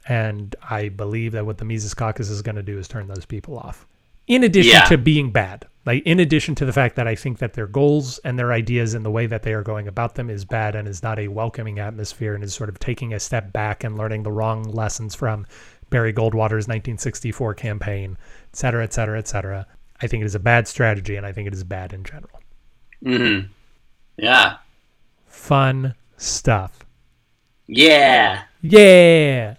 And 0.09 0.56
I 0.68 0.89
believe 0.89 1.32
that 1.32 1.44
what 1.44 1.59
the 1.59 1.64
Mises 1.64 1.94
Caucus 1.94 2.30
is 2.30 2.43
going 2.43 2.56
to 2.56 2.62
do 2.62 2.78
is 2.78 2.89
turn 2.89 3.09
those 3.09 3.26
people 3.26 3.59
off. 3.59 3.86
In 4.26 4.43
addition 4.43 4.72
Yeah. 4.72 4.85
to 4.85 4.98
being 4.98 5.30
bad, 5.30 5.66
like 5.86 6.02
in 6.05 6.20
addition 6.20 6.55
to 6.56 6.64
the 6.66 6.72
fact 6.72 6.97
that 6.97 7.06
I 7.06 7.14
think 7.14 7.39
that 7.39 7.55
their 7.55 7.66
goals 7.66 8.18
and 8.24 8.39
their 8.39 8.52
ideas 8.52 8.94
and 8.94 9.05
the 9.05 9.10
way 9.10 9.26
that 9.26 9.43
they 9.43 9.55
are 9.55 9.62
going 9.62 9.89
about 9.89 10.14
them 10.14 10.28
is 10.28 10.44
bad 10.44 10.74
and 10.74 10.86
is 10.86 11.02
not 11.02 11.18
a 11.18 11.28
welcoming 11.28 11.78
atmosphere 11.78 12.35
and 12.35 12.44
is 12.44 12.55
sort 12.55 12.68
of 12.68 12.78
taking 12.78 13.14
a 13.14 13.20
step 13.20 13.52
back 13.52 13.85
and 13.85 13.97
learning 13.97 14.22
the 14.22 14.32
wrong 14.32 14.64
lessons 14.64 15.14
from 15.14 15.47
Barry 15.90 16.12
Goldwater's 16.12 16.68
1964 16.68 17.55
campaign, 17.55 18.18
et 18.52 18.56
cetera, 18.56 18.85
et 18.85 18.93
cetera, 18.93 19.18
et 19.18 19.28
cetera. 19.28 19.66
I 20.02 20.06
think 20.06 20.22
it 20.22 20.26
is 20.26 20.35
a 20.35 20.40
bad 20.40 20.68
strategy 20.68 21.16
and 21.16 21.24
I 21.26 21.32
think 21.32 21.47
it 21.48 21.55
is 21.55 21.64
bad 21.64 21.93
in 21.93 22.05
general. 22.05 22.40
Mm 23.02 23.16
-hmm. 23.16 23.48
Yeah. 24.16 24.56
Fun 25.26 25.94
stuff. 26.16 26.85
Yeah. 27.66 28.43
Yeah. 28.62 29.55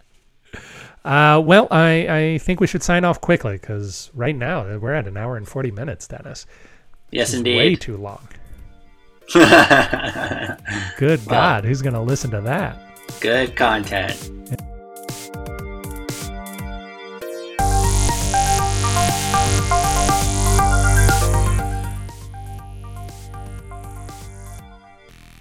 Uh, 1.10 1.40
well, 1.40 1.68
I, 1.72 2.08
I 2.08 2.38
think 2.38 2.60
we 2.60 2.68
should 2.68 2.84
sign 2.84 3.04
off 3.04 3.20
quickly 3.20 3.54
because 3.54 4.12
right 4.14 4.36
now 4.36 4.78
we're 4.78 4.94
at 4.94 5.08
an 5.08 5.18
hour 5.18 5.38
and 5.38 5.48
40 5.48 5.72
minutes, 5.72 6.08
Dennis. 6.08 6.46
Yes, 7.10 7.34
indeed. 7.34 7.58
way 7.58 7.76
too 7.76 7.98
long. 7.98 8.28
Good 11.00 11.26
God, 11.26 11.66
who's 11.66 11.82
going 11.82 11.96
to 11.96 12.00
listen 12.02 12.30
to 12.30 12.42
that? 12.42 12.78
Good 13.22 13.56
content. 13.56 14.14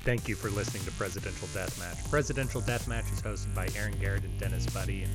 Thank 0.02 0.28
you 0.28 0.34
for 0.34 0.48
listening 0.48 0.82
to 0.84 0.92
Presidential 0.92 1.46
Deathmatch. 1.48 2.08
Presidential 2.08 2.62
Deathmatch 2.62 3.12
is 3.12 3.20
hosted 3.20 3.54
by 3.54 3.68
Aaron 3.76 3.94
Garrett 4.00 4.24
and 4.24 4.40
Dennis 4.40 4.64
Buddy 4.70 5.02
and 5.02 5.14